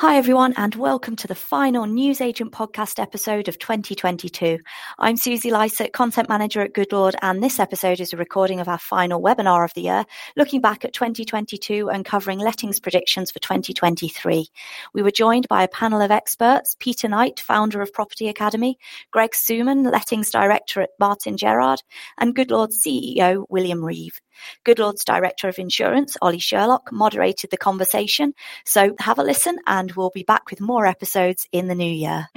Hi, 0.00 0.16
everyone, 0.16 0.54
and 0.56 0.74
welcome 0.76 1.14
to 1.16 1.28
the 1.28 1.34
final 1.34 1.84
Newsagent 1.84 2.52
podcast 2.52 2.98
episode 2.98 3.48
of 3.48 3.58
2022. 3.58 4.58
I'm 4.98 5.18
Susie 5.18 5.50
Lycett, 5.50 5.92
Content 5.92 6.26
Manager 6.26 6.62
at 6.62 6.72
Goodlord, 6.72 7.16
and 7.20 7.42
this 7.42 7.60
episode 7.60 8.00
is 8.00 8.14
a 8.14 8.16
recording 8.16 8.60
of 8.60 8.68
our 8.68 8.78
final 8.78 9.20
webinar 9.20 9.62
of 9.62 9.74
the 9.74 9.82
year, 9.82 10.06
looking 10.38 10.62
back 10.62 10.86
at 10.86 10.94
2022 10.94 11.90
and 11.90 12.06
covering 12.06 12.38
lettings 12.38 12.80
predictions 12.80 13.30
for 13.30 13.40
2023. 13.40 14.48
We 14.94 15.02
were 15.02 15.10
joined 15.10 15.46
by 15.48 15.64
a 15.64 15.68
panel 15.68 16.00
of 16.00 16.10
experts 16.10 16.76
Peter 16.80 17.06
Knight, 17.06 17.38
founder 17.38 17.82
of 17.82 17.92
Property 17.92 18.30
Academy, 18.30 18.78
Greg 19.10 19.32
Tsuman, 19.32 19.92
Lettings 19.92 20.30
Director 20.30 20.80
at 20.80 20.90
Martin 20.98 21.36
Gerrard, 21.36 21.82
and 22.16 22.34
Goodlord 22.34 22.70
CEO 22.72 23.44
William 23.50 23.84
Reeve. 23.84 24.18
Goodlord's 24.64 25.04
Director 25.04 25.48
of 25.48 25.58
Insurance, 25.58 26.16
Ollie 26.22 26.38
Sherlock, 26.38 26.90
moderated 26.92 27.50
the 27.50 27.56
conversation. 27.56 28.34
So 28.64 28.94
have 28.98 29.18
a 29.18 29.22
listen, 29.22 29.58
and 29.66 29.92
we'll 29.92 30.10
be 30.14 30.24
back 30.24 30.50
with 30.50 30.60
more 30.60 30.86
episodes 30.86 31.46
in 31.52 31.68
the 31.68 31.74
new 31.74 31.90
year. 31.90 32.28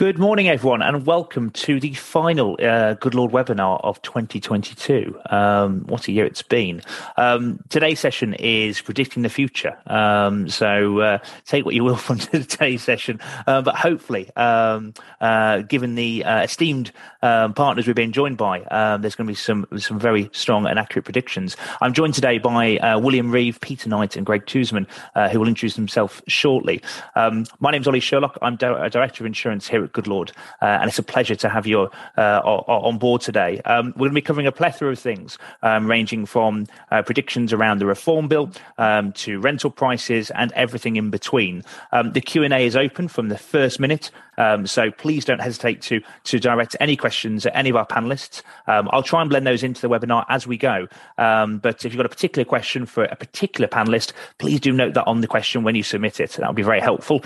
Good 0.00 0.18
morning, 0.18 0.48
everyone, 0.48 0.80
and 0.80 1.04
welcome 1.04 1.50
to 1.50 1.78
the 1.78 1.92
final 1.92 2.54
uh, 2.54 2.94
Goodlord 2.94 3.32
webinar 3.32 3.82
of 3.84 4.00
2022. 4.00 5.20
Um, 5.28 5.80
what 5.88 6.08
a 6.08 6.12
year 6.12 6.24
it's 6.24 6.40
been. 6.40 6.80
Um, 7.18 7.62
today's 7.68 8.00
session 8.00 8.32
is 8.32 8.80
predicting 8.80 9.24
the 9.24 9.28
future. 9.28 9.76
Um, 9.86 10.48
so 10.48 11.00
uh, 11.00 11.18
take 11.44 11.66
what 11.66 11.74
you 11.74 11.84
will 11.84 11.96
from 11.96 12.16
today's 12.16 12.82
session, 12.82 13.20
uh, 13.46 13.60
but 13.60 13.76
hopefully, 13.76 14.34
um, 14.36 14.94
uh, 15.20 15.58
given 15.58 15.96
the 15.96 16.24
uh, 16.24 16.44
esteemed 16.44 16.92
um, 17.20 17.52
partners 17.52 17.86
we've 17.86 17.94
been 17.94 18.12
joined 18.12 18.38
by, 18.38 18.62
um, 18.62 19.02
there's 19.02 19.16
going 19.16 19.26
to 19.26 19.30
be 19.30 19.36
some 19.36 19.66
some 19.76 19.98
very 19.98 20.30
strong 20.32 20.66
and 20.66 20.78
accurate 20.78 21.04
predictions. 21.04 21.58
I'm 21.82 21.92
joined 21.92 22.14
today 22.14 22.38
by 22.38 22.78
uh, 22.78 22.98
William 22.98 23.30
Reeve, 23.30 23.60
Peter 23.60 23.90
Knight, 23.90 24.16
and 24.16 24.24
Greg 24.24 24.46
Tsuman, 24.46 24.86
who 25.30 25.40
will 25.40 25.48
introduce 25.48 25.76
themselves 25.76 26.22
shortly. 26.26 26.80
my 27.14 27.70
name 27.70 27.82
is 27.82 27.86
Ollie 27.86 28.00
Sherlock. 28.00 28.38
I'm 28.40 28.56
Di- 28.56 28.88
Director 28.88 29.24
of 29.24 29.26
Insurance 29.26 29.68
here 29.68 29.84
at 29.84 29.89
Goodlord. 29.92 30.30
Uh, 30.62 30.66
and 30.80 30.88
it's 30.88 30.98
a 30.98 31.02
pleasure 31.02 31.34
to 31.36 31.48
have 31.48 31.66
you 31.66 31.90
uh, 32.16 32.40
on 32.44 32.98
board 32.98 33.20
today. 33.20 33.60
Um, 33.64 33.88
we're 33.96 34.08
going 34.08 34.10
to 34.10 34.14
be 34.14 34.20
covering 34.20 34.46
a 34.46 34.52
plethora 34.52 34.92
of 34.92 34.98
things, 34.98 35.38
um, 35.62 35.86
ranging 35.86 36.26
from 36.26 36.66
uh, 36.90 37.02
predictions 37.02 37.52
around 37.52 37.78
the 37.78 37.86
reform 37.86 38.28
bill 38.28 38.50
um, 38.78 39.12
to 39.12 39.40
rental 39.40 39.70
prices 39.70 40.30
and 40.30 40.52
everything 40.52 40.96
in 40.96 41.10
between. 41.10 41.62
Um, 41.92 42.12
the 42.12 42.20
Q 42.20 42.44
and 42.44 42.52
A 42.52 42.64
is 42.64 42.76
open 42.76 43.08
from 43.08 43.28
the 43.28 43.38
first 43.38 43.80
minute, 43.80 44.10
um, 44.40 44.66
so 44.66 44.90
please 44.90 45.24
don't 45.24 45.40
hesitate 45.40 45.82
to 45.82 46.00
to 46.24 46.40
direct 46.40 46.76
any 46.80 46.96
questions 46.96 47.46
at 47.46 47.54
any 47.56 47.70
of 47.70 47.76
our 47.76 47.86
panelists. 47.86 48.42
Um, 48.66 48.88
I'll 48.92 49.02
try 49.02 49.20
and 49.20 49.30
blend 49.30 49.46
those 49.46 49.62
into 49.62 49.80
the 49.80 49.88
webinar 49.88 50.24
as 50.28 50.46
we 50.46 50.56
go. 50.56 50.88
but 51.16 51.84
if 51.84 51.92
you've 51.92 51.96
got 51.96 52.06
a 52.06 52.10
particular 52.16 52.44
question 52.44 52.86
for 52.86 53.04
a 53.04 53.16
particular 53.16 53.68
panelist, 53.68 54.12
please 54.38 54.60
do 54.60 54.72
note 54.72 54.94
that 54.94 55.04
on 55.04 55.20
the 55.20 55.26
question 55.26 55.62
when 55.62 55.74
you 55.74 55.82
submit 55.82 56.20
it. 56.20 56.30
That 56.32 56.48
would 56.48 56.56
be 56.56 56.62
very 56.62 56.80
helpful. 56.80 57.22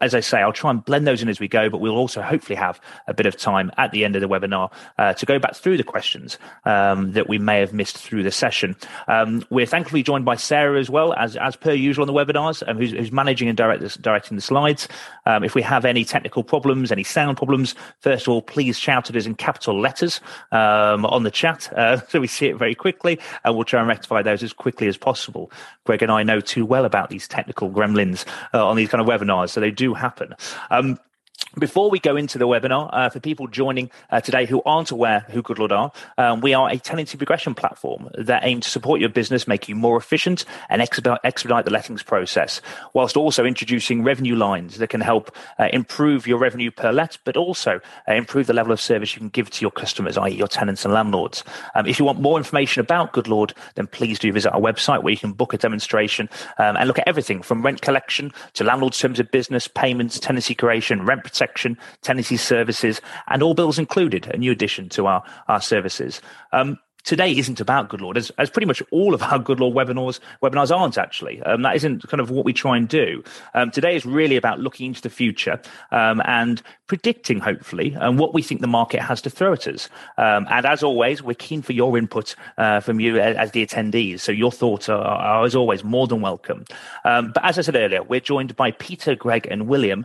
as 0.00 0.14
I 0.14 0.20
say, 0.20 0.40
I'll 0.40 0.52
try 0.52 0.70
and 0.70 0.84
blend 0.84 1.06
those 1.06 1.22
in 1.22 1.28
as 1.28 1.40
we 1.40 1.48
go, 1.48 1.68
but 1.70 1.78
we'll 1.78 1.96
also 1.96 2.22
hopefully 2.22 2.56
have 2.56 2.80
a 3.06 3.14
bit 3.14 3.26
of 3.26 3.36
time 3.36 3.70
at 3.76 3.92
the 3.92 4.04
end 4.04 4.16
of 4.16 4.22
the 4.22 4.28
webinar 4.28 4.70
uh, 4.98 5.12
to 5.14 5.26
go 5.26 5.38
back 5.38 5.54
through 5.54 5.76
the 5.76 5.84
questions 5.84 6.38
um, 6.64 7.12
that 7.12 7.28
we 7.28 7.38
may 7.38 7.60
have 7.60 7.72
missed 7.72 7.98
through 7.98 8.22
the 8.22 8.30
session. 8.30 8.76
Um, 9.06 9.44
we're 9.50 9.66
thankfully 9.66 10.02
joined 10.02 10.24
by 10.24 10.36
Sarah 10.36 10.78
as 10.78 10.88
well, 10.90 11.12
as, 11.14 11.36
as 11.36 11.56
per 11.56 11.72
usual 11.72 12.08
on 12.08 12.14
the 12.14 12.32
webinars, 12.32 12.66
um, 12.66 12.76
who's, 12.76 12.92
who's, 12.92 13.12
managing 13.12 13.48
and 13.48 13.56
direct, 13.56 14.00
directing 14.00 14.36
the 14.36 14.42
slides. 14.42 14.86
Um, 15.26 15.42
if 15.42 15.54
we 15.54 15.62
have 15.62 15.84
any 15.84 16.04
technical 16.04 16.37
problems, 16.44 16.92
any 16.92 17.04
sound 17.04 17.36
problems, 17.36 17.74
first 18.00 18.26
of 18.26 18.28
all, 18.32 18.42
please 18.42 18.78
shout 18.78 19.10
at 19.10 19.16
us 19.16 19.26
in 19.26 19.34
capital 19.34 19.80
letters 19.80 20.20
um, 20.52 21.04
on 21.06 21.22
the 21.22 21.30
chat 21.30 21.72
uh, 21.72 22.00
so 22.08 22.20
we 22.20 22.26
see 22.26 22.46
it 22.46 22.56
very 22.56 22.74
quickly, 22.74 23.18
and 23.44 23.54
we'll 23.54 23.64
try 23.64 23.80
and 23.80 23.88
rectify 23.88 24.22
those 24.22 24.42
as 24.42 24.52
quickly 24.52 24.88
as 24.88 24.96
possible. 24.96 25.50
Greg 25.84 26.02
and 26.02 26.12
I 26.12 26.22
know 26.22 26.40
too 26.40 26.66
well 26.66 26.84
about 26.84 27.10
these 27.10 27.28
technical 27.28 27.70
gremlins 27.70 28.24
uh, 28.54 28.66
on 28.66 28.76
these 28.76 28.88
kind 28.88 29.00
of 29.00 29.06
webinars, 29.06 29.50
so 29.50 29.60
they 29.60 29.70
do 29.70 29.94
happen. 29.94 30.34
Um, 30.70 30.98
before 31.56 31.90
we 31.90 31.98
go 31.98 32.16
into 32.16 32.38
the 32.38 32.46
webinar, 32.46 32.90
uh, 32.92 33.08
for 33.08 33.20
people 33.20 33.46
joining 33.46 33.90
uh, 34.10 34.20
today 34.20 34.44
who 34.44 34.62
aren't 34.66 34.90
aware 34.90 35.20
who 35.30 35.42
Goodlord 35.42 35.72
are, 35.72 35.92
um, 36.18 36.40
we 36.40 36.52
are 36.52 36.68
a 36.68 36.76
tenancy 36.76 37.16
progression 37.16 37.54
platform 37.54 38.10
that 38.18 38.44
aims 38.44 38.64
to 38.64 38.70
support 38.70 39.00
your 39.00 39.08
business, 39.08 39.48
make 39.48 39.68
you 39.68 39.74
more 39.74 39.96
efficient 39.96 40.44
and 40.68 40.82
expedite, 40.82 41.20
expedite 41.24 41.64
the 41.64 41.70
lettings 41.70 42.02
process, 42.02 42.60
whilst 42.92 43.16
also 43.16 43.44
introducing 43.44 44.02
revenue 44.04 44.36
lines 44.36 44.78
that 44.78 44.90
can 44.90 45.00
help 45.00 45.34
uh, 45.58 45.68
improve 45.72 46.26
your 46.26 46.38
revenue 46.38 46.70
per 46.70 46.92
let, 46.92 47.16
but 47.24 47.36
also 47.36 47.80
uh, 48.08 48.12
improve 48.12 48.46
the 48.46 48.52
level 48.52 48.72
of 48.72 48.80
service 48.80 49.14
you 49.14 49.20
can 49.20 49.30
give 49.30 49.50
to 49.50 49.62
your 49.62 49.70
customers, 49.70 50.18
i.e. 50.18 50.34
your 50.34 50.48
tenants 50.48 50.84
and 50.84 50.92
landlords. 50.92 51.44
Um, 51.74 51.86
if 51.86 51.98
you 51.98 52.04
want 52.04 52.20
more 52.20 52.36
information 52.36 52.80
about 52.80 53.12
Goodlord, 53.14 53.52
then 53.74 53.86
please 53.86 54.18
do 54.18 54.30
visit 54.32 54.52
our 54.52 54.60
website 54.60 55.02
where 55.02 55.12
you 55.12 55.18
can 55.18 55.32
book 55.32 55.54
a 55.54 55.58
demonstration 55.58 56.28
um, 56.58 56.76
and 56.76 56.86
look 56.86 56.98
at 56.98 57.08
everything 57.08 57.42
from 57.42 57.62
rent 57.62 57.80
collection 57.80 58.32
to 58.52 58.64
landlord 58.64 58.92
terms 58.92 59.18
of 59.18 59.30
business, 59.30 59.66
payments, 59.66 60.20
tenancy 60.20 60.54
creation, 60.54 61.04
rent 61.06 61.24
protection, 61.24 61.37
tenancy 62.02 62.36
services, 62.36 63.00
and 63.28 63.42
all 63.42 63.54
bills 63.54 63.78
included, 63.78 64.26
a 64.26 64.36
new 64.36 64.52
addition 64.52 64.88
to 64.90 65.06
our, 65.06 65.22
our 65.48 65.60
services. 65.60 66.20
Um, 66.52 66.78
today 67.08 67.32
isn't 67.32 67.58
about 67.58 67.88
Goodlord, 67.88 68.18
as, 68.18 68.30
as 68.36 68.50
pretty 68.50 68.66
much 68.66 68.82
all 68.92 69.14
of 69.14 69.22
our 69.22 69.38
Goodlord 69.38 69.72
webinars 69.72 70.20
webinars 70.42 70.70
aren't 70.70 70.98
actually. 70.98 71.42
Um, 71.42 71.62
that 71.62 71.74
isn't 71.74 72.06
kind 72.06 72.20
of 72.20 72.30
what 72.30 72.44
we 72.44 72.52
try 72.52 72.76
and 72.76 72.86
do. 72.86 73.24
Um, 73.54 73.70
today 73.70 73.96
is 73.96 74.04
really 74.04 74.36
about 74.36 74.60
looking 74.60 74.88
into 74.88 75.00
the 75.00 75.08
future 75.08 75.58
um, 75.90 76.20
and 76.26 76.60
predicting, 76.86 77.40
hopefully, 77.40 77.96
um, 77.96 78.18
what 78.18 78.34
we 78.34 78.42
think 78.42 78.60
the 78.60 78.66
market 78.66 79.00
has 79.00 79.22
to 79.22 79.30
throw 79.30 79.54
at 79.54 79.66
us. 79.66 79.88
Um, 80.18 80.46
and 80.50 80.66
as 80.66 80.82
always, 80.82 81.22
we're 81.22 81.32
keen 81.32 81.62
for 81.62 81.72
your 81.72 81.96
input 81.96 82.34
uh, 82.58 82.80
from 82.80 83.00
you 83.00 83.18
as, 83.18 83.36
as, 83.36 83.50
the 83.52 83.64
attendees. 83.64 84.20
So 84.20 84.30
your 84.30 84.52
thoughts 84.52 84.90
are, 84.90 85.02
are 85.02 85.44
as 85.46 85.56
always 85.56 85.82
more 85.82 86.06
than 86.06 86.20
welcome. 86.20 86.66
Um, 87.06 87.32
but 87.32 87.42
as 87.42 87.58
I 87.58 87.62
said 87.62 87.74
earlier, 87.76 88.02
we're 88.02 88.20
joined 88.20 88.54
by 88.54 88.72
Peter, 88.72 89.14
Greg, 89.14 89.48
and 89.50 89.66
William. 89.66 90.04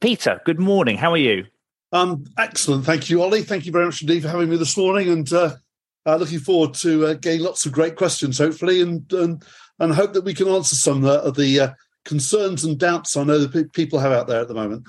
Peter, 0.00 0.42
good 0.44 0.60
morning. 0.60 0.98
How 0.98 1.12
are 1.12 1.16
you? 1.16 1.46
Um, 1.92 2.24
excellent. 2.36 2.84
Thank 2.84 3.08
you, 3.08 3.22
Ollie. 3.22 3.42
Thank 3.42 3.64
you 3.64 3.72
very 3.72 3.86
much 3.86 4.02
indeed 4.02 4.20
for 4.20 4.28
having 4.28 4.50
me 4.50 4.56
this 4.56 4.76
morning. 4.76 5.08
And 5.08 5.32
uh, 5.32 5.56
uh, 6.06 6.16
looking 6.16 6.38
forward 6.38 6.74
to 6.74 7.06
uh, 7.06 7.14
getting 7.14 7.40
lots 7.40 7.66
of 7.66 7.72
great 7.72 7.96
questions, 7.96 8.38
hopefully, 8.38 8.80
and 8.80 9.12
and, 9.12 9.42
and 9.78 9.92
hope 9.92 10.12
that 10.12 10.24
we 10.24 10.34
can 10.34 10.48
answer 10.48 10.76
some 10.76 11.04
of 11.04 11.34
the, 11.34 11.60
uh, 11.60 11.70
concerns 12.04 12.64
and 12.64 12.78
doubts 12.78 13.16
I 13.16 13.24
know 13.24 13.44
that 13.44 13.72
people 13.72 13.98
have 13.98 14.12
out 14.12 14.28
there 14.28 14.40
at 14.40 14.48
the 14.48 14.54
moment. 14.54 14.86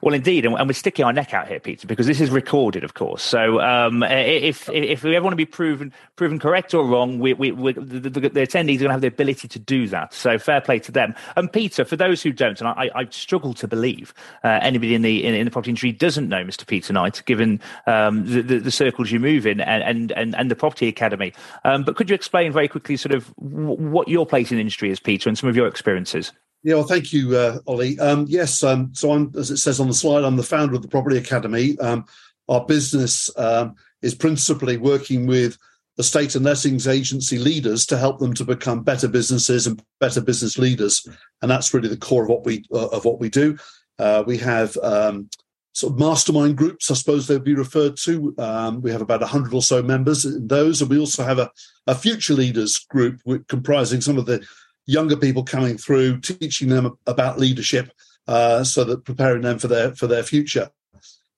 Well, 0.00 0.14
indeed, 0.14 0.46
and, 0.46 0.54
we're 0.54 0.72
sticking 0.72 1.04
our 1.04 1.12
neck 1.12 1.34
out 1.34 1.48
here, 1.48 1.58
Peter, 1.58 1.86
because 1.86 2.06
this 2.06 2.20
is 2.20 2.30
recorded, 2.30 2.84
of 2.84 2.94
course. 2.94 3.22
So 3.22 3.60
um, 3.60 4.02
if 4.04 4.68
if 4.68 5.02
we 5.02 5.16
ever 5.16 5.24
want 5.24 5.32
to 5.32 5.36
be 5.36 5.46
proven 5.46 5.92
proven 6.16 6.38
correct 6.38 6.72
or 6.72 6.86
wrong, 6.86 7.18
we, 7.18 7.32
we, 7.32 7.50
we 7.50 7.72
the, 7.72 8.00
the, 8.00 8.10
the, 8.10 8.28
attendees 8.30 8.76
are 8.76 8.78
going 8.78 8.88
to 8.88 8.92
have 8.92 9.00
the 9.00 9.08
ability 9.08 9.48
to 9.48 9.58
do 9.58 9.88
that. 9.88 10.14
So 10.14 10.38
fair 10.38 10.60
play 10.60 10.78
to 10.80 10.92
them. 10.92 11.14
And 11.36 11.52
Peter, 11.52 11.84
for 11.84 11.96
those 11.96 12.22
who 12.22 12.32
don't, 12.32 12.60
and 12.60 12.68
I, 12.68 12.90
I 12.94 13.06
struggle 13.10 13.54
to 13.54 13.66
believe 13.66 14.14
uh, 14.44 14.60
anybody 14.62 14.94
in 14.94 15.02
the 15.02 15.24
in, 15.24 15.34
in, 15.34 15.44
the 15.44 15.50
property 15.50 15.70
industry 15.70 15.92
doesn't 15.92 16.28
know 16.28 16.44
Mr. 16.44 16.66
Peter 16.66 16.92
Knight, 16.92 17.22
given 17.26 17.60
um, 17.86 18.24
the, 18.26 18.42
the, 18.42 18.58
the, 18.60 18.70
circles 18.70 19.10
you 19.10 19.18
move 19.18 19.46
in 19.46 19.60
and 19.60 20.12
and 20.12 20.34
and, 20.34 20.50
the 20.50 20.56
Property 20.56 20.86
Academy. 20.86 21.32
Um, 21.64 21.82
but 21.82 21.96
could 21.96 22.08
you 22.08 22.14
explain 22.14 22.52
very 22.52 22.68
quickly, 22.68 22.96
sort 22.96 23.14
of, 23.14 23.26
what 23.36 24.08
your 24.08 24.26
place 24.26 24.50
in 24.50 24.56
the 24.56 24.60
industry 24.60 24.90
is, 24.90 25.00
Peter, 25.00 25.28
and 25.28 25.36
some 25.36 25.48
of 25.48 25.56
your 25.56 25.66
experiences? 25.66 26.32
Yeah, 26.64 26.74
well, 26.74 26.84
thank 26.84 27.12
you, 27.12 27.36
uh, 27.36 27.58
Ollie. 27.66 27.98
Um, 28.00 28.26
yes, 28.28 28.62
um, 28.64 28.90
so 28.92 29.12
I'm, 29.12 29.32
as 29.36 29.50
it 29.50 29.58
says 29.58 29.78
on 29.78 29.86
the 29.86 29.94
slide, 29.94 30.24
I'm 30.24 30.36
the 30.36 30.42
founder 30.42 30.74
of 30.74 30.82
the 30.82 30.88
Property 30.88 31.16
Academy. 31.16 31.78
Um, 31.78 32.04
our 32.48 32.64
business 32.64 33.30
um, 33.38 33.76
is 34.02 34.14
principally 34.14 34.76
working 34.76 35.26
with 35.26 35.56
estate 35.98 36.34
and 36.34 36.44
lettings 36.44 36.88
agency 36.88 37.38
leaders 37.38 37.86
to 37.86 37.98
help 37.98 38.18
them 38.18 38.34
to 38.34 38.44
become 38.44 38.82
better 38.82 39.08
businesses 39.08 39.66
and 39.66 39.82
better 40.00 40.20
business 40.20 40.58
leaders, 40.58 41.06
and 41.42 41.50
that's 41.50 41.72
really 41.72 41.88
the 41.88 41.96
core 41.96 42.24
of 42.24 42.28
what 42.28 42.44
we 42.44 42.64
uh, 42.72 42.88
of 42.88 43.04
what 43.04 43.20
we 43.20 43.28
do. 43.28 43.56
Uh, 43.98 44.24
we 44.26 44.36
have 44.38 44.76
um, 44.78 45.28
sort 45.72 45.92
of 45.92 45.98
mastermind 45.98 46.56
groups, 46.56 46.90
I 46.90 46.94
suppose 46.94 47.26
they'd 47.26 47.42
be 47.42 47.54
referred 47.54 47.96
to. 47.98 48.34
Um, 48.38 48.80
we 48.80 48.90
have 48.90 49.00
about 49.00 49.20
100 49.20 49.54
or 49.54 49.62
so 49.62 49.82
members 49.82 50.24
in 50.24 50.46
those, 50.48 50.80
and 50.80 50.90
we 50.90 50.98
also 50.98 51.24
have 51.24 51.38
a, 51.38 51.50
a 51.86 51.94
future 51.94 52.34
leaders 52.34 52.78
group 52.78 53.20
comprising 53.48 54.00
some 54.00 54.18
of 54.18 54.26
the 54.26 54.44
younger 54.88 55.16
people 55.16 55.44
coming 55.44 55.76
through, 55.76 56.18
teaching 56.20 56.68
them 56.68 56.98
about 57.06 57.38
leadership, 57.38 57.92
uh, 58.26 58.64
so 58.64 58.82
that 58.84 59.04
preparing 59.04 59.42
them 59.42 59.58
for 59.58 59.68
their 59.68 59.94
for 59.94 60.08
their 60.08 60.24
future. 60.24 60.70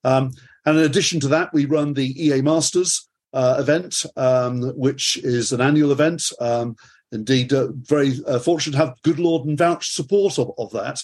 Um, 0.03 0.31
and 0.65 0.77
in 0.77 0.83
addition 0.83 1.19
to 1.19 1.27
that, 1.27 1.53
we 1.53 1.65
run 1.65 1.93
the 1.93 2.27
EA 2.27 2.41
Masters 2.41 3.07
uh, 3.33 3.57
event, 3.59 4.05
um, 4.15 4.61
which 4.75 5.17
is 5.17 5.51
an 5.51 5.61
annual 5.61 5.91
event. 5.91 6.31
Um, 6.39 6.75
indeed, 7.11 7.53
uh, 7.53 7.67
very 7.73 8.13
uh, 8.25 8.39
fortunate 8.39 8.77
to 8.77 8.85
have 8.85 9.01
Goodlord 9.03 9.45
and 9.45 9.57
Vouch 9.57 9.91
support 9.91 10.39
of, 10.39 10.51
of 10.57 10.71
that. 10.71 11.03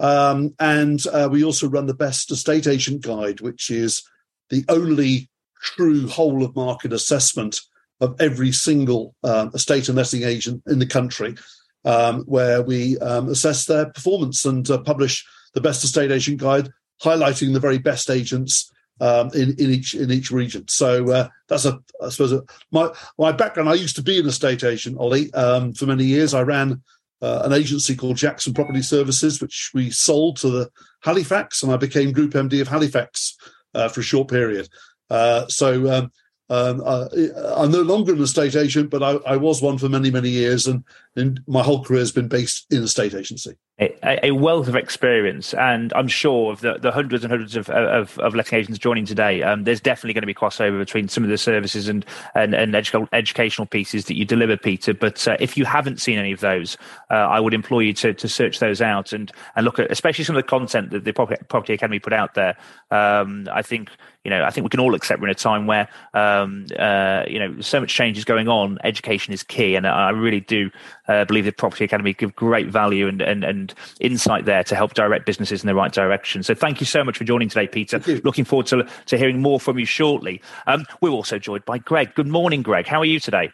Um, 0.00 0.54
and 0.58 1.04
uh, 1.12 1.28
we 1.30 1.44
also 1.44 1.68
run 1.68 1.86
the 1.86 1.94
Best 1.94 2.30
Estate 2.30 2.66
Agent 2.66 3.02
Guide, 3.02 3.40
which 3.40 3.70
is 3.70 4.02
the 4.50 4.64
only 4.68 5.28
true 5.60 6.08
whole 6.08 6.42
of 6.42 6.56
market 6.56 6.92
assessment 6.92 7.60
of 8.00 8.20
every 8.20 8.50
single 8.50 9.14
um, 9.22 9.50
estate 9.54 9.88
and 9.88 9.96
letting 9.96 10.24
agent 10.24 10.62
in 10.66 10.80
the 10.80 10.86
country 10.86 11.36
um, 11.84 12.22
where 12.22 12.62
we 12.62 12.98
um, 12.98 13.28
assess 13.28 13.64
their 13.64 13.86
performance 13.86 14.44
and 14.44 14.68
uh, 14.70 14.78
publish 14.78 15.26
the 15.54 15.60
best 15.60 15.84
estate 15.84 16.10
agent 16.10 16.40
guide, 16.40 16.70
highlighting 17.02 17.52
the 17.52 17.60
very 17.60 17.78
best 17.78 18.10
agents 18.10 18.72
um, 19.00 19.30
in, 19.34 19.54
in 19.58 19.70
each 19.70 19.94
in 19.94 20.10
each 20.10 20.30
region. 20.30 20.66
So 20.68 21.10
uh, 21.10 21.28
that's 21.48 21.64
a 21.64 21.80
I 22.02 22.08
suppose 22.08 22.32
a, 22.32 22.42
my 22.70 22.90
my 23.18 23.32
background. 23.32 23.68
I 23.68 23.74
used 23.74 23.96
to 23.96 24.02
be 24.02 24.18
an 24.20 24.26
estate 24.26 24.64
agent, 24.64 24.98
Ollie, 24.98 25.32
um, 25.34 25.72
for 25.72 25.86
many 25.86 26.04
years. 26.04 26.34
I 26.34 26.42
ran 26.42 26.82
uh, 27.20 27.42
an 27.44 27.52
agency 27.52 27.96
called 27.96 28.16
Jackson 28.16 28.54
Property 28.54 28.82
Services, 28.82 29.40
which 29.40 29.70
we 29.74 29.90
sold 29.90 30.36
to 30.38 30.50
the 30.50 30.70
Halifax, 31.00 31.62
and 31.62 31.72
I 31.72 31.76
became 31.76 32.12
Group 32.12 32.32
MD 32.32 32.60
of 32.60 32.68
Halifax 32.68 33.36
uh, 33.74 33.88
for 33.88 34.00
a 34.00 34.04
short 34.04 34.28
period. 34.28 34.68
Uh, 35.10 35.46
so 35.48 35.90
um, 35.92 36.12
um, 36.48 36.82
uh, 36.84 37.08
I'm 37.56 37.70
no 37.70 37.82
longer 37.82 38.12
an 38.12 38.22
estate 38.22 38.56
agent, 38.56 38.90
but 38.90 39.02
I, 39.02 39.12
I, 39.32 39.36
was 39.36 39.62
one 39.62 39.78
for 39.78 39.88
many, 39.88 40.10
many 40.10 40.28
years, 40.28 40.66
and, 40.66 40.84
and 41.16 41.40
my 41.46 41.62
whole 41.62 41.84
career 41.84 42.00
has 42.00 42.12
been 42.12 42.28
based 42.28 42.66
in 42.72 42.82
a 42.82 42.88
state 42.88 43.14
agency. 43.14 43.56
A, 43.80 44.26
a, 44.26 44.30
wealth 44.30 44.68
of 44.68 44.76
experience, 44.76 45.54
and 45.54 45.92
I'm 45.94 46.06
sure 46.06 46.52
of 46.52 46.60
the, 46.60 46.78
the 46.78 46.92
hundreds 46.92 47.24
and 47.24 47.32
hundreds 47.32 47.56
of, 47.56 47.68
of, 47.68 48.16
of 48.18 48.34
letting 48.34 48.58
agents 48.58 48.78
joining 48.78 49.06
today. 49.06 49.42
Um, 49.42 49.64
there's 49.64 49.80
definitely 49.80 50.12
going 50.12 50.22
to 50.22 50.26
be 50.26 50.34
crossover 50.34 50.78
between 50.78 51.08
some 51.08 51.24
of 51.24 51.30
the 51.30 51.38
services 51.38 51.88
and 51.88 52.04
and, 52.34 52.54
and 52.54 52.74
edu- 52.74 53.08
educational 53.12 53.66
pieces 53.66 54.04
that 54.04 54.16
you 54.16 54.24
deliver, 54.24 54.56
Peter. 54.56 54.94
But 54.94 55.26
uh, 55.26 55.36
if 55.40 55.56
you 55.56 55.64
haven't 55.64 56.00
seen 56.00 56.18
any 56.18 56.30
of 56.30 56.40
those, 56.40 56.76
uh, 57.10 57.14
I 57.14 57.40
would 57.40 57.54
implore 57.54 57.82
you 57.82 57.92
to 57.94 58.14
to 58.14 58.28
search 58.28 58.60
those 58.60 58.80
out 58.80 59.12
and 59.12 59.32
and 59.56 59.64
look 59.64 59.80
at, 59.80 59.90
especially 59.90 60.24
some 60.24 60.36
of 60.36 60.42
the 60.42 60.48
content 60.48 60.90
that 60.90 61.04
the 61.04 61.12
Property 61.12 61.72
Academy 61.72 61.98
put 61.98 62.12
out 62.12 62.34
there. 62.34 62.56
Um, 62.90 63.48
I 63.50 63.62
think 63.62 63.90
you 64.24 64.30
know, 64.30 64.44
I 64.44 64.50
think 64.50 64.64
we 64.64 64.70
can 64.70 64.80
all 64.80 64.94
accept 64.94 65.20
we're 65.20 65.28
in 65.28 65.32
a 65.32 65.34
time 65.34 65.66
where, 65.66 65.88
um, 66.14 66.66
uh, 66.78 67.24
you 67.26 67.40
know, 67.40 67.60
so 67.60 67.80
much 67.80 67.92
change 67.92 68.16
is 68.18 68.24
going 68.24 68.48
on. 68.48 68.78
Education 68.84 69.32
is 69.32 69.42
key, 69.42 69.74
and 69.74 69.86
I 69.86 70.10
really 70.10 70.38
do 70.38 70.70
uh, 71.08 71.24
believe 71.24 71.44
the 71.44 71.52
Property 71.52 71.84
Academy 71.84 72.12
give 72.12 72.34
great 72.34 72.68
value 72.68 73.08
and, 73.08 73.22
and 73.22 73.44
and 73.44 73.74
insight 74.00 74.44
there 74.44 74.64
to 74.64 74.74
help 74.74 74.94
direct 74.94 75.26
businesses 75.26 75.62
in 75.62 75.66
the 75.66 75.74
right 75.74 75.92
direction. 75.92 76.42
So, 76.42 76.54
thank 76.54 76.80
you 76.80 76.86
so 76.86 77.04
much 77.04 77.18
for 77.18 77.24
joining 77.24 77.48
today, 77.48 77.66
Peter. 77.66 77.98
Looking 78.24 78.44
forward 78.44 78.66
to 78.68 78.88
to 79.06 79.18
hearing 79.18 79.40
more 79.40 79.60
from 79.60 79.78
you 79.78 79.86
shortly. 79.86 80.40
Um, 80.66 80.84
we're 81.00 81.10
also 81.10 81.38
joined 81.38 81.64
by 81.64 81.78
Greg. 81.78 82.14
Good 82.14 82.28
morning, 82.28 82.62
Greg. 82.62 82.86
How 82.86 83.00
are 83.00 83.06
you 83.06 83.20
today? 83.20 83.50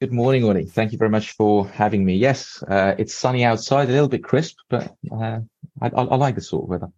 Good 0.00 0.12
morning, 0.12 0.44
Ollie. 0.44 0.64
Thank 0.64 0.92
you 0.92 0.98
very 0.98 1.10
much 1.10 1.32
for 1.32 1.66
having 1.66 2.04
me. 2.04 2.14
Yes, 2.14 2.62
uh, 2.68 2.94
it's 2.98 3.12
sunny 3.12 3.42
outside, 3.42 3.88
a 3.88 3.92
little 3.92 4.06
bit 4.06 4.22
crisp, 4.22 4.56
but 4.70 4.94
uh, 5.10 5.40
I, 5.82 5.88
I, 5.88 6.14
like 6.14 6.36
this 6.36 6.48
sort 6.48 6.62
of 6.62 6.68
weather. 6.68 6.88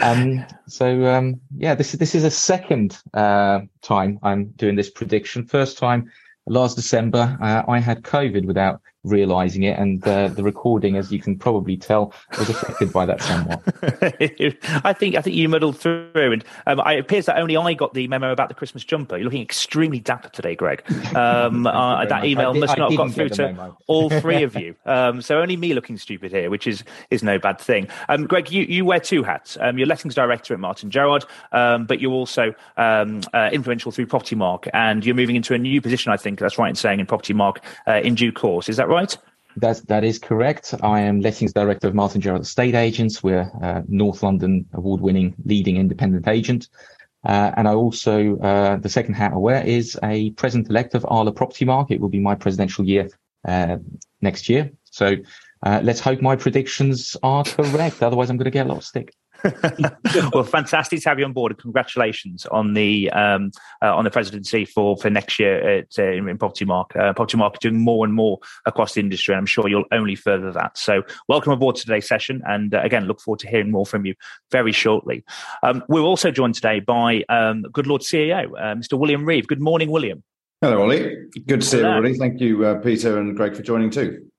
Um, 0.00 0.44
so 0.68 1.06
um, 1.06 1.40
yeah, 1.56 1.74
this 1.74 1.94
is 1.94 1.98
this 1.98 2.14
is 2.14 2.24
a 2.24 2.30
second 2.30 2.98
uh, 3.14 3.60
time 3.80 4.18
I'm 4.22 4.48
doing 4.56 4.76
this 4.76 4.90
prediction. 4.90 5.46
First 5.46 5.78
time 5.78 6.10
last 6.46 6.74
December, 6.74 7.38
uh, 7.40 7.62
I 7.66 7.78
had 7.78 8.02
COVID 8.02 8.44
without 8.44 8.82
realizing 9.04 9.64
it 9.64 9.78
and 9.78 10.06
uh, 10.06 10.28
the 10.28 10.42
recording 10.42 10.96
as 10.96 11.12
you 11.12 11.20
can 11.20 11.36
probably 11.36 11.76
tell 11.76 12.12
was 12.38 12.48
affected 12.48 12.92
by 12.92 13.04
that 13.04 13.20
somewhat. 13.20 13.60
I 14.84 14.92
think 14.92 15.16
i 15.16 15.20
think 15.20 15.36
you 15.36 15.48
muddled 15.48 15.78
through 15.78 16.32
and 16.32 16.44
um, 16.66 16.80
it 16.86 17.00
appears 17.00 17.26
that 17.26 17.38
only 17.38 17.56
i 17.56 17.74
got 17.74 17.94
the 17.94 18.06
memo 18.08 18.32
about 18.32 18.48
the 18.48 18.54
christmas 18.54 18.84
jumper. 18.84 19.16
You're 19.16 19.24
looking 19.24 19.42
extremely 19.42 19.98
dapper 19.98 20.28
today 20.28 20.54
greg. 20.54 20.82
Um, 21.12 21.66
uh, 21.66 22.06
that 22.06 22.24
email 22.24 22.54
did, 22.54 22.60
must 22.60 22.78
not 22.78 22.90
have 22.90 22.96
got 22.96 23.12
through 23.12 23.28
to 23.30 23.74
all 23.86 24.08
three 24.08 24.42
of 24.42 24.56
you. 24.58 24.74
Um, 24.86 25.20
so 25.20 25.40
only 25.40 25.56
me 25.56 25.74
looking 25.74 25.98
stupid 25.98 26.32
here 26.32 26.48
which 26.48 26.66
is 26.66 26.84
is 27.10 27.22
no 27.22 27.38
bad 27.38 27.60
thing. 27.60 27.86
Um, 28.08 28.26
greg 28.26 28.50
you, 28.50 28.62
you 28.64 28.84
wear 28.84 28.98
two 28.98 29.22
hats. 29.22 29.58
Um, 29.60 29.76
you're 29.78 29.86
lettings 29.86 30.14
director 30.14 30.54
at 30.54 30.60
martin 30.60 30.90
Gerrard, 30.90 31.26
um, 31.52 31.84
but 31.84 32.00
you're 32.00 32.12
also 32.12 32.54
uh, 32.76 33.04
influential 33.52 33.92
through 33.92 34.06
propertymark 34.06 34.68
and 34.72 35.04
you're 35.04 35.14
moving 35.14 35.36
into 35.36 35.54
a 35.54 35.58
new 35.58 35.80
position 35.80 36.12
i 36.12 36.16
think 36.16 36.38
that's 36.38 36.58
right 36.58 36.70
in 36.70 36.74
saying 36.74 37.00
in 37.00 37.06
propertymark 37.06 37.58
uh, 37.86 38.00
in 38.02 38.14
due 38.14 38.32
course. 38.32 38.68
Is 38.68 38.76
that 38.76 38.88
right? 38.92 39.16
That's, 39.56 39.80
that 39.82 40.04
is 40.04 40.18
correct. 40.18 40.74
I 40.82 41.00
am 41.00 41.20
lettings 41.20 41.52
director 41.52 41.88
of 41.88 41.94
Martin 41.94 42.20
Gerrard 42.20 42.42
Estate 42.42 42.74
Agents. 42.74 43.22
We're 43.22 43.50
uh, 43.62 43.82
North 43.88 44.22
London 44.22 44.66
award-winning 44.72 45.34
leading 45.44 45.76
independent 45.76 46.28
agent. 46.28 46.68
Uh, 47.24 47.52
and 47.56 47.68
I 47.68 47.74
also, 47.74 48.38
uh, 48.38 48.76
the 48.76 48.88
second 48.88 49.14
hat 49.14 49.32
I 49.32 49.36
wear 49.36 49.62
is 49.64 49.98
a 50.02 50.30
president-elect 50.32 50.94
of 50.94 51.04
ARLA 51.04 51.32
Propertymark. 51.32 51.90
It 51.90 52.00
will 52.00 52.08
be 52.08 52.18
my 52.18 52.34
presidential 52.34 52.84
year 52.84 53.08
uh, 53.46 53.76
next 54.20 54.48
year. 54.48 54.70
So 54.90 55.16
uh, 55.62 55.80
let's 55.82 56.00
hope 56.00 56.20
my 56.20 56.36
predictions 56.36 57.16
are 57.22 57.44
correct. 57.44 58.02
Otherwise, 58.02 58.30
I'm 58.30 58.36
going 58.36 58.44
to 58.44 58.50
get 58.50 58.66
a 58.66 58.68
lot 58.68 58.78
of 58.78 58.84
stick. 58.84 59.14
well, 60.32 60.44
fantastic 60.44 61.02
to 61.02 61.08
have 61.08 61.18
you 61.18 61.24
on 61.24 61.32
board, 61.32 61.52
and 61.52 61.60
congratulations 61.60 62.46
on 62.46 62.74
the 62.74 63.10
um, 63.10 63.50
uh, 63.82 63.94
on 63.94 64.04
the 64.04 64.10
presidency 64.10 64.64
for 64.64 64.96
for 64.96 65.10
next 65.10 65.38
year 65.38 65.78
at, 65.78 65.88
uh, 65.98 66.04
in, 66.04 66.38
Propertymark. 66.38 66.96
Uh, 66.96 67.12
Propertymark 67.12 67.58
doing 67.58 67.78
more 67.78 68.04
and 68.04 68.14
more 68.14 68.38
across 68.66 68.94
the 68.94 69.00
industry, 69.00 69.34
and 69.34 69.40
I'm 69.40 69.46
sure 69.46 69.68
you'll 69.68 69.84
only 69.92 70.14
further 70.14 70.52
that. 70.52 70.78
So, 70.78 71.02
welcome 71.28 71.52
aboard 71.52 71.76
to 71.76 71.82
today's 71.82 72.06
session, 72.06 72.42
and 72.46 72.74
uh, 72.74 72.80
again, 72.82 73.06
look 73.06 73.20
forward 73.20 73.40
to 73.40 73.48
hearing 73.48 73.70
more 73.70 73.86
from 73.86 74.06
you 74.06 74.14
very 74.50 74.72
shortly. 74.72 75.24
Um, 75.62 75.82
we're 75.88 76.00
also 76.00 76.30
joined 76.30 76.54
today 76.54 76.80
by 76.80 77.24
um, 77.28 77.64
Goodlord 77.72 78.02
CEO, 78.02 78.46
uh, 78.58 78.74
Mr. 78.74 78.98
William 78.98 79.24
Reeve. 79.24 79.46
Good 79.46 79.60
morning, 79.60 79.90
William. 79.90 80.22
Hello, 80.60 80.82
Ollie. 80.82 81.16
Good 81.46 81.62
to 81.62 81.66
see 81.66 81.80
everybody. 81.80 82.14
Thank 82.14 82.40
you, 82.40 82.64
uh, 82.64 82.76
Peter 82.76 83.18
and 83.18 83.36
Greg, 83.36 83.56
for 83.56 83.62
joining 83.62 83.90
too. 83.90 84.31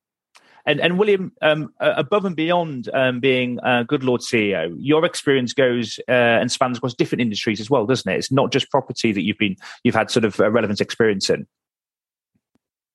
And, 0.65 0.80
and 0.80 0.98
William, 0.98 1.33
um, 1.42 1.74
above 1.80 2.24
and 2.25 2.36
beyond 2.36 2.89
um, 2.94 3.19
being 3.19 3.60
a 3.63 3.83
Goodlord 3.83 4.21
CEO, 4.21 4.74
your 4.80 5.04
experience 5.06 5.54
goes 5.54 6.00
uh, 6.07 6.12
and 6.12 6.51
spans 6.51 6.77
across 6.77 6.94
different 6.94 7.21
industries 7.21 7.60
as 7.60 7.69
well, 7.69 7.86
doesn't 7.86 8.10
it? 8.10 8.18
It's 8.18 8.31
not 8.31 8.51
just 8.51 8.71
property 8.71 9.12
that 9.12 9.21
you've 9.21 9.38
been 9.38 9.57
you've 9.83 9.95
had 9.95 10.10
sort 10.10 10.24
of 10.24 10.39
relevant 10.39 10.80
experience 10.80 11.30
in. 11.30 11.48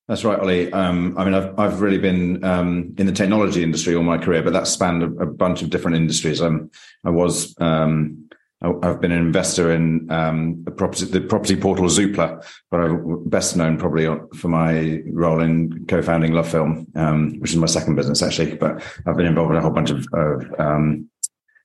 That's 0.09 0.25
right, 0.25 0.41
Ollie. 0.41 0.73
Um, 0.73 1.19
I 1.19 1.25
mean, 1.25 1.35
I've 1.35 1.59
I've 1.59 1.81
really 1.83 1.99
been 1.99 2.43
um, 2.43 2.95
in 2.97 3.05
the 3.05 3.13
technology 3.13 3.63
industry 3.63 3.95
all 3.95 4.03
my 4.03 4.17
career, 4.17 4.43
but 4.43 4.55
that 4.55 4.67
spanned 4.67 5.03
a, 5.03 5.25
a 5.25 5.27
bunch 5.27 5.61
of 5.61 5.69
different 5.69 5.99
industries. 5.99 6.41
Um, 6.41 6.71
I 7.05 7.11
was 7.11 7.55
um, 7.61 8.28
I've 8.61 9.01
been 9.01 9.13
an 9.13 9.19
investor 9.19 9.71
in 9.71 10.11
um, 10.11 10.65
the 10.65 10.73
property, 10.73 11.05
the 11.05 11.21
property 11.21 11.55
portal 11.55 11.87
Zoopla, 11.87 12.45
but 12.73 12.81
I'm 12.81 13.29
best 13.29 13.57
known 13.57 13.79
probably 13.79 14.07
for 14.37 14.49
my 14.49 15.01
role 15.07 15.41
in 15.41 15.87
co-founding 15.87 16.33
LoveFilm, 16.33 16.97
um, 16.97 17.39
which 17.39 17.53
is 17.53 17.57
my 17.57 17.69
second 17.69 17.95
business 17.95 18.21
actually. 18.21 18.57
But 18.57 18.83
I've 19.07 19.17
been 19.17 19.27
involved 19.27 19.53
in 19.53 19.59
a 19.59 19.63
whole 19.63 19.71
bunch 19.71 19.91
of, 19.91 20.05
of 20.13 20.55
um, 20.59 21.09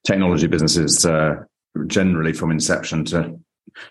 technology 0.05 0.45
businesses, 0.45 1.03
uh, 1.03 1.37
generally 1.87 2.31
from 2.31 2.51
inception 2.51 3.05
to 3.05 3.39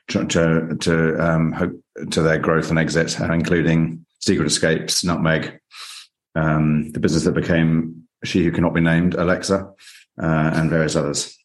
to 0.08 0.76
to 0.78 1.16
um, 1.18 1.50
hope 1.50 1.72
to 2.12 2.22
their 2.22 2.38
growth 2.38 2.70
and 2.70 2.78
exit, 2.78 3.18
including 3.18 4.06
Secret 4.20 4.46
Escapes, 4.46 5.02
Nutmeg, 5.02 5.58
um, 6.36 6.92
the 6.92 7.00
business 7.00 7.24
that 7.24 7.34
became 7.34 8.06
She 8.22 8.44
Who 8.44 8.52
Cannot 8.52 8.74
Be 8.74 8.80
Named, 8.80 9.14
Alexa, 9.14 9.72
uh, 10.22 10.50
and 10.54 10.70
various 10.70 10.94
others 10.94 11.36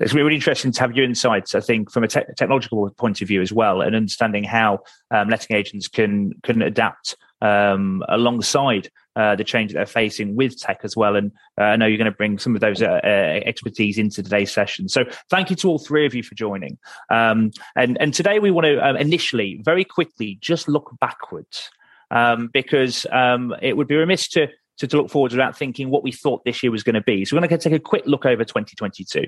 it's 0.00 0.14
really 0.14 0.34
interesting 0.34 0.72
to 0.72 0.80
have 0.80 0.96
your 0.96 1.04
insights. 1.04 1.54
I 1.54 1.60
think 1.60 1.90
from 1.90 2.04
a 2.04 2.08
te- 2.08 2.20
technological 2.36 2.88
point 2.90 3.20
of 3.20 3.28
view 3.28 3.42
as 3.42 3.52
well, 3.52 3.82
and 3.82 3.94
understanding 3.94 4.44
how 4.44 4.80
um, 5.10 5.28
letting 5.28 5.56
agents 5.56 5.88
can 5.88 6.32
can 6.42 6.62
adapt 6.62 7.16
um, 7.42 8.02
alongside 8.08 8.90
uh, 9.16 9.36
the 9.36 9.44
change 9.44 9.72
that 9.72 9.78
they're 9.78 9.86
facing 9.86 10.36
with 10.36 10.58
tech 10.58 10.80
as 10.84 10.96
well. 10.96 11.16
And 11.16 11.32
uh, 11.58 11.64
I 11.64 11.76
know 11.76 11.86
you're 11.86 11.98
going 11.98 12.10
to 12.10 12.16
bring 12.16 12.38
some 12.38 12.54
of 12.54 12.60
those 12.60 12.82
uh, 12.82 13.00
uh, 13.04 13.40
expertise 13.44 13.98
into 13.98 14.22
today's 14.22 14.52
session. 14.52 14.88
So 14.88 15.04
thank 15.28 15.50
you 15.50 15.56
to 15.56 15.68
all 15.68 15.78
three 15.78 16.06
of 16.06 16.14
you 16.14 16.22
for 16.22 16.34
joining. 16.34 16.78
Um, 17.10 17.50
and 17.76 17.98
and 18.00 18.14
today 18.14 18.38
we 18.38 18.50
want 18.50 18.66
to 18.66 18.78
uh, 18.84 18.94
initially, 18.94 19.60
very 19.62 19.84
quickly, 19.84 20.38
just 20.40 20.68
look 20.68 20.90
backwards. 21.00 21.70
Um, 22.12 22.50
because 22.52 23.06
um, 23.12 23.54
it 23.62 23.76
would 23.76 23.86
be 23.86 23.94
remiss 23.94 24.26
to 24.30 24.48
to, 24.80 24.86
to 24.86 24.96
look 24.96 25.10
forward 25.10 25.32
without 25.32 25.56
thinking 25.56 25.90
what 25.90 26.02
we 26.02 26.10
thought 26.10 26.44
this 26.44 26.62
year 26.62 26.72
was 26.72 26.82
going 26.82 26.94
to 26.94 27.02
be. 27.02 27.24
So 27.24 27.36
we're 27.36 27.46
going 27.46 27.60
to 27.60 27.68
take 27.68 27.78
a 27.78 27.82
quick 27.82 28.04
look 28.06 28.24
over 28.24 28.44
2022. 28.44 29.24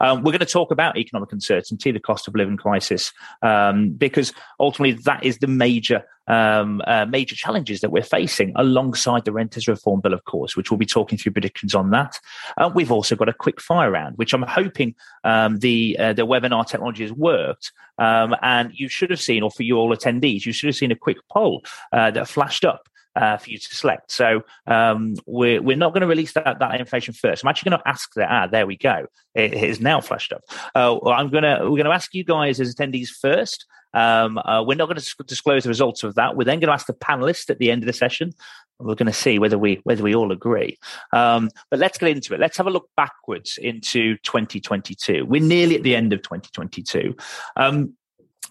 Um, 0.00 0.22
we're 0.22 0.32
going 0.32 0.38
to 0.40 0.46
talk 0.46 0.70
about 0.70 0.96
economic 0.96 1.32
uncertainty, 1.32 1.90
the 1.90 2.00
cost 2.00 2.28
of 2.28 2.34
living 2.34 2.56
crisis, 2.56 3.12
um, 3.42 3.90
because 3.90 4.32
ultimately 4.60 5.00
that 5.04 5.24
is 5.24 5.38
the 5.38 5.48
major 5.48 6.04
um, 6.28 6.80
uh, 6.86 7.04
major 7.04 7.34
challenges 7.34 7.80
that 7.80 7.90
we're 7.90 8.04
facing 8.04 8.52
alongside 8.54 9.24
the 9.24 9.32
renters 9.32 9.66
reform 9.66 10.00
bill, 10.00 10.14
of 10.14 10.24
course, 10.24 10.56
which 10.56 10.70
we'll 10.70 10.78
be 10.78 10.86
talking 10.86 11.18
through 11.18 11.32
predictions 11.32 11.74
on 11.74 11.90
that. 11.90 12.20
Uh, 12.56 12.70
we've 12.72 12.92
also 12.92 13.16
got 13.16 13.28
a 13.28 13.32
quick 13.32 13.60
fire 13.60 13.90
round, 13.90 14.16
which 14.16 14.32
I'm 14.32 14.42
hoping 14.42 14.94
um, 15.24 15.58
the 15.58 15.96
uh, 15.98 16.12
the 16.12 16.24
webinar 16.24 16.64
technology 16.64 17.02
has 17.02 17.12
worked. 17.12 17.72
Um, 17.98 18.36
and 18.40 18.70
you 18.72 18.88
should 18.88 19.10
have 19.10 19.20
seen, 19.20 19.42
or 19.42 19.50
for 19.50 19.64
you 19.64 19.76
all 19.76 19.94
attendees, 19.94 20.46
you 20.46 20.52
should 20.52 20.68
have 20.68 20.76
seen 20.76 20.92
a 20.92 20.96
quick 20.96 21.18
poll 21.28 21.64
uh, 21.92 22.12
that 22.12 22.28
flashed 22.28 22.64
up 22.64 22.88
uh, 23.16 23.36
for 23.36 23.50
you 23.50 23.58
to 23.58 23.74
select. 23.74 24.10
So 24.10 24.42
um, 24.66 25.14
we're 25.26 25.62
we're 25.62 25.76
not 25.76 25.92
going 25.92 26.02
to 26.02 26.06
release 26.06 26.32
that 26.32 26.58
that 26.58 26.80
information 26.80 27.14
first. 27.14 27.44
I'm 27.44 27.48
actually 27.48 27.70
going 27.70 27.80
to 27.80 27.88
ask 27.88 28.12
that. 28.14 28.28
Ah, 28.30 28.46
there 28.46 28.66
we 28.66 28.76
go. 28.76 29.06
It, 29.34 29.54
it 29.54 29.64
is 29.64 29.80
now 29.80 30.00
flashed 30.00 30.32
up. 30.32 30.42
Uh, 30.74 30.98
I'm 31.08 31.30
gonna 31.30 31.60
we're 31.62 31.76
going 31.76 31.84
to 31.84 31.92
ask 31.92 32.14
you 32.14 32.24
guys 32.24 32.60
as 32.60 32.74
attendees 32.74 33.08
first. 33.08 33.66
Um, 33.94 34.38
uh, 34.38 34.62
we're 34.66 34.76
not 34.76 34.86
going 34.86 34.98
to 34.98 35.24
disclose 35.26 35.64
the 35.64 35.68
results 35.68 36.02
of 36.02 36.14
that. 36.14 36.36
We're 36.36 36.44
then 36.44 36.60
going 36.60 36.68
to 36.68 36.74
ask 36.74 36.86
the 36.86 36.94
panelists 36.94 37.50
at 37.50 37.58
the 37.58 37.70
end 37.70 37.82
of 37.82 37.86
the 37.86 37.92
session. 37.92 38.32
We're 38.78 38.94
going 38.94 39.06
to 39.06 39.12
see 39.12 39.38
whether 39.38 39.58
we 39.58 39.80
whether 39.84 40.02
we 40.02 40.14
all 40.14 40.32
agree. 40.32 40.78
Um, 41.12 41.50
but 41.70 41.78
let's 41.78 41.98
get 41.98 42.08
into 42.10 42.34
it. 42.34 42.40
Let's 42.40 42.56
have 42.56 42.66
a 42.66 42.70
look 42.70 42.88
backwards 42.96 43.58
into 43.58 44.16
2022. 44.18 45.24
We're 45.26 45.42
nearly 45.42 45.76
at 45.76 45.82
the 45.82 45.94
end 45.94 46.12
of 46.12 46.22
2022. 46.22 47.14
Um, 47.56 47.94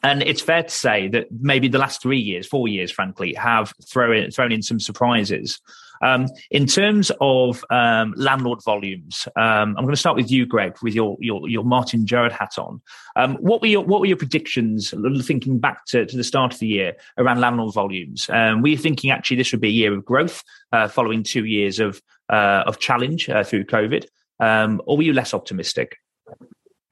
and 0.04 0.24
it's 0.24 0.42
fair 0.42 0.64
to 0.64 0.70
say 0.70 1.08
that 1.10 1.28
maybe 1.32 1.68
the 1.68 1.78
last 1.78 2.02
three 2.02 2.20
years, 2.20 2.48
four 2.48 2.68
years, 2.68 2.92
frankly, 2.92 3.34
have 3.36 3.74
thrown 3.88 4.32
thrown 4.32 4.52
in 4.52 4.62
some 4.62 4.80
surprises. 4.80 5.60
Um, 6.04 6.28
in 6.50 6.66
terms 6.66 7.12
of 7.22 7.64
um, 7.70 8.16
landlord 8.18 8.64
volumes, 8.64 9.28
um, 9.36 9.76
I'm 9.78 9.84
going 9.84 9.90
to 9.90 9.96
start 9.96 10.16
with 10.16 10.32
you, 10.32 10.48
Greg, 10.48 10.76
with 10.82 10.96
your 10.96 11.18
your, 11.20 11.48
your 11.48 11.64
Martin 11.64 12.08
Gerrard 12.08 12.32
hat 12.32 12.58
on. 12.58 12.82
Um, 13.16 13.36
what 13.36 13.62
were 13.62 13.68
your 13.68 13.84
what 13.84 14.00
were 14.00 14.08
your 14.08 14.18
predictions? 14.18 14.94
Thinking 15.24 15.60
back 15.60 15.86
to, 15.88 16.06
to 16.06 16.18
the 16.18 16.24
start 16.24 16.54
of 16.54 16.60
the 16.60 16.68
year 16.68 16.94
around 17.18 17.40
landlord 17.40 17.74
volumes, 17.74 18.30
um, 18.32 18.62
were 18.62 18.70
you 18.70 18.78
thinking 18.78 19.12
actually 19.12 19.38
this 19.38 19.52
would 19.52 19.62
be 19.62 19.70
a 19.70 19.72
year 19.72 19.94
of 19.94 20.04
growth 20.04 20.44
uh, 20.72 20.88
following 20.88 21.22
two 21.22 21.46
years 21.46 21.80
of 21.80 22.02
uh, 22.30 22.64
of 22.66 22.80
challenge 22.80 23.30
uh, 23.30 23.44
through 23.44 23.66
COVID, 23.66 24.06
um, 24.40 24.82
or 24.86 24.98
were 24.98 25.04
you 25.04 25.14
less 25.14 25.34
optimistic? 25.34 25.98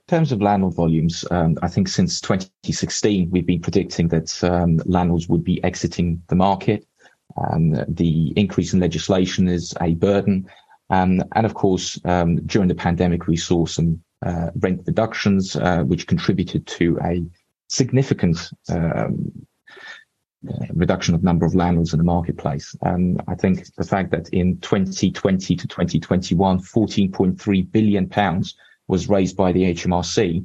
In 0.09 0.17
terms 0.17 0.31
of 0.31 0.41
landlord 0.41 0.73
volumes, 0.73 1.23
um, 1.29 1.55
I 1.61 1.67
think 1.67 1.87
since 1.87 2.19
2016, 2.19 3.29
we've 3.29 3.45
been 3.45 3.61
predicting 3.61 4.07
that 4.07 4.43
um, 4.43 4.81
landlords 4.85 5.29
would 5.29 5.43
be 5.43 5.63
exiting 5.63 6.19
the 6.29 6.35
market. 6.35 6.87
Um, 7.37 7.75
the 7.87 8.33
increase 8.35 8.73
in 8.73 8.79
legislation 8.79 9.47
is 9.47 9.71
a 9.79 9.93
burden. 9.93 10.49
Um, 10.89 11.23
and 11.35 11.45
of 11.45 11.53
course, 11.53 11.99
um, 12.05 12.37
during 12.47 12.67
the 12.67 12.73
pandemic, 12.73 13.27
we 13.27 13.37
saw 13.37 13.67
some 13.67 14.01
uh, 14.25 14.49
rent 14.55 14.81
reductions, 14.87 15.55
uh, 15.55 15.83
which 15.83 16.07
contributed 16.07 16.65
to 16.65 16.97
a 17.03 17.23
significant 17.67 18.49
um, 18.67 19.31
uh, 20.49 20.65
reduction 20.73 21.13
of 21.13 21.21
number 21.21 21.45
of 21.45 21.53
landlords 21.53 21.93
in 21.93 21.99
the 21.99 22.03
marketplace. 22.03 22.75
I 22.83 23.35
think 23.35 23.75
the 23.75 23.83
fact 23.83 24.09
that 24.09 24.29
in 24.29 24.57
2020 24.61 25.55
to 25.55 25.67
2021, 25.67 26.59
14.3 26.61 27.71
billion 27.71 28.09
pounds 28.09 28.55
was 28.89 29.07
raised 29.07 29.37
by 29.37 29.51
the 29.53 29.73
HMRC 29.73 30.43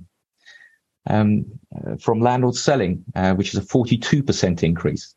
um, 1.09 1.47
uh, 1.75 1.97
from 1.97 2.21
landlords 2.21 2.63
selling, 2.63 3.05
uh, 3.17 3.35
which 3.35 3.55
is 3.55 3.59
a 3.59 3.67
42% 3.67 4.63
increase 4.63 5.15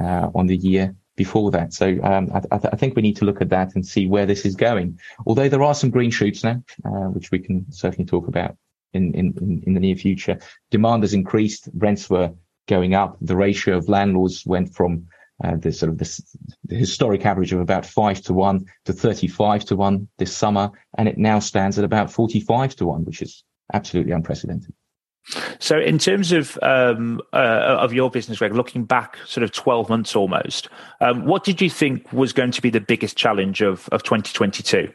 uh, 0.00 0.30
on 0.34 0.46
the 0.46 0.56
year 0.56 0.96
before 1.16 1.50
that. 1.50 1.72
So 1.72 1.98
um, 2.02 2.30
I, 2.34 2.40
th- 2.40 2.72
I, 2.72 2.76
think 2.76 2.96
we 2.96 3.02
need 3.02 3.16
to 3.16 3.24
look 3.24 3.40
at 3.40 3.50
that 3.50 3.74
and 3.74 3.86
see 3.86 4.06
where 4.06 4.26
this 4.26 4.44
is 4.44 4.54
going. 4.54 4.98
Although 5.26 5.48
there 5.48 5.62
are 5.62 5.74
some 5.74 5.90
green 5.90 6.10
shoots 6.10 6.42
now, 6.42 6.62
uh, 6.84 7.08
which 7.14 7.30
we 7.30 7.38
can 7.38 7.70
certainly 7.70 8.04
talk 8.04 8.28
about 8.28 8.56
in, 8.92 9.14
in, 9.14 9.62
in 9.66 9.74
the 9.74 9.80
near 9.80 9.96
future. 9.96 10.38
Demand 10.70 11.02
has 11.02 11.14
increased, 11.14 11.68
rents 11.74 12.10
were 12.10 12.32
going 12.66 12.94
up. 12.94 13.16
The 13.20 13.36
ratio 13.36 13.76
of 13.76 13.88
landlords 13.88 14.44
went 14.44 14.74
from 14.74 15.06
uh, 15.44 15.56
the 15.56 15.72
sort 15.72 15.90
of 15.90 15.98
the, 15.98 16.22
the, 16.64 16.76
historic 16.76 17.26
average 17.26 17.52
of 17.52 17.60
about 17.60 17.84
five 17.84 18.20
to 18.22 18.32
one 18.32 18.64
to 18.84 18.92
35 18.92 19.64
to 19.66 19.76
one 19.76 20.08
this 20.18 20.34
summer. 20.34 20.70
And 20.96 21.08
it 21.08 21.18
now 21.18 21.38
stands 21.38 21.78
at 21.78 21.84
about 21.84 22.10
45 22.10 22.76
to 22.76 22.86
one, 22.86 23.04
which 23.04 23.22
is 23.22 23.44
absolutely 23.72 24.12
unprecedented. 24.12 24.72
So, 25.58 25.78
in 25.78 25.98
terms 25.98 26.30
of 26.30 26.56
um, 26.62 27.20
uh, 27.32 27.76
of 27.80 27.92
your 27.92 28.10
business, 28.10 28.38
Greg, 28.38 28.54
looking 28.54 28.84
back 28.84 29.18
sort 29.26 29.42
of 29.42 29.50
twelve 29.50 29.88
months 29.88 30.14
almost, 30.14 30.68
um, 31.00 31.26
what 31.26 31.42
did 31.42 31.60
you 31.60 31.68
think 31.68 32.12
was 32.12 32.32
going 32.32 32.52
to 32.52 32.62
be 32.62 32.70
the 32.70 32.80
biggest 32.80 33.16
challenge 33.16 33.60
of 33.60 33.88
of 33.90 34.04
2022? 34.04 34.92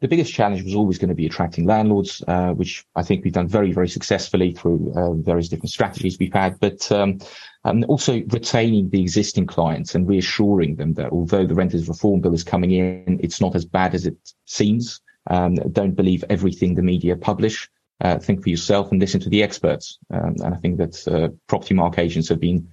The 0.00 0.08
biggest 0.08 0.32
challenge 0.32 0.62
was 0.62 0.74
always 0.74 0.98
going 0.98 1.08
to 1.08 1.14
be 1.14 1.26
attracting 1.26 1.64
landlords, 1.64 2.22
uh, 2.28 2.50
which 2.50 2.84
I 2.94 3.02
think 3.02 3.24
we've 3.24 3.32
done 3.32 3.48
very, 3.48 3.72
very 3.72 3.88
successfully 3.88 4.52
through 4.52 4.92
uh, 4.94 5.14
various 5.14 5.48
different 5.48 5.70
strategies 5.70 6.18
we've 6.18 6.32
had. 6.32 6.60
But 6.60 6.92
um, 6.92 7.18
and 7.64 7.84
also 7.86 8.22
retaining 8.28 8.90
the 8.90 9.00
existing 9.00 9.46
clients 9.46 9.94
and 9.94 10.08
reassuring 10.08 10.76
them 10.76 10.94
that 10.94 11.10
although 11.10 11.46
the 11.46 11.54
renters 11.54 11.88
reform 11.88 12.20
bill 12.20 12.34
is 12.34 12.44
coming 12.44 12.72
in, 12.72 13.18
it's 13.22 13.40
not 13.40 13.54
as 13.54 13.64
bad 13.64 13.94
as 13.94 14.06
it 14.06 14.16
seems. 14.44 15.00
Um, 15.30 15.54
don't 15.54 15.94
believe 15.94 16.24
everything 16.28 16.74
the 16.74 16.82
media 16.82 17.16
publish. 17.16 17.68
Uh, 18.00 18.18
think 18.18 18.42
for 18.42 18.50
yourself 18.50 18.90
and 18.90 19.00
listen 19.00 19.20
to 19.20 19.30
the 19.30 19.42
experts. 19.42 19.98
Um, 20.12 20.34
and 20.42 20.54
I 20.54 20.58
think 20.58 20.78
that 20.78 21.08
uh, 21.08 21.28
propertymark 21.48 21.98
agents 21.98 22.28
have 22.28 22.40
been 22.40 22.68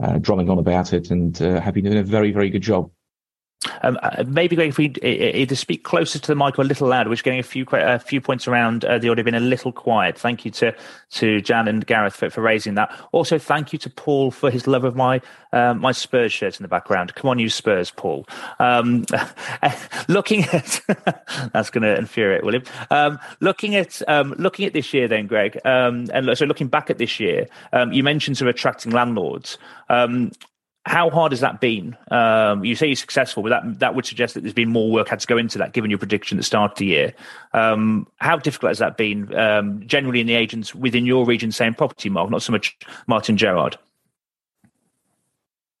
uh, 0.00 0.18
drumming 0.18 0.50
on 0.50 0.58
about 0.58 0.92
it 0.92 1.10
and 1.10 1.40
uh, 1.42 1.60
have 1.60 1.74
been 1.74 1.84
doing 1.84 1.98
a 1.98 2.02
very, 2.02 2.30
very 2.30 2.50
good 2.50 2.62
job. 2.62 2.90
Um, 3.82 3.98
uh, 4.02 4.24
maybe 4.26 4.56
Greg, 4.56 4.68
if 4.68 4.78
we 4.78 4.94
either 5.02 5.54
speak 5.54 5.84
closer 5.84 6.18
to 6.18 6.26
the 6.26 6.36
mic 6.36 6.58
or 6.58 6.62
a 6.62 6.64
little 6.64 6.88
louder, 6.88 7.12
is 7.12 7.22
getting 7.22 7.40
a 7.40 7.44
few 7.44 7.66
a 7.72 7.98
few 7.98 8.20
points 8.20 8.46
around 8.46 8.84
uh, 8.84 8.98
the 8.98 9.08
audio 9.08 9.24
being 9.24 9.34
a 9.34 9.40
little 9.40 9.72
quiet. 9.72 10.18
Thank 10.18 10.44
you 10.44 10.50
to 10.52 10.74
to 11.12 11.40
Jan 11.40 11.68
and 11.68 11.86
Gareth 11.86 12.14
for, 12.14 12.30
for 12.30 12.40
raising 12.42 12.74
that. 12.74 12.90
Also, 13.12 13.38
thank 13.38 13.72
you 13.72 13.78
to 13.80 13.90
Paul 13.90 14.30
for 14.30 14.50
his 14.50 14.66
love 14.66 14.84
of 14.84 14.94
my 14.94 15.20
uh, 15.52 15.74
my 15.74 15.92
Spurs 15.92 16.32
shirt 16.32 16.58
in 16.58 16.64
the 16.64 16.68
background. 16.68 17.14
Come 17.14 17.30
on, 17.30 17.38
you 17.38 17.48
Spurs, 17.48 17.90
Paul. 17.90 18.26
Um, 18.58 19.04
looking 20.08 20.44
at 20.44 20.80
that's 21.52 21.70
going 21.70 21.82
to 21.82 21.96
infuriate 21.96 22.44
William. 22.44 22.62
Um, 22.90 23.18
looking 23.40 23.74
at 23.74 24.02
um, 24.08 24.34
looking 24.38 24.66
at 24.66 24.72
this 24.72 24.92
year, 24.92 25.08
then 25.08 25.26
Greg, 25.26 25.58
um, 25.64 26.06
and 26.12 26.36
so 26.36 26.44
looking 26.44 26.68
back 26.68 26.90
at 26.90 26.98
this 26.98 27.18
year, 27.18 27.46
um, 27.72 27.92
you 27.92 28.02
mentioned 28.02 28.36
sort 28.38 28.48
of 28.48 28.54
attracting 28.54 28.92
landlords. 28.92 29.58
How 30.86 31.10
hard 31.10 31.32
has 31.32 31.40
that 31.40 31.60
been? 31.60 31.96
Um, 32.12 32.64
you 32.64 32.76
say 32.76 32.86
you're 32.86 32.94
successful, 32.94 33.42
but 33.42 33.48
that 33.48 33.80
that 33.80 33.96
would 33.96 34.06
suggest 34.06 34.34
that 34.34 34.42
there's 34.42 34.54
been 34.54 34.70
more 34.70 34.88
work 34.88 35.08
had 35.08 35.18
to 35.18 35.26
go 35.26 35.36
into 35.36 35.58
that, 35.58 35.72
given 35.72 35.90
your 35.90 35.98
prediction 35.98 36.38
at 36.38 36.40
the 36.40 36.44
start 36.44 36.72
of 36.72 36.78
the 36.78 36.86
year. 36.86 37.12
Um, 37.52 38.06
how 38.18 38.36
difficult 38.36 38.70
has 38.70 38.78
that 38.78 38.96
been 38.96 39.34
um, 39.34 39.84
generally 39.84 40.20
in 40.20 40.28
the 40.28 40.36
agents 40.36 40.76
within 40.76 41.04
your 41.04 41.26
region, 41.26 41.50
same 41.50 41.74
propertymark, 41.74 42.30
not 42.30 42.40
so 42.40 42.52
much 42.52 42.78
Martin 43.08 43.36
Gerrard? 43.36 43.76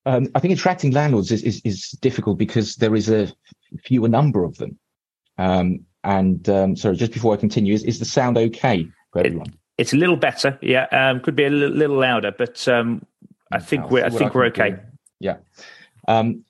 Um, 0.06 0.26
I 0.34 0.40
think 0.40 0.52
attracting 0.54 0.90
landlords 0.90 1.30
is, 1.30 1.42
is, 1.44 1.60
is, 1.64 1.90
difficult 2.00 2.36
because 2.36 2.76
there 2.76 2.94
is 2.96 3.08
a 3.08 3.32
fewer 3.84 4.08
number 4.08 4.42
of 4.42 4.56
them. 4.58 4.76
Um, 5.38 5.84
and 6.02 6.48
um, 6.48 6.74
sorry, 6.74 6.96
just 6.96 7.12
before 7.12 7.32
I 7.32 7.36
continue, 7.36 7.74
is, 7.74 7.84
is 7.84 8.00
the 8.00 8.04
sound 8.04 8.38
okay 8.38 8.88
for 9.12 9.20
everyone? 9.20 9.48
It, 9.50 9.54
it's 9.78 9.92
a 9.92 9.96
little 9.96 10.16
better, 10.16 10.58
yeah. 10.62 11.18
could 11.22 11.36
be 11.36 11.44
a 11.44 11.50
little, 11.50 11.76
little 11.76 11.96
louder, 11.96 12.32
but 12.36 12.66
I 13.52 13.60
think 13.60 13.90
we're 13.90 14.04
I 14.04 14.10
think 14.10 14.34
we're 14.34 14.46
okay. 14.46 14.76
Yeah. 15.20 15.36
Um, 16.08 16.44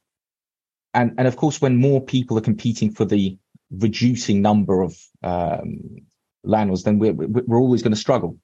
and, 0.94 1.14
and 1.18 1.28
of 1.28 1.36
course, 1.36 1.60
when 1.60 1.76
more 1.76 2.00
people 2.00 2.38
are 2.38 2.42
competing 2.42 2.90
for 2.90 3.04
the 3.04 3.36
reducing 3.70 4.42
number 4.42 4.82
of 4.82 4.96
um, 5.22 5.98
landlords, 6.42 6.84
then 6.84 6.98
we're, 6.98 7.12
we're 7.12 7.60
always 7.60 7.82
going 7.82 7.92
to 7.92 8.00
struggle. 8.00 8.38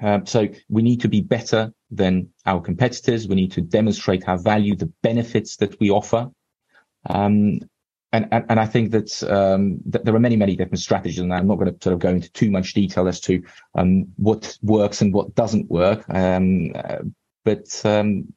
Um, 0.00 0.26
so 0.26 0.48
we 0.68 0.82
need 0.82 1.00
to 1.00 1.08
be 1.08 1.20
better 1.20 1.72
than 1.90 2.28
our 2.46 2.60
competitors. 2.60 3.26
We 3.26 3.34
need 3.34 3.52
to 3.52 3.60
demonstrate 3.60 4.28
our 4.28 4.38
value, 4.38 4.76
the 4.76 4.92
benefits 5.02 5.56
that 5.56 5.78
we 5.80 5.90
offer. 5.90 6.30
Um, 7.08 7.60
and, 8.12 8.26
and, 8.30 8.44
and, 8.48 8.60
I 8.60 8.64
think 8.64 8.92
that, 8.92 9.22
um, 9.24 9.80
that, 9.86 10.04
there 10.04 10.14
are 10.14 10.20
many, 10.20 10.36
many 10.36 10.56
different 10.56 10.80
strategies, 10.80 11.18
and 11.18 11.32
I'm 11.32 11.46
not 11.46 11.56
going 11.56 11.74
to 11.74 11.82
sort 11.82 11.92
of 11.92 11.98
go 11.98 12.08
into 12.08 12.30
too 12.32 12.50
much 12.50 12.72
detail 12.72 13.06
as 13.06 13.20
to 13.20 13.42
um, 13.74 14.06
what 14.16 14.56
works 14.62 15.02
and 15.02 15.12
what 15.12 15.34
doesn't 15.34 15.70
work. 15.70 16.04
Um, 16.08 16.72
uh, 16.74 16.98
but 17.44 17.80
um, 17.84 18.32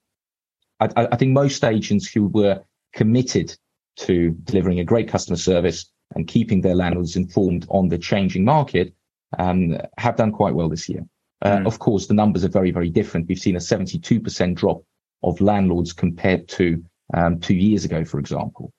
I, 0.81 1.07
I 1.11 1.15
think 1.15 1.31
most 1.31 1.63
agents 1.63 2.11
who 2.11 2.27
were 2.27 2.61
committed 2.93 3.55
to 3.97 4.31
delivering 4.43 4.79
a 4.79 4.83
great 4.83 5.07
customer 5.07 5.37
service 5.37 5.91
and 6.15 6.27
keeping 6.27 6.61
their 6.61 6.75
landlords 6.75 7.15
informed 7.15 7.65
on 7.69 7.87
the 7.87 7.97
changing 7.97 8.43
market 8.43 8.93
um, 9.37 9.77
have 9.97 10.17
done 10.17 10.31
quite 10.31 10.53
well 10.53 10.69
this 10.69 10.89
year. 10.89 11.05
Uh, 11.41 11.57
mm. 11.57 11.67
Of 11.67 11.79
course, 11.79 12.07
the 12.07 12.13
numbers 12.13 12.43
are 12.43 12.49
very, 12.49 12.71
very 12.71 12.89
different. 12.89 13.27
We've 13.27 13.39
seen 13.39 13.55
a 13.55 13.59
72% 13.59 14.55
drop 14.55 14.83
of 15.23 15.39
landlords 15.39 15.93
compared 15.93 16.47
to 16.49 16.83
um, 17.13 17.39
two 17.39 17.55
years 17.55 17.85
ago, 17.85 18.03
for 18.03 18.19
example. 18.19 18.73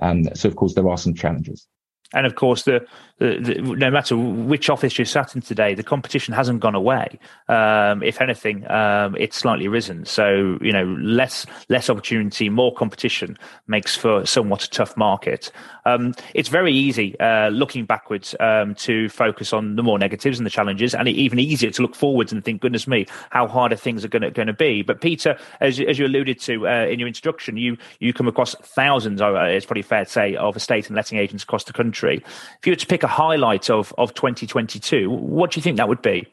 Um, 0.00 0.34
so, 0.34 0.48
of 0.48 0.56
course, 0.56 0.74
there 0.74 0.88
are 0.88 0.98
some 0.98 1.14
challenges. 1.14 1.68
And 2.14 2.26
of 2.26 2.34
course, 2.34 2.62
the, 2.62 2.86
the, 3.18 3.38
the, 3.38 3.62
no 3.62 3.90
matter 3.90 4.16
which 4.16 4.68
office 4.68 4.98
you're 4.98 5.06
sat 5.06 5.34
in 5.34 5.42
today, 5.42 5.74
the 5.74 5.82
competition 5.82 6.34
hasn't 6.34 6.60
gone 6.60 6.74
away. 6.74 7.18
Um, 7.48 8.02
if 8.02 8.20
anything, 8.20 8.68
um, 8.70 9.16
it's 9.18 9.36
slightly 9.36 9.68
risen. 9.68 10.04
So 10.04 10.58
you 10.60 10.72
know, 10.72 10.84
less 11.00 11.46
less 11.68 11.88
opportunity, 11.88 12.48
more 12.48 12.74
competition 12.74 13.38
makes 13.66 13.96
for 13.96 14.26
somewhat 14.26 14.64
a 14.64 14.70
tough 14.70 14.96
market. 14.96 15.50
Um, 15.84 16.14
it's 16.34 16.48
very 16.48 16.72
easy 16.72 17.18
uh, 17.18 17.48
looking 17.48 17.84
backwards 17.86 18.34
um, 18.40 18.74
to 18.76 19.08
focus 19.08 19.52
on 19.52 19.76
the 19.76 19.82
more 19.82 19.98
negatives 19.98 20.38
and 20.38 20.46
the 20.46 20.50
challenges, 20.50 20.94
and 20.94 21.08
even 21.08 21.38
easier 21.38 21.70
to 21.70 21.82
look 21.82 21.94
forwards 21.94 22.32
and 22.32 22.44
think, 22.44 22.60
"Goodness 22.60 22.86
me, 22.86 23.06
how 23.30 23.46
hard 23.46 23.72
are 23.72 23.76
things 23.76 24.04
are 24.04 24.08
going 24.08 24.32
to 24.32 24.52
be?" 24.52 24.82
But 24.82 25.00
Peter, 25.00 25.38
as 25.60 25.80
as 25.80 25.98
you 25.98 26.06
alluded 26.06 26.40
to 26.40 26.68
uh, 26.68 26.86
in 26.86 26.98
your 26.98 27.08
introduction, 27.08 27.56
you 27.56 27.76
you 28.00 28.12
come 28.12 28.28
across 28.28 28.54
thousands. 28.56 29.20
Uh, 29.20 29.32
it's 29.44 29.66
probably 29.66 29.82
fair 29.82 30.04
to 30.04 30.10
say 30.10 30.36
of 30.36 30.56
estate 30.56 30.88
and 30.88 30.96
letting 30.96 31.18
agents 31.18 31.44
across 31.44 31.64
the 31.64 31.72
country. 31.72 32.01
If 32.10 32.66
you 32.66 32.72
were 32.72 32.76
to 32.76 32.86
pick 32.86 33.02
a 33.02 33.08
highlight 33.08 33.70
of 33.70 33.94
of 33.98 34.14
2022, 34.14 35.10
what 35.10 35.52
do 35.52 35.58
you 35.58 35.62
think 35.62 35.76
that 35.76 35.88
would 35.88 36.02
be? 36.02 36.26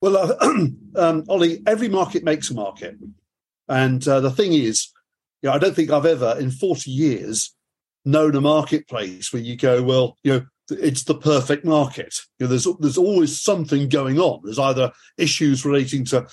Well, 0.00 0.16
uh, 0.16 0.36
um, 0.96 1.24
Ollie, 1.28 1.62
every 1.66 1.88
market 1.88 2.24
makes 2.24 2.50
a 2.50 2.54
market, 2.54 2.96
and 3.68 4.06
uh, 4.08 4.20
the 4.20 4.30
thing 4.30 4.52
is, 4.52 4.88
you 5.42 5.48
know, 5.48 5.54
I 5.54 5.58
don't 5.58 5.74
think 5.74 5.90
I've 5.90 6.06
ever 6.06 6.36
in 6.38 6.50
40 6.50 6.90
years 6.90 7.54
known 8.04 8.34
a 8.34 8.40
marketplace 8.40 9.32
where 9.32 9.42
you 9.42 9.56
go, 9.56 9.82
well, 9.82 10.16
you 10.22 10.32
know, 10.32 10.46
it's 10.70 11.04
the 11.04 11.14
perfect 11.14 11.64
market. 11.64 12.14
You 12.38 12.46
know, 12.46 12.50
there's 12.50 12.66
there's 12.78 12.98
always 12.98 13.40
something 13.40 13.88
going 13.88 14.18
on. 14.18 14.40
There's 14.44 14.58
either 14.58 14.92
issues 15.18 15.64
relating 15.64 16.04
to 16.06 16.26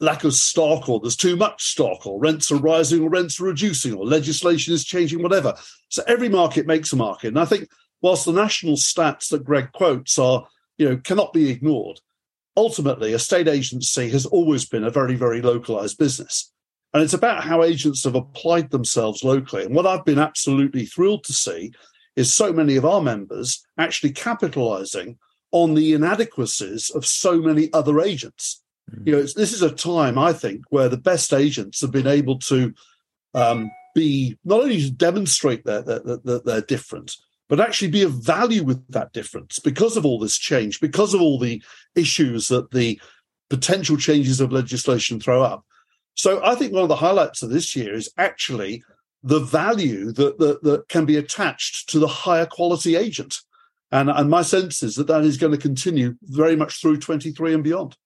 lack 0.00 0.24
of 0.24 0.34
stock, 0.34 0.88
or 0.88 1.00
there's 1.00 1.16
too 1.16 1.36
much 1.36 1.62
stock, 1.62 2.06
or 2.06 2.20
rents 2.20 2.50
are 2.50 2.56
rising, 2.56 3.02
or 3.02 3.08
rents 3.08 3.40
are 3.40 3.44
reducing, 3.44 3.94
or 3.94 4.04
legislation 4.04 4.74
is 4.74 4.84
changing, 4.84 5.22
whatever. 5.22 5.54
So 5.88 6.02
every 6.06 6.28
market 6.28 6.66
makes 6.66 6.92
a 6.92 6.96
market, 6.96 7.28
and 7.28 7.40
I 7.40 7.44
think 7.44 7.68
whilst 8.02 8.26
the 8.26 8.32
national 8.32 8.76
stats 8.76 9.28
that 9.30 9.44
Greg 9.44 9.72
quotes 9.72 10.18
are, 10.18 10.46
you 10.78 10.88
know, 10.88 10.96
cannot 10.98 11.32
be 11.32 11.50
ignored, 11.50 12.00
ultimately 12.56 13.12
a 13.12 13.18
state 13.18 13.48
agency 13.48 14.08
has 14.10 14.26
always 14.26 14.64
been 14.66 14.84
a 14.84 14.90
very 14.90 15.14
very 15.14 15.40
localized 15.40 15.98
business. 15.98 16.52
And 16.92 17.02
it's 17.02 17.14
about 17.14 17.42
how 17.42 17.64
agents 17.64 18.04
have 18.04 18.14
applied 18.14 18.70
themselves 18.70 19.24
locally. 19.24 19.64
And 19.64 19.74
what 19.74 19.86
I've 19.86 20.04
been 20.04 20.20
absolutely 20.20 20.86
thrilled 20.86 21.24
to 21.24 21.32
see 21.32 21.72
is 22.14 22.32
so 22.32 22.52
many 22.52 22.76
of 22.76 22.84
our 22.84 23.00
members 23.00 23.66
actually 23.76 24.12
capitalizing 24.12 25.18
on 25.50 25.74
the 25.74 25.92
inadequacies 25.92 26.90
of 26.90 27.06
so 27.06 27.40
many 27.40 27.72
other 27.72 28.00
agents. 28.00 28.62
Mm. 28.90 29.06
You 29.06 29.12
know, 29.12 29.22
this 29.22 29.52
is 29.52 29.62
a 29.62 29.70
time, 29.70 30.18
I 30.18 30.32
think, 30.32 30.62
where 30.70 30.88
the 30.88 30.96
best 30.96 31.32
agents 31.32 31.80
have 31.80 31.92
been 31.92 32.06
able 32.06 32.38
to 32.40 32.72
um, 33.34 33.70
be 33.94 34.36
not 34.44 34.62
only 34.62 34.80
to 34.82 34.90
demonstrate 34.90 35.64
that 35.64 35.86
they're, 36.24 36.40
they're 36.40 36.60
different, 36.62 37.16
but 37.48 37.60
actually 37.60 37.90
be 37.90 38.02
of 38.02 38.12
value 38.12 38.64
with 38.64 38.86
that 38.88 39.12
difference 39.12 39.58
because 39.58 39.96
of 39.96 40.06
all 40.06 40.18
this 40.18 40.38
change, 40.38 40.80
because 40.80 41.14
of 41.14 41.20
all 41.20 41.38
the 41.38 41.62
issues 41.94 42.48
that 42.48 42.70
the 42.70 43.00
potential 43.50 43.96
changes 43.96 44.40
of 44.40 44.52
legislation 44.52 45.20
throw 45.20 45.42
up. 45.42 45.64
So 46.14 46.44
I 46.44 46.54
think 46.54 46.72
one 46.72 46.82
of 46.82 46.88
the 46.88 46.96
highlights 46.96 47.42
of 47.42 47.50
this 47.50 47.74
year 47.76 47.94
is 47.94 48.10
actually 48.16 48.82
the 49.22 49.40
value 49.40 50.12
that, 50.12 50.38
that, 50.38 50.62
that 50.62 50.88
can 50.88 51.04
be 51.06 51.16
attached 51.16 51.88
to 51.90 51.98
the 51.98 52.06
higher 52.06 52.46
quality 52.46 52.96
agent. 52.96 53.38
And, 53.90 54.10
and 54.10 54.28
my 54.28 54.42
sense 54.42 54.82
is 54.82 54.96
that 54.96 55.06
that 55.06 55.24
is 55.24 55.38
going 55.38 55.52
to 55.52 55.58
continue 55.58 56.16
very 56.22 56.56
much 56.56 56.80
through 56.80 56.98
23 56.98 57.54
and 57.54 57.64
beyond. 57.64 57.96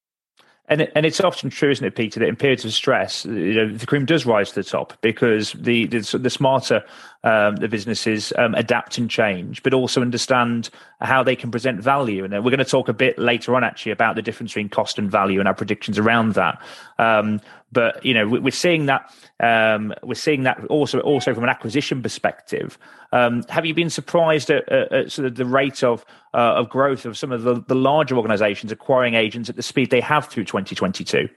And 0.69 0.89
and 0.95 1.07
it's 1.07 1.21
often 1.21 1.51
true, 1.51 1.71
isn't 1.71 1.85
it, 1.85 1.97
Peter, 1.97 2.21
that 2.21 2.29
in 2.29 2.37
periods 2.37 2.65
of 2.65 2.73
stress, 2.73 3.25
you 3.25 3.55
know, 3.55 3.73
the 3.73 3.87
cream 3.87 4.05
does 4.05 4.27
rise 4.27 4.51
to 4.51 4.57
the 4.57 4.65
top 4.65 4.93
because 5.01 5.53
the 5.53 5.87
the, 5.87 6.01
the 6.19 6.31
smarter 6.31 6.85
um, 7.25 7.57
the 7.57 7.69
businesses 7.69 8.33
um, 8.39 8.55
adapt 8.55 8.99
and 8.99 9.11
change, 9.11 9.63
but 9.63 9.75
also 9.75 10.01
understand 10.01 10.71
how 11.01 11.23
they 11.23 11.35
can 11.35 11.51
present 11.51 11.81
value. 11.81 12.25
And 12.25 12.33
we're 12.33 12.51
going 12.51 12.59
to 12.59 12.65
talk 12.65 12.89
a 12.89 12.93
bit 12.93 13.19
later 13.19 13.57
on, 13.57 13.65
actually, 13.65 13.93
about 13.93 14.17
the 14.17 14.23
difference 14.23 14.53
between 14.53 14.69
cost 14.69 14.99
and 14.99 15.11
value 15.11 15.41
and 15.41 15.49
our 15.49 15.55
predictions 15.55 15.99
around 15.99 16.35
that. 16.35 16.63
Um, 16.99 17.41
but 17.71 18.05
you 18.05 18.15
know, 18.15 18.27
we're 18.27 18.51
seeing 18.51 18.87
that 18.87 19.13
um, 19.41 19.93
we're 20.03 20.15
seeing 20.15 20.45
that 20.45 20.65
also 20.67 21.01
also 21.01 21.35
from 21.35 21.45
an 21.45 21.51
acquisition 21.51 22.03
perspective. 22.03 22.79
Um, 23.13 23.43
have 23.49 23.67
you 23.67 23.75
been 23.75 23.91
surprised 23.91 24.51
at, 24.51 24.69
at, 24.71 24.93
at, 24.93 25.13
sort 25.13 25.27
of 25.27 25.35
the 25.35 25.45
rate 25.45 25.85
of 25.85 26.05
uh, 26.33 26.55
of 26.55 26.71
growth 26.71 27.05
of 27.05 27.19
some 27.19 27.31
of 27.31 27.43
the, 27.43 27.63
the 27.67 27.75
larger 27.75 28.17
organisations 28.17 28.73
acquiring 28.73 29.15
agents 29.15 29.51
at 29.51 29.57
the 29.57 29.63
speed 29.63 29.91
they 29.91 30.01
have 30.01 30.29
through 30.29 30.45
2022? 30.45 31.29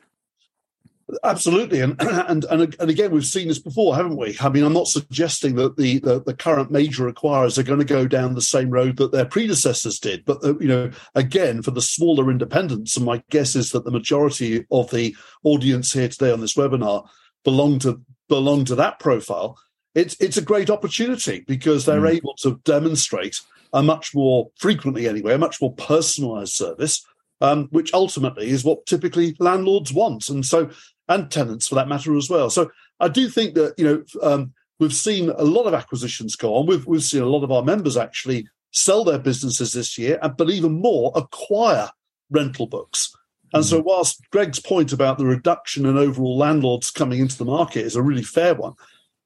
Absolutely, 1.24 1.82
and, 1.82 1.96
and 2.01 2.46
and 2.46 2.75
and 2.80 2.89
again, 2.89 3.12
we've 3.12 3.25
seen 3.25 3.48
this 3.48 3.60
before, 3.60 3.96
haven't 3.96 4.18
we? 4.18 4.38
I 4.39 4.50
mean, 4.50 4.63
I'm 4.63 4.74
not 4.74 4.88
suggesting 4.88 5.56
that 5.56 5.77
the 5.77 6.00
the, 6.00 6.22
the 6.22 6.34
current 6.34 6.72
major 6.72 7.12
acquirers 7.12 7.58
are 7.58 7.63
going 7.63 7.80
to 7.80 7.86
go 7.86 8.08
down 8.08 8.36
the 8.36 8.41
same 8.41 8.70
road 8.70 8.98
that 8.98 9.12
their 9.12 9.25
predecessors 9.25 10.00
did, 10.00 10.25
but 10.25 10.44
uh, 10.44 10.58
you 10.60 10.68
know, 10.68 10.91
again, 11.15 11.62
for 11.62 11.72
the 11.72 11.82
smaller 11.82 12.30
independents, 12.32 12.96
and 12.96 13.06
my 13.06 13.24
guess 13.30 13.56
is 13.56 13.72
that 13.72 13.86
the 13.86 13.91
majority 13.91 14.65
of 14.72 14.89
the 14.91 15.15
audience 15.44 15.94
here 15.94 16.08
today 16.08 16.32
on 16.32 16.41
this 16.41 16.56
webinar 16.56 17.08
belong 17.44 17.80
to 17.80 18.01
belong 18.27 18.65
to 18.65 18.75
that 18.75 19.00
profile. 19.00 19.58
It's 19.96 20.15
it's 20.20 20.38
a 20.38 20.41
great 20.41 20.70
opportunity 20.70 21.44
because 21.48 21.86
they're 21.86 22.01
mm. 22.01 22.15
able 22.15 22.36
to 22.41 22.60
demonstrate 22.63 23.41
a 23.74 23.82
much 23.82 24.13
more 24.13 24.51
frequently, 24.58 25.08
anyway, 25.08 25.34
a 25.34 25.38
much 25.38 25.62
more 25.62 25.74
personalised 25.75 26.50
service 26.50 27.06
um, 27.41 27.68
which 27.72 27.94
ultimately 27.94 28.50
is 28.50 28.63
what 28.63 28.86
typically 28.86 29.36
landlords 29.39 29.91
want, 29.91 30.30
and 30.30 30.46
so 30.46 30.70
and 31.10 31.29
tenants 31.29 31.67
for 31.67 31.75
that 31.75 31.88
matter 31.88 32.15
as 32.15 32.29
well. 32.29 32.50
So 32.50 32.72
I 33.00 33.08
do 33.08 33.29
think 33.29 33.55
that 33.55 33.74
you 33.77 33.86
know 33.86 34.03
um, 34.22 34.53
we've 34.79 34.93
seen 34.93 35.29
a 35.29 35.43
lot 35.43 35.65
of 35.65 35.74
acquisitions 35.74 36.36
go 36.36 36.55
on. 36.55 36.67
We've 36.67 36.86
we've 36.86 37.03
seen 37.03 37.22
a 37.22 37.29
lot 37.29 37.43
of 37.43 37.51
our 37.51 37.63
members 37.63 37.98
actually 37.98 38.48
sell 38.72 39.03
their 39.03 39.20
businesses 39.20 39.74
this 39.74 39.98
year, 39.98 40.20
and 40.22 40.36
but 40.38 40.50
even 40.50 40.81
more 40.81 41.12
acquire 41.15 41.89
rental 42.29 42.67
books. 42.67 43.15
And 43.53 43.65
so, 43.65 43.79
mm-hmm. 43.79 43.88
whilst 43.88 44.22
Greg's 44.31 44.60
point 44.60 44.93
about 44.93 45.17
the 45.17 45.25
reduction 45.25 45.86
in 45.86 45.98
overall 45.98 46.38
landlords 46.38 46.89
coming 46.89 47.20
into 47.20 47.38
the 47.38 47.46
market 47.46 47.86
is 47.86 47.96
a 47.96 48.01
really 48.01 48.24
fair 48.24 48.55
one, 48.55 48.74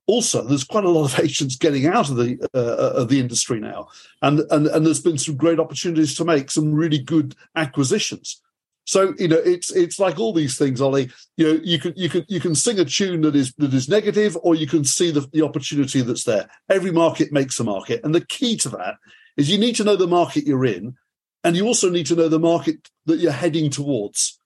also 0.08 0.44
there's 0.44 0.63
quite 0.63 0.84
a 0.84 0.89
lot 0.89 1.13
of 1.13 1.20
agents 1.24 1.55
getting 1.55 1.86
out 1.86 2.10
of 2.10 2.17
the 2.17 2.38
uh, 2.53 3.01
of 3.01 3.10
the 3.10 3.20
industry 3.20 3.60
now, 3.60 3.88
and, 4.22 4.41
and 4.51 4.67
and 4.67 4.86
there's 4.86 5.01
been 5.01 5.17
some 5.17 5.38
great 5.38 5.60
opportunities 5.60 6.15
to 6.15 6.25
make 6.25 6.50
some 6.50 6.74
really 6.74 7.00
good 7.00 7.36
acquisitions. 7.55 8.41
So 8.86 9.15
you 9.18 9.27
know 9.27 9.38
it's 9.38 9.72
it's 9.72 10.00
like 10.00 10.20
all 10.20 10.32
these 10.32 10.58
things, 10.58 10.80
Ollie. 10.80 11.10
You 11.38 11.45
know 11.45 11.60
you 11.63 11.80
can 11.80 11.93
you 11.95 12.08
can 12.08 12.24
you 12.28 12.39
can 12.39 12.56
sing 12.56 12.80
a 12.80 12.86
tune 12.86 13.21
that 13.21 13.36
is 13.36 13.54
that 13.58 13.74
is 13.74 13.89
negative, 13.89 14.38
or 14.41 14.56
you 14.56 14.67
can 14.67 14.86
see 14.86 15.12
the, 15.12 15.28
the 15.34 15.41
opportunity 15.41 16.02
that's 16.02 16.24
there. 16.24 16.48
Every 16.69 16.91
market 16.91 17.34
makes 17.34 17.60
a 17.60 17.63
market, 17.63 18.02
and 18.04 18.13
the 18.13 18.26
key 18.26 18.56
to 18.58 18.69
that 18.69 18.95
is 19.38 19.50
you 19.50 19.58
need 19.58 19.76
to 19.78 19.84
know 19.84 19.95
the 19.95 20.08
market 20.08 20.45
you're 20.45 20.65
in, 20.65 20.95
and 21.43 21.56
you 21.56 21.65
also 21.65 21.89
need 21.89 22.06
to 22.08 22.15
know 22.15 22.30
the 22.30 22.39
market 22.39 22.89
that 23.06 23.17
you're 23.17 23.32
heading 23.32 23.71
towards. 23.71 24.39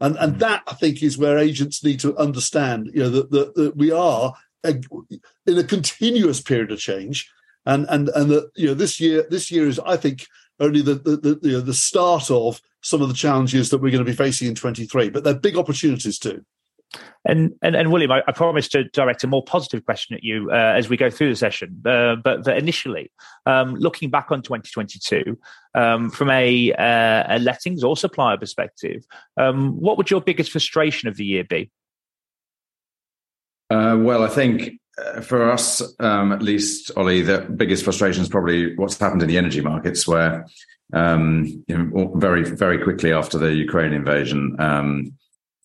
And 0.00 0.16
and 0.16 0.34
mm. 0.34 0.38
that 0.40 0.62
I 0.68 0.74
think 0.74 1.02
is 1.02 1.18
where 1.18 1.38
agents 1.38 1.82
need 1.82 2.00
to 2.00 2.16
understand, 2.18 2.90
you 2.94 3.02
know, 3.02 3.10
that, 3.10 3.30
that, 3.30 3.54
that 3.54 3.76
we 3.76 3.90
are 3.90 4.34
a, 4.64 4.80
in 5.46 5.58
a 5.58 5.64
continuous 5.64 6.42
period 6.42 6.70
of 6.70 6.78
change, 6.78 7.30
and 7.64 7.86
and 7.88 8.10
and 8.10 8.30
that 8.30 8.50
you 8.54 8.66
know 8.66 8.74
this 8.74 9.00
year 9.00 9.26
this 9.28 9.50
year 9.50 9.66
is 9.66 9.80
I 9.80 9.96
think 9.96 10.26
only 10.60 10.82
the 10.82 10.94
the 10.94 11.16
the, 11.16 11.38
you 11.42 11.52
know, 11.52 11.60
the 11.62 11.74
start 11.74 12.30
of 12.30 12.60
some 12.82 13.02
of 13.02 13.08
the 13.08 13.14
challenges 13.14 13.70
that 13.70 13.78
we're 13.78 13.90
going 13.90 14.04
to 14.04 14.10
be 14.10 14.16
facing 14.16 14.48
in 14.48 14.54
23, 14.54 15.10
but 15.10 15.24
they're 15.24 15.34
big 15.34 15.56
opportunities 15.56 16.18
too. 16.18 16.44
And, 17.24 17.54
and 17.60 17.76
and 17.76 17.92
William, 17.92 18.10
I, 18.10 18.22
I 18.26 18.32
promise 18.32 18.68
to 18.68 18.84
direct 18.84 19.22
a 19.22 19.26
more 19.26 19.44
positive 19.44 19.84
question 19.84 20.16
at 20.16 20.24
you 20.24 20.50
uh, 20.50 20.72
as 20.74 20.88
we 20.88 20.96
go 20.96 21.10
through 21.10 21.28
the 21.28 21.36
session. 21.36 21.82
Uh, 21.84 22.16
but, 22.16 22.44
but 22.44 22.56
initially, 22.56 23.12
um, 23.44 23.74
looking 23.74 24.08
back 24.08 24.30
on 24.30 24.40
2022, 24.40 25.38
um, 25.74 26.10
from 26.10 26.30
a, 26.30 26.72
uh, 26.72 27.36
a 27.36 27.38
lettings 27.40 27.84
or 27.84 27.96
supplier 27.96 28.38
perspective, 28.38 29.04
um, 29.36 29.78
what 29.78 29.98
would 29.98 30.10
your 30.10 30.22
biggest 30.22 30.50
frustration 30.50 31.08
of 31.08 31.16
the 31.16 31.24
year 31.26 31.44
be? 31.44 31.70
Uh, 33.68 33.98
well, 34.00 34.22
I 34.22 34.28
think 34.28 34.80
uh, 34.98 35.20
for 35.20 35.50
us, 35.50 35.82
um, 36.00 36.32
at 36.32 36.40
least, 36.40 36.90
Ollie, 36.96 37.20
the 37.20 37.40
biggest 37.40 37.84
frustration 37.84 38.22
is 38.22 38.28
probably 38.28 38.74
what's 38.76 38.98
happened 38.98 39.22
in 39.22 39.28
the 39.28 39.36
energy 39.36 39.60
markets, 39.60 40.08
where 40.08 40.46
um, 40.92 41.64
you 41.66 41.78
know, 41.78 42.12
very, 42.16 42.42
very 42.42 42.82
quickly 42.82 43.12
after 43.12 43.38
the 43.38 43.54
Ukraine 43.54 43.92
invasion, 43.92 44.56
um, 44.58 45.12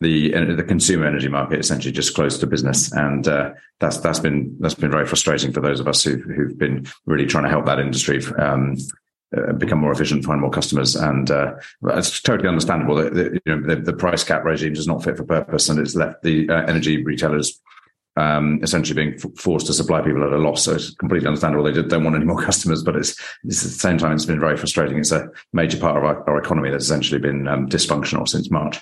the 0.02 0.36
uh, 0.36 0.56
the 0.56 0.64
consumer 0.64 1.08
energy 1.08 1.30
market 1.30 1.60
essentially 1.60 1.92
just 1.92 2.14
closed 2.14 2.40
to 2.42 2.48
business, 2.48 2.92
and 2.92 3.28
uh, 3.28 3.52
that's 3.80 3.98
that's 3.98 4.20
been 4.20 4.56
that's 4.60 4.76
been 4.76 4.92
very 4.92 5.08
frustrating 5.08 5.52
for 5.52 5.62
those 5.62 5.80
of 5.80 5.88
us 5.88 6.04
who, 6.04 6.18
who've 6.18 6.58
been 6.58 6.86
really 7.06 7.26
trying 7.26 7.46
to 7.46 7.50
help 7.50 7.66
that 7.66 7.80
industry 7.80 8.24
um, 8.38 8.76
uh, 9.36 9.54
become 9.54 9.80
more 9.80 9.92
efficient, 9.92 10.26
find 10.26 10.42
more 10.42 10.52
customers, 10.52 10.96
and 10.96 11.32
uh, 11.32 11.54
it's 11.86 12.22
totally 12.22 12.50
understandable 12.50 12.96
that, 12.96 13.14
that 13.14 13.34
you 13.46 13.56
know 13.56 13.68
the, 13.68 13.82
the, 13.82 13.94
price 13.94 14.24
cap 14.24 14.44
regime 14.44 14.74
is 14.74 14.88
not 14.88 15.04
fit 15.04 15.18
for 15.18 15.24
purpose, 15.24 15.70
and 15.70 15.80
it's 15.80 15.96
left 15.96 16.22
the 16.22 16.50
uh, 16.50 16.66
energy 16.66 17.04
retailers 17.04 17.60
um, 18.16 18.60
essentially 18.62 18.96
being 18.96 19.16
f- 19.16 19.38
forced 19.38 19.68
to 19.68 19.74
supply 19.74 20.02
people 20.02 20.24
at 20.24 20.34
a 20.34 20.38
loss. 20.38 20.64
So 20.64 20.76
it's 20.76 20.94
completely 20.96 21.28
understandable. 21.28 21.64
They 21.64 21.82
don't 21.82 22.04
want 22.04 22.16
any 22.16 22.26
more 22.26 22.42
customers, 22.44 22.84
but 22.84 22.96
it's, 22.96 23.12
it's, 23.44 23.66
at 23.66 23.72
the 23.72 23.80
same 23.80 23.98
time, 23.98 24.14
it's 24.14 24.26
been 24.26 24.40
very 24.40 24.58
frustrating. 24.58 24.98
It's 24.98 25.12
a 25.12 25.30
major 25.52 25.78
part 25.78 25.98
of 25.98 26.04
our, 26.04 26.30
our 26.30 26.38
economy 26.38 26.70
that's 26.70 26.86
essentially 26.86 27.20
been 27.20 27.48
um, 27.48 27.68
dysfunctional 27.68 28.28
since 28.28 28.52
March 28.52 28.82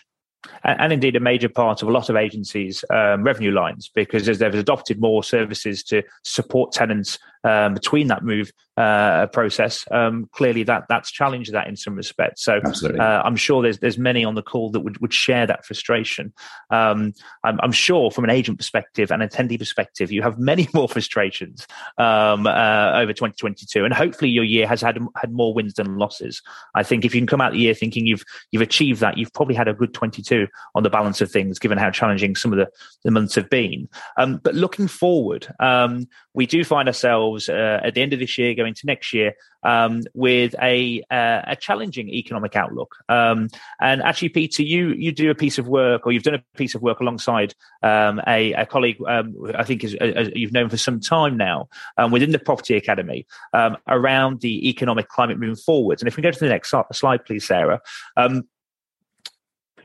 and, 0.63 0.79
and, 0.81 0.93
indeed 0.93 1.15
a 1.15 1.19
major 1.19 1.49
part 1.49 1.81
of 1.81 1.87
a 1.87 1.91
lot 1.91 2.09
of 2.09 2.15
agencies' 2.15 2.83
um, 2.89 3.23
revenue 3.23 3.51
lines 3.51 3.89
because 3.93 4.27
as 4.27 4.39
they've 4.39 4.53
adopted 4.53 4.99
more 4.99 5.23
services 5.23 5.83
to 5.83 6.03
support 6.23 6.71
tenants 6.71 7.19
um, 7.43 7.73
between 7.73 8.07
that 8.07 8.23
move 8.23 8.51
uh, 8.77 9.27
process, 9.27 9.85
um, 9.91 10.29
clearly 10.31 10.63
that 10.63 10.85
that's 10.87 11.11
challenged 11.11 11.51
that 11.51 11.67
in 11.67 11.75
some 11.75 11.95
respects. 11.95 12.43
So 12.43 12.61
uh, 12.63 13.21
I'm 13.23 13.35
sure 13.35 13.61
there's 13.61 13.79
there's 13.79 13.97
many 13.97 14.23
on 14.23 14.35
the 14.35 14.41
call 14.41 14.71
that 14.71 14.79
would, 14.79 14.99
would 14.99 15.13
share 15.13 15.45
that 15.45 15.65
frustration. 15.65 16.33
Um, 16.69 17.13
I'm, 17.43 17.59
I'm, 17.61 17.71
sure 17.71 18.11
from 18.11 18.23
an 18.23 18.29
agent 18.29 18.57
perspective 18.57 19.11
and 19.11 19.21
attendee 19.21 19.59
perspective, 19.59 20.11
you 20.11 20.21
have 20.21 20.39
many 20.39 20.67
more 20.73 20.87
frustrations 20.87 21.67
um, 21.97 22.47
uh, 22.47 22.93
over 22.95 23.13
2022, 23.13 23.83
and 23.83 23.93
hopefully 23.93 24.31
your 24.31 24.43
year 24.43 24.67
has 24.67 24.81
had 24.81 24.97
had 25.15 25.31
more 25.31 25.53
wins 25.53 25.73
than 25.73 25.97
losses. 25.97 26.41
I 26.73 26.83
think 26.83 27.05
if 27.05 27.13
you 27.13 27.21
can 27.21 27.27
come 27.27 27.41
out 27.41 27.51
the 27.53 27.59
year 27.59 27.73
thinking 27.73 28.07
you've 28.07 28.23
you've 28.51 28.61
achieved 28.61 29.01
that, 29.01 29.17
you've 29.17 29.33
probably 29.33 29.55
had 29.55 29.67
a 29.67 29.73
good 29.73 29.93
22 29.93 30.47
on 30.75 30.83
the 30.83 30.89
balance 30.89 31.21
of 31.21 31.29
things, 31.29 31.59
given 31.59 31.77
how 31.77 31.91
challenging 31.91 32.35
some 32.35 32.53
of 32.53 32.57
the, 32.57 32.69
the 33.03 33.11
months 33.11 33.35
have 33.35 33.49
been. 33.49 33.89
Um, 34.17 34.39
but 34.43 34.55
looking 34.55 34.87
forward, 34.87 35.47
um, 35.59 36.07
we 36.33 36.45
do 36.45 36.63
find 36.63 36.87
ourselves 36.87 37.30
uh, 37.37 37.79
at 37.83 37.93
the 37.93 38.01
end 38.01 38.13
of 38.13 38.19
this 38.19 38.37
year, 38.37 38.53
going 38.53 38.73
to 38.73 38.85
next 38.85 39.13
year, 39.13 39.33
um, 39.63 40.03
with 40.13 40.55
a 40.61 41.03
uh, 41.11 41.41
a 41.47 41.55
challenging 41.55 42.09
economic 42.09 42.55
outlook. 42.55 42.95
Um, 43.09 43.49
and 43.79 44.01
actually, 44.01 44.29
Peter, 44.29 44.63
you 44.63 44.89
you 44.89 45.11
do 45.11 45.29
a 45.29 45.35
piece 45.35 45.57
of 45.57 45.67
work, 45.67 46.05
or 46.05 46.11
you've 46.11 46.23
done 46.23 46.35
a 46.35 46.43
piece 46.57 46.75
of 46.75 46.81
work 46.81 46.99
alongside 46.99 47.53
um, 47.83 48.21
a, 48.27 48.53
a, 48.53 48.65
colleague 48.65 48.97
um, 49.07 49.35
I 49.55 49.63
think 49.63 49.83
is, 49.83 49.95
you've 50.35 50.53
known 50.53 50.69
for 50.69 50.77
some 50.77 50.99
time 50.99 51.37
now 51.37 51.69
um, 51.97 52.11
within 52.11 52.31
the 52.31 52.39
Property 52.39 52.75
Academy 52.75 53.25
um, 53.53 53.77
around 53.87 54.41
the 54.41 54.69
economic 54.69 55.07
climate 55.09 55.39
moving 55.39 55.55
forwards. 55.55 56.01
And 56.01 56.07
if 56.07 56.17
we 56.17 56.23
go 56.23 56.31
to 56.31 56.39
the 56.39 56.49
next 56.49 56.73
slide, 56.93 57.25
please, 57.25 57.45
Sarah 57.45 57.81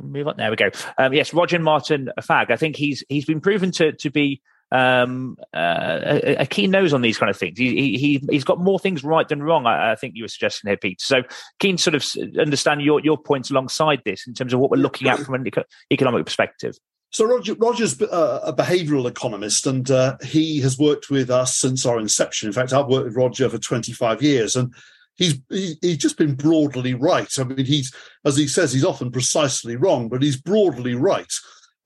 move 0.00 0.28
on. 0.28 0.36
There 0.36 0.50
we 0.50 0.56
go. 0.56 0.70
Um, 0.98 1.12
yes, 1.12 1.32
Roger 1.32 1.58
Martin 1.58 2.10
Fagg. 2.20 2.50
I 2.50 2.56
think 2.56 2.76
he's 2.76 3.04
he's 3.08 3.24
been 3.24 3.40
proven 3.40 3.70
to 3.72 3.92
to 3.92 4.10
be 4.10 4.42
um, 4.76 5.36
uh, 5.54 5.98
a, 6.04 6.36
a, 6.40 6.46
keen 6.46 6.70
nose 6.70 6.92
on 6.92 7.00
these 7.00 7.16
kind 7.16 7.30
of 7.30 7.36
things. 7.36 7.58
He, 7.58 7.96
he 7.96 8.22
he's 8.30 8.44
got 8.44 8.60
more 8.60 8.78
things 8.78 9.02
right 9.02 9.26
than 9.26 9.42
wrong. 9.42 9.66
I, 9.66 9.92
I, 9.92 9.94
think 9.94 10.14
you 10.16 10.24
were 10.24 10.28
suggesting 10.28 10.68
here, 10.68 10.76
Pete. 10.76 11.00
So 11.00 11.22
keen 11.60 11.78
sort 11.78 11.94
of 11.94 12.04
understand 12.38 12.82
your 12.82 13.00
your 13.00 13.16
points 13.16 13.50
alongside 13.50 14.02
this 14.04 14.26
in 14.26 14.34
terms 14.34 14.52
of 14.52 14.60
what 14.60 14.70
we're 14.70 14.76
looking 14.76 15.08
at 15.08 15.18
from 15.20 15.34
an 15.34 15.46
economic 15.90 16.26
perspective. 16.26 16.76
So 17.10 17.24
Roger, 17.24 17.54
Roger's 17.54 18.00
uh, 18.02 18.40
a 18.44 18.52
behavioural 18.52 19.08
economist, 19.08 19.66
and 19.66 19.90
uh, 19.90 20.18
he 20.22 20.60
has 20.60 20.78
worked 20.78 21.08
with 21.08 21.30
us 21.30 21.56
since 21.56 21.86
our 21.86 21.98
inception. 21.98 22.48
In 22.48 22.52
fact, 22.52 22.72
I've 22.72 22.88
worked 22.88 23.06
with 23.06 23.16
Roger 23.16 23.48
for 23.48 23.58
25 23.58 24.22
years, 24.22 24.56
and 24.56 24.74
he's 25.14 25.40
he, 25.48 25.76
he's 25.80 25.98
just 25.98 26.18
been 26.18 26.34
broadly 26.34 26.92
right. 26.92 27.32
I 27.38 27.44
mean, 27.44 27.64
he's 27.64 27.94
as 28.24 28.36
he 28.36 28.46
says, 28.46 28.72
he's 28.72 28.84
often 28.84 29.10
precisely 29.10 29.76
wrong, 29.76 30.08
but 30.08 30.22
he's 30.22 30.36
broadly 30.36 30.94
right. 30.94 31.32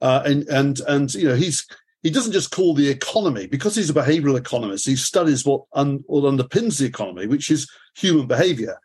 Uh, 0.01 0.23
and 0.25 0.47
and 0.49 0.81
and 0.87 1.13
you 1.13 1.29
know, 1.29 1.35
he's 1.35 1.65
he 2.03 2.09
doesn't 2.09 2.33
just 2.33 2.51
call 2.51 2.73
the 2.73 2.89
economy 2.89 3.47
because 3.47 3.75
he's 3.75 3.89
a 3.89 3.93
behavioural 3.93 4.37
economist. 4.37 4.87
He 4.87 4.95
studies 4.95 5.45
what, 5.45 5.63
un, 5.73 6.03
what 6.07 6.23
underpins 6.23 6.79
the 6.79 6.85
economy, 6.85 7.27
which 7.27 7.51
is 7.51 7.69
human 7.95 8.27
behaviour 8.27 8.77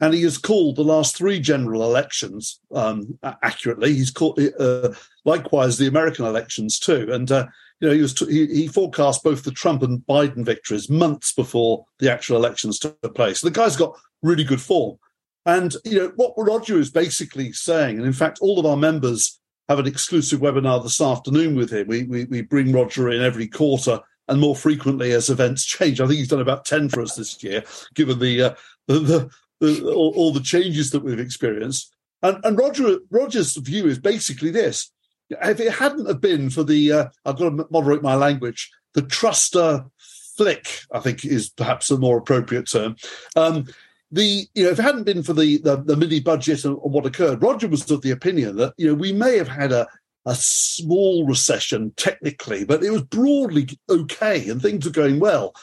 and 0.00 0.14
he 0.14 0.22
has 0.22 0.38
called 0.38 0.76
the 0.76 0.84
last 0.84 1.16
three 1.16 1.40
general 1.40 1.82
elections 1.82 2.60
um, 2.72 3.18
accurately. 3.42 3.94
He's 3.94 4.10
called 4.10 4.40
uh, 4.58 4.90
likewise 5.24 5.78
the 5.78 5.86
American 5.86 6.24
elections 6.24 6.78
too, 6.78 7.08
and 7.12 7.30
uh, 7.30 7.46
you 7.80 7.88
know 7.88 7.94
he 7.94 8.02
was 8.02 8.14
t- 8.14 8.30
he, 8.30 8.46
he, 8.46 8.68
forecast 8.68 9.22
both 9.22 9.44
the 9.44 9.50
Trump 9.50 9.82
and 9.82 10.00
Biden 10.00 10.44
victories 10.44 10.90
months 10.90 11.32
before 11.32 11.86
the 12.00 12.12
actual 12.12 12.36
elections 12.36 12.78
took 12.78 13.14
place. 13.14 13.40
So 13.40 13.48
the 13.48 13.54
guy's 13.54 13.76
got 13.76 13.98
really 14.22 14.44
good 14.44 14.60
form, 14.60 14.98
and 15.46 15.74
you 15.84 15.98
know 15.98 16.12
what 16.16 16.34
Roger 16.36 16.78
is 16.78 16.90
basically 16.90 17.52
saying, 17.52 17.98
and 17.98 18.06
in 18.06 18.12
fact, 18.12 18.40
all 18.40 18.58
of 18.58 18.66
our 18.66 18.76
members 18.76 19.40
have 19.68 19.78
an 19.78 19.86
exclusive 19.86 20.40
webinar 20.40 20.82
this 20.82 21.00
afternoon 21.00 21.54
with 21.54 21.72
him. 21.72 21.86
We 21.86 22.04
we, 22.04 22.24
we 22.24 22.42
bring 22.42 22.72
Roger 22.72 23.10
in 23.10 23.22
every 23.22 23.48
quarter 23.48 24.00
and 24.28 24.40
more 24.40 24.56
frequently 24.56 25.12
as 25.12 25.28
events 25.28 25.64
change. 25.64 26.00
I 26.00 26.06
think 26.06 26.18
he's 26.18 26.28
done 26.28 26.40
about 26.40 26.64
ten 26.64 26.88
for 26.88 27.02
us 27.02 27.16
this 27.16 27.42
year, 27.42 27.64
given 27.94 28.18
the 28.18 28.42
uh, 28.42 28.54
the, 28.86 29.30
the, 29.60 29.92
all, 29.92 30.12
all, 30.16 30.32
the 30.32 30.40
changes 30.40 30.90
that 30.90 31.02
we've 31.02 31.18
experienced. 31.18 31.94
And, 32.22 32.42
and 32.44 32.58
Roger 32.58 32.98
Roger's 33.10 33.56
view 33.56 33.86
is 33.86 33.98
basically 33.98 34.50
this: 34.50 34.90
if 35.30 35.60
it 35.60 35.72
hadn't 35.72 36.06
have 36.06 36.20
been 36.20 36.50
for 36.50 36.64
the, 36.64 36.92
uh, 36.92 37.06
I've 37.24 37.36
got 37.36 37.50
to 37.50 37.66
moderate 37.70 38.02
my 38.02 38.14
language, 38.14 38.70
the 38.94 39.02
truster 39.02 39.90
flick, 40.36 40.80
I 40.92 41.00
think 41.00 41.24
is 41.24 41.50
perhaps 41.50 41.90
a 41.90 41.98
more 41.98 42.18
appropriate 42.18 42.68
term. 42.68 42.96
Um, 43.36 43.66
the 44.14 44.46
you 44.54 44.64
know 44.64 44.70
if 44.70 44.78
it 44.78 44.82
hadn't 44.82 45.04
been 45.04 45.22
for 45.22 45.32
the 45.32 45.58
the, 45.58 45.76
the 45.76 45.96
mini 45.96 46.20
budget 46.20 46.64
and, 46.64 46.78
and, 46.82 46.92
what 46.92 47.06
occurred, 47.06 47.42
Roger 47.42 47.68
was 47.68 47.90
of 47.90 48.02
the 48.02 48.10
opinion 48.10 48.56
that 48.56 48.74
you 48.76 48.86
know 48.86 48.94
we 48.94 49.12
may 49.12 49.36
have 49.36 49.48
had 49.48 49.72
a 49.72 49.86
a 50.26 50.34
small 50.34 51.26
recession 51.26 51.92
technically, 51.96 52.64
but 52.64 52.82
it 52.82 52.90
was 52.90 53.02
broadly 53.02 53.68
okay 53.90 54.48
and 54.48 54.62
things 54.62 54.84
were 54.86 54.90
going 54.90 55.20
well. 55.20 55.54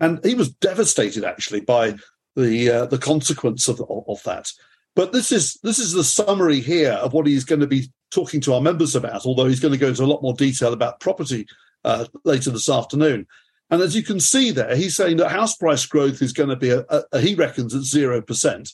And 0.00 0.18
he 0.24 0.34
was 0.34 0.50
devastated 0.50 1.24
actually 1.24 1.60
by 1.60 1.94
the 2.34 2.70
uh, 2.70 2.86
the 2.86 2.98
consequence 2.98 3.68
of, 3.68 3.80
of 4.08 4.22
that. 4.24 4.50
But 4.96 5.12
this 5.12 5.30
is 5.30 5.58
this 5.62 5.78
is 5.78 5.92
the 5.92 6.04
summary 6.04 6.60
here 6.60 6.92
of 6.92 7.12
what 7.12 7.26
he's 7.26 7.44
going 7.44 7.60
to 7.60 7.66
be 7.66 7.92
talking 8.10 8.40
to 8.42 8.54
our 8.54 8.60
members 8.60 8.96
about. 8.96 9.26
Although 9.26 9.46
he's 9.46 9.60
going 9.60 9.72
to 9.72 9.78
go 9.78 9.88
into 9.88 10.04
a 10.04 10.06
lot 10.06 10.22
more 10.22 10.34
detail 10.34 10.72
about 10.72 11.00
property 11.00 11.46
uh, 11.84 12.06
later 12.24 12.50
this 12.50 12.68
afternoon. 12.68 13.26
And 13.70 13.80
as 13.82 13.94
you 13.94 14.02
can 14.02 14.18
see 14.18 14.50
there, 14.50 14.74
he's 14.74 14.96
saying 14.96 15.18
that 15.18 15.30
house 15.30 15.56
price 15.56 15.86
growth 15.86 16.22
is 16.22 16.32
going 16.32 16.48
to 16.48 16.56
be 16.56 16.70
a, 16.70 16.84
a, 16.88 17.02
a 17.12 17.20
he 17.20 17.34
reckons 17.34 17.74
at 17.74 17.82
zero 17.82 18.20
percent. 18.20 18.70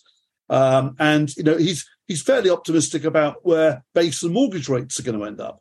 Um, 0.49 0.97
and 0.99 1.37
you 1.37 1.43
know 1.43 1.57
he's 1.57 1.87
he's 2.07 2.23
fairly 2.23 2.51
optimistic 2.51 3.05
about 3.05 3.45
where 3.45 3.85
base 3.95 4.23
and 4.23 4.33
mortgage 4.33 4.69
rates 4.69 4.99
are 4.99 5.03
going 5.03 5.19
to 5.19 5.25
end 5.25 5.41
up. 5.41 5.61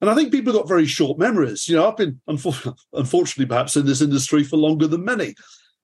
And 0.00 0.08
I 0.08 0.14
think 0.14 0.32
people 0.32 0.52
have 0.52 0.62
got 0.62 0.68
very 0.68 0.86
short 0.86 1.18
memories. 1.18 1.68
You 1.68 1.76
know, 1.76 1.88
I've 1.88 1.96
been 1.96 2.20
unfortunately 2.26 3.46
perhaps 3.46 3.76
in 3.76 3.86
this 3.86 4.00
industry 4.00 4.44
for 4.44 4.56
longer 4.56 4.86
than 4.86 5.04
many. 5.04 5.34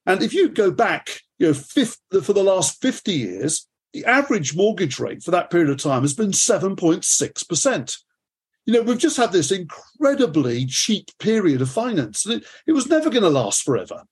And 0.07 0.23
if 0.23 0.33
you 0.33 0.49
go 0.49 0.71
back, 0.71 1.21
you 1.39 1.49
know, 1.49 1.55
fifth, 1.55 1.99
for 2.23 2.33
the 2.33 2.45
last 2.45 2.81
50 2.81 3.13
years, 3.13 3.67
the 3.93 4.05
average 4.05 4.57
mortgage 4.57 5.01
rate 5.01 5.23
for 5.23 5.33
that 5.33 5.51
period 5.51 5.69
of 5.69 5.79
time 5.79 6.03
has 6.03 6.15
been 6.15 6.31
7.6%. 6.31 7.99
You 8.67 8.75
know, 8.75 8.83
we've 8.83 8.99
just 8.99 9.17
had 9.17 9.33
this 9.33 9.51
incredibly 9.51 10.67
cheap 10.67 11.11
period 11.19 11.63
of 11.63 11.71
finance. 11.71 12.27
It, 12.27 12.45
it 12.67 12.73
was 12.73 12.89
never 12.89 13.11
going 13.11 13.23
to 13.23 13.31
last 13.31 13.63
forever. 13.63 14.03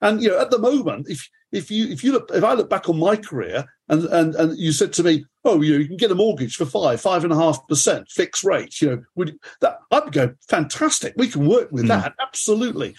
And 0.00 0.22
you 0.22 0.30
know, 0.30 0.40
at 0.40 0.50
the 0.50 0.58
moment, 0.58 1.08
if 1.08 1.28
if 1.52 1.70
you 1.70 1.88
if 1.88 2.02
you 2.04 2.12
look 2.12 2.30
if 2.32 2.44
I 2.44 2.54
look 2.54 2.70
back 2.70 2.88
on 2.88 2.98
my 2.98 3.16
career 3.16 3.64
and 3.88 4.04
and 4.04 4.34
and 4.34 4.58
you 4.58 4.72
said 4.72 4.92
to 4.94 5.02
me, 5.02 5.24
oh, 5.44 5.60
you 5.60 5.72
know, 5.72 5.78
you 5.78 5.88
can 5.88 5.96
get 5.96 6.10
a 6.10 6.14
mortgage 6.14 6.56
for 6.56 6.64
five 6.64 7.00
five 7.00 7.24
and 7.24 7.32
a 7.32 7.36
half 7.36 7.66
percent 7.68 8.08
fixed 8.08 8.44
rate, 8.44 8.80
you 8.80 8.90
know, 8.90 9.02
would 9.16 9.38
that 9.60 9.78
I'd 9.90 10.12
go 10.12 10.34
fantastic. 10.48 11.14
We 11.16 11.28
can 11.28 11.48
work 11.48 11.70
with 11.72 11.84
mm. 11.84 11.88
that 11.88 12.14
absolutely. 12.20 12.96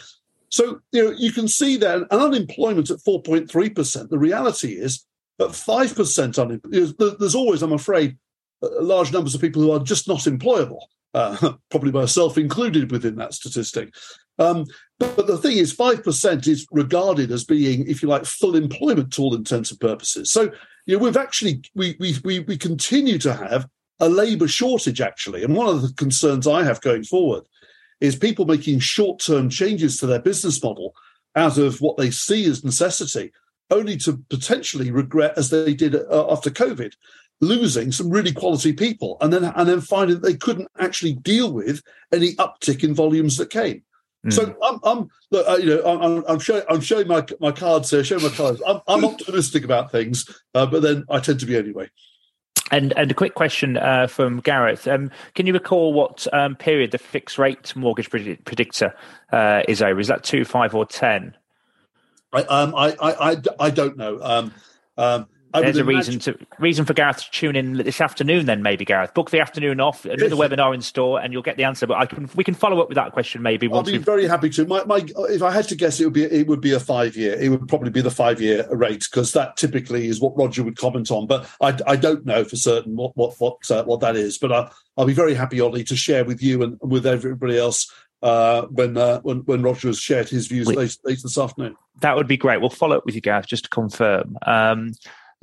So, 0.49 0.81
you 0.91 1.05
know, 1.05 1.11
you 1.11 1.31
can 1.31 1.47
see 1.47 1.77
that 1.77 1.97
an 1.97 2.07
unemployment 2.09 2.89
at 2.89 2.97
4.3%. 2.99 4.09
The 4.09 4.17
reality 4.17 4.73
is 4.73 5.05
that 5.37 5.49
5% 5.49 6.41
unemployment, 6.41 7.19
there's 7.19 7.35
always, 7.35 7.61
I'm 7.61 7.71
afraid, 7.71 8.17
large 8.61 9.13
numbers 9.13 9.35
of 9.35 9.41
people 9.41 9.61
who 9.61 9.71
are 9.71 9.79
just 9.79 10.07
not 10.07 10.21
employable, 10.21 10.81
uh, 11.13 11.53
probably 11.71 11.91
myself 11.91 12.37
included 12.37 12.91
within 12.91 13.15
that 13.17 13.33
statistic. 13.33 13.93
Um, 14.37 14.65
but, 14.99 15.15
but, 15.15 15.27
the 15.27 15.37
thing 15.37 15.57
is, 15.57 15.75
5% 15.75 16.47
is 16.47 16.65
regarded 16.71 17.31
as 17.31 17.43
being, 17.43 17.87
if 17.87 18.01
you 18.01 18.07
like, 18.07 18.25
full 18.25 18.55
employment 18.55 19.13
to 19.13 19.21
all 19.21 19.35
intents 19.35 19.71
and 19.71 19.79
purposes. 19.79 20.31
So, 20.31 20.49
you 20.85 20.97
know, 20.97 21.03
we've 21.03 21.17
actually, 21.17 21.61
we, 21.75 21.97
we, 21.99 22.15
we, 22.23 22.39
we 22.39 22.57
continue 22.57 23.17
to 23.19 23.33
have 23.33 23.67
a 23.99 24.07
labour 24.07 24.47
shortage, 24.47 25.01
actually. 25.01 25.43
And 25.43 25.55
one 25.55 25.67
of 25.67 25.81
the 25.81 25.93
concerns 25.93 26.47
I 26.47 26.63
have 26.63 26.79
going 26.81 27.03
forward 27.03 27.43
is 27.99 28.15
people 28.15 28.45
making 28.45 28.79
short 28.79 29.19
term 29.19 29.49
changes 29.49 29.97
to 29.97 30.07
their 30.07 30.21
business 30.21 30.63
model 30.63 30.93
out 31.35 31.57
of 31.57 31.81
what 31.81 31.97
they 31.97 32.09
see 32.09 32.45
as 32.45 32.63
necessity, 32.63 33.31
only 33.69 33.97
to 33.97 34.23
potentially 34.29 34.89
regret, 34.89 35.33
as 35.37 35.49
they 35.49 35.73
did 35.73 35.95
uh, 35.95 36.31
after 36.31 36.49
COVID, 36.49 36.93
losing 37.41 37.91
some 37.91 38.09
really 38.09 38.31
quality 38.33 38.73
people, 38.73 39.17
and 39.21 39.31
then 39.31 39.43
and 39.43 39.67
then 39.67 39.81
finding 39.81 40.19
that 40.19 40.27
they 40.27 40.35
couldn't 40.35 40.69
actually 40.79 41.13
deal 41.13 41.51
with 41.51 41.81
any 42.13 42.35
uptick 42.35 42.83
in 42.83 42.93
volumes 42.93 43.37
that 43.37 43.49
came. 43.49 43.83
Mm. 44.25 44.33
So 44.33 44.55
I'm, 44.61 44.79
I'm 44.83 45.09
look, 45.31 45.47
uh, 45.47 45.55
you 45.55 45.67
know, 45.67 45.83
I'm, 45.85 46.23
I'm, 46.27 46.39
showing, 46.39 46.63
I'm 46.69 46.81
showing 46.81 47.07
my 47.07 47.25
my 47.39 47.51
cards 47.51 47.89
here, 47.89 48.03
showing 48.03 48.23
my 48.23 48.29
cards. 48.29 48.61
I'm, 48.67 48.81
I'm 48.87 49.05
optimistic 49.05 49.63
about 49.63 49.91
things, 49.91 50.25
uh, 50.53 50.65
but 50.65 50.81
then 50.81 51.05
I 51.09 51.19
tend 51.19 51.39
to 51.39 51.45
be 51.45 51.55
anyway. 51.55 51.89
And 52.71 52.93
and 52.97 53.09
a 53.09 53.13
quick 53.13 53.33
question 53.33 53.77
uh, 53.77 54.07
from 54.07 54.41
Gareth: 54.41 54.87
um, 54.87 55.09
Can 55.35 55.47
you 55.47 55.53
recall 55.53 55.93
what 55.93 56.27
um, 56.33 56.55
period 56.55 56.91
the 56.91 56.97
fixed 56.97 57.37
rate 57.37 57.75
mortgage 57.75 58.09
predictor 58.09 58.93
uh, 59.31 59.63
is 59.67 59.81
over? 59.81 59.99
Is 59.99 60.07
that 60.07 60.23
two, 60.23 60.43
five, 60.43 60.75
or 60.75 60.85
ten? 60.85 61.35
I 62.33 62.41
um, 62.43 62.75
I, 62.75 62.95
I, 63.01 63.41
I 63.59 63.69
don't 63.69 63.97
know. 63.97 64.19
Um, 64.21 64.53
um, 64.97 65.27
there's 65.53 65.77
a 65.77 65.83
reason 65.83 66.19
to 66.19 66.37
reason 66.59 66.85
for 66.85 66.93
Gareth 66.93 67.23
to 67.23 67.31
tune 67.31 67.55
in 67.55 67.73
this 67.73 68.01
afternoon. 68.01 68.45
Then 68.45 68.61
maybe 68.61 68.85
Gareth 68.85 69.13
book 69.13 69.31
the 69.31 69.39
afternoon 69.39 69.79
off, 69.79 70.05
another 70.05 70.35
webinar 70.35 70.73
in 70.73 70.81
store, 70.81 71.19
and 71.19 71.33
you'll 71.33 71.41
get 71.41 71.57
the 71.57 71.63
answer. 71.63 71.87
But 71.87 71.97
I 71.97 72.05
can 72.05 72.29
we 72.35 72.43
can 72.43 72.53
follow 72.53 72.79
up 72.81 72.89
with 72.89 72.95
that 72.95 73.11
question 73.11 73.41
maybe. 73.41 73.69
I'll 73.71 73.83
be 73.83 73.93
we've... 73.93 74.05
very 74.05 74.27
happy 74.27 74.49
to. 74.51 74.65
My, 74.65 74.83
my 74.85 75.05
if 75.29 75.41
I 75.41 75.51
had 75.51 75.67
to 75.69 75.75
guess, 75.75 75.99
it 75.99 76.05
would 76.05 76.13
be 76.13 76.23
it 76.23 76.47
would 76.47 76.61
be 76.61 76.73
a 76.73 76.79
five 76.79 77.15
year. 77.15 77.33
It 77.33 77.49
would 77.49 77.67
probably 77.67 77.89
be 77.89 78.01
the 78.01 78.11
five 78.11 78.41
year 78.41 78.67
rate 78.71 79.07
because 79.11 79.31
that 79.33 79.57
typically 79.57 80.07
is 80.07 80.21
what 80.21 80.37
Roger 80.37 80.63
would 80.63 80.77
comment 80.77 81.11
on. 81.11 81.27
But 81.27 81.49
I, 81.61 81.77
I 81.87 81.95
don't 81.95 82.25
know 82.25 82.43
for 82.43 82.55
certain 82.55 82.95
what 82.95 83.15
what 83.15 83.35
what 83.39 83.71
uh, 83.71 83.83
what 83.83 84.01
that 84.01 84.15
is. 84.15 84.37
But 84.37 84.51
I, 84.51 84.71
I'll 84.97 85.05
be 85.05 85.13
very 85.13 85.33
happy, 85.33 85.61
Ollie, 85.61 85.83
to 85.85 85.95
share 85.95 86.25
with 86.25 86.43
you 86.43 86.61
and 86.61 86.77
with 86.81 87.05
everybody 87.05 87.57
else 87.57 87.91
uh, 88.21 88.63
when, 88.63 88.97
uh, 88.97 89.21
when 89.21 89.39
when 89.39 89.61
Roger 89.61 89.87
has 89.87 89.99
shared 89.99 90.29
his 90.29 90.47
views 90.47 90.67
later, 90.67 90.95
later, 91.03 91.21
this 91.23 91.37
afternoon. 91.37 91.75
That 92.01 92.15
would 92.15 92.27
be 92.27 92.37
great. 92.37 92.59
We'll 92.59 92.69
follow 92.69 92.97
up 92.97 93.05
with 93.05 93.15
you, 93.15 93.21
Gareth, 93.21 93.47
just 93.47 93.65
to 93.65 93.69
confirm. 93.69 94.37
Um, 94.45 94.93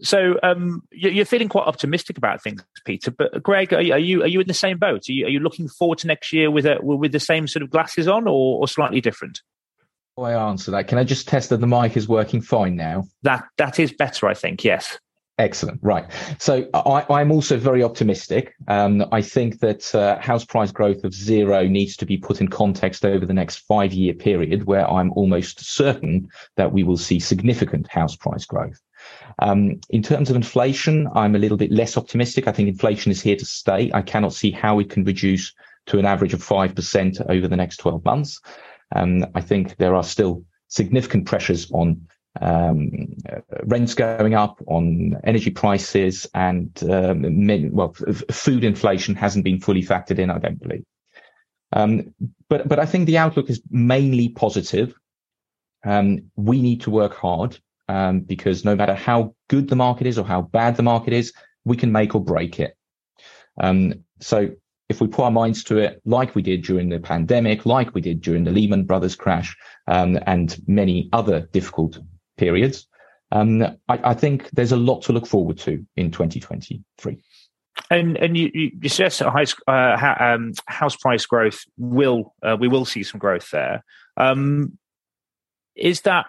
so 0.03 0.39
um, 0.43 0.83
you're 0.91 1.25
feeling 1.25 1.49
quite 1.49 1.67
optimistic 1.67 2.19
about 2.19 2.43
things, 2.43 2.63
Peter. 2.85 3.11
But 3.11 3.43
Greg, 3.43 3.73
are 3.73 3.81
you 3.81 4.23
are 4.23 4.29
you 4.29 4.41
in 4.41 4.47
the 4.47 4.55
same 4.55 4.79
boat? 4.79 5.09
Are 5.09 5.13
you, 5.13 5.27
are 5.27 5.31
you 5.31 5.41
looking 5.41 5.69
forward 5.69 5.99
to 5.99 6.07
next 6.07 6.33
year 6.33 6.51
with 6.51 6.67
a, 6.67 6.79
with 6.83 7.13
the 7.13 7.21
same 7.21 7.49
sort 7.49 7.63
of 7.63 7.71
glasses 7.71 8.07
on, 8.07 8.27
or, 8.27 8.61
or 8.61 8.69
slightly 8.69 9.01
different? 9.01 9.41
I 10.19 10.33
answer 10.33 10.71
that. 10.71 10.89
Can 10.89 10.99
I 10.99 11.05
just 11.05 11.29
test 11.29 11.51
that 11.51 11.61
the 11.61 11.67
mic 11.67 11.97
is 11.97 12.09
working 12.09 12.41
fine 12.41 12.77
now? 12.77 13.05
That 13.23 13.45
that 13.57 13.79
is 13.79 13.93
better, 13.93 14.27
I 14.27 14.35
think. 14.35 14.65
Yes. 14.65 14.99
Excellent. 15.39 15.79
Right. 15.83 16.07
So 16.39 16.67
I, 16.73 17.21
am 17.21 17.31
also 17.31 17.59
very 17.59 17.83
optimistic. 17.83 18.55
Um, 18.69 19.05
I 19.13 19.21
think 19.21 19.61
that 19.61 19.95
uh, 19.95 20.19
house 20.19 20.47
price 20.47 20.73
growth 20.73 21.05
of 21.05 21.13
zero 21.13 21.67
needs 21.67 21.95
to 21.99 22.07
be 22.07 22.17
put 22.17 22.41
in 22.41 22.49
context 22.49 23.05
over 23.05 23.27
the 23.27 23.35
next 23.35 23.59
five 23.59 23.93
year 23.93 24.15
period, 24.15 24.65
where 24.65 24.91
I'm 24.91 25.13
almost 25.13 25.61
certain 25.61 26.29
that 26.57 26.73
we 26.73 26.85
will 26.85 26.97
see 26.97 27.21
significant 27.21 27.87
house 27.87 28.17
price 28.17 28.47
growth. 28.47 28.81
Um, 29.39 29.81
in 29.91 30.03
terms 30.03 30.31
of 30.31 30.37
inflation, 30.37 31.09
I'm 31.15 31.35
a 31.35 31.39
little 31.39 31.59
bit 31.59 31.71
less 31.71 31.97
optimistic. 31.97 32.49
I 32.49 32.53
think 32.53 32.69
inflation 32.69 33.13
is 33.13 33.21
here 33.21 33.37
to 33.37 33.45
stay. 33.45 33.91
I 33.93 34.03
cannot 34.03 34.33
see 34.33 34.51
how 34.51 34.79
it 34.79 34.91
can 34.91 35.05
reduce 35.05 35.53
to 35.87 35.99
an 35.99 36.07
average 36.07 36.35
of 36.35 36.43
5% 36.43 37.31
over 37.31 37.47
the 37.47 37.57
next 37.57 37.77
12 37.79 38.05
months. 38.05 38.41
Um, 38.95 39.27
I 39.35 39.41
think 39.41 39.77
there 39.77 39.95
are 39.95 40.05
still 40.05 40.45
significant 40.69 41.27
pressures 41.27 41.71
on 41.71 42.09
um, 42.41 42.89
rents 43.65 43.95
going 43.95 44.35
up, 44.35 44.61
on 44.67 45.17
energy 45.25 45.51
prices, 45.51 46.27
and 46.35 46.71
um, 46.91 47.73
well, 47.73 47.95
food 48.31 48.65
inflation 48.65 49.15
hasn't 49.15 49.45
been 49.45 49.61
fully 49.61 49.83
factored 49.83 50.19
in. 50.19 50.31
I 50.31 50.39
don't 50.39 50.61
believe. 50.61 50.85
Um, 51.73 52.15
but 52.49 52.69
but 52.69 52.79
I 52.79 52.87
think 52.87 53.07
the 53.07 53.19
outlook 53.19 53.49
is 53.49 53.63
mainly 53.71 54.29
positive. 54.29 54.95
Um, 55.85 56.31
we 56.37 56.61
need 56.61 56.83
to 56.83 56.91
work 56.91 57.15
hard 57.15 57.59
um, 57.89 58.21
because 58.21 58.65
no 58.65 58.75
matter 58.75 58.95
how 58.95 59.35
good 59.49 59.69
the 59.69 59.77
market 59.77 60.07
is 60.07 60.19
or 60.19 60.25
how 60.25 60.43
bad 60.43 60.77
the 60.77 60.83
market 60.83 61.13
is, 61.13 61.33
we 61.65 61.77
can 61.77 61.93
make 61.93 62.15
or 62.15 62.23
break 62.23 62.61
it. 62.61 62.77
Um, 63.59 64.05
so 64.21 64.51
if 64.89 65.01
we 65.01 65.09
put 65.09 65.25
our 65.25 65.31
minds 65.31 65.65
to 65.65 65.79
it, 65.79 66.01
like 66.05 66.35
we 66.35 66.43
did 66.43 66.63
during 66.63 66.89
the 66.89 67.01
pandemic, 67.01 67.67
like 67.67 67.95
we 67.95 68.01
did 68.01 68.21
during 68.21 68.45
the 68.45 68.53
Lehman 68.53 68.85
Brothers 68.85 69.17
crash, 69.17 69.57
um, 69.89 70.19
and 70.27 70.57
many 70.67 71.09
other 71.13 71.49
difficult 71.53 71.99
periods, 72.37 72.87
um, 73.33 73.63
I, 73.63 73.77
I, 73.89 74.15
think 74.15 74.49
there's 74.51 74.73
a 74.73 74.77
lot 74.77 75.03
to 75.03 75.13
look 75.13 75.27
forward 75.27 75.59
to 75.59 75.85
in 75.97 76.13
2023. 76.13 77.19
And 77.91 78.17
and 78.17 78.37
you, 78.37 78.51
you 78.55 78.89
suggest 78.89 79.19
that 79.19 79.33
house, 79.33 79.55
uh, 79.67 80.15
um, 80.21 80.53
house 80.67 80.97
price 80.97 81.27
growth 81.27 81.65
will 81.77 82.35
uh, 82.43 82.57
we 82.59 82.69
will 82.69 82.85
see 82.85 83.03
some 83.03 83.19
growth 83.19 83.51
there. 83.51 83.85
Um, 84.17 84.79
is 85.75 86.03
that 86.03 86.27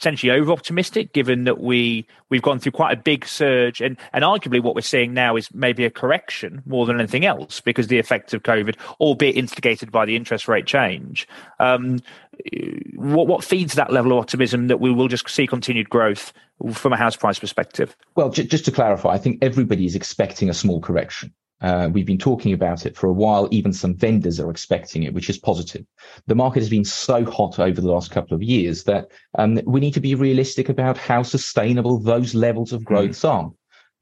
potentially 0.00 0.32
over 0.32 0.50
optimistic 0.50 1.12
given 1.12 1.44
that 1.44 1.60
we 1.60 2.06
we've 2.30 2.40
gone 2.40 2.58
through 2.58 2.72
quite 2.72 2.96
a 2.96 3.00
big 3.00 3.26
surge. 3.26 3.82
And 3.82 3.98
and 4.14 4.24
arguably 4.24 4.62
what 4.62 4.74
we're 4.74 4.80
seeing 4.80 5.12
now 5.12 5.36
is 5.36 5.52
maybe 5.52 5.84
a 5.84 5.90
correction 5.90 6.62
more 6.64 6.86
than 6.86 6.98
anything 6.98 7.26
else 7.26 7.60
because 7.60 7.88
the 7.88 7.98
effects 7.98 8.32
of 8.32 8.42
covid 8.42 8.76
albeit 8.98 9.36
instigated 9.36 9.92
by 9.92 10.06
the 10.06 10.16
interest 10.16 10.48
rate 10.48 10.66
change. 10.66 11.28
Um, 11.58 12.00
what 12.96 13.26
what 13.26 13.44
feeds 13.44 13.74
that 13.74 13.92
level 13.92 14.12
of 14.12 14.18
optimism 14.18 14.68
that 14.68 14.80
we 14.80 14.90
will 14.90 15.08
just 15.08 15.28
see 15.28 15.46
continued 15.46 15.90
growth 15.90 16.32
from 16.72 16.94
a 16.94 16.96
house 16.96 17.16
price 17.16 17.38
perspective? 17.38 17.94
Well 18.16 18.30
j- 18.30 18.46
just 18.46 18.64
to 18.64 18.72
clarify 18.72 19.10
i 19.10 19.18
think 19.18 19.38
everybody 19.42 19.84
is 19.84 19.94
expecting 19.94 20.48
a 20.48 20.54
small 20.54 20.80
correction 20.80 21.34
uh, 21.62 21.90
we've 21.92 22.06
been 22.06 22.18
talking 22.18 22.52
about 22.52 22.86
it 22.86 22.96
for 22.96 23.08
a 23.08 23.12
while. 23.12 23.48
Even 23.50 23.72
some 23.72 23.94
vendors 23.94 24.40
are 24.40 24.50
expecting 24.50 25.02
it, 25.02 25.12
which 25.12 25.28
is 25.28 25.38
positive. 25.38 25.84
The 26.26 26.34
market 26.34 26.60
has 26.60 26.70
been 26.70 26.84
so 26.84 27.24
hot 27.24 27.58
over 27.58 27.80
the 27.80 27.90
last 27.90 28.10
couple 28.10 28.34
of 28.34 28.42
years 28.42 28.84
that 28.84 29.10
um, 29.38 29.60
we 29.66 29.80
need 29.80 29.94
to 29.94 30.00
be 30.00 30.14
realistic 30.14 30.68
about 30.68 30.96
how 30.96 31.22
sustainable 31.22 31.98
those 31.98 32.34
levels 32.34 32.72
of 32.72 32.84
growth 32.84 33.10
mm. 33.10 33.28
are. 33.28 33.50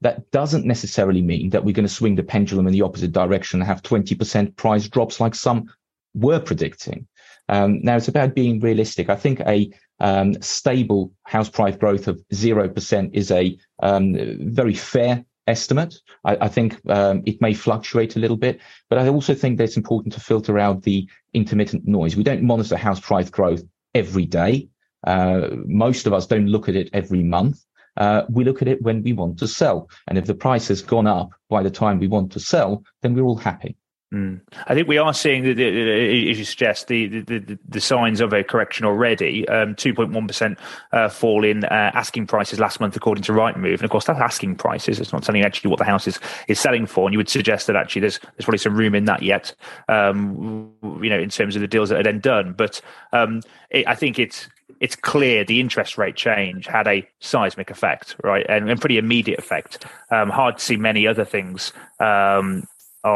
That 0.01 0.31
doesn't 0.31 0.65
necessarily 0.65 1.21
mean 1.21 1.49
that 1.49 1.65
we're 1.65 1.73
going 1.73 1.87
to 1.87 1.93
swing 1.93 2.15
the 2.15 2.23
pendulum 2.23 2.67
in 2.67 2.73
the 2.73 2.83
opposite 2.83 3.11
direction 3.11 3.59
and 3.59 3.67
have 3.67 3.83
20% 3.83 4.55
price 4.55 4.87
drops 4.87 5.19
like 5.19 5.35
some 5.35 5.69
were 6.13 6.39
predicting. 6.39 7.05
Um, 7.49 7.81
now 7.81 7.97
it's 7.97 8.07
about 8.07 8.35
being 8.35 8.61
realistic. 8.61 9.09
I 9.09 9.15
think 9.15 9.41
a 9.41 9.69
um, 9.99 10.41
stable 10.41 11.11
house 11.23 11.49
price 11.49 11.75
growth 11.75 12.07
of 12.07 12.21
0% 12.31 13.09
is 13.13 13.31
a 13.31 13.57
um, 13.81 14.15
very 14.39 14.75
fair 14.75 15.25
estimate. 15.49 15.95
I, 16.23 16.37
I 16.41 16.47
think 16.47 16.79
um, 16.89 17.23
it 17.25 17.41
may 17.41 17.53
fluctuate 17.53 18.15
a 18.15 18.19
little 18.19 18.37
bit, 18.37 18.59
but 18.89 18.99
I 18.99 19.07
also 19.09 19.33
think 19.33 19.57
that 19.57 19.65
it's 19.65 19.77
important 19.77 20.13
to 20.13 20.19
filter 20.19 20.59
out 20.59 20.83
the 20.83 21.07
intermittent 21.33 21.87
noise. 21.87 22.15
We 22.15 22.23
don't 22.23 22.43
monitor 22.43 22.77
house 22.77 22.99
price 22.99 23.29
growth 23.29 23.63
every 23.93 24.25
day. 24.25 24.69
Uh, 25.05 25.47
most 25.65 26.07
of 26.07 26.13
us 26.13 26.27
don't 26.27 26.47
look 26.47 26.69
at 26.69 26.75
it 26.75 26.89
every 26.93 27.23
month. 27.23 27.65
Uh, 27.97 28.23
we 28.29 28.43
look 28.43 28.61
at 28.61 28.67
it 28.67 28.81
when 28.81 29.03
we 29.03 29.13
want 29.13 29.37
to 29.39 29.47
sell. 29.47 29.89
And 30.07 30.17
if 30.17 30.25
the 30.25 30.35
price 30.35 30.67
has 30.69 30.81
gone 30.81 31.07
up 31.07 31.31
by 31.49 31.63
the 31.63 31.71
time 31.71 31.99
we 31.99 32.07
want 32.07 32.31
to 32.33 32.39
sell, 32.39 32.83
then 33.01 33.13
we're 33.13 33.23
all 33.23 33.35
happy. 33.35 33.75
Mm. 34.11 34.41
I 34.65 34.73
think 34.73 34.87
we 34.87 34.97
are 34.97 35.13
seeing, 35.13 35.43
the, 35.43 35.53
the, 35.53 36.31
as 36.31 36.39
you 36.39 36.45
suggest, 36.45 36.87
the, 36.87 37.21
the, 37.21 37.59
the 37.67 37.79
signs 37.79 38.21
of 38.21 38.33
a 38.33 38.43
correction 38.43 38.85
already. 38.85 39.47
Um, 39.47 39.75
2.1% 39.75 40.57
uh, 40.91 41.09
fall 41.09 41.45
in 41.45 41.63
uh, 41.65 41.91
asking 41.93 42.25
prices 42.25 42.59
last 42.59 42.79
month, 42.79 42.95
according 42.95 43.23
to 43.25 43.33
Rightmove. 43.33 43.73
And 43.73 43.83
of 43.83 43.89
course, 43.91 44.05
that's 44.05 44.19
asking 44.19 44.55
prices. 44.55 44.99
It's 44.99 45.13
not 45.13 45.21
telling 45.21 45.43
actually 45.43 45.69
what 45.69 45.77
the 45.77 45.85
house 45.85 46.07
is, 46.07 46.19
is 46.47 46.59
selling 46.59 46.87
for. 46.87 47.05
And 47.05 47.13
you 47.13 47.19
would 47.19 47.29
suggest 47.29 47.67
that 47.67 47.75
actually 47.75 48.01
there's, 48.01 48.19
there's 48.19 48.45
probably 48.45 48.57
some 48.57 48.75
room 48.75 48.95
in 48.95 49.05
that 49.05 49.21
yet, 49.21 49.53
um, 49.89 50.73
you 51.01 51.09
know, 51.09 51.19
in 51.19 51.29
terms 51.29 51.55
of 51.55 51.61
the 51.61 51.67
deals 51.67 51.89
that 51.89 51.99
are 51.99 52.03
then 52.03 52.19
done. 52.19 52.53
But 52.53 52.81
um, 53.13 53.41
it, 53.69 53.87
I 53.87 53.93
think 53.93 54.17
it's 54.17 54.47
it's 54.79 54.95
clear 54.95 55.43
the 55.43 55.59
interest 55.59 55.97
rate 55.97 56.15
change 56.15 56.65
had 56.65 56.87
a 56.87 57.07
seismic 57.19 57.69
effect, 57.69 58.15
right, 58.23 58.45
and, 58.47 58.69
and 58.69 58.79
pretty 58.79 58.97
immediate 58.97 59.37
effect. 59.37 59.85
Um, 60.09 60.29
hard 60.29 60.57
to 60.57 60.63
see 60.63 60.77
many 60.77 61.05
other 61.05 61.25
things 61.25 61.73
um, 61.99 62.65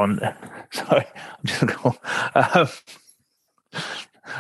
on. 0.02 0.20
Sorry, 0.72 1.06
I'm 1.16 1.46
just 1.46 1.66
going. 1.66 1.98
Um, 2.36 2.68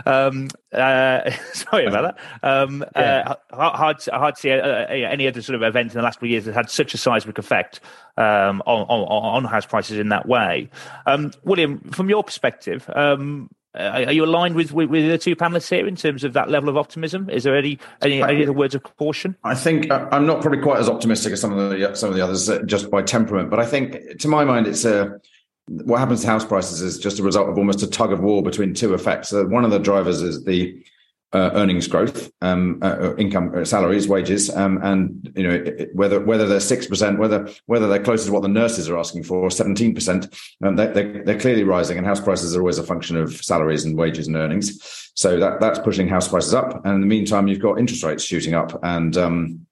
um, 0.06 0.50
uh, 0.72 1.32
sorry 1.54 1.86
about 1.86 2.16
that. 2.16 2.20
Um, 2.42 2.86
yeah. 2.96 3.36
uh, 3.52 3.70
hard, 3.72 3.98
hard 4.06 4.36
to 4.36 4.42
see 4.42 4.52
uh, 4.52 4.58
uh 4.58 4.88
any 4.90 5.28
other 5.28 5.42
sort 5.42 5.56
of 5.56 5.64
event 5.64 5.92
in 5.92 5.98
the 5.98 6.04
last 6.04 6.20
few 6.20 6.30
years 6.30 6.46
that 6.46 6.54
had 6.54 6.70
such 6.70 6.94
a 6.94 6.98
seismic 6.98 7.38
effect 7.38 7.80
um, 8.18 8.62
on, 8.66 8.86
on, 8.88 9.44
on 9.44 9.46
house 9.46 9.66
prices 9.66 9.98
in 9.98 10.10
that 10.10 10.28
way. 10.28 10.70
Um, 11.06 11.32
William, 11.44 11.80
from 11.92 12.10
your 12.10 12.24
perspective, 12.24 12.90
um, 12.96 13.50
uh, 13.76 14.04
are 14.06 14.12
you 14.12 14.24
aligned 14.24 14.56
with, 14.56 14.72
with, 14.72 14.90
with 14.90 15.08
the 15.08 15.18
two 15.18 15.36
panelists 15.36 15.70
here 15.70 15.88
in 15.88 15.96
terms 15.96 16.24
of 16.24 16.34
that 16.34 16.50
level 16.50 16.70
of 16.70 16.78
optimism? 16.78 17.30
Is 17.30 17.44
there 17.44 17.58
any 17.58 17.80
any, 18.04 18.22
any 18.22 18.44
other 18.44 18.54
words 18.54 18.76
of 18.76 18.84
caution? 18.84 19.36
I 19.44 19.56
think 19.56 19.90
uh, 19.92 20.08
I'm 20.12 20.28
not 20.28 20.42
probably 20.42 20.62
quite 20.62 20.80
as 20.80 20.88
optimistic 20.88 21.34
as 21.34 21.42
some 21.42 21.58
of 21.58 21.70
the 21.72 21.96
some 21.96 22.10
of 22.10 22.16
the 22.16 22.22
others 22.22 22.50
just 22.66 22.92
by 22.92 23.02
temperament, 23.02 23.50
but 23.50 23.60
I 23.60 23.66
think 23.66 24.20
to 24.20 24.28
my 24.28 24.46
mind 24.46 24.68
it's 24.68 24.86
a 24.86 25.20
what 25.68 26.00
happens 26.00 26.22
to 26.22 26.28
house 26.28 26.46
prices 26.46 26.82
is 26.82 27.00
just 27.00 27.20
a 27.20 27.24
result 27.24 27.50
of 27.50 27.58
almost 27.58 27.84
a 27.84 27.88
tug 27.88 28.12
of 28.12 28.22
war 28.22 28.44
between 28.44 28.74
two 28.74 28.94
effects. 28.94 29.30
So 29.30 29.46
one 29.46 29.64
of 29.64 29.72
the 29.72 29.80
drivers 29.80 30.22
is 30.22 30.44
the 30.44 30.84
uh, 31.32 31.50
earnings 31.54 31.88
growth, 31.88 32.32
um, 32.42 32.80
uh, 32.84 32.96
uh 33.00 33.16
income, 33.18 33.52
uh, 33.56 33.66
salaries, 33.66 34.08
wages, 34.08 34.52
um, 34.56 34.80
and 34.84 35.32
you 35.36 35.44
know 35.44 35.88
whether 35.94 36.20
whether 36.20 36.48
they're 36.48 36.60
six 36.60 36.86
percent, 36.86 37.18
whether 37.18 37.50
whether 37.66 37.88
they're 37.88 38.04
closer 38.04 38.28
to 38.28 38.32
what 38.32 38.44
the 38.44 38.48
nurses 38.48 38.88
are 38.88 39.00
asking 39.00 39.24
for, 39.24 39.50
seventeen 39.50 39.96
percent, 39.96 40.28
um, 40.64 40.76
they, 40.76 40.88
they're, 40.88 41.24
they're 41.24 41.40
clearly 41.40 41.64
rising. 41.64 41.98
And 41.98 42.06
house 42.06 42.20
prices 42.20 42.56
are 42.56 42.60
always 42.60 42.78
a 42.78 42.84
function 42.84 43.18
of 43.18 43.34
salaries 43.34 43.84
and 43.84 43.98
wages 43.98 44.28
and 44.28 44.36
earnings, 44.36 45.12
so 45.16 45.40
that 45.40 45.60
that's 45.60 45.80
pushing 45.80 46.08
house 46.08 46.28
prices 46.28 46.54
up. 46.54 46.86
And 46.86 46.96
in 46.96 47.02
the 47.02 47.08
meantime, 47.08 47.48
you've 47.48 47.60
got 47.60 47.80
interest 47.80 48.04
rates 48.04 48.24
shooting 48.24 48.54
up, 48.54 48.80
and 48.84 49.18
um, 49.18 49.66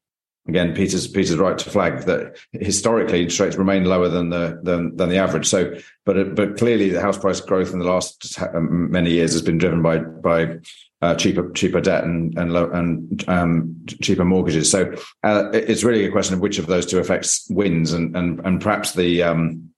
again, 0.48 0.74
Peter's 0.74 1.08
Peter's 1.08 1.38
right 1.38 1.58
to 1.58 1.70
flag 1.70 2.04
that 2.04 2.38
historically 2.52 3.22
interest 3.22 3.40
rates 3.40 3.56
remain 3.56 3.86
lower 3.86 4.10
than 4.10 4.30
the 4.30 4.60
than, 4.64 4.96
than 4.96 5.10
the 5.10 5.18
average. 5.18 5.48
So, 5.48 5.76
but 6.06 6.36
but 6.36 6.58
clearly 6.58 6.90
the 6.90 7.02
house 7.02 7.18
price 7.18 7.40
growth 7.42 7.74
in 7.74 7.80
the 7.80 7.86
last 7.86 8.40
many 8.54 9.12
years 9.12 9.34
has 9.34 9.42
been 9.42 9.58
driven 9.58 9.82
by 9.82 10.00
by 10.00 10.58
uh, 11.02 11.16
cheaper 11.16 11.52
cheaper 11.52 11.82
debt 11.82 12.04
and 12.04 12.38
and 12.38 12.54
low, 12.54 12.70
and 12.70 13.24
um, 13.28 13.76
cheaper 14.02 14.26
mortgages. 14.26 14.70
So 14.70 14.94
uh, 15.24 15.50
it's 15.54 15.84
really 15.84 16.06
a 16.06 16.12
question 16.12 16.36
of 16.36 16.42
which 16.42 16.60
of 16.60 16.68
those 16.68 16.86
two 16.86 17.00
effects 17.00 17.48
wins, 17.50 17.94
and 17.94 18.16
and 18.16 18.40
and 18.46 18.62
perhaps 18.62 18.94
the 18.94 19.24
um, 19.24 19.70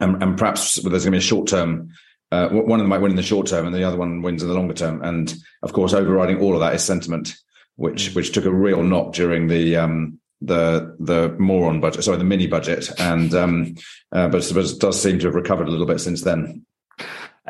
and, 0.00 0.22
and 0.22 0.38
perhaps 0.38 0.76
there's 0.76 1.04
going 1.04 1.04
to 1.04 1.10
be 1.10 1.18
a 1.18 1.20
short 1.20 1.48
term. 1.48 1.90
Uh, 2.30 2.48
one 2.50 2.78
of 2.78 2.84
them 2.84 2.88
might 2.88 3.00
win 3.00 3.10
in 3.10 3.16
the 3.16 3.22
short 3.22 3.46
term, 3.46 3.66
and 3.66 3.74
the 3.74 3.84
other 3.84 3.96
one 3.96 4.20
wins 4.20 4.42
in 4.42 4.48
the 4.48 4.54
longer 4.54 4.74
term. 4.74 5.02
And 5.02 5.34
of 5.62 5.72
course, 5.72 5.94
overriding 5.94 6.40
all 6.40 6.54
of 6.54 6.60
that 6.60 6.74
is 6.74 6.84
sentiment 6.84 7.34
which 7.78 8.10
mm. 8.10 8.16
which 8.16 8.32
took 8.32 8.44
a 8.44 8.52
real 8.52 8.82
knock 8.82 9.14
during 9.14 9.46
the 9.46 9.76
um, 9.76 10.18
the 10.42 10.96
the 11.00 11.34
moron 11.38 11.80
budget, 11.80 12.04
sorry, 12.04 12.18
the 12.18 12.24
mini 12.24 12.46
budget, 12.46 12.90
and 13.00 13.32
um, 13.34 13.74
uh, 14.12 14.28
but, 14.28 14.50
but 14.52 14.66
it 14.66 14.80
does 14.80 15.00
seem 15.00 15.18
to 15.20 15.26
have 15.26 15.34
recovered 15.34 15.68
a 15.68 15.70
little 15.70 15.86
bit 15.86 16.00
since 16.00 16.22
then 16.22 16.66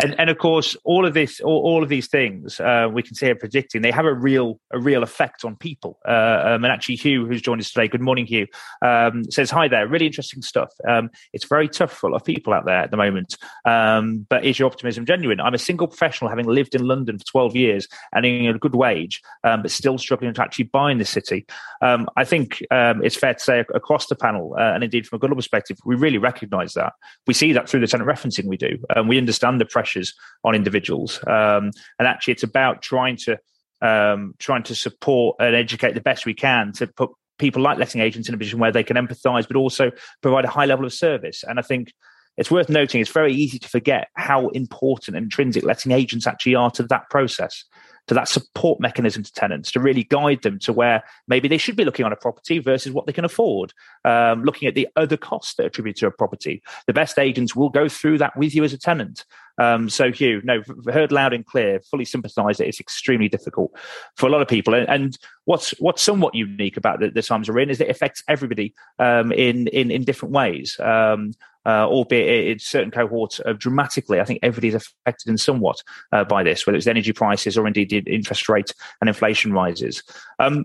and 0.00 0.18
and 0.18 0.30
of 0.30 0.38
course 0.38 0.76
all 0.84 1.04
of 1.06 1.14
this 1.14 1.40
all, 1.40 1.60
all 1.62 1.82
of 1.82 1.88
these 1.88 2.08
things 2.08 2.60
uh, 2.60 2.88
we 2.90 3.02
can 3.02 3.14
see 3.14 3.28
are 3.30 3.34
predicting 3.34 3.82
they 3.82 3.90
have 3.90 4.04
a 4.04 4.14
real 4.14 4.60
a 4.72 4.78
real 4.78 5.02
effect 5.02 5.44
on 5.44 5.56
people. 5.56 5.98
Uh, 6.06 6.42
um, 6.44 6.64
and 6.64 6.72
actually 6.72 6.96
hugh 6.96 7.26
who's 7.26 7.42
joined 7.42 7.60
us 7.60 7.70
today 7.70 7.88
good 7.88 8.00
morning 8.00 8.26
hugh 8.26 8.46
um, 8.84 9.24
says 9.30 9.50
hi 9.50 9.68
there 9.68 9.86
really 9.86 10.06
interesting 10.06 10.42
stuff. 10.42 10.70
Um, 10.86 11.10
it's 11.32 11.46
very 11.46 11.68
tough 11.68 11.92
for 11.92 12.08
a 12.08 12.10
lot 12.10 12.16
of 12.16 12.24
people 12.24 12.52
out 12.52 12.64
there 12.64 12.78
at 12.78 12.90
the 12.90 12.96
moment. 12.96 13.36
Um, 13.64 14.26
but 14.28 14.44
is 14.44 14.58
your 14.58 14.66
optimism 14.66 15.04
genuine? 15.04 15.40
I'm 15.40 15.54
a 15.54 15.58
single 15.58 15.86
professional 15.86 16.28
having 16.28 16.46
lived 16.46 16.74
in 16.74 16.86
london 16.86 17.18
for 17.18 17.24
12 17.26 17.56
years 17.56 17.88
and 18.12 18.24
earning 18.24 18.48
a 18.48 18.58
good 18.58 18.74
wage 18.74 19.22
um, 19.44 19.62
but 19.62 19.70
still 19.70 19.98
struggling 19.98 20.34
to 20.34 20.42
actually 20.42 20.64
buy 20.64 20.90
in 20.90 20.98
the 20.98 21.04
city. 21.04 21.46
Um, 21.82 22.08
i 22.16 22.24
think 22.24 22.62
it's 22.70 23.16
fair 23.16 23.34
to 23.34 23.40
say 23.40 23.64
across 23.74 24.06
the 24.06 24.16
panel 24.16 24.54
uh, 24.58 24.72
and 24.74 24.84
indeed 24.84 25.06
from 25.06 25.16
a 25.16 25.20
good 25.20 25.34
perspective 25.34 25.78
we 25.84 25.94
really 25.94 26.18
recognize 26.18 26.74
that. 26.74 26.92
We 27.26 27.34
see 27.34 27.52
that 27.52 27.68
through 27.68 27.80
the 27.80 27.86
tenant 27.86 28.08
referencing 28.08 28.46
we 28.46 28.56
do 28.56 28.78
and 28.94 29.08
we 29.08 29.18
understand 29.18 29.60
the 29.60 29.64
pressure 29.64 29.87
pressures 29.88 30.14
on 30.44 30.54
individuals. 30.54 31.20
Um, 31.26 31.70
and 31.98 32.06
actually, 32.06 32.32
it's 32.32 32.42
about 32.42 32.82
trying 32.82 33.16
to 33.16 33.38
um, 33.80 34.34
trying 34.38 34.64
to 34.64 34.74
support 34.74 35.36
and 35.38 35.54
educate 35.54 35.94
the 35.94 36.00
best 36.00 36.26
we 36.26 36.34
can 36.34 36.72
to 36.72 36.86
put 36.88 37.10
people 37.38 37.62
like 37.62 37.78
letting 37.78 38.00
agents 38.00 38.28
in 38.28 38.34
a 38.34 38.38
position 38.38 38.58
where 38.58 38.72
they 38.72 38.82
can 38.82 38.96
empathise, 38.96 39.46
but 39.46 39.56
also 39.56 39.92
provide 40.20 40.44
a 40.44 40.48
high 40.48 40.66
level 40.66 40.84
of 40.84 40.92
service. 40.92 41.44
And 41.46 41.60
I 41.60 41.62
think 41.62 41.92
it's 42.36 42.50
worth 42.50 42.68
noting 42.68 43.00
it's 43.00 43.10
very 43.10 43.32
easy 43.32 43.58
to 43.60 43.68
forget 43.68 44.08
how 44.14 44.48
important 44.48 45.16
and 45.16 45.24
intrinsic 45.24 45.64
letting 45.64 45.92
agents 45.92 46.26
actually 46.26 46.56
are 46.56 46.70
to 46.72 46.82
that 46.84 47.08
process 47.10 47.64
to 48.08 48.14
that 48.14 48.28
support 48.28 48.80
mechanism 48.80 49.22
to 49.22 49.32
tenants 49.32 49.70
to 49.72 49.80
really 49.80 50.04
guide 50.04 50.42
them 50.42 50.58
to 50.58 50.72
where 50.72 51.04
maybe 51.28 51.46
they 51.46 51.58
should 51.58 51.76
be 51.76 51.84
looking 51.84 52.04
on 52.04 52.12
a 52.12 52.16
property 52.16 52.58
versus 52.58 52.92
what 52.92 53.06
they 53.06 53.12
can 53.12 53.24
afford, 53.24 53.72
um, 54.04 54.42
looking 54.42 54.66
at 54.66 54.74
the 54.74 54.88
other 54.96 55.16
costs 55.16 55.54
that 55.54 55.64
are 55.64 55.66
attributed 55.66 56.00
to 56.00 56.06
a 56.06 56.10
property. 56.10 56.62
The 56.86 56.92
best 56.92 57.18
agents 57.18 57.54
will 57.54 57.68
go 57.68 57.88
through 57.88 58.18
that 58.18 58.36
with 58.36 58.54
you 58.54 58.64
as 58.64 58.72
a 58.72 58.78
tenant. 58.78 59.24
Um, 59.58 59.88
so, 59.88 60.12
Hugh, 60.12 60.40
no, 60.44 60.62
heard 60.90 61.12
loud 61.12 61.32
and 61.32 61.44
clear, 61.44 61.80
fully 61.80 62.04
sympathise 62.04 62.58
that 62.58 62.68
it's 62.68 62.80
extremely 62.80 63.28
difficult 63.28 63.76
for 64.16 64.26
a 64.26 64.30
lot 64.30 64.40
of 64.40 64.48
people. 64.48 64.72
And, 64.72 64.88
and 64.88 65.18
what's 65.44 65.72
what's 65.80 66.02
somewhat 66.02 66.34
unique 66.34 66.76
about 66.76 67.00
the, 67.00 67.10
the, 67.10 67.22
times 67.22 67.48
we're 67.48 67.58
in 67.58 67.70
is 67.70 67.78
that 67.78 67.88
it 67.88 67.90
affects 67.90 68.22
everybody 68.28 68.74
um, 69.00 69.32
in, 69.32 69.66
in 69.68 69.90
in 69.90 70.04
different 70.04 70.32
ways. 70.32 70.78
Um, 70.78 71.32
uh, 71.68 71.86
albeit 71.86 72.48
in 72.48 72.58
certain 72.58 72.90
cohorts 72.90 73.40
uh, 73.44 73.52
dramatically. 73.52 74.20
I 74.20 74.24
think 74.24 74.40
everybody 74.42 74.68
is 74.68 74.74
affected 74.74 75.28
in 75.28 75.36
somewhat 75.36 75.82
uh, 76.12 76.24
by 76.24 76.42
this, 76.42 76.66
whether 76.66 76.78
it's 76.78 76.86
energy 76.86 77.12
prices 77.12 77.58
or 77.58 77.66
indeed 77.66 77.92
interest 78.08 78.48
rate 78.48 78.72
and 79.00 79.08
inflation 79.08 79.52
rises. 79.52 80.02
Um, 80.38 80.64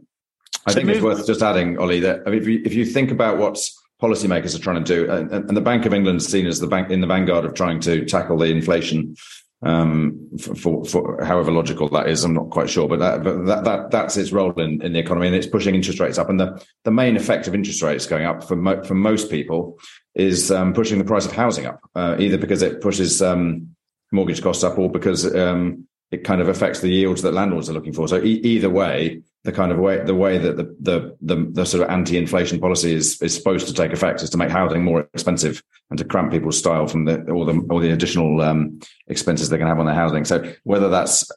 I 0.65 0.71
so 0.71 0.75
think 0.75 0.87
move- 0.87 0.95
it's 0.95 1.03
worth 1.03 1.27
just 1.27 1.41
adding, 1.41 1.77
Ollie, 1.77 1.99
that 1.99 2.21
I 2.25 2.29
mean, 2.29 2.41
if 2.41 2.47
you, 2.47 2.61
if 2.63 2.73
you 2.73 2.85
think 2.85 3.11
about 3.11 3.37
what's 3.37 3.77
policymakers 4.01 4.55
are 4.55 4.59
trying 4.59 4.81
to 4.81 4.95
do, 4.95 5.11
and, 5.11 5.31
and 5.31 5.57
the 5.57 5.61
Bank 5.61 5.85
of 5.85 5.93
England 5.93 6.21
is 6.21 6.27
seen 6.27 6.47
as 6.47 6.59
the 6.59 6.67
bank 6.67 6.89
in 6.89 7.01
the 7.01 7.07
vanguard 7.07 7.43
of 7.43 7.53
trying 7.53 7.81
to 7.81 8.05
tackle 8.05 8.37
the 8.37 8.45
inflation 8.45 9.15
um, 9.65 10.29
for, 10.39 10.85
for, 10.85 11.23
however 11.23 11.51
logical 11.51 11.87
that 11.89 12.09
is. 12.09 12.23
I'm 12.23 12.33
not 12.33 12.49
quite 12.49 12.69
sure, 12.69 12.87
but 12.87 12.99
that, 12.99 13.23
that, 13.23 13.63
that 13.63 13.91
that's 13.91 14.17
its 14.17 14.31
role 14.31 14.51
in, 14.59 14.81
in 14.81 14.93
the 14.93 14.99
economy, 14.99 15.27
and 15.27 15.35
it's 15.35 15.47
pushing 15.47 15.75
interest 15.75 15.99
rates 15.99 16.17
up. 16.17 16.29
And 16.29 16.39
the, 16.39 16.63
the 16.83 16.91
main 16.91 17.15
effect 17.15 17.47
of 17.47 17.55
interest 17.55 17.81
rates 17.81 18.05
going 18.05 18.25
up 18.25 18.43
for 18.43 18.55
mo- 18.55 18.83
for 18.83 18.95
most 18.95 19.29
people 19.29 19.79
is 20.15 20.51
um, 20.51 20.73
pushing 20.73 20.99
the 20.99 21.05
price 21.05 21.25
of 21.25 21.31
housing 21.31 21.65
up, 21.65 21.79
uh, 21.95 22.15
either 22.19 22.37
because 22.37 22.61
it 22.61 22.81
pushes 22.81 23.21
um, 23.21 23.75
mortgage 24.11 24.41
costs 24.41 24.63
up, 24.63 24.77
or 24.77 24.91
because 24.91 25.33
um, 25.35 25.87
it 26.11 26.23
kind 26.23 26.41
of 26.41 26.47
affects 26.47 26.81
the 26.81 26.89
yields 26.89 27.21
that 27.21 27.33
landlords 27.33 27.69
are 27.69 27.73
looking 27.73 27.93
for. 27.93 28.07
So 28.07 28.17
e- 28.17 28.41
either 28.43 28.69
way, 28.69 29.21
the 29.43 29.51
kind 29.51 29.71
of 29.71 29.77
way 29.77 30.03
the 30.03 30.15
way 30.15 30.37
that 30.37 30.55
the 30.55 30.75
the 30.79 31.17
the, 31.21 31.47
the 31.51 31.65
sort 31.65 31.83
of 31.83 31.89
anti-inflation 31.89 32.59
policy 32.59 32.93
is 32.93 33.21
is 33.21 33.35
supposed 33.35 33.67
to 33.67 33.73
take 33.73 33.91
effect 33.91 34.21
is 34.21 34.29
to 34.29 34.37
make 34.37 34.49
housing 34.49 34.83
more 34.83 35.01
expensive 35.13 35.61
and 35.89 35.99
to 35.99 36.05
cramp 36.05 36.31
people's 36.31 36.57
style 36.57 36.87
from 36.87 37.05
the 37.05 37.29
all 37.31 37.45
the 37.45 37.59
all 37.69 37.79
the 37.79 37.91
additional 37.91 38.41
um, 38.41 38.79
expenses 39.07 39.49
they 39.49 39.57
can 39.57 39.67
have 39.67 39.79
on 39.79 39.85
their 39.85 39.95
housing. 39.95 40.23
So 40.23 40.53
whether 40.63 40.89
that's 40.89 41.29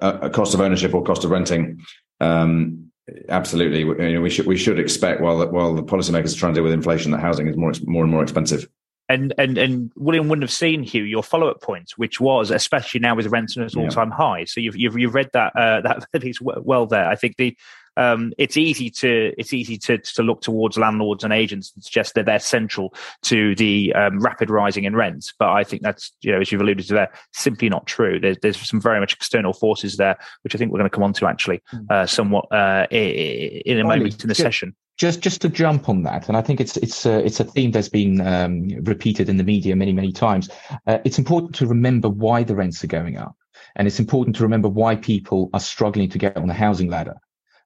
a, 0.00 0.20
a 0.22 0.30
cost 0.30 0.54
of 0.54 0.60
ownership 0.60 0.94
or 0.94 1.02
cost 1.02 1.24
of 1.24 1.30
renting, 1.30 1.80
um, 2.20 2.90
absolutely, 3.28 3.84
we 4.18 4.30
should 4.30 4.46
we 4.46 4.56
should 4.56 4.78
expect 4.78 5.20
while 5.20 5.46
while 5.50 5.74
the 5.74 5.82
policymakers 5.82 6.34
are 6.34 6.38
trying 6.38 6.54
to 6.54 6.58
deal 6.58 6.64
with 6.64 6.72
inflation 6.72 7.10
that 7.12 7.20
housing 7.20 7.46
is 7.46 7.56
more 7.56 7.72
more 7.84 8.04
and 8.04 8.12
more 8.12 8.22
expensive 8.22 8.66
and 9.10 9.34
and 9.38 9.58
and 9.58 9.92
William 9.96 10.28
wouldn't 10.28 10.44
have 10.44 10.52
seen 10.52 10.82
Hugh 10.84 11.02
your 11.02 11.22
follow 11.22 11.48
up 11.48 11.60
point, 11.60 11.92
which 11.96 12.20
was 12.20 12.50
especially 12.50 13.00
now 13.00 13.16
with 13.16 13.26
rents 13.26 13.58
at 13.58 13.76
all 13.76 13.88
time 13.88 14.10
yeah. 14.10 14.16
high. 14.16 14.44
So 14.44 14.60
you've 14.60 14.76
you've 14.76 14.96
you've 14.96 15.14
read 15.14 15.30
that 15.32 15.54
uh, 15.56 15.80
that 15.80 16.06
piece 16.20 16.40
well 16.40 16.86
there. 16.86 17.08
I 17.08 17.16
think 17.16 17.36
the 17.36 17.56
um, 17.96 18.32
it's 18.38 18.56
easy 18.56 18.88
to 18.90 19.32
it's 19.36 19.52
easy 19.52 19.76
to 19.78 19.98
to 19.98 20.22
look 20.22 20.42
towards 20.42 20.78
landlords 20.78 21.24
and 21.24 21.32
agents 21.32 21.72
and 21.74 21.82
suggest 21.82 22.14
that 22.14 22.24
they're 22.24 22.38
central 22.38 22.94
to 23.22 23.56
the 23.56 23.92
um, 23.94 24.20
rapid 24.20 24.48
rising 24.48 24.84
in 24.84 24.94
rents. 24.94 25.34
But 25.36 25.48
I 25.48 25.64
think 25.64 25.82
that's 25.82 26.12
you 26.22 26.30
know 26.30 26.40
as 26.40 26.52
you've 26.52 26.60
alluded 26.60 26.86
to 26.86 26.94
there, 26.94 27.12
simply 27.32 27.68
not 27.68 27.86
true. 27.86 28.20
There's 28.20 28.38
there's 28.42 28.68
some 28.68 28.80
very 28.80 29.00
much 29.00 29.14
external 29.14 29.52
forces 29.52 29.96
there, 29.96 30.16
which 30.42 30.54
I 30.54 30.58
think 30.58 30.70
we're 30.70 30.78
going 30.78 30.90
to 30.90 30.94
come 30.94 31.04
on 31.04 31.14
to 31.14 31.26
actually 31.26 31.62
hmm. 31.66 31.84
uh, 31.90 32.06
somewhat 32.06 32.46
uh, 32.52 32.86
in 32.92 33.80
a 33.80 33.84
moment 33.84 34.22
in 34.22 34.28
the 34.28 34.36
session 34.36 34.76
just 35.00 35.22
just 35.22 35.40
to 35.40 35.48
jump 35.48 35.88
on 35.88 36.02
that, 36.02 36.28
and 36.28 36.36
I 36.36 36.42
think 36.42 36.60
it's 36.60 36.76
it's 36.76 37.06
a, 37.06 37.24
it's 37.24 37.40
a 37.40 37.44
theme 37.44 37.70
that's 37.70 37.88
been 37.88 38.20
um, 38.20 38.68
repeated 38.82 39.30
in 39.30 39.38
the 39.38 39.44
media 39.44 39.74
many 39.74 39.94
many 39.94 40.12
times. 40.12 40.50
Uh, 40.86 40.98
it's 41.06 41.18
important 41.18 41.54
to 41.54 41.66
remember 41.66 42.10
why 42.10 42.42
the 42.42 42.54
rents 42.54 42.84
are 42.84 42.94
going 42.98 43.16
up, 43.16 43.34
and 43.76 43.88
it's 43.88 43.98
important 43.98 44.36
to 44.36 44.42
remember 44.42 44.68
why 44.68 44.96
people 44.96 45.48
are 45.54 45.60
struggling 45.60 46.10
to 46.10 46.18
get 46.18 46.36
on 46.36 46.48
the 46.48 46.54
housing 46.54 46.90
ladder. 46.90 47.14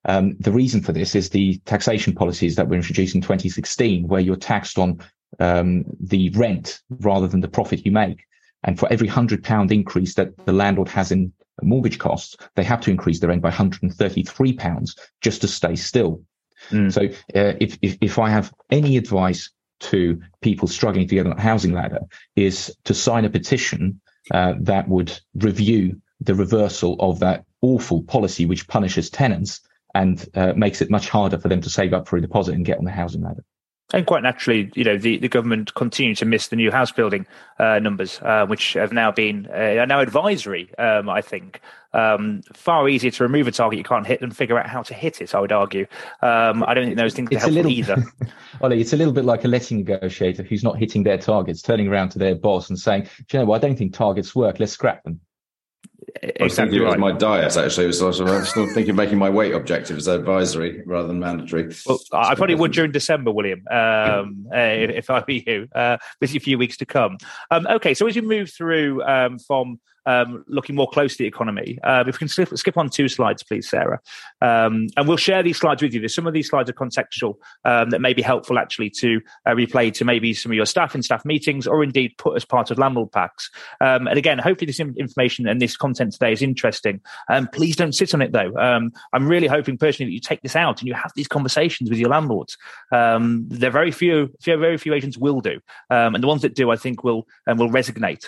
Um, 0.04 0.36
the 0.38 0.52
reason 0.52 0.80
for 0.80 0.92
this 0.92 1.16
is 1.16 1.30
the 1.30 1.58
taxation 1.64 2.14
policies 2.14 2.54
that 2.54 2.68
were 2.68 2.76
introduced 2.76 3.16
in 3.16 3.20
2016, 3.20 4.06
where 4.06 4.20
you're 4.20 4.36
taxed 4.36 4.78
on 4.78 5.00
um, 5.40 5.84
the 5.98 6.30
rent 6.36 6.82
rather 7.00 7.26
than 7.26 7.40
the 7.40 7.48
profit 7.48 7.84
you 7.84 7.90
make. 7.90 8.22
And 8.62 8.78
for 8.78 8.90
every 8.92 9.08
hundred 9.08 9.42
pound 9.42 9.72
increase 9.72 10.14
that 10.14 10.36
the 10.46 10.52
landlord 10.52 10.88
has 10.90 11.10
in 11.10 11.32
mortgage 11.62 11.98
costs, 11.98 12.36
they 12.54 12.62
have 12.62 12.80
to 12.82 12.92
increase 12.92 13.18
their 13.18 13.30
rent 13.30 13.42
by 13.42 13.48
133 13.48 14.52
pounds 14.52 14.94
just 15.20 15.40
to 15.40 15.48
stay 15.48 15.74
still. 15.74 16.22
Mm. 16.70 16.92
So 16.92 17.02
uh, 17.02 17.54
if, 17.60 17.78
if, 17.82 17.98
if 18.00 18.18
I 18.18 18.30
have 18.30 18.52
any 18.70 18.96
advice 18.96 19.50
to 19.80 20.20
people 20.40 20.68
struggling 20.68 21.06
to 21.08 21.14
get 21.14 21.26
on 21.26 21.36
the 21.36 21.42
housing 21.42 21.72
ladder 21.72 22.00
is 22.36 22.74
to 22.84 22.94
sign 22.94 23.24
a 23.24 23.30
petition 23.30 24.00
uh, 24.32 24.54
that 24.60 24.88
would 24.88 25.18
review 25.34 26.00
the 26.20 26.34
reversal 26.34 26.96
of 27.00 27.20
that 27.20 27.44
awful 27.60 28.02
policy 28.02 28.46
which 28.46 28.66
punishes 28.68 29.10
tenants 29.10 29.60
and 29.94 30.28
uh, 30.34 30.52
makes 30.54 30.80
it 30.80 30.90
much 30.90 31.08
harder 31.08 31.38
for 31.38 31.48
them 31.48 31.60
to 31.60 31.70
save 31.70 31.92
up 31.92 32.08
for 32.08 32.16
a 32.16 32.20
deposit 32.20 32.54
and 32.54 32.64
get 32.64 32.78
on 32.78 32.84
the 32.84 32.90
housing 32.90 33.22
ladder. 33.22 33.44
And 33.92 34.06
quite 34.06 34.22
naturally, 34.22 34.70
you 34.74 34.82
know, 34.82 34.96
the, 34.96 35.18
the 35.18 35.28
government 35.28 35.74
continue 35.74 36.14
to 36.16 36.24
miss 36.24 36.48
the 36.48 36.56
new 36.56 36.70
house 36.70 36.90
building 36.90 37.26
uh, 37.58 37.78
numbers, 37.78 38.18
uh, 38.22 38.46
which 38.46 38.72
have 38.72 38.92
now 38.92 39.12
been 39.12 39.46
uh, 39.52 39.82
are 39.82 39.86
now 39.86 40.00
advisory. 40.00 40.74
Um, 40.78 41.08
I 41.08 41.20
think 41.20 41.60
um, 41.94 42.42
far 42.52 42.88
easier 42.88 43.10
to 43.10 43.22
remove 43.22 43.48
a 43.48 43.52
target 43.52 43.78
you 43.78 43.84
can't 43.84 44.06
hit 44.06 44.20
than 44.20 44.30
figure 44.30 44.58
out 44.58 44.68
how 44.68 44.82
to 44.82 44.94
hit 44.94 45.20
it. 45.20 45.34
I 45.34 45.40
would 45.40 45.52
argue. 45.52 45.86
Um, 46.22 46.64
I 46.66 46.74
don't 46.74 46.86
think 46.86 46.96
those 46.96 47.14
things 47.14 47.30
are 47.32 47.38
helpful 47.38 47.54
little, 47.54 47.70
either. 47.70 48.04
Ollie, 48.60 48.80
it's 48.80 48.92
a 48.92 48.96
little 48.96 49.12
bit 49.12 49.24
like 49.24 49.44
a 49.44 49.48
letting 49.48 49.78
negotiator 49.78 50.42
who's 50.42 50.64
not 50.64 50.78
hitting 50.78 51.04
their 51.04 51.18
targets, 51.18 51.62
turning 51.62 51.88
around 51.88 52.10
to 52.10 52.18
their 52.18 52.34
boss 52.34 52.68
and 52.68 52.78
saying, 52.78 53.04
"Do 53.28 53.36
you 53.36 53.38
know 53.40 53.46
what? 53.46 53.64
I 53.64 53.68
don't 53.68 53.76
think 53.76 53.94
targets 53.94 54.34
work. 54.34 54.60
Let's 54.60 54.72
scrap 54.72 55.02
them." 55.04 55.20
I 56.22 56.44
was 56.44 56.54
thinking 56.54 56.80
right. 56.80 56.86
it 56.86 57.00
was 57.00 57.12
my 57.12 57.12
diet 57.12 57.56
actually. 57.56 57.92
So 57.92 58.06
I 58.06 58.08
was 58.08 58.48
still 58.48 58.66
thinking 58.72 58.90
of 58.90 58.96
making 58.96 59.18
my 59.18 59.30
weight 59.30 59.52
objective 59.52 59.96
as 59.96 60.06
advisory 60.06 60.82
rather 60.86 61.08
than 61.08 61.18
mandatory. 61.18 61.72
Well, 61.86 61.98
I 62.12 62.34
probably 62.34 62.54
would 62.54 62.72
during 62.72 62.92
December, 62.92 63.30
William, 63.32 63.66
um, 63.70 64.46
uh, 64.52 64.58
if, 64.58 65.10
I 65.10 65.20
were 65.26 65.32
you. 65.32 65.68
Uh, 65.74 65.98
with 66.20 66.34
a 66.34 66.40
few 66.40 66.58
weeks 66.58 66.76
to 66.78 66.86
come. 66.86 67.18
Um, 67.50 67.66
okay, 67.66 67.94
so 67.94 68.06
as 68.06 68.16
you 68.16 68.22
move 68.22 68.50
through 68.50 69.02
um, 69.02 69.38
from 69.38 69.80
um, 70.06 70.44
looking 70.48 70.74
more 70.74 70.88
closely 70.88 71.26
at 71.26 71.30
the 71.30 71.36
economy. 71.36 71.78
Uh, 71.82 72.04
if 72.06 72.14
we 72.14 72.18
can 72.18 72.28
skip, 72.28 72.56
skip, 72.56 72.76
on 72.76 72.88
two 72.88 73.08
slides, 73.08 73.42
please, 73.42 73.68
Sarah. 73.68 74.00
Um, 74.40 74.88
and 74.96 75.08
we'll 75.08 75.16
share 75.16 75.42
these 75.42 75.58
slides 75.58 75.82
with 75.82 75.94
you. 75.94 76.06
Some 76.08 76.26
of 76.26 76.32
these 76.32 76.48
slides 76.48 76.68
are 76.68 76.74
contextual 76.74 77.36
um, 77.64 77.90
that 77.90 78.00
may 78.00 78.12
be 78.12 78.22
helpful 78.22 78.58
actually 78.58 78.90
to 78.90 79.20
uh, 79.46 79.50
replay 79.50 79.92
to 79.94 80.04
maybe 80.04 80.34
some 80.34 80.52
of 80.52 80.56
your 80.56 80.66
staff 80.66 80.94
in 80.94 81.02
staff 81.02 81.24
meetings 81.24 81.66
or 81.66 81.82
indeed 81.82 82.14
put 82.18 82.36
as 82.36 82.44
part 82.44 82.70
of 82.70 82.78
landlord 82.78 83.12
packs. 83.12 83.50
Um, 83.80 84.06
and 84.06 84.18
again, 84.18 84.38
hopefully 84.38 84.66
this 84.66 84.80
information 84.80 85.46
and 85.46 85.60
this 85.60 85.76
content 85.76 86.12
today 86.12 86.32
is 86.32 86.42
interesting. 86.42 87.00
Um, 87.28 87.48
please 87.48 87.76
don't 87.76 87.94
sit 87.94 88.14
on 88.14 88.22
it 88.22 88.32
though. 88.32 88.54
Um, 88.56 88.92
I'm 89.12 89.26
really 89.26 89.46
hoping 89.46 89.78
personally 89.78 90.10
that 90.10 90.14
you 90.14 90.20
take 90.20 90.42
this 90.42 90.56
out 90.56 90.80
and 90.80 90.88
you 90.88 90.94
have 90.94 91.12
these 91.14 91.28
conversations 91.28 91.90
with 91.90 91.98
your 91.98 92.10
landlords. 92.10 92.56
there 92.90 93.68
are 93.68 93.70
very 93.70 93.90
few, 93.90 94.30
very 94.44 94.78
few 94.78 94.94
agents 94.94 95.16
will 95.16 95.40
do. 95.40 95.60
and 95.90 96.22
the 96.22 96.26
ones 96.26 96.42
that 96.42 96.54
do, 96.54 96.70
I 96.70 96.76
think 96.76 97.04
will, 97.04 97.26
and 97.46 97.58
will 97.58 97.70
resonate 97.70 98.24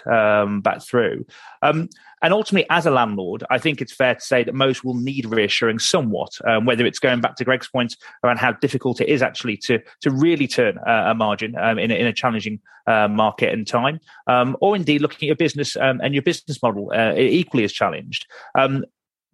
back 0.62 0.82
through. 0.82 1.24
Um, 1.66 1.88
and 2.22 2.32
ultimately, 2.32 2.66
as 2.70 2.86
a 2.86 2.90
landlord, 2.90 3.44
I 3.50 3.58
think 3.58 3.80
it's 3.80 3.94
fair 3.94 4.14
to 4.14 4.20
say 4.20 4.42
that 4.42 4.54
most 4.54 4.84
will 4.84 4.94
need 4.94 5.26
reassuring 5.26 5.78
somewhat, 5.78 6.30
um, 6.46 6.64
whether 6.64 6.86
it's 6.86 6.98
going 6.98 7.20
back 7.20 7.36
to 7.36 7.44
Greg's 7.44 7.68
point 7.68 7.94
around 8.24 8.38
how 8.38 8.52
difficult 8.52 9.00
it 9.00 9.08
is 9.08 9.22
actually 9.22 9.58
to 9.58 9.80
to 10.00 10.10
really 10.10 10.46
turn 10.46 10.78
uh, 10.78 11.04
a 11.08 11.14
margin 11.14 11.54
um, 11.56 11.78
in, 11.78 11.90
a, 11.90 11.94
in 11.94 12.06
a 12.06 12.12
challenging 12.12 12.58
uh, 12.86 13.08
market 13.08 13.52
and 13.52 13.66
time, 13.66 14.00
um, 14.26 14.56
or 14.60 14.74
indeed 14.74 15.02
looking 15.02 15.26
at 15.26 15.28
your 15.28 15.36
business 15.36 15.76
um, 15.76 16.00
and 16.02 16.14
your 16.14 16.22
business 16.22 16.62
model 16.62 16.90
uh, 16.94 17.12
equally 17.16 17.64
as 17.64 17.72
challenged. 17.72 18.26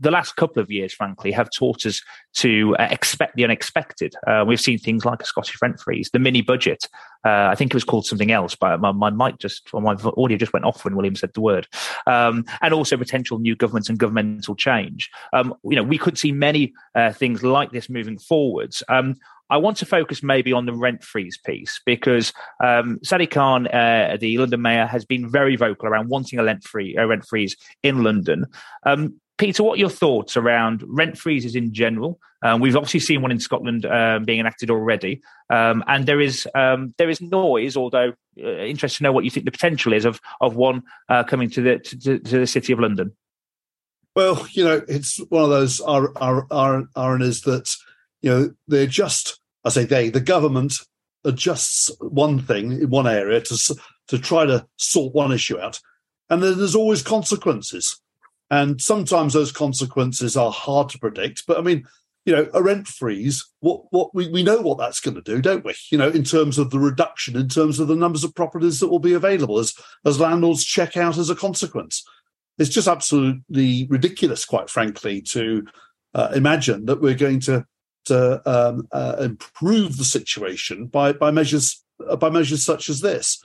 The 0.02 0.10
last 0.10 0.34
couple 0.36 0.60
of 0.60 0.70
years, 0.70 0.92
frankly, 0.92 1.30
have 1.32 1.48
taught 1.56 1.86
us 1.86 2.02
to 2.34 2.76
uh, 2.78 2.88
expect 2.90 3.36
the 3.36 3.44
unexpected. 3.44 4.14
Uh, 4.26 4.44
we've 4.46 4.60
seen 4.60 4.78
things 4.78 5.04
like 5.04 5.22
a 5.22 5.24
Scottish 5.24 5.56
rent 5.62 5.78
freeze, 5.80 6.10
the 6.12 6.18
mini 6.18 6.42
budget. 6.42 6.88
Uh, 7.24 7.48
I 7.50 7.54
think 7.54 7.70
it 7.70 7.74
was 7.74 7.84
called 7.84 8.04
something 8.04 8.32
else, 8.32 8.56
but 8.56 8.80
my, 8.80 8.90
my 8.90 9.10
mic 9.10 9.38
just, 9.38 9.68
or 9.72 9.80
my 9.80 9.96
audio 10.16 10.36
just 10.36 10.52
went 10.52 10.64
off 10.64 10.84
when 10.84 10.96
William 10.96 11.14
said 11.14 11.32
the 11.34 11.40
word. 11.40 11.68
Um, 12.08 12.44
and 12.60 12.74
also 12.74 12.96
potential 12.96 13.38
new 13.38 13.54
governments 13.54 13.88
and 13.88 13.98
governmental 13.98 14.56
change. 14.56 15.08
Um, 15.32 15.54
you 15.62 15.76
know, 15.76 15.84
we 15.84 15.98
could 15.98 16.18
see 16.18 16.32
many 16.32 16.72
uh, 16.96 17.12
things 17.12 17.44
like 17.44 17.70
this 17.70 17.88
moving 17.88 18.18
forwards. 18.18 18.82
Um, 18.88 19.14
I 19.52 19.58
want 19.58 19.76
to 19.78 19.86
focus 19.86 20.22
maybe 20.22 20.52
on 20.54 20.64
the 20.64 20.72
rent 20.72 21.04
freeze 21.04 21.38
piece 21.44 21.78
because 21.84 22.32
um, 22.64 22.98
Sadiq 23.04 23.32
Khan, 23.32 23.66
uh, 23.68 24.16
the 24.18 24.38
London 24.38 24.62
mayor, 24.62 24.86
has 24.86 25.04
been 25.04 25.28
very 25.28 25.56
vocal 25.56 25.88
around 25.88 26.08
wanting 26.08 26.38
a 26.38 26.44
rent 26.44 26.64
free 26.64 26.96
a 26.96 27.06
rent 27.06 27.26
freeze 27.28 27.54
in 27.82 28.02
London. 28.02 28.46
Um, 28.84 29.20
Peter, 29.42 29.64
what 29.64 29.72
are 29.74 29.80
your 29.80 29.90
thoughts 29.90 30.36
around 30.36 30.84
rent 30.86 31.18
freezes 31.18 31.56
in 31.56 31.74
general? 31.74 32.20
Um, 32.42 32.60
we've 32.60 32.76
obviously 32.76 33.00
seen 33.00 33.22
one 33.22 33.32
in 33.32 33.40
Scotland 33.40 33.84
um, 33.84 34.22
being 34.22 34.38
enacted 34.38 34.70
already, 34.70 35.20
um, 35.50 35.82
and 35.88 36.06
there 36.06 36.20
is 36.20 36.46
um, 36.54 36.94
there 36.96 37.10
is 37.10 37.20
noise. 37.20 37.76
Although 37.76 38.12
uh, 38.40 38.48
interested 38.48 38.98
to 38.98 39.02
know 39.02 39.10
what 39.10 39.24
you 39.24 39.30
think 39.30 39.44
the 39.44 39.50
potential 39.50 39.92
is 39.94 40.04
of 40.04 40.20
of 40.40 40.54
one 40.54 40.84
uh, 41.08 41.24
coming 41.24 41.50
to 41.50 41.60
the 41.60 41.78
to, 41.80 42.20
to, 42.20 42.38
the 42.38 42.46
city 42.46 42.72
of 42.72 42.78
London. 42.78 43.16
Well, 44.14 44.46
you 44.52 44.62
know, 44.62 44.80
it's 44.86 45.16
one 45.28 45.42
of 45.42 45.50
those 45.50 45.80
ironies 45.80 47.40
that 47.40 47.74
you 48.20 48.30
know 48.30 48.54
they're 48.68 48.86
just. 48.86 49.40
I 49.64 49.70
say 49.70 49.86
they, 49.86 50.08
the 50.08 50.20
government 50.20 50.74
adjusts 51.24 51.90
one 51.98 52.38
thing 52.38 52.82
in 52.82 52.90
one 52.90 53.08
area 53.08 53.40
to 53.40 53.76
to 54.06 54.18
try 54.20 54.46
to 54.46 54.68
sort 54.76 55.16
one 55.16 55.32
issue 55.32 55.58
out, 55.58 55.80
and 56.30 56.40
then 56.40 56.58
there's 56.58 56.76
always 56.76 57.02
consequences. 57.02 58.00
And 58.52 58.82
sometimes 58.82 59.32
those 59.32 59.50
consequences 59.50 60.36
are 60.36 60.52
hard 60.52 60.90
to 60.90 60.98
predict. 60.98 61.44
But 61.46 61.56
I 61.56 61.62
mean, 61.62 61.86
you 62.26 62.36
know, 62.36 62.50
a 62.52 62.62
rent 62.62 62.86
freeze, 62.86 63.48
what 63.60 63.84
what 63.90 64.14
we, 64.14 64.28
we 64.28 64.42
know 64.42 64.60
what 64.60 64.76
that's 64.76 65.00
going 65.00 65.14
to 65.14 65.22
do, 65.22 65.40
don't 65.40 65.64
we? 65.64 65.74
You 65.90 65.96
know, 65.96 66.10
in 66.10 66.22
terms 66.22 66.58
of 66.58 66.68
the 66.68 66.78
reduction, 66.78 67.34
in 67.34 67.48
terms 67.48 67.80
of 67.80 67.88
the 67.88 67.96
numbers 67.96 68.24
of 68.24 68.34
properties 68.34 68.78
that 68.80 68.88
will 68.88 68.98
be 68.98 69.14
available 69.14 69.58
as 69.58 69.74
as 70.04 70.20
landlords 70.20 70.66
check 70.66 70.98
out 70.98 71.16
as 71.16 71.30
a 71.30 71.34
consequence. 71.34 72.04
It's 72.58 72.68
just 72.68 72.88
absolutely 72.88 73.86
ridiculous, 73.88 74.44
quite 74.44 74.68
frankly, 74.68 75.22
to 75.30 75.64
uh, 76.14 76.32
imagine 76.34 76.84
that 76.84 77.00
we're 77.00 77.14
going 77.14 77.40
to 77.40 77.64
to 78.04 78.42
um, 78.44 78.86
uh, 78.92 79.16
improve 79.20 79.96
the 79.96 80.04
situation 80.04 80.88
by 80.88 81.14
by 81.14 81.30
measures 81.30 81.82
by 82.18 82.28
measures 82.28 82.62
such 82.62 82.90
as 82.90 83.00
this. 83.00 83.42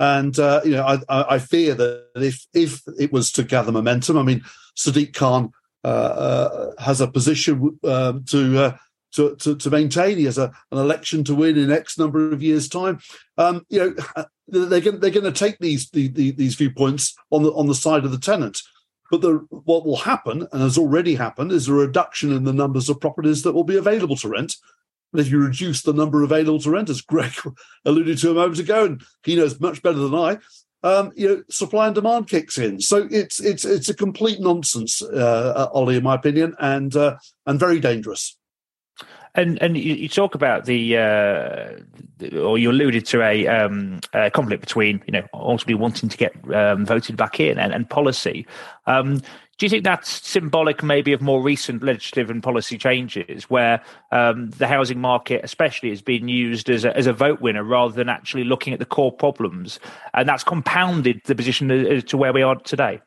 And 0.00 0.36
uh, 0.38 0.62
you 0.64 0.70
know, 0.70 0.84
I, 0.84 1.34
I, 1.34 1.38
fear 1.38 1.74
that 1.74 2.06
if 2.16 2.46
if 2.54 2.80
it 2.98 3.12
was 3.12 3.30
to 3.32 3.42
gather 3.42 3.70
momentum, 3.70 4.16
I 4.16 4.22
mean, 4.22 4.42
Sadiq 4.74 5.14
Khan 5.14 5.52
uh, 5.84 5.88
uh, 5.88 6.70
has 6.82 7.02
a 7.02 7.06
position 7.06 7.78
um, 7.84 8.24
to 8.24 8.58
uh, 8.58 8.76
to, 9.12 9.36
to, 9.36 9.56
to 9.56 9.70
maintain. 9.70 10.16
He 10.16 10.24
has 10.24 10.38
a, 10.38 10.52
an 10.72 10.78
election 10.78 11.22
to 11.24 11.34
win 11.34 11.58
in 11.58 11.70
X 11.70 11.98
number 11.98 12.32
of 12.32 12.42
years' 12.42 12.66
time. 12.66 13.00
Um, 13.36 13.66
you 13.68 13.78
know, 13.78 13.94
uh, 14.16 14.24
they're 14.48 14.80
going 14.80 15.00
they're 15.00 15.10
going 15.10 15.30
to 15.30 15.32
take 15.32 15.58
these 15.58 15.90
the, 15.90 16.08
the, 16.08 16.30
these 16.30 16.54
viewpoints 16.54 17.14
on 17.30 17.42
the 17.42 17.52
on 17.52 17.66
the 17.66 17.74
side 17.74 18.06
of 18.06 18.10
the 18.10 18.18
tenant. 18.18 18.62
But 19.10 19.20
the, 19.20 19.46
what 19.50 19.84
will 19.84 19.96
happen, 19.96 20.48
and 20.50 20.62
has 20.62 20.78
already 20.78 21.16
happened, 21.16 21.52
is 21.52 21.68
a 21.68 21.74
reduction 21.74 22.32
in 22.32 22.44
the 22.44 22.54
numbers 22.54 22.88
of 22.88 23.00
properties 23.00 23.42
that 23.42 23.52
will 23.52 23.64
be 23.64 23.76
available 23.76 24.16
to 24.16 24.28
rent. 24.28 24.56
And 25.12 25.20
if 25.20 25.30
you 25.30 25.42
reduce 25.42 25.82
the 25.82 25.92
number 25.92 26.22
of 26.22 26.30
available 26.30 26.60
to 26.60 26.70
rent, 26.70 26.90
as 26.90 27.00
Greg 27.02 27.32
alluded 27.84 28.18
to 28.18 28.30
a 28.30 28.34
moment 28.34 28.58
ago, 28.58 28.84
and 28.84 29.02
he 29.24 29.36
knows 29.36 29.60
much 29.60 29.82
better 29.82 29.98
than 29.98 30.14
I, 30.14 30.38
um, 30.82 31.12
you 31.14 31.28
know, 31.28 31.42
supply 31.50 31.86
and 31.86 31.94
demand 31.94 32.28
kicks 32.28 32.56
in. 32.56 32.80
So 32.80 33.08
it's 33.10 33.40
it's 33.40 33.64
it's 33.64 33.88
a 33.88 33.94
complete 33.94 34.40
nonsense, 34.40 35.02
uh, 35.02 35.68
Ollie, 35.72 35.96
in 35.96 36.02
my 36.02 36.14
opinion, 36.14 36.54
and 36.58 36.94
uh, 36.96 37.16
and 37.46 37.60
very 37.60 37.80
dangerous. 37.80 38.38
And 39.34 39.62
and 39.62 39.76
you, 39.76 39.94
you 39.94 40.08
talk 40.08 40.34
about 40.34 40.64
the, 40.64 40.96
uh, 40.96 42.36
or 42.36 42.58
you 42.58 42.70
alluded 42.70 43.06
to 43.06 43.22
a, 43.22 43.46
um, 43.46 44.00
a, 44.12 44.30
conflict 44.30 44.60
between 44.60 45.02
you 45.06 45.12
know 45.12 45.26
ultimately 45.32 45.74
wanting 45.74 46.08
to 46.08 46.16
get 46.16 46.32
um, 46.52 46.84
voted 46.84 47.16
back 47.16 47.38
in 47.38 47.58
and, 47.58 47.72
and 47.72 47.88
policy. 47.88 48.46
Um, 48.86 49.20
do 49.60 49.66
you 49.66 49.70
think 49.70 49.84
that's 49.84 50.26
symbolic, 50.26 50.82
maybe, 50.82 51.12
of 51.12 51.20
more 51.20 51.42
recent 51.42 51.82
legislative 51.82 52.30
and 52.30 52.42
policy 52.42 52.78
changes, 52.78 53.44
where 53.50 53.82
um, 54.10 54.48
the 54.52 54.66
housing 54.66 54.98
market, 54.98 55.42
especially, 55.44 55.90
is 55.90 56.00
being 56.00 56.28
used 56.28 56.70
as 56.70 56.86
a, 56.86 56.96
as 56.96 57.06
a 57.06 57.12
vote 57.12 57.42
winner 57.42 57.62
rather 57.62 57.92
than 57.92 58.08
actually 58.08 58.44
looking 58.44 58.72
at 58.72 58.78
the 58.78 58.86
core 58.86 59.12
problems, 59.12 59.78
and 60.14 60.26
that's 60.26 60.44
compounded 60.44 61.20
the 61.26 61.34
position 61.34 61.68
to 62.02 62.16
where 62.16 62.32
we 62.32 62.40
are 62.40 62.56
today? 62.56 63.02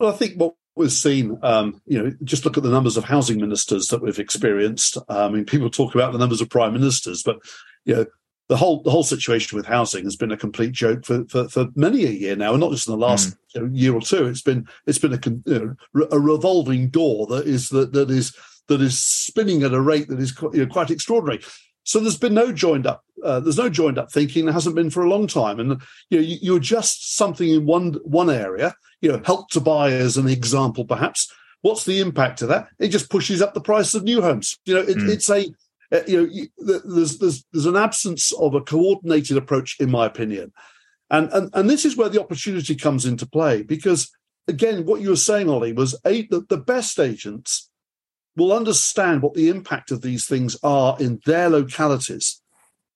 Well, 0.00 0.10
I 0.10 0.16
think 0.16 0.34
what 0.34 0.54
we've 0.78 0.92
seen, 0.92 1.38
um, 1.42 1.80
you 1.86 2.02
know, 2.02 2.12
just 2.24 2.44
look 2.44 2.56
at 2.56 2.62
the 2.62 2.70
numbers 2.70 2.96
of 2.96 3.04
housing 3.04 3.40
ministers 3.40 3.88
that 3.88 4.02
we've 4.02 4.18
experienced. 4.18 4.98
I 5.08 5.28
mean, 5.28 5.44
people 5.44 5.70
talk 5.70 5.94
about 5.94 6.12
the 6.12 6.18
numbers 6.18 6.40
of 6.40 6.50
prime 6.50 6.72
ministers, 6.72 7.22
but 7.22 7.38
you 7.84 7.94
know, 7.94 8.06
the 8.48 8.56
whole 8.56 8.82
the 8.82 8.90
whole 8.90 9.02
situation 9.02 9.56
with 9.56 9.66
housing 9.66 10.04
has 10.04 10.16
been 10.16 10.32
a 10.32 10.36
complete 10.36 10.72
joke 10.72 11.04
for 11.04 11.24
for, 11.26 11.48
for 11.48 11.66
many 11.74 12.04
a 12.04 12.10
year 12.10 12.34
now, 12.34 12.52
and 12.52 12.60
not 12.60 12.70
just 12.70 12.88
in 12.88 12.92
the 12.92 13.06
last 13.06 13.30
mm. 13.30 13.36
you 13.54 13.60
know, 13.60 13.74
year 13.74 13.94
or 13.94 14.00
two. 14.00 14.26
It's 14.26 14.42
been 14.42 14.66
it's 14.86 14.98
been 14.98 15.12
a 15.12 15.20
you 15.46 15.76
know, 15.94 16.08
a 16.10 16.18
revolving 16.18 16.88
door 16.88 17.26
that 17.26 17.46
is 17.46 17.68
that 17.70 17.92
that 17.92 18.10
is 18.10 18.34
that 18.68 18.80
is 18.80 18.98
spinning 18.98 19.62
at 19.62 19.74
a 19.74 19.80
rate 19.80 20.08
that 20.08 20.20
is 20.20 20.34
you 20.54 20.64
know, 20.64 20.66
quite 20.66 20.90
extraordinary. 20.90 21.42
So 21.84 22.00
there's 22.00 22.18
been 22.18 22.34
no 22.34 22.52
joined 22.52 22.86
up. 22.86 23.04
Uh, 23.24 23.40
there's 23.40 23.58
no 23.58 23.68
joined 23.68 23.98
up 23.98 24.12
thinking. 24.12 24.44
There 24.44 24.54
hasn't 24.54 24.76
been 24.76 24.90
for 24.90 25.04
a 25.04 25.08
long 25.08 25.26
time. 25.26 25.60
And 25.60 25.80
you 26.10 26.18
know, 26.18 26.24
you, 26.24 26.38
you 26.40 26.56
adjust 26.56 27.16
something 27.16 27.48
in 27.48 27.66
one 27.66 27.94
one 28.04 28.30
area. 28.30 28.74
You 29.00 29.12
know, 29.12 29.22
help 29.24 29.50
to 29.50 29.60
buy 29.60 29.92
as 29.92 30.16
an 30.16 30.28
example, 30.28 30.84
perhaps. 30.84 31.32
What's 31.62 31.84
the 31.84 32.00
impact 32.00 32.42
of 32.42 32.48
that? 32.48 32.68
It 32.78 32.88
just 32.88 33.10
pushes 33.10 33.42
up 33.42 33.52
the 33.54 33.60
price 33.60 33.94
of 33.94 34.04
new 34.04 34.22
homes. 34.22 34.58
You 34.64 34.74
know, 34.74 34.80
it, 34.80 34.96
mm. 34.96 35.08
it's 35.08 35.28
a 35.28 35.46
uh, 35.90 36.00
you 36.06 36.50
know, 36.58 36.78
there's 36.84 37.18
there's 37.18 37.44
there's 37.52 37.66
an 37.66 37.76
absence 37.76 38.32
of 38.32 38.54
a 38.54 38.60
coordinated 38.60 39.36
approach, 39.36 39.76
in 39.80 39.90
my 39.90 40.06
opinion, 40.06 40.52
and 41.10 41.32
and 41.32 41.50
and 41.54 41.70
this 41.70 41.84
is 41.84 41.96
where 41.96 42.08
the 42.08 42.20
opportunity 42.20 42.74
comes 42.74 43.06
into 43.06 43.26
play 43.26 43.62
because 43.62 44.10
again, 44.48 44.86
what 44.86 45.00
you 45.00 45.10
were 45.10 45.16
saying, 45.16 45.48
Ollie, 45.48 45.72
was 45.72 45.94
a, 46.04 46.26
the, 46.26 46.40
the 46.48 46.56
best 46.56 46.98
agents 46.98 47.70
will 48.34 48.52
understand 48.52 49.22
what 49.22 49.34
the 49.34 49.48
impact 49.48 49.90
of 49.90 50.00
these 50.00 50.26
things 50.26 50.56
are 50.62 50.96
in 50.98 51.20
their 51.26 51.50
localities. 51.50 52.40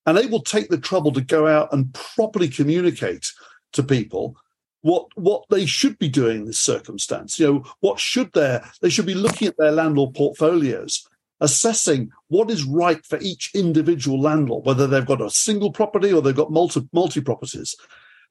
And 0.04 0.16
they 0.16 0.26
will 0.26 0.42
take 0.42 0.68
the 0.68 0.78
trouble 0.78 1.12
to 1.12 1.20
go 1.20 1.46
out 1.46 1.72
and 1.72 1.94
properly 1.94 2.48
communicate 2.48 3.26
to 3.72 3.82
people 3.82 4.36
what 4.82 5.06
what 5.14 5.44
they 5.48 5.64
should 5.64 5.98
be 5.98 6.08
doing 6.08 6.40
in 6.40 6.44
this 6.44 6.58
circumstance. 6.58 7.38
You 7.38 7.46
know, 7.46 7.64
what 7.80 7.98
should 7.98 8.32
their 8.32 8.68
they 8.80 8.90
should 8.90 9.06
be 9.06 9.14
looking 9.14 9.48
at 9.48 9.56
their 9.56 9.72
landlord 9.72 10.14
portfolios, 10.14 11.06
assessing 11.40 12.10
what 12.28 12.50
is 12.50 12.64
right 12.64 13.04
for 13.06 13.18
each 13.20 13.50
individual 13.54 14.20
landlord, 14.20 14.66
whether 14.66 14.86
they've 14.86 15.06
got 15.06 15.22
a 15.22 15.30
single 15.30 15.72
property 15.72 16.12
or 16.12 16.20
they've 16.20 16.34
got 16.34 16.52
multi 16.52 16.86
multi 16.92 17.20
properties. 17.20 17.74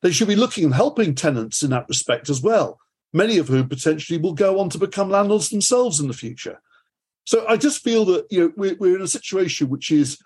They 0.02 0.12
should 0.12 0.28
be 0.28 0.36
looking 0.36 0.66
and 0.66 0.74
helping 0.74 1.16
tenants 1.16 1.64
in 1.64 1.70
that 1.72 1.88
respect 1.88 2.30
as 2.30 2.42
well. 2.42 2.80
Many 3.14 3.38
of 3.38 3.48
whom 3.48 3.70
potentially 3.70 4.20
will 4.20 4.34
go 4.34 4.60
on 4.60 4.70
to 4.70 4.78
become 4.78 5.10
landlords 5.10 5.50
themselves 5.50 6.00
in 6.00 6.08
the 6.08 6.14
future. 6.14 6.60
So 7.24 7.46
I 7.48 7.56
just 7.56 7.84
feel 7.84 8.04
that 8.06 8.26
you 8.30 8.40
know 8.40 8.54
we're, 8.58 8.76
we're 8.76 8.96
in 8.96 9.02
a 9.02 9.08
situation 9.08 9.70
which 9.70 9.92
is 9.92 10.18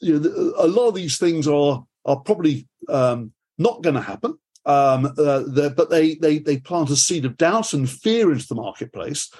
you 0.00 0.18
know 0.18 0.52
a 0.58 0.66
lot 0.66 0.88
of 0.88 0.94
these 0.94 1.18
things 1.18 1.46
are 1.48 1.84
are 2.04 2.20
probably 2.20 2.68
um, 2.88 3.32
not 3.58 3.82
going 3.82 3.96
to 3.96 4.02
happen. 4.02 4.38
Um, 4.64 5.12
uh, 5.16 5.68
but 5.70 5.90
they 5.90 6.16
they 6.16 6.38
they 6.38 6.58
plant 6.58 6.90
a 6.90 6.96
seed 6.96 7.24
of 7.24 7.36
doubt 7.36 7.72
and 7.72 7.88
fear 7.88 8.32
into 8.32 8.48
the 8.48 8.56
marketplace, 8.56 9.30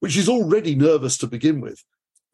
which 0.00 0.16
is 0.16 0.28
already 0.28 0.74
nervous 0.74 1.18
to 1.18 1.26
begin 1.26 1.60
with. 1.60 1.84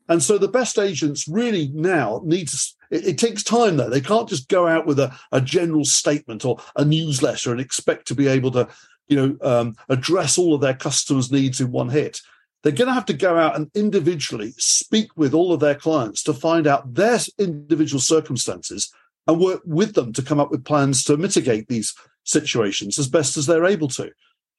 And 0.09 0.23
so 0.23 0.39
the 0.39 0.49
best 0.49 0.79
agents 0.79 1.27
really 1.27 1.71
now 1.75 2.21
need 2.25 2.49
to. 2.49 2.59
It, 2.91 3.07
it 3.07 3.19
takes 3.19 3.43
time 3.43 3.77
though. 3.77 3.91
They 3.91 4.01
can't 4.01 4.29
just 4.29 4.49
go 4.49 4.69
out 4.69 4.87
with 4.87 5.01
a, 5.01 5.13
a 5.33 5.41
general 5.41 5.85
statement 5.85 6.45
or 6.45 6.59
a 6.77 6.85
newsletter 6.85 7.51
and 7.51 7.61
expect 7.61 8.07
to 8.09 8.15
be 8.15 8.29
able 8.29 8.53
to, 8.53 8.69
you 9.09 9.17
know, 9.17 9.37
um, 9.43 9.77
address 9.89 10.39
all 10.39 10.55
of 10.55 10.61
their 10.61 10.75
customers' 10.75 11.33
needs 11.33 11.61
in 11.61 11.73
one 11.73 11.89
hit 11.89 12.21
they're 12.67 12.75
going 12.75 12.89
to 12.89 12.95
have 12.95 13.07
to 13.07 13.13
go 13.13 13.39
out 13.39 13.55
and 13.55 13.71
individually 13.77 14.53
speak 14.59 15.17
with 15.17 15.35
all 15.35 15.53
of 15.53 15.61
their 15.61 15.77
clients 15.77 16.21
to 16.25 16.35
find 16.35 16.67
out 16.67 16.95
their 16.95 17.21
individual 17.39 18.01
circumstances 18.01 18.93
and 19.29 19.39
work 19.39 19.61
with 19.65 19.95
them 19.95 20.13
to 20.13 20.21
come 20.21 20.41
up 20.41 20.51
with 20.51 20.65
plans 20.65 21.05
to 21.05 21.17
mitigate 21.17 21.69
these 21.69 21.95
situations 22.25 22.99
as 22.99 23.07
best 23.07 23.37
as 23.37 23.47
they're 23.47 23.67
able 23.67 23.87
to. 23.87 24.11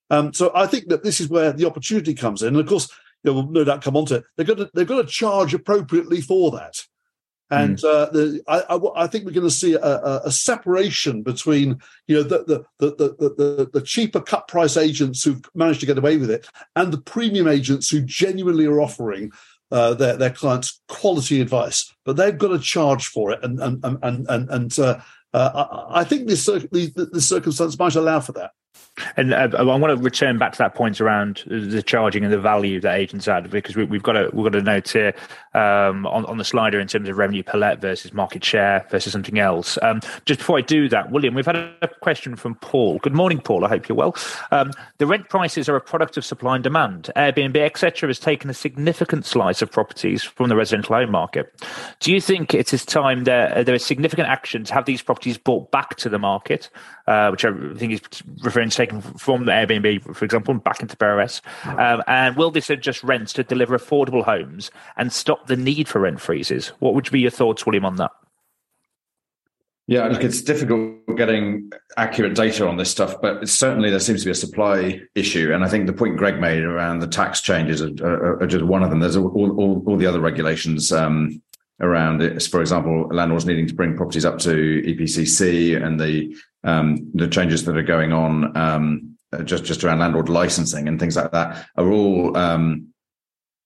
Um, 0.09 0.31
so 0.31 0.53
I 0.55 0.67
think 0.67 0.87
that 0.87 1.03
this 1.03 1.19
is 1.19 1.27
where 1.27 1.51
the 1.51 1.65
opportunity 1.65 2.13
comes 2.13 2.43
in. 2.43 2.47
And 2.47 2.59
of 2.59 2.67
course, 2.67 2.89
you 3.25 3.33
know, 3.33 3.41
we'll 3.41 3.51
no 3.51 3.65
doubt 3.65 3.81
come 3.81 3.97
on 3.97 4.05
to 4.05 4.15
it. 4.15 4.23
They're 4.37 4.45
going 4.45 4.59
to, 4.59 4.69
they've 4.73 4.87
got 4.87 5.01
to 5.01 5.07
charge 5.09 5.53
appropriately 5.53 6.21
for 6.21 6.49
that. 6.51 6.81
And 7.49 7.77
mm. 7.77 7.83
uh, 7.85 8.09
the, 8.11 8.41
I, 8.47 8.59
I, 8.69 9.03
I, 9.03 9.07
think 9.07 9.25
we're 9.25 9.31
going 9.31 9.47
to 9.47 9.51
see 9.51 9.73
a, 9.73 9.79
a, 9.79 10.21
a, 10.25 10.31
separation 10.31 11.23
between 11.23 11.79
you 12.07 12.17
know 12.17 12.23
the 12.23 12.39
the, 12.39 12.65
the 12.79 12.91
the, 12.97 13.69
the 13.71 13.81
cheaper 13.81 14.19
cut 14.19 14.49
price 14.49 14.75
agents 14.75 15.23
who've 15.23 15.41
managed 15.55 15.79
to 15.79 15.85
get 15.85 15.97
away 15.97 16.17
with 16.17 16.29
it 16.29 16.45
and 16.75 16.91
the 16.91 16.99
premium 16.99 17.47
agents 17.47 17.89
who 17.89 18.01
genuinely 18.01 18.65
are 18.65 18.81
offering 18.81 19.31
uh, 19.71 19.93
their 19.93 20.17
their 20.17 20.29
clients 20.29 20.81
quality 20.87 21.41
advice, 21.41 21.93
but 22.05 22.15
they've 22.17 22.37
got 22.37 22.49
to 22.49 22.59
charge 22.59 23.07
for 23.07 23.31
it. 23.31 23.43
And 23.43 23.59
and 23.59 23.83
and 23.83 24.25
and 24.29 24.49
and 24.49 24.79
uh, 24.79 24.99
uh 25.33 25.65
I, 25.89 26.01
I, 26.01 26.03
think 26.03 26.27
this 26.27 26.45
the, 26.45 27.09
the 27.11 27.21
circumstance 27.21 27.77
might 27.77 27.95
allow 27.95 28.19
for 28.19 28.31
that. 28.33 28.51
And 29.15 29.33
uh, 29.33 29.49
I 29.57 29.63
want 29.63 29.85
to 29.85 29.97
return 29.97 30.37
back 30.37 30.53
to 30.53 30.57
that 30.59 30.75
point 30.75 30.99
around 31.01 31.43
the 31.47 31.83
charging 31.83 32.23
and 32.23 32.33
the 32.33 32.39
value 32.39 32.79
that 32.81 32.95
agents 32.95 33.27
add, 33.27 33.49
because 33.49 33.75
we, 33.75 33.85
have 33.85 34.03
got 34.03 34.17
a 34.17 34.29
we've 34.33 34.43
got 34.43 34.55
a 34.55 34.61
note 34.61 34.89
here 34.89 35.13
um, 35.53 36.05
on 36.07 36.25
on 36.25 36.37
the 36.37 36.43
slider 36.43 36.79
in 36.79 36.87
terms 36.87 37.09
of 37.09 37.17
revenue 37.17 37.43
per 37.43 37.57
let 37.57 37.81
versus 37.81 38.13
market 38.13 38.43
share 38.43 38.85
versus 38.89 39.13
something 39.13 39.39
else. 39.39 39.77
Um, 39.81 40.01
just 40.25 40.39
before 40.39 40.57
I 40.57 40.61
do 40.61 40.89
that, 40.89 41.11
William, 41.11 41.33
we've 41.33 41.45
had 41.45 41.55
a 41.55 41.89
question 42.01 42.35
from 42.35 42.55
Paul. 42.55 42.99
Good 42.99 43.13
morning, 43.13 43.39
Paul. 43.39 43.65
I 43.65 43.69
hope 43.69 43.87
you're 43.87 43.97
well. 43.97 44.15
Um, 44.51 44.71
the 44.97 45.07
rent 45.07 45.29
prices 45.29 45.69
are 45.69 45.75
a 45.75 45.81
product 45.81 46.17
of 46.17 46.25
supply 46.25 46.55
and 46.55 46.63
demand. 46.63 47.09
Airbnb, 47.15 47.57
etc., 47.57 48.09
has 48.09 48.19
taken 48.19 48.49
a 48.49 48.53
significant 48.53 49.25
slice 49.25 49.61
of 49.61 49.71
properties 49.71 50.23
from 50.23 50.49
the 50.49 50.55
residential 50.55 50.95
home 50.95 51.11
market. 51.11 51.53
Do 51.99 52.11
you 52.11 52.21
think 52.21 52.53
it 52.53 52.73
is 52.73 52.85
time 52.85 53.23
that 53.25 53.65
there 53.65 53.75
is 53.75 53.85
significant 53.85 54.27
action 54.27 54.63
to 54.65 54.73
have 54.73 54.85
these 54.85 55.01
properties 55.01 55.37
brought 55.37 55.71
back 55.71 55.95
to 55.97 56.09
the 56.09 56.19
market, 56.19 56.69
uh, 57.07 57.29
which 57.29 57.45
I 57.45 57.51
think 57.75 57.93
is 57.93 58.01
referring 58.43 58.69
to 58.69 58.75
taken 58.75 59.01
from 59.01 59.45
the 59.45 59.51
Airbnb, 59.51 60.15
for 60.15 60.25
example, 60.25 60.53
back 60.55 60.81
into 60.81 60.97
PRS? 60.97 61.41
Um, 61.65 62.03
and 62.07 62.35
will 62.35 62.51
this 62.51 62.69
adjust 62.69 63.03
rents 63.03 63.33
to 63.33 63.43
deliver 63.43 63.77
affordable 63.77 64.23
homes 64.23 64.71
and 64.97 65.11
stop 65.11 65.47
the 65.47 65.55
need 65.55 65.87
for 65.87 65.99
rent 65.99 66.19
freezes? 66.19 66.69
What 66.79 66.93
would 66.93 67.09
be 67.09 67.21
your 67.21 67.31
thoughts, 67.31 67.65
William, 67.65 67.85
on 67.85 67.95
that? 67.95 68.11
Yeah, 69.87 70.05
look, 70.07 70.21
it's 70.21 70.41
difficult 70.41 70.97
getting 71.15 71.71
accurate 71.95 72.35
data 72.35 72.67
on 72.67 72.75
this 72.75 72.91
stuff, 72.91 73.21
but 73.21 73.47
certainly 73.47 73.89
there 73.89 74.01
seems 74.01 74.19
to 74.21 74.25
be 74.25 74.31
a 74.31 74.35
supply 74.35 74.99
issue. 75.15 75.53
And 75.53 75.63
I 75.63 75.69
think 75.69 75.87
the 75.87 75.93
point 75.93 76.17
Greg 76.17 76.41
made 76.41 76.63
around 76.63 76.99
the 76.99 77.07
tax 77.07 77.39
changes 77.39 77.81
are, 77.81 77.93
are, 78.05 78.43
are 78.43 78.47
just 78.47 78.65
one 78.65 78.83
of 78.83 78.89
them. 78.89 78.99
There's 78.99 79.15
all, 79.15 79.31
all, 79.33 79.83
all 79.87 79.95
the 79.95 80.05
other 80.05 80.19
regulations 80.19 80.91
um, 80.91 81.41
around 81.79 82.21
it. 82.21 82.43
For 82.43 82.59
example, 82.59 83.07
landlords 83.11 83.45
needing 83.45 83.67
to 83.67 83.73
bring 83.73 83.95
properties 83.95 84.25
up 84.25 84.39
to 84.39 84.81
EPCC 84.85 85.81
and 85.81 85.99
the 85.99 86.35
um, 86.67 87.09
the 87.13 87.27
changes 87.27 87.65
that 87.65 87.77
are 87.77 87.83
going 87.83 88.13
on 88.13 88.55
um, 88.55 89.17
just 89.43 89.63
just 89.63 89.83
around 89.83 89.99
landlord 89.99 90.29
licensing 90.29 90.87
and 90.87 90.99
things 90.99 91.15
like 91.15 91.31
that 91.31 91.65
are 91.75 91.91
all 91.91 92.37
um, 92.37 92.87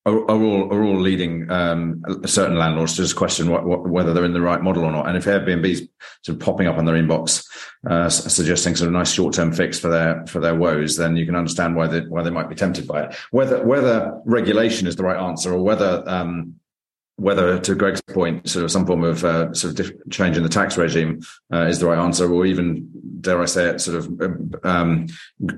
are, 0.06 0.20
are, 0.32 0.42
all 0.42 0.74
are 0.74 0.84
all 0.84 1.00
leading 1.00 1.50
um, 1.52 2.02
certain 2.26 2.58
landlords 2.58 2.96
to 2.96 3.04
just 3.04 3.16
question 3.16 3.50
what, 3.50 3.66
what, 3.66 3.88
whether 3.88 4.14
they're 4.14 4.26
in 4.26 4.34
the 4.34 4.42
right 4.42 4.62
model 4.62 4.84
or 4.84 4.92
not. 4.92 5.08
And 5.08 5.16
if 5.16 5.26
Airbnb's 5.26 5.88
sort 6.24 6.36
of 6.36 6.40
popping 6.40 6.66
up 6.66 6.78
on 6.78 6.86
their 6.86 6.96
inbox, 6.96 7.46
uh, 7.88 8.10
suggesting 8.10 8.76
sort 8.76 8.88
of 8.88 8.94
nice 8.94 9.12
short 9.12 9.36
term 9.36 9.52
fix 9.52 9.80
for 9.80 9.90
their 9.90 10.26
for 10.26 10.40
their 10.40 10.56
woes, 10.56 10.98
then 10.98 11.16
you 11.16 11.26
can 11.26 11.36
understand 11.36 11.76
why 11.76 11.88
they 11.88 12.02
why 12.02 12.24
they 12.24 12.32
might 12.32 12.50
be 12.50 12.56
tempted 12.56 12.88
by 12.88 13.04
it. 13.04 13.16
Whether 13.32 13.66
whether 13.66 14.20
regulation 14.26 14.88
is 14.88 14.96
the 14.96 15.04
right 15.04 15.22
answer 15.22 15.54
or 15.54 15.62
whether 15.62 16.04
um, 16.08 16.56
whether, 17.18 17.60
to 17.60 17.76
Greg's 17.76 18.02
point, 18.02 18.50
sort 18.50 18.66
of 18.66 18.72
some 18.72 18.86
form 18.86 19.04
of 19.04 19.24
uh, 19.24 19.54
sort 19.54 19.80
of 19.80 19.92
change 20.10 20.38
in 20.38 20.44
the 20.44 20.50
tax 20.50 20.78
regime 20.78 21.22
uh, 21.54 21.66
is 21.68 21.80
the 21.80 21.86
right 21.86 22.00
answer, 22.00 22.32
or 22.32 22.46
even, 22.46 22.90
dare 23.22 23.42
I 23.42 23.46
say 23.46 23.66
it, 23.66 23.82
sort 23.82 23.98
of 23.98 24.66
um, 24.66 25.08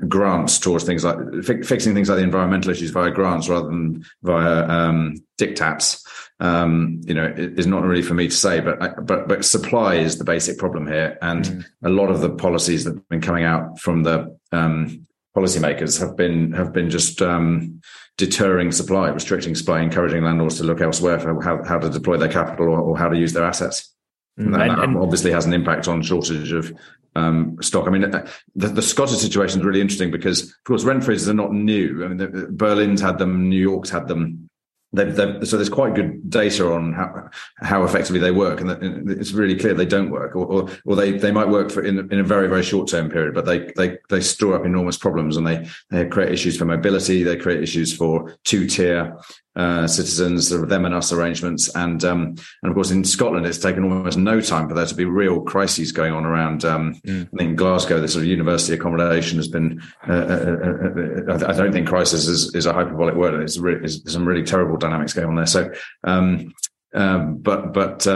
grants 0.07 0.59
towards 0.59 0.83
things 0.83 1.03
like 1.03 1.17
fi- 1.43 1.61
fixing 1.61 1.93
things 1.93 2.09
like 2.09 2.17
the 2.17 2.23
environmental 2.23 2.71
issues 2.71 2.91
via 2.91 3.11
grants 3.11 3.47
rather 3.47 3.67
than 3.67 4.03
via 4.23 4.67
um, 4.67 5.15
diktats 5.39 6.03
um, 6.39 6.99
you 7.05 7.13
know, 7.13 7.33
is 7.37 7.67
not 7.67 7.83
really 7.83 8.01
for 8.01 8.13
me 8.13 8.27
to 8.27 8.35
say, 8.35 8.59
but 8.59 9.05
but 9.05 9.27
but 9.27 9.45
supply 9.45 9.95
is 9.95 10.17
the 10.17 10.25
basic 10.25 10.57
problem 10.57 10.87
here, 10.87 11.17
and 11.21 11.45
mm. 11.45 11.65
a 11.83 11.89
lot 11.89 12.09
of 12.09 12.19
the 12.19 12.29
policies 12.29 12.83
that 12.83 12.95
have 12.95 13.09
been 13.09 13.21
coming 13.21 13.45
out 13.45 13.79
from 13.79 14.03
the 14.03 14.37
um, 14.51 15.07
policymakers 15.35 15.99
have 15.99 16.17
been 16.17 16.51
have 16.51 16.73
been 16.73 16.89
just 16.89 17.21
um, 17.21 17.81
deterring 18.17 18.71
supply, 18.71 19.09
restricting 19.09 19.55
supply, 19.55 19.81
encouraging 19.81 20.23
landlords 20.23 20.57
to 20.57 20.63
look 20.63 20.81
elsewhere 20.81 21.19
for 21.19 21.41
how, 21.41 21.63
how 21.63 21.79
to 21.79 21.89
deploy 21.89 22.17
their 22.17 22.31
capital 22.31 22.67
or, 22.67 22.79
or 22.79 22.97
how 22.97 23.09
to 23.09 23.17
use 23.17 23.33
their 23.33 23.43
assets. 23.43 23.93
And, 24.37 24.53
that, 24.53 24.79
and, 24.79 24.97
obviously 24.97 25.31
has 25.31 25.45
an 25.45 25.53
impact 25.53 25.87
on 25.87 26.01
shortage 26.01 26.51
of 26.51 26.73
um, 27.15 27.57
stock. 27.61 27.87
I 27.87 27.91
mean, 27.91 28.03
uh, 28.03 28.27
the, 28.55 28.67
the, 28.67 28.81
Scottish 28.81 29.19
situation 29.19 29.59
is 29.59 29.65
really 29.65 29.81
interesting 29.81 30.09
because, 30.09 30.43
of 30.43 30.63
course, 30.65 30.83
rent 30.83 31.03
freezes 31.03 31.29
are 31.29 31.35
not 31.35 31.53
new. 31.53 32.03
I 32.03 32.07
mean, 32.07 32.17
the, 32.17 32.47
Berlin's 32.49 33.01
had 33.01 33.19
them, 33.19 33.49
New 33.49 33.61
York's 33.61 33.91
had 33.91 34.07
them. 34.07 34.49
They've, 34.91 35.15
they've, 35.15 35.47
so 35.47 35.57
there's 35.57 35.69
quite 35.69 35.93
good 35.93 36.12
data 36.33 36.71
on 36.71 36.93
how 36.93 37.29
how 37.61 37.83
effectively 37.83 38.19
they 38.19 38.31
work, 38.31 38.59
and 38.59 39.09
it's 39.09 39.31
really 39.31 39.57
clear 39.57 39.73
they 39.73 39.85
don't 39.85 40.09
work, 40.09 40.35
or 40.35 40.45
or, 40.45 40.69
or 40.85 40.95
they, 40.95 41.13
they 41.13 41.31
might 41.31 41.47
work 41.47 41.71
for 41.71 41.83
in, 41.83 41.99
in 42.11 42.19
a 42.19 42.23
very 42.23 42.47
very 42.47 42.63
short 42.63 42.89
term 42.89 43.09
period, 43.09 43.33
but 43.33 43.45
they 43.45 43.71
they 43.77 43.97
they 44.09 44.19
store 44.19 44.55
up 44.55 44.65
enormous 44.65 44.97
problems, 44.97 45.37
and 45.37 45.47
they 45.47 45.65
they 45.89 46.05
create 46.05 46.31
issues 46.31 46.57
for 46.57 46.65
mobility, 46.65 47.23
they 47.23 47.37
create 47.37 47.63
issues 47.63 47.95
for 47.95 48.35
two 48.43 48.67
tier 48.67 49.17
uh, 49.55 49.85
citizens, 49.85 50.49
sort 50.49 50.63
of 50.63 50.69
them 50.69 50.85
and 50.85 50.95
us 50.95 51.11
arrangements, 51.11 51.73
and 51.75 52.03
um, 52.03 52.35
and 52.63 52.69
of 52.69 52.73
course 52.73 52.89
in 52.89 53.03
Scotland 53.03 53.45
it's 53.45 53.59
taken 53.59 53.83
almost 53.83 54.17
no 54.17 54.41
time 54.41 54.67
for 54.67 54.73
there 54.73 54.85
to 54.85 54.95
be 54.95 55.05
real 55.05 55.41
crises 55.41 55.91
going 55.91 56.11
on 56.11 56.25
around. 56.25 56.65
Um, 56.65 56.95
mm. 57.05 57.27
I 57.33 57.37
think 57.37 57.57
Glasgow, 57.57 57.99
the 58.01 58.07
sort 58.07 58.23
of 58.23 58.29
university 58.29 58.73
accommodation 58.73 59.37
has 59.37 59.47
been. 59.47 59.81
Uh, 60.07 60.13
uh, 60.13 60.15
uh, 60.15 61.33
uh 61.33 61.45
I 61.47 61.53
don't 61.53 61.71
think 61.71 61.87
crisis 61.87 62.27
is, 62.27 62.53
is 62.55 62.65
a 62.65 62.73
hyperbolic 62.73 63.15
word. 63.15 63.41
It's, 63.43 63.59
really, 63.59 63.87
some 63.87 64.27
really 64.27 64.43
terrible 64.43 64.77
dynamics 64.77 65.13
going 65.13 65.27
on 65.27 65.35
there. 65.35 65.45
So, 65.45 65.71
um, 66.03 66.51
um 66.95 67.37
but 67.37 67.73
but. 67.73 68.07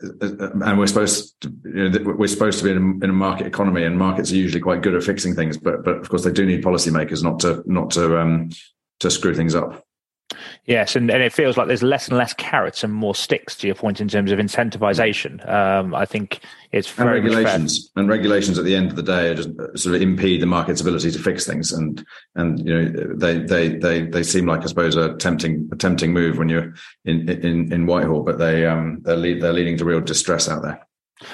and 0.00 0.78
we're 0.78 0.86
supposed 0.86 1.40
to, 1.40 1.52
you 1.64 1.88
know, 1.88 2.14
we're 2.16 2.28
supposed 2.28 2.58
to 2.58 2.64
be 2.64 2.70
in 2.70 2.76
a, 2.76 3.04
in 3.04 3.10
a, 3.10 3.12
market 3.12 3.48
economy, 3.48 3.82
and 3.82 3.98
markets 3.98 4.30
are 4.30 4.36
usually 4.36 4.60
quite 4.60 4.80
good 4.80 4.94
at 4.94 5.02
fixing 5.02 5.34
things. 5.34 5.56
But 5.56 5.82
but 5.82 5.96
of 5.96 6.08
course, 6.08 6.22
they 6.22 6.30
do 6.30 6.46
need 6.46 6.62
policymakers 6.62 7.24
not 7.24 7.40
to 7.40 7.64
not 7.66 7.90
to 7.92 8.20
um, 8.20 8.50
to 9.00 9.10
screw 9.10 9.34
things 9.34 9.56
up. 9.56 9.87
Yes, 10.66 10.94
and, 10.94 11.10
and 11.10 11.22
it 11.22 11.32
feels 11.32 11.56
like 11.56 11.68
there's 11.68 11.82
less 11.82 12.08
and 12.08 12.18
less 12.18 12.34
carrots 12.34 12.84
and 12.84 12.92
more 12.92 13.14
sticks 13.14 13.56
to 13.56 13.66
your 13.66 13.74
point 13.74 14.00
in 14.00 14.08
terms 14.08 14.30
of 14.30 14.38
incentivization. 14.38 15.48
Um, 15.48 15.94
I 15.94 16.04
think 16.04 16.40
it's 16.70 16.96
and 16.98 17.08
regulations 17.08 17.90
and 17.96 18.08
regulations 18.08 18.58
at 18.58 18.66
the 18.66 18.76
end 18.76 18.90
of 18.90 18.96
the 18.96 19.02
day 19.02 19.34
just 19.34 19.48
sort 19.78 19.96
of 19.96 20.02
impede 20.02 20.42
the 20.42 20.46
market's 20.46 20.82
ability 20.82 21.10
to 21.12 21.18
fix 21.18 21.46
things, 21.46 21.72
and 21.72 22.04
and 22.34 22.58
you 22.66 22.74
know 22.74 23.14
they 23.16 23.38
they 23.38 23.68
they 23.76 24.02
they 24.02 24.22
seem 24.22 24.46
like 24.46 24.60
I 24.62 24.66
suppose 24.66 24.96
a 24.96 25.14
tempting 25.16 25.68
a 25.72 25.76
tempting 25.76 26.12
move 26.12 26.36
when 26.36 26.50
you're 26.50 26.74
in 27.06 27.28
in 27.28 27.72
in 27.72 27.86
Whitehall, 27.86 28.22
but 28.22 28.38
they 28.38 28.66
um 28.66 28.98
they're 29.02 29.16
lead, 29.16 29.40
they're 29.40 29.54
leading 29.54 29.78
to 29.78 29.84
real 29.86 30.00
distress 30.00 30.48
out 30.48 30.62
there. 30.62 30.86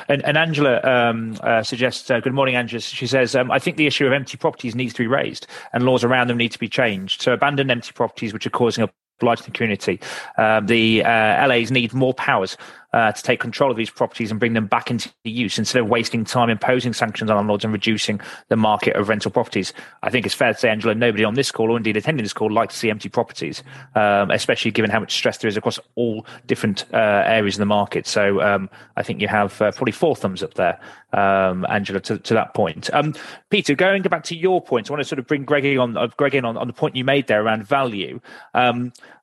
And, 0.09 0.25
and 0.25 0.37
Angela 0.37 0.81
um, 0.83 1.37
uh, 1.43 1.63
suggests, 1.63 2.11
uh, 2.11 2.21
good 2.21 2.35
morning, 2.35 2.57
Angela. 2.57 2.81
She 2.81 3.07
says, 3.07 3.35
um, 3.35 3.51
I 3.51 3.59
think 3.59 3.77
the 3.77 3.87
issue 3.87 4.07
of 4.07 4.13
empty 4.13 4.37
properties 4.37 4.75
needs 4.75 4.95
to 4.95 5.03
be 5.03 5.07
raised 5.07 5.47
and 5.73 5.85
laws 5.85 6.05
around 6.05 6.29
them 6.29 6.37
need 6.37 6.53
to 6.53 6.59
be 6.59 6.69
changed. 6.69 7.23
So 7.23 7.33
abandon 7.33 7.71
empty 7.71 7.93
properties 7.93 8.33
which 8.33 8.47
are 8.47 8.51
causing 8.51 8.85
a 8.85 8.91
blight 9.21 9.39
to 9.39 9.45
the 9.45 9.51
community. 9.51 10.01
Um, 10.39 10.67
the 10.67 11.05
uh, 11.05 11.49
LAs 11.49 11.71
need 11.71 11.93
more 11.93 12.15
powers 12.15 12.57
uh, 12.95 13.11
to 13.11 13.23
take 13.25 13.41
control 13.41 13.73
of 13.73 13.77
these 13.77 13.91
properties 13.91 14.31
and 14.31 14.39
bring 14.39 14.53
them 14.53 14.67
back 14.67 14.89
into 14.89 15.11
use 15.25 15.59
instead 15.59 15.83
of 15.83 15.89
wasting 15.89 16.25
time 16.25 16.49
imposing 16.49 16.93
sanctions 16.93 17.29
on 17.29 17.37
landlords 17.37 17.65
and 17.65 17.73
reducing 17.73 18.21
the 18.51 18.57
market 18.57 18.95
of 18.95 19.09
rental 19.09 19.33
properties. 19.33 19.73
I 20.05 20.11
think 20.11 20.25
it's 20.25 20.35
fair 20.35 20.53
to 20.53 20.59
say, 20.59 20.71
Angela, 20.71 20.95
nobody 20.95 21.25
on 21.25 21.35
this 21.35 21.51
call 21.51 21.73
or 21.73 21.77
indeed 21.77 21.97
attending 21.97 22.23
this 22.23 22.33
call 22.33 22.53
like 22.53 22.71
to 22.71 22.77
see 22.77 22.91
empty 22.91 23.09
properties, 23.09 23.65
um, 23.97 24.31
especially 24.31 24.71
given 24.71 24.93
how 24.93 25.01
much 25.01 25.13
stress 25.13 25.39
there 25.39 25.49
is 25.49 25.57
across 25.57 25.81
all 25.97 26.25
different 26.47 26.85
uh, 26.95 27.25
areas 27.27 27.57
of 27.57 27.61
the 27.61 27.67
market. 27.67 28.07
So 28.07 28.41
um, 28.41 28.71
I 28.97 29.03
think 29.03 29.21
you 29.21 29.27
have 29.27 29.61
uh, 29.61 29.73
probably 29.73 29.91
four 29.91 30.15
thumbs 30.15 30.45
up 30.45 30.55
there, 30.55 30.79
um, 31.13 31.67
Angela, 31.69 31.99
to, 31.99 32.19
to, 32.19 32.35
that 32.35 32.55
point. 32.55 32.91
Um, 32.93 33.13
Peter, 33.51 33.75
going 33.75 34.03
back 34.03 34.23
to 34.25 34.37
your 34.37 34.63
point, 34.63 34.89
I 34.89 34.93
want 34.93 35.03
to 35.03 35.09
sort 35.09 35.19
of 35.19 35.27
bring 35.27 35.45
Greg 35.45 35.65
in 35.65 35.79
on, 35.79 35.97
uh, 35.97 36.07
Greg 36.17 36.37
in 36.37 36.45
on, 36.45 36.57
on 36.57 36.69
the 36.69 36.73
point 36.73 36.95
you 36.95 37.05
made 37.05 37.27
there 37.27 37.43
around 37.43 37.67
value. 37.67 38.21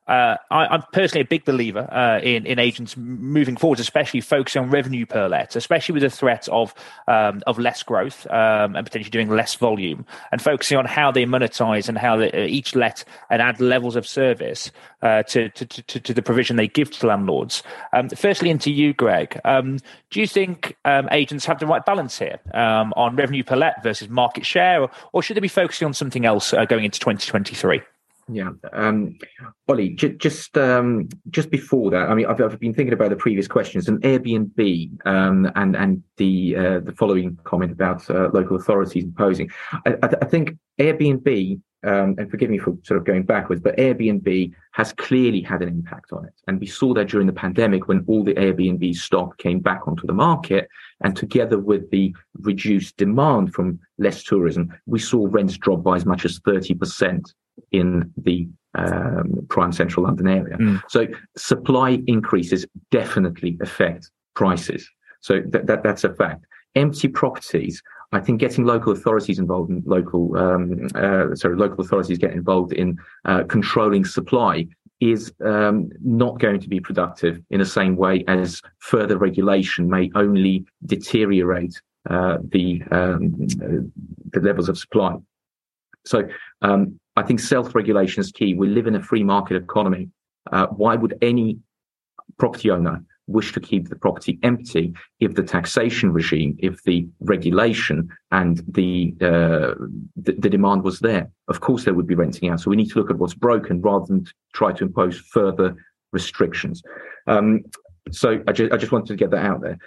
Uh, 0.06 0.36
I, 0.50 0.74
am 0.74 0.82
personally 0.92 1.20
a 1.20 1.24
big 1.24 1.44
believer 1.44 1.88
uh, 1.92 2.18
in 2.20 2.44
in 2.44 2.58
agents 2.58 2.96
moving 2.96 3.56
forward, 3.56 3.78
especially 3.78 4.20
focusing 4.20 4.62
on 4.62 4.70
revenue 4.70 5.06
per 5.06 5.28
let, 5.28 5.54
especially 5.54 5.92
with 5.92 6.02
the 6.02 6.10
threat 6.10 6.48
of 6.48 6.74
um, 7.06 7.40
of 7.46 7.56
less 7.58 7.84
growth 7.84 8.26
um, 8.26 8.74
and 8.74 8.84
potentially 8.84 9.10
doing 9.10 9.30
less 9.30 9.54
volume, 9.54 10.04
and 10.32 10.42
focusing 10.42 10.76
on 10.76 10.86
how 10.86 11.12
they 11.12 11.24
monetize 11.24 11.88
and 11.88 11.96
how 11.96 12.16
they, 12.16 12.32
uh, 12.32 12.38
each 12.38 12.74
let 12.74 13.04
and 13.30 13.40
add 13.40 13.60
levels 13.60 13.94
of 13.94 14.04
service 14.04 14.72
uh, 15.02 15.22
to, 15.22 15.48
to, 15.50 15.66
to, 15.66 16.00
to 16.00 16.12
the 16.12 16.22
provision 16.22 16.56
they 16.56 16.68
give 16.68 16.90
to 16.90 17.06
landlords. 17.06 17.62
Um, 17.92 18.08
firstly, 18.08 18.50
into 18.50 18.72
you, 18.72 18.94
Greg. 18.94 19.40
Um, 19.44 19.78
do 20.10 20.20
you 20.20 20.26
think 20.26 20.76
um, 20.84 21.08
agents 21.12 21.44
have 21.46 21.60
the 21.60 21.66
right 21.66 21.84
balance 21.84 22.18
here 22.18 22.40
um, 22.54 22.92
on 22.96 23.14
revenue 23.14 23.44
per 23.44 23.56
let 23.56 23.82
versus 23.84 24.08
market 24.08 24.44
share, 24.44 24.82
or, 24.82 24.90
or 25.12 25.22
should 25.22 25.36
they 25.36 25.40
be 25.40 25.48
focusing 25.48 25.86
on 25.86 25.94
something 25.94 26.26
else 26.26 26.52
uh, 26.52 26.64
going 26.64 26.84
into 26.84 26.98
2023? 26.98 27.82
Yeah, 28.28 28.50
um, 28.72 29.18
Ollie, 29.68 29.90
j- 29.90 30.14
just 30.14 30.56
um, 30.56 31.08
just 31.30 31.50
before 31.50 31.90
that, 31.90 32.08
I 32.08 32.14
mean, 32.14 32.26
I've, 32.26 32.40
I've, 32.40 32.58
been 32.60 32.72
thinking 32.72 32.92
about 32.92 33.10
the 33.10 33.16
previous 33.16 33.48
questions 33.48 33.88
and 33.88 34.00
Airbnb 34.02 35.06
um, 35.06 35.50
and 35.56 35.74
and 35.74 36.02
the 36.18 36.56
uh, 36.56 36.80
the 36.80 36.92
following 36.92 37.36
comment 37.42 37.72
about 37.72 38.08
uh, 38.08 38.30
local 38.32 38.56
authorities 38.56 39.04
imposing. 39.04 39.50
I, 39.86 39.94
I, 40.02 40.08
I 40.22 40.24
think 40.26 40.56
Airbnb, 40.78 41.60
um, 41.84 42.14
and 42.16 42.30
forgive 42.30 42.48
me 42.48 42.58
for 42.58 42.76
sort 42.84 42.98
of 42.98 43.04
going 43.04 43.24
backwards, 43.24 43.60
but 43.60 43.76
Airbnb 43.76 44.52
has 44.72 44.92
clearly 44.92 45.40
had 45.40 45.60
an 45.60 45.68
impact 45.68 46.12
on 46.12 46.24
it, 46.24 46.34
and 46.46 46.60
we 46.60 46.66
saw 46.66 46.94
that 46.94 47.08
during 47.08 47.26
the 47.26 47.32
pandemic 47.32 47.88
when 47.88 48.04
all 48.06 48.22
the 48.22 48.34
Airbnb 48.34 48.94
stock 48.94 49.36
came 49.38 49.58
back 49.58 49.88
onto 49.88 50.06
the 50.06 50.14
market, 50.14 50.68
and 51.02 51.16
together 51.16 51.58
with 51.58 51.90
the 51.90 52.14
reduced 52.40 52.96
demand 52.98 53.52
from 53.52 53.80
less 53.98 54.22
tourism, 54.22 54.72
we 54.86 55.00
saw 55.00 55.26
rents 55.28 55.58
drop 55.58 55.82
by 55.82 55.96
as 55.96 56.06
much 56.06 56.24
as 56.24 56.38
thirty 56.44 56.72
percent 56.74 57.34
in 57.70 58.12
the 58.16 58.48
um, 58.74 59.46
prime 59.48 59.72
central 59.72 60.04
London 60.04 60.28
area. 60.28 60.56
Mm. 60.56 60.80
So 60.88 61.06
supply 61.36 62.00
increases 62.06 62.66
definitely 62.90 63.58
affect 63.60 64.10
prices. 64.34 64.88
So 65.20 65.40
that, 65.50 65.66
that 65.66 65.82
that's 65.82 66.04
a 66.04 66.14
fact. 66.14 66.44
Empty 66.74 67.08
properties. 67.08 67.82
I 68.12 68.20
think 68.20 68.40
getting 68.40 68.64
local 68.64 68.92
authorities 68.92 69.38
involved 69.38 69.70
in 69.70 69.82
local, 69.86 70.36
um, 70.36 70.88
uh, 70.94 71.34
sorry, 71.34 71.56
local 71.56 71.84
authorities 71.84 72.18
get 72.18 72.32
involved 72.32 72.72
in 72.72 72.98
uh, 73.24 73.44
controlling 73.44 74.04
supply 74.04 74.66
is 75.00 75.32
um, 75.44 75.90
not 76.02 76.38
going 76.38 76.60
to 76.60 76.68
be 76.68 76.78
productive 76.78 77.40
in 77.50 77.58
the 77.58 77.66
same 77.66 77.96
way 77.96 78.24
as 78.28 78.62
further 78.78 79.18
regulation 79.18 79.88
may 79.88 80.10
only 80.14 80.64
deteriorate 80.86 81.80
uh, 82.08 82.38
the 82.50 82.82
um, 82.90 83.34
the 84.32 84.40
levels 84.40 84.68
of 84.68 84.78
supply. 84.78 85.16
So 86.04 86.28
um, 86.62 86.98
I 87.16 87.22
think 87.22 87.40
self-regulation 87.40 88.20
is 88.20 88.32
key. 88.32 88.54
We 88.54 88.68
live 88.68 88.86
in 88.86 88.94
a 88.94 89.02
free 89.02 89.22
market 89.22 89.56
economy. 89.56 90.08
Uh, 90.50 90.66
why 90.68 90.96
would 90.96 91.18
any 91.22 91.58
property 92.38 92.70
owner 92.70 93.04
wish 93.26 93.52
to 93.52 93.60
keep 93.60 93.88
the 93.88 93.96
property 93.96 94.38
empty 94.42 94.92
if 95.20 95.34
the 95.34 95.42
taxation 95.42 96.12
regime, 96.12 96.56
if 96.58 96.82
the 96.84 97.06
regulation 97.20 98.08
and 98.30 98.62
the, 98.66 99.14
uh, 99.20 99.74
the, 100.16 100.32
the 100.38 100.50
demand 100.50 100.82
was 100.82 101.00
there? 101.00 101.30
Of 101.48 101.60
course, 101.60 101.84
they 101.84 101.92
would 101.92 102.06
be 102.06 102.14
renting 102.14 102.48
out. 102.48 102.60
So 102.60 102.70
we 102.70 102.76
need 102.76 102.90
to 102.90 102.98
look 102.98 103.10
at 103.10 103.18
what's 103.18 103.34
broken 103.34 103.80
rather 103.80 104.06
than 104.06 104.26
try 104.54 104.72
to 104.72 104.84
impose 104.84 105.18
further 105.18 105.76
restrictions. 106.12 106.82
Um, 107.26 107.62
so 108.10 108.42
I, 108.48 108.52
ju- 108.52 108.70
I, 108.72 108.76
just 108.76 108.92
wanted 108.92 109.08
to 109.08 109.16
get 109.16 109.30
that 109.30 109.44
out 109.44 109.60
there. 109.60 109.78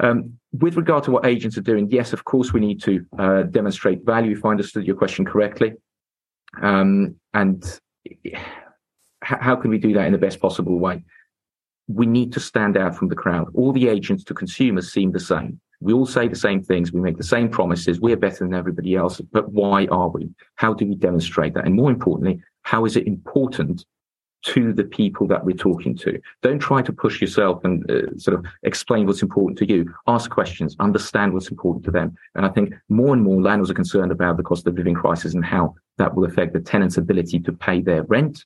Um, 0.00 0.38
with 0.52 0.76
regard 0.76 1.02
to 1.04 1.10
what 1.10 1.26
agents 1.26 1.58
are 1.58 1.62
doing, 1.62 1.90
yes, 1.90 2.12
of 2.12 2.24
course, 2.24 2.52
we 2.52 2.60
need 2.60 2.80
to 2.82 3.04
uh, 3.18 3.42
demonstrate 3.42 4.04
value. 4.04 4.36
If 4.36 4.44
I 4.44 4.50
understood 4.50 4.86
your 4.86 4.96
question 4.96 5.24
correctly, 5.24 5.74
um, 6.62 7.16
and 7.34 7.80
how 9.22 9.56
can 9.56 9.70
we 9.70 9.78
do 9.78 9.92
that 9.94 10.06
in 10.06 10.12
the 10.12 10.18
best 10.18 10.40
possible 10.40 10.78
way? 10.78 11.02
We 11.88 12.06
need 12.06 12.32
to 12.34 12.40
stand 12.40 12.76
out 12.76 12.94
from 12.96 13.08
the 13.08 13.16
crowd. 13.16 13.48
All 13.54 13.72
the 13.72 13.88
agents 13.88 14.24
to 14.24 14.34
consumers 14.34 14.92
seem 14.92 15.12
the 15.12 15.20
same. 15.20 15.60
We 15.80 15.92
all 15.92 16.06
say 16.06 16.28
the 16.28 16.36
same 16.36 16.62
things. 16.62 16.92
We 16.92 17.00
make 17.00 17.16
the 17.16 17.24
same 17.24 17.48
promises. 17.48 18.00
We're 18.00 18.16
better 18.16 18.44
than 18.44 18.54
everybody 18.54 18.96
else. 18.96 19.20
But 19.20 19.52
why 19.52 19.86
are 19.86 20.08
we? 20.08 20.30
How 20.56 20.74
do 20.74 20.86
we 20.86 20.96
demonstrate 20.96 21.54
that? 21.54 21.66
And 21.66 21.74
more 21.74 21.90
importantly, 21.90 22.42
how 22.62 22.84
is 22.84 22.96
it 22.96 23.06
important 23.06 23.84
to 24.42 24.72
the 24.72 24.84
people 24.84 25.26
that 25.26 25.44
we're 25.44 25.56
talking 25.56 25.96
to. 25.96 26.20
Don't 26.42 26.60
try 26.60 26.80
to 26.82 26.92
push 26.92 27.20
yourself 27.20 27.64
and 27.64 27.88
uh, 27.90 28.16
sort 28.16 28.38
of 28.38 28.46
explain 28.62 29.06
what's 29.06 29.22
important 29.22 29.58
to 29.58 29.68
you. 29.68 29.92
Ask 30.06 30.30
questions, 30.30 30.76
understand 30.78 31.32
what's 31.32 31.50
important 31.50 31.84
to 31.86 31.90
them. 31.90 32.16
And 32.34 32.46
I 32.46 32.48
think 32.48 32.72
more 32.88 33.12
and 33.12 33.22
more 33.22 33.42
landlords 33.42 33.70
are 33.70 33.74
concerned 33.74 34.12
about 34.12 34.36
the 34.36 34.42
cost 34.42 34.66
of 34.66 34.76
living 34.76 34.94
crisis 34.94 35.34
and 35.34 35.44
how 35.44 35.74
that 35.98 36.14
will 36.14 36.24
affect 36.24 36.52
the 36.52 36.60
tenant's 36.60 36.96
ability 36.96 37.40
to 37.40 37.52
pay 37.52 37.80
their 37.80 38.02
rent. 38.04 38.44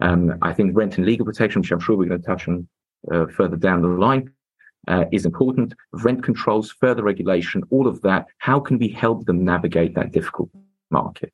Um, 0.00 0.38
I 0.42 0.52
think 0.52 0.76
rent 0.76 0.96
and 0.96 1.06
legal 1.06 1.26
protection, 1.26 1.60
which 1.60 1.70
I'm 1.70 1.80
sure 1.80 1.96
we're 1.96 2.08
going 2.08 2.20
to 2.20 2.26
touch 2.26 2.48
on 2.48 2.66
uh, 3.12 3.26
further 3.26 3.56
down 3.56 3.82
the 3.82 3.88
line, 3.88 4.32
uh, 4.88 5.04
is 5.12 5.26
important. 5.26 5.74
Rent 5.92 6.22
controls, 6.22 6.70
further 6.70 7.02
regulation, 7.02 7.62
all 7.70 7.86
of 7.86 8.00
that. 8.02 8.26
How 8.38 8.58
can 8.58 8.78
we 8.78 8.88
help 8.88 9.26
them 9.26 9.44
navigate 9.44 9.94
that 9.94 10.12
difficult 10.12 10.48
market? 10.90 11.32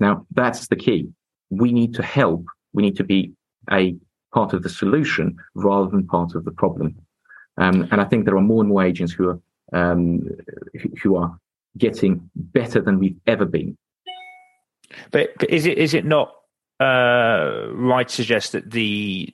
Now, 0.00 0.26
that's 0.30 0.68
the 0.68 0.76
key. 0.76 1.08
We 1.50 1.72
need 1.72 1.94
to 1.94 2.02
help 2.02 2.46
we 2.74 2.82
need 2.82 2.96
to 2.96 3.04
be 3.04 3.32
a 3.72 3.96
part 4.34 4.52
of 4.52 4.62
the 4.62 4.68
solution 4.68 5.36
rather 5.54 5.88
than 5.88 6.06
part 6.06 6.34
of 6.34 6.44
the 6.44 6.50
problem. 6.50 6.94
Um, 7.56 7.88
and 7.90 8.00
I 8.00 8.04
think 8.04 8.24
there 8.24 8.36
are 8.36 8.42
more 8.42 8.60
and 8.60 8.68
more 8.68 8.84
agents 8.84 9.12
who 9.12 9.30
are 9.30 9.40
um, 9.72 10.28
who 11.02 11.16
are 11.16 11.38
getting 11.78 12.28
better 12.34 12.80
than 12.80 12.98
we've 12.98 13.18
ever 13.26 13.46
been. 13.46 13.78
But 15.10 15.30
is 15.48 15.66
it 15.66 15.78
is 15.78 15.94
it 15.94 16.04
not 16.04 16.34
uh, 16.80 17.68
right 17.72 18.08
to 18.08 18.14
suggest 18.14 18.52
that 18.52 18.70
the 18.70 19.32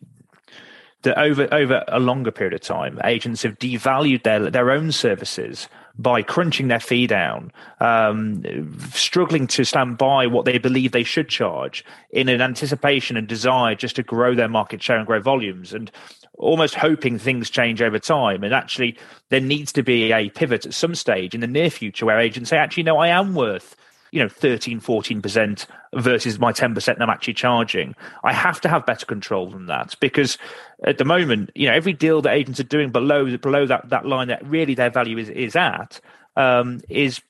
that 1.03 1.19
over 1.19 1.49
over 1.53 1.85
a 1.89 1.99
longer 1.99 2.31
period 2.31 2.55
of 2.55 2.61
time, 2.61 3.01
agents 3.05 3.43
have 3.43 3.59
devalued 3.59 4.23
their 4.23 4.51
their 4.51 4.71
own 4.71 4.93
services 4.93 5.69
by 5.99 6.23
crunching 6.23 6.69
their 6.69 6.81
fee 6.81 7.07
down, 7.07 7.53
um, 7.81 8.43
struggling 8.91 9.47
to 9.47 9.65
stand 9.65 9.99
by 9.99 10.27
what 10.27 10.45
they 10.45 10.57
believe 10.57 10.93
they 10.93 11.05
should 11.05 11.29
charge 11.29 11.85
in 12.11 12.29
an 12.29 12.41
anticipation 12.41 13.17
and 13.17 13.27
desire 13.27 13.75
just 13.75 13.97
to 13.97 14.03
grow 14.03 14.35
their 14.35 14.49
market 14.49 14.83
share 14.83 14.97
and 14.97 15.07
grow 15.07 15.21
volumes, 15.21 15.75
and 15.75 15.91
almost 16.39 16.75
hoping 16.75 17.19
things 17.19 17.51
change 17.51 17.83
over 17.83 17.99
time. 17.99 18.43
And 18.43 18.55
actually, 18.55 18.97
there 19.29 19.41
needs 19.41 19.73
to 19.73 19.83
be 19.83 20.13
a 20.13 20.31
pivot 20.31 20.67
at 20.67 20.75
some 20.75 20.95
stage 20.95 21.35
in 21.35 21.41
the 21.41 21.47
near 21.47 21.71
future 21.71 22.07
where 22.07 22.19
agents 22.19 22.51
say, 22.51 22.57
actually, 22.57 22.85
no, 22.85 22.97
I 22.97 23.09
am 23.09 23.35
worth 23.35 23.77
you 24.13 24.21
know 24.23 24.29
13 24.29 24.81
14% 24.81 25.67
versus 25.95 26.39
my 26.39 26.53
10% 26.53 27.01
i'm 27.01 27.11
actually 27.11 27.35
charging. 27.35 27.95
I 28.25 28.33
have 28.33 28.61
to 28.63 28.69
have 28.69 28.87
better 28.87 29.07
control 29.07 29.51
than 29.51 29.67
that 29.67 29.95
because 30.01 30.39
at 30.85 30.99
the 30.99 31.05
moment 31.05 31.51
you 31.55 31.67
know 31.69 31.75
every 31.75 31.93
deal 31.93 32.23
that 32.23 32.33
agents 32.33 32.61
are 32.61 32.65
doing 32.65 32.91
below 32.91 33.37
below 33.37 33.67
that, 33.67 33.89
that 33.89 34.07
line 34.07 34.29
that 34.29 34.45
really 34.47 34.75
their 34.75 34.91
value 34.91 35.19
is, 35.19 35.29
is 35.29 35.57
at 35.57 36.01
um, 36.37 36.81
is 36.89 37.21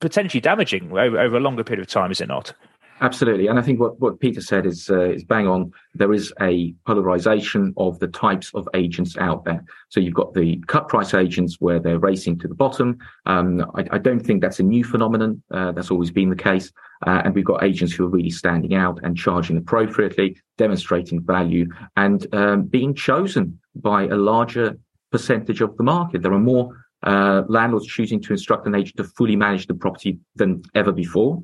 potentially 0.00 0.40
damaging 0.40 0.90
over, 0.92 1.18
over 1.18 1.36
a 1.36 1.40
longer 1.40 1.64
period 1.64 1.82
of 1.82 1.88
time 1.88 2.10
is 2.10 2.20
it 2.20 2.28
not 2.28 2.52
Absolutely, 3.00 3.48
and 3.48 3.58
I 3.58 3.62
think 3.62 3.80
what, 3.80 3.98
what 4.00 4.20
Peter 4.20 4.40
said 4.40 4.66
is 4.66 4.88
uh, 4.88 5.10
is 5.10 5.24
bang 5.24 5.48
on. 5.48 5.72
There 5.94 6.12
is 6.12 6.32
a 6.40 6.72
polarization 6.86 7.74
of 7.76 7.98
the 7.98 8.06
types 8.06 8.52
of 8.54 8.68
agents 8.72 9.16
out 9.18 9.44
there. 9.44 9.64
So 9.88 9.98
you've 9.98 10.14
got 10.14 10.32
the 10.32 10.62
cut 10.68 10.88
price 10.88 11.12
agents 11.12 11.56
where 11.58 11.80
they're 11.80 11.98
racing 11.98 12.38
to 12.40 12.48
the 12.48 12.54
bottom. 12.54 12.98
Um, 13.26 13.60
I, 13.74 13.84
I, 13.90 13.98
don't 13.98 14.20
think 14.20 14.40
that's 14.40 14.60
a 14.60 14.62
new 14.62 14.84
phenomenon. 14.84 15.42
Uh, 15.50 15.72
that's 15.72 15.90
always 15.90 16.12
been 16.12 16.30
the 16.30 16.36
case. 16.36 16.70
Uh, 17.04 17.22
and 17.24 17.34
we've 17.34 17.44
got 17.44 17.64
agents 17.64 17.92
who 17.92 18.04
are 18.06 18.08
really 18.08 18.30
standing 18.30 18.74
out 18.74 19.00
and 19.02 19.16
charging 19.16 19.56
appropriately, 19.56 20.36
demonstrating 20.56 21.20
value, 21.20 21.66
and 21.96 22.32
um, 22.32 22.62
being 22.62 22.94
chosen 22.94 23.58
by 23.74 24.04
a 24.04 24.16
larger 24.16 24.78
percentage 25.10 25.60
of 25.60 25.76
the 25.76 25.82
market. 25.82 26.22
There 26.22 26.32
are 26.32 26.38
more 26.38 26.86
uh, 27.02 27.42
landlords 27.48 27.86
choosing 27.86 28.20
to 28.22 28.32
instruct 28.32 28.66
an 28.66 28.74
agent 28.74 28.96
to 28.96 29.04
fully 29.04 29.36
manage 29.36 29.66
the 29.66 29.74
property 29.74 30.18
than 30.36 30.62
ever 30.74 30.92
before. 30.92 31.42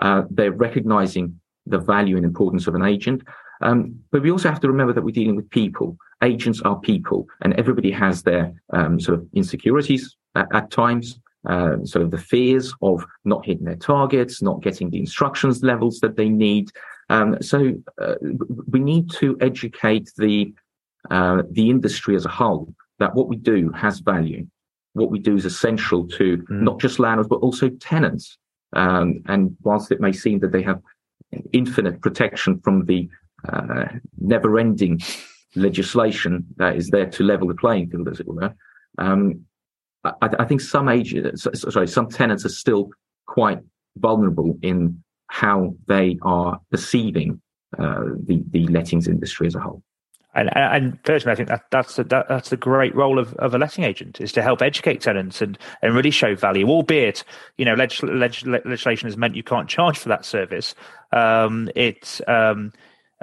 Uh, 0.00 0.22
they're 0.30 0.52
recognizing 0.52 1.38
the 1.66 1.78
value 1.78 2.16
and 2.16 2.24
importance 2.24 2.66
of 2.66 2.74
an 2.74 2.84
agent. 2.84 3.22
Um, 3.60 4.00
but 4.10 4.22
we 4.22 4.30
also 4.30 4.48
have 4.48 4.60
to 4.60 4.68
remember 4.68 4.92
that 4.92 5.02
we're 5.02 5.12
dealing 5.12 5.36
with 5.36 5.48
people. 5.50 5.96
Agents 6.22 6.60
are 6.62 6.78
people, 6.80 7.26
and 7.42 7.54
everybody 7.54 7.90
has 7.90 8.22
their 8.22 8.52
um, 8.72 8.98
sort 8.98 9.18
of 9.18 9.26
insecurities 9.34 10.16
at, 10.34 10.48
at 10.52 10.70
times, 10.70 11.20
uh, 11.48 11.76
sort 11.84 12.04
of 12.04 12.10
the 12.10 12.18
fears 12.18 12.74
of 12.82 13.04
not 13.24 13.44
hitting 13.44 13.64
their 13.64 13.76
targets, 13.76 14.42
not 14.42 14.62
getting 14.62 14.90
the 14.90 14.98
instructions 14.98 15.62
levels 15.62 16.00
that 16.00 16.16
they 16.16 16.28
need. 16.28 16.70
Um, 17.08 17.40
so 17.42 17.74
uh, 18.00 18.14
we 18.68 18.80
need 18.80 19.10
to 19.12 19.36
educate 19.40 20.10
the 20.16 20.52
uh, 21.10 21.42
the 21.50 21.68
industry 21.68 22.14
as 22.14 22.24
a 22.24 22.30
whole 22.30 22.72
that 23.00 23.14
what 23.14 23.28
we 23.28 23.36
do 23.36 23.70
has 23.70 23.98
value. 23.98 24.46
What 24.94 25.10
we 25.10 25.18
do 25.18 25.34
is 25.34 25.44
essential 25.44 26.06
to 26.08 26.36
mm. 26.36 26.44
not 26.48 26.78
just 26.78 27.00
landlords 27.00 27.28
but 27.28 27.40
also 27.40 27.68
tenants. 27.68 28.38
Um, 28.74 29.22
and 29.26 29.56
whilst 29.62 29.92
it 29.92 30.00
may 30.00 30.12
seem 30.12 30.38
that 30.40 30.52
they 30.52 30.62
have 30.62 30.80
infinite 31.52 32.00
protection 32.00 32.60
from 32.60 32.86
the 32.86 33.08
uh, 33.48 33.86
never 34.18 34.58
ending 34.58 35.00
legislation 35.54 36.46
that 36.56 36.76
is 36.76 36.88
there 36.88 37.06
to 37.10 37.22
level 37.22 37.48
the 37.48 37.54
playing 37.54 37.90
field, 37.90 38.08
as 38.08 38.20
it 38.20 38.26
were, 38.26 38.54
um, 38.98 39.44
I, 40.04 40.12
I, 40.20 40.44
think 40.44 40.60
some 40.60 40.88
agents, 40.88 41.46
sorry, 41.54 41.86
some 41.86 42.08
tenants 42.08 42.44
are 42.44 42.50
still 42.50 42.90
quite 43.26 43.60
vulnerable 43.96 44.58
in 44.62 45.02
how 45.28 45.74
they 45.86 46.18
are 46.22 46.60
perceiving 46.70 47.40
uh, 47.78 48.04
the, 48.24 48.42
the 48.50 48.66
lettings 48.68 49.08
industry 49.08 49.46
as 49.46 49.54
a 49.54 49.60
whole. 49.60 49.82
And, 50.34 50.50
and 50.56 51.02
personally, 51.02 51.32
I 51.32 51.36
think 51.36 51.48
that 51.48 51.64
that's 51.70 51.96
the, 51.96 52.04
that, 52.04 52.28
that's 52.28 52.48
the 52.48 52.56
great 52.56 52.94
role 52.94 53.18
of, 53.18 53.34
of 53.34 53.54
a 53.54 53.58
letting 53.58 53.84
agent 53.84 54.20
is 54.20 54.32
to 54.32 54.42
help 54.42 54.62
educate 54.62 55.00
tenants 55.02 55.42
and, 55.42 55.58
and 55.82 55.94
really 55.94 56.10
show 56.10 56.34
value. 56.34 56.68
Albeit, 56.68 57.24
you 57.58 57.64
know, 57.64 57.74
leg, 57.74 57.92
leg, 58.02 58.34
legislation 58.44 59.08
has 59.08 59.16
meant 59.16 59.36
you 59.36 59.42
can't 59.42 59.68
charge 59.68 59.98
for 59.98 60.08
that 60.08 60.24
service. 60.24 60.74
Um, 61.12 61.68
it's 61.74 62.22
um, 62.26 62.72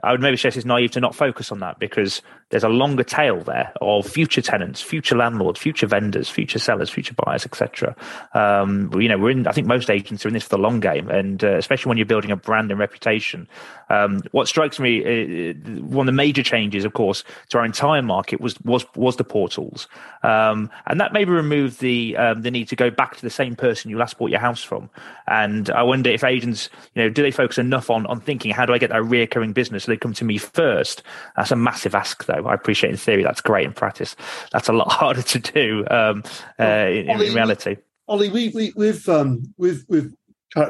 I 0.03 0.12
would 0.12 0.22
maybe 0.22 0.38
suggest 0.38 0.57
it's 0.57 0.66
naive 0.66 0.91
to 0.91 0.99
not 0.99 1.16
focus 1.16 1.51
on 1.51 1.60
that 1.60 1.80
because 1.80 2.22
there's 2.50 2.64
a 2.64 2.70
longer 2.70 3.04
tail 3.04 3.41
there 3.41 3.72
of 3.82 4.08
future 4.08 4.41
tenants, 4.41 4.82
future 4.82 5.16
landlords, 5.16 5.60
future 5.60 5.88
vendors, 5.88 6.30
future 6.30 6.60
sellers, 6.60 6.89
future 6.89 7.14
buyers, 7.14 7.45
etc. 7.45 7.95
Um, 8.34 8.91
you 9.00 9.08
know, 9.08 9.18
we're 9.18 9.32
in. 9.32 9.47
I 9.47 9.52
think 9.52 9.68
most 9.68 9.89
agents 9.89 10.26
are 10.26 10.30
in 10.30 10.34
this 10.34 10.43
for 10.43 10.50
the 10.50 10.58
long 10.58 10.80
game, 10.80 11.10
and 11.10 11.43
uh, 11.43 11.58
especially 11.58 11.89
when 11.89 11.97
you're 11.97 12.06
building 12.06 12.32
a 12.32 12.36
brand 12.36 12.72
and 12.72 12.80
reputation. 12.80 13.47
Um, 13.91 14.22
what 14.32 14.47
strikes 14.47 14.80
me, 14.80 15.00
uh, 15.00 15.54
one 15.82 16.08
of 16.08 16.14
the 16.14 16.16
major 16.16 16.43
changes, 16.43 16.86
of 16.86 16.93
course, 16.93 17.24
to 17.50 17.58
our 17.58 17.66
entire 17.66 18.02
market 18.02 18.41
was 18.41 18.60
was 18.62 18.86
was 18.95 19.16
the 19.18 19.24
portals, 19.24 19.88
um, 20.24 20.70
and 20.88 21.00
that 21.00 21.14
maybe 21.14 21.32
removed 21.32 21.80
the 21.80 22.18
um, 22.18 22.41
the 22.41 22.52
need 22.52 22.68
to 22.70 22.76
go 22.76 22.89
back 22.89 23.16
to 23.16 23.22
the 23.22 23.30
same 23.30 23.56
person 23.56 23.89
you 23.89 23.97
last 23.97 24.18
bought 24.18 24.32
your 24.32 24.39
house 24.39 24.64
from. 24.64 24.89
And 25.28 25.70
I 25.70 25.84
wonder 25.84 26.10
if 26.10 26.24
agents, 26.24 26.70
you 26.95 27.04
know, 27.04 27.10
do 27.10 27.22
they 27.22 27.32
focus 27.32 27.58
enough 27.58 27.89
on 27.89 28.06
on 28.08 28.20
thinking 28.22 28.52
how 28.52 28.66
do 28.66 28.74
I 28.74 28.78
get 28.78 28.89
that 28.89 29.02
reoccurring 29.04 29.54
business 29.54 29.84
so 29.84 29.91
they 29.91 29.97
come 29.97 30.14
to 30.14 30.26
me 30.26 30.38
first? 30.38 31.04
That's 31.36 31.52
a 31.52 31.56
massive 31.56 31.95
ask, 31.95 32.26
though. 32.26 32.38
I 32.45 32.53
appreciate 32.53 32.91
in 32.91 32.97
theory 32.97 33.23
that's 33.23 33.41
great 33.41 33.65
in 33.65 33.73
practice. 33.73 34.15
That's 34.51 34.69
a 34.69 34.73
lot 34.73 34.91
harder 34.91 35.21
to 35.21 35.39
do 35.39 35.85
um, 35.89 36.23
uh, 36.59 36.63
in, 36.63 37.09
Ollie, 37.09 37.27
in, 37.27 37.33
reality. 37.33 37.77
Ollie, 38.07 38.29
we, 38.29 38.49
we, 38.49 38.73
we've 38.75 39.07
um, 39.09 39.53
we've 39.57 39.85
we've 39.87 40.13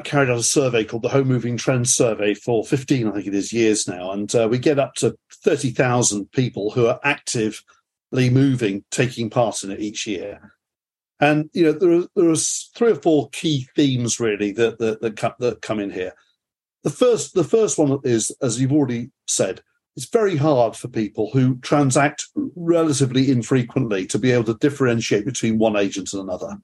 carried 0.03 0.30
out 0.30 0.38
a 0.38 0.43
survey 0.43 0.84
called 0.84 1.03
the 1.03 1.09
Home 1.09 1.28
Moving 1.28 1.57
Trends 1.57 1.93
Survey 1.93 2.34
for 2.34 2.65
15, 2.65 3.07
I 3.07 3.11
think 3.11 3.28
it 3.28 3.34
is, 3.34 3.53
years 3.53 3.88
now, 3.88 4.11
and 4.11 4.34
uh, 4.36 4.47
we 4.49 4.57
get 4.57 4.78
up 4.80 4.95
to 4.95 5.17
30,000 5.43 6.32
people 6.32 6.72
who 6.72 6.88
are 6.88 6.99
actively 7.03 8.30
moving, 8.30 8.84
taking 8.91 9.30
part 9.30 9.63
in 9.63 9.72
it 9.72 9.80
each 9.80 10.05
year. 10.05 10.53
And 11.22 11.49
you 11.53 11.65
know 11.65 11.72
there 11.74 11.91
are 11.91 12.07
there 12.15 12.30
are 12.30 12.36
three 12.36 12.91
or 12.91 12.95
four 12.95 13.30
key 13.32 13.67
themes 13.76 14.22
really 14.22 14.53
that 14.53 14.80
that 14.80 15.01
that 15.01 15.17
come, 15.17 15.34
that 15.39 15.61
come 15.61 15.80
in 15.80 15.91
here. 15.91 16.13
The 16.84 16.89
first 16.89 17.34
the 17.34 17.43
first 17.43 17.78
one 17.78 17.99
is, 18.05 18.32
as 18.41 18.59
you've 18.59 18.72
already 18.72 19.11
said, 19.28 19.61
it's 20.00 20.08
very 20.10 20.38
hard 20.38 20.78
for 20.78 20.88
people 20.88 21.30
who 21.34 21.58
transact 21.58 22.26
relatively 22.56 23.30
infrequently 23.30 24.06
to 24.06 24.18
be 24.18 24.32
able 24.32 24.45
to 24.45 24.54
differentiate 24.54 25.26
between 25.26 25.60
one 25.60 25.76
agent 25.76 26.14
and 26.14 26.22
another. 26.22 26.58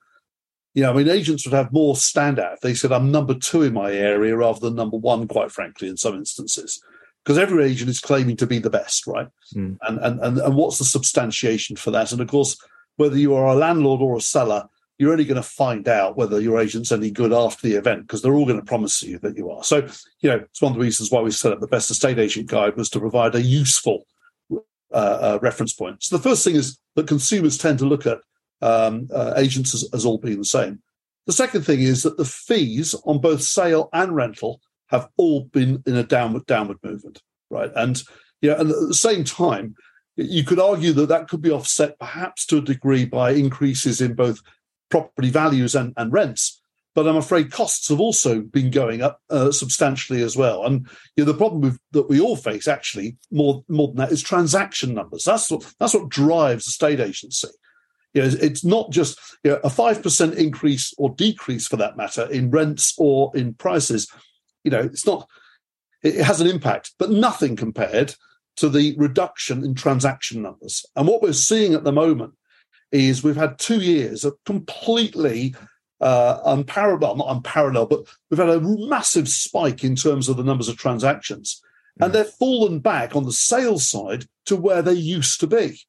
You 0.73 0.83
know, 0.83 0.91
I 0.91 0.93
mean, 0.93 1.09
agents 1.09 1.45
would 1.45 1.53
have 1.53 1.73
more 1.73 1.95
standout 1.95 2.53
if 2.53 2.61
they 2.61 2.73
said, 2.73 2.93
I'm 2.93 3.11
number 3.11 3.33
two 3.33 3.63
in 3.63 3.73
my 3.73 3.91
area 3.91 4.37
rather 4.37 4.61
than 4.61 4.75
number 4.75 4.95
one, 4.95 5.27
quite 5.27 5.51
frankly, 5.51 5.89
in 5.89 5.97
some 5.97 6.15
instances. 6.15 6.81
Because 7.25 7.37
every 7.37 7.65
agent 7.65 7.89
is 7.89 7.99
claiming 7.99 8.37
to 8.37 8.47
be 8.47 8.59
the 8.59 8.69
best, 8.69 9.05
right? 9.05 9.27
Mm. 9.53 9.79
And, 9.81 9.99
and, 9.99 10.19
and, 10.21 10.37
and 10.37 10.55
what's 10.55 10.77
the 10.77 10.85
substantiation 10.85 11.75
for 11.75 11.91
that? 11.91 12.13
And 12.13 12.21
of 12.21 12.29
course, 12.29 12.55
whether 12.95 13.17
you 13.17 13.35
are 13.35 13.47
a 13.47 13.53
landlord 13.55 13.99
or 13.99 14.15
a 14.15 14.21
seller, 14.21 14.69
you're 14.97 15.11
only 15.11 15.25
going 15.25 15.35
to 15.35 15.43
find 15.43 15.87
out 15.87 16.15
whether 16.15 16.39
your 16.39 16.59
agent's 16.59 16.91
any 16.91 17.11
good 17.11 17.33
after 17.33 17.67
the 17.67 17.75
event 17.75 18.03
because 18.03 18.21
they're 18.21 18.33
all 18.33 18.45
going 18.45 18.59
to 18.59 18.65
promise 18.65 19.03
you 19.03 19.19
that 19.19 19.37
you 19.37 19.49
are. 19.51 19.63
So, 19.63 19.87
you 20.21 20.29
know, 20.29 20.37
it's 20.37 20.61
one 20.61 20.71
of 20.71 20.77
the 20.77 20.83
reasons 20.83 21.11
why 21.11 21.21
we 21.21 21.31
set 21.31 21.51
up 21.51 21.59
the 21.59 21.67
best 21.67 21.91
estate 21.91 22.17
agent 22.17 22.47
guide 22.47 22.77
was 22.77 22.89
to 22.91 22.99
provide 22.99 23.35
a 23.35 23.41
useful 23.41 24.05
uh, 24.51 24.55
uh, 24.93 25.39
reference 25.41 25.73
point. 25.73 26.03
So 26.03 26.15
the 26.15 26.23
first 26.23 26.43
thing 26.43 26.55
is 26.55 26.79
that 26.95 27.07
consumers 27.07 27.57
tend 27.57 27.79
to 27.79 27.85
look 27.85 28.05
at 28.05 28.19
um, 28.61 29.09
uh, 29.13 29.33
agents 29.35 29.73
as, 29.73 29.89
as 29.93 30.05
all 30.05 30.17
being 30.17 30.37
the 30.37 30.45
same. 30.45 30.81
The 31.27 31.33
second 31.33 31.63
thing 31.63 31.81
is 31.81 32.03
that 32.03 32.17
the 32.17 32.25
fees 32.25 32.95
on 33.05 33.19
both 33.19 33.41
sale 33.41 33.89
and 33.91 34.15
rental 34.15 34.61
have 34.87 35.09
all 35.17 35.45
been 35.45 35.83
in 35.85 35.95
a 35.95 36.03
downward 36.03 36.45
downward 36.45 36.77
movement, 36.83 37.21
right? 37.49 37.71
And 37.75 38.01
you 38.41 38.51
know, 38.51 38.57
and 38.57 38.69
at 38.69 38.87
the 38.87 38.93
same 38.93 39.23
time, 39.23 39.75
you 40.15 40.43
could 40.43 40.59
argue 40.59 40.93
that 40.93 41.09
that 41.09 41.27
could 41.27 41.41
be 41.41 41.51
offset 41.51 41.99
perhaps 41.99 42.45
to 42.45 42.57
a 42.57 42.61
degree 42.61 43.05
by 43.05 43.31
increases 43.31 43.99
in 44.01 44.13
both 44.13 44.39
property 44.95 45.29
values 45.29 45.75
and, 45.75 45.93
and 45.97 46.13
rents. 46.13 46.61
But 46.93 47.05
I'm 47.05 47.17
afraid 47.17 47.51
costs 47.51 47.89
have 47.89 47.99
also 47.99 48.39
been 48.39 48.71
going 48.71 49.01
up 49.01 49.19
uh, 49.29 49.51
substantially 49.51 50.21
as 50.21 50.37
well. 50.37 50.65
And 50.65 50.87
you 51.17 51.25
know, 51.25 51.31
the 51.33 51.37
problem 51.37 51.77
that 51.91 52.07
we 52.07 52.21
all 52.21 52.37
face, 52.37 52.69
actually, 52.69 53.17
more 53.29 53.65
more 53.67 53.89
than 53.89 53.97
that, 53.97 54.13
is 54.13 54.23
transaction 54.23 54.93
numbers. 54.93 55.25
That's 55.25 55.51
what 55.51 55.73
that's 55.77 55.93
what 55.93 56.07
drives 56.07 56.63
the 56.63 56.71
state 56.71 57.01
agency. 57.01 57.49
You 58.13 58.21
know, 58.21 58.29
it's 58.41 58.63
not 58.63 58.91
just 58.91 59.19
you 59.43 59.51
know, 59.51 59.59
a 59.65 59.69
five 59.69 60.01
percent 60.01 60.35
increase 60.35 60.93
or 60.97 61.09
decrease, 61.09 61.67
for 61.67 61.75
that 61.75 61.97
matter, 61.97 62.31
in 62.31 62.49
rents 62.49 62.93
or 62.97 63.29
in 63.35 63.55
prices. 63.55 64.07
You 64.63 64.71
know, 64.71 64.79
it's 64.79 65.05
not. 65.05 65.27
It 66.01 66.23
has 66.23 66.39
an 66.39 66.47
impact, 66.47 66.93
but 66.97 67.09
nothing 67.09 67.57
compared 67.57 68.15
to 68.55 68.69
the 68.69 68.95
reduction 68.97 69.65
in 69.65 69.75
transaction 69.75 70.41
numbers. 70.41 70.85
And 70.95 71.09
what 71.09 71.21
we're 71.21 71.33
seeing 71.33 71.73
at 71.73 71.83
the 71.83 71.91
moment 71.91 72.35
is 72.95 73.23
we've 73.23 73.35
had 73.35 73.59
two 73.59 73.79
years 73.79 74.23
of 74.23 74.35
completely 74.45 75.55
uh, 76.01 76.39
unparalleled, 76.45 77.17
not 77.17 77.35
unparalleled, 77.35 77.89
but 77.89 78.05
we've 78.29 78.39
had 78.39 78.49
a 78.49 78.61
massive 78.61 79.29
spike 79.29 79.83
in 79.83 79.95
terms 79.95 80.29
of 80.29 80.37
the 80.37 80.43
numbers 80.43 80.69
of 80.69 80.77
transactions. 80.77 81.61
and 82.01 82.11
they've 82.11 82.27
fallen 82.27 82.79
back 82.79 83.15
on 83.15 83.23
the 83.23 83.31
sales 83.31 83.87
side 83.87 84.25
to 84.45 84.55
where 84.55 84.81
they 84.81 84.93
used 84.93 85.39
to 85.39 85.47
be. 85.47 85.79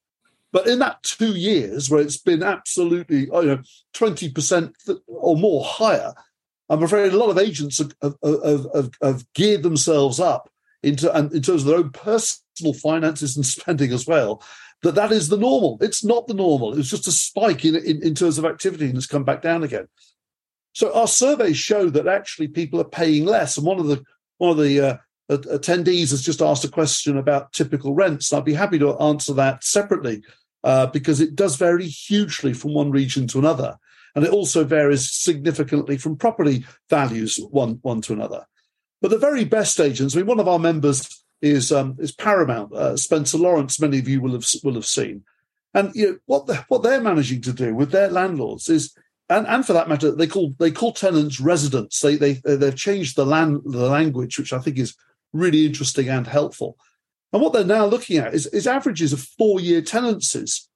But 0.53 0.67
in 0.67 0.79
that 0.79 1.03
two 1.03 1.35
years 1.35 1.89
where 1.89 2.01
it's 2.01 2.17
been 2.17 2.41
absolutely, 2.41 3.25
you 3.25 3.27
know, 3.27 3.61
20% 3.93 4.73
or 5.07 5.35
more 5.35 5.63
higher, 5.65 6.13
I'm 6.69 6.83
afraid 6.83 7.11
a 7.11 7.17
lot 7.17 7.29
of 7.29 7.37
agents 7.37 7.79
have, 7.79 7.93
have, 8.01 8.65
have, 8.73 8.91
have 9.01 9.33
geared 9.33 9.63
themselves 9.63 10.19
up 10.19 10.49
into, 10.83 11.13
and 11.13 11.31
in 11.33 11.41
terms 11.41 11.63
of 11.63 11.67
their 11.67 11.77
own 11.77 11.91
personal 11.91 12.73
finances 12.73 13.35
and 13.35 13.45
spending 13.45 13.91
as 13.91 14.07
well, 14.07 14.41
that 14.83 14.95
that 14.95 15.11
is 15.11 15.29
the 15.29 15.37
normal. 15.37 15.77
It's 15.81 16.03
not 16.03 16.27
the 16.27 16.33
normal. 16.33 16.73
It 16.73 16.77
was 16.77 16.89
just 16.89 17.07
a 17.07 17.11
spike 17.11 17.65
in, 17.65 17.75
in, 17.75 18.03
in 18.03 18.15
terms 18.15 18.37
of 18.37 18.45
activity 18.45 18.85
and 18.85 18.97
it's 18.97 19.07
come 19.07 19.23
back 19.23 19.41
down 19.41 19.63
again. 19.63 19.87
So 20.73 20.93
our 20.93 21.07
surveys 21.07 21.57
show 21.57 21.89
that 21.89 22.07
actually 22.07 22.49
people 22.49 22.79
are 22.79 22.85
paying 22.85 23.25
less. 23.25 23.57
And 23.57 23.65
one 23.65 23.79
of 23.79 23.87
the 23.87 24.03
one 24.37 24.51
of 24.51 24.57
the 24.57 24.79
uh, 24.79 24.97
attendees 25.29 26.11
has 26.11 26.21
just 26.21 26.41
asked 26.41 26.63
a 26.63 26.69
question 26.69 27.17
about 27.17 27.51
typical 27.53 27.95
rents. 27.95 28.31
I'd 28.31 28.45
be 28.45 28.53
happy 28.53 28.77
to 28.79 28.95
answer 28.99 29.33
that 29.33 29.63
separately 29.63 30.23
uh, 30.63 30.87
because 30.87 31.19
it 31.19 31.35
does 31.35 31.55
vary 31.55 31.87
hugely 31.87 32.53
from 32.53 32.73
one 32.73 32.91
region 32.91 33.27
to 33.27 33.39
another. 33.39 33.77
And 34.15 34.25
it 34.25 34.31
also 34.31 34.63
varies 34.63 35.11
significantly 35.11 35.97
from 35.97 36.17
property 36.17 36.65
values 36.89 37.39
one, 37.51 37.79
one 37.81 38.01
to 38.01 38.13
another. 38.13 38.45
But 39.01 39.11
the 39.11 39.17
very 39.17 39.45
best 39.45 39.79
agents, 39.79 40.15
I 40.15 40.19
mean, 40.19 40.27
one 40.27 40.39
of 40.39 40.47
our 40.47 40.59
members 40.59 41.23
is 41.41 41.71
um, 41.71 41.95
is 41.99 42.11
Paramount, 42.11 42.73
uh, 42.73 42.97
Spencer 42.97 43.37
Lawrence. 43.37 43.79
Many 43.79 43.99
of 43.99 44.07
you 44.07 44.21
will 44.21 44.33
have 44.33 44.45
will 44.63 44.73
have 44.73 44.85
seen, 44.85 45.23
and 45.73 45.95
you 45.95 46.11
know 46.11 46.17
what 46.25 46.47
the, 46.47 46.55
what 46.67 46.83
they're 46.83 47.01
managing 47.01 47.41
to 47.41 47.53
do 47.53 47.75
with 47.75 47.91
their 47.91 48.09
landlords 48.09 48.69
is, 48.69 48.95
and, 49.29 49.45
and 49.47 49.65
for 49.65 49.73
that 49.73 49.89
matter, 49.89 50.11
they 50.11 50.27
call 50.27 50.53
they 50.59 50.71
call 50.71 50.93
tenants 50.93 51.39
residents. 51.39 51.99
They 51.99 52.15
they 52.15 52.33
they've 52.43 52.75
changed 52.75 53.15
the 53.15 53.25
land 53.25 53.61
the 53.65 53.89
language, 53.89 54.37
which 54.37 54.53
I 54.53 54.59
think 54.59 54.77
is 54.77 54.95
really 55.33 55.65
interesting 55.65 56.09
and 56.09 56.25
helpful. 56.25 56.77
And 57.33 57.41
what 57.41 57.53
they're 57.53 57.65
now 57.65 57.85
looking 57.85 58.17
at 58.17 58.33
is, 58.33 58.47
is 58.47 58.67
averages 58.67 59.11
of 59.13 59.19
four 59.19 59.59
year 59.59 59.81
tenancies 59.81 60.66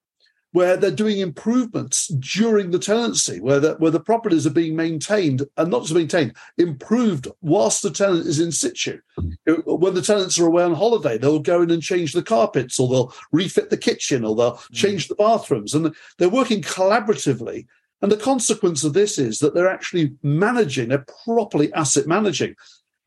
where 0.54 0.76
they're 0.76 0.92
doing 0.92 1.20
improvements 1.20 2.08
during 2.08 2.72
the 2.72 2.80
tenancy, 2.80 3.40
where 3.40 3.60
the, 3.60 3.76
where 3.76 3.92
the 3.92 4.00
properties 4.00 4.46
are 4.46 4.52
being 4.52 4.76
maintained 4.76 5.44
and 5.58 5.72
not 5.72 5.84
just 5.84 5.94
maintained, 5.94 6.36
improved 6.58 7.28
whilst 7.42 7.82
the 7.82 7.90
tenant 7.90 8.26
is 8.26 8.40
in 8.40 8.52
situ. 8.52 9.00
When 9.46 9.94
the 9.94 10.02
tenants 10.02 10.38
are 10.40 10.46
away 10.46 10.64
on 10.64 10.74
holiday, 10.74 11.18
they'll 11.18 11.40
go 11.40 11.62
in 11.62 11.72
and 11.72 11.82
change 11.82 12.14
the 12.14 12.24
carpets, 12.24 12.80
or 12.80 12.90
they'll 12.90 13.14
refit 13.32 13.70
the 13.70 13.78
kitchen, 13.78 14.26
or 14.26 14.36
they'll 14.36 14.54
mm. 14.54 14.74
change 14.74 15.08
the 15.08 15.16
bathrooms, 15.16 15.74
and 15.74 15.96
they're 16.18 16.30
working 16.30 16.62
collaboratively. 16.62 17.66
And 18.02 18.12
the 18.12 18.18
consequence 18.18 18.84
of 18.84 18.94
this 18.94 19.18
is 19.18 19.40
that 19.40 19.54
they're 19.54 19.70
actually 19.70 20.16
managing, 20.24 20.90
they're 20.90 21.06
properly 21.24 21.72
asset 21.74 22.08
managing. 22.08 22.56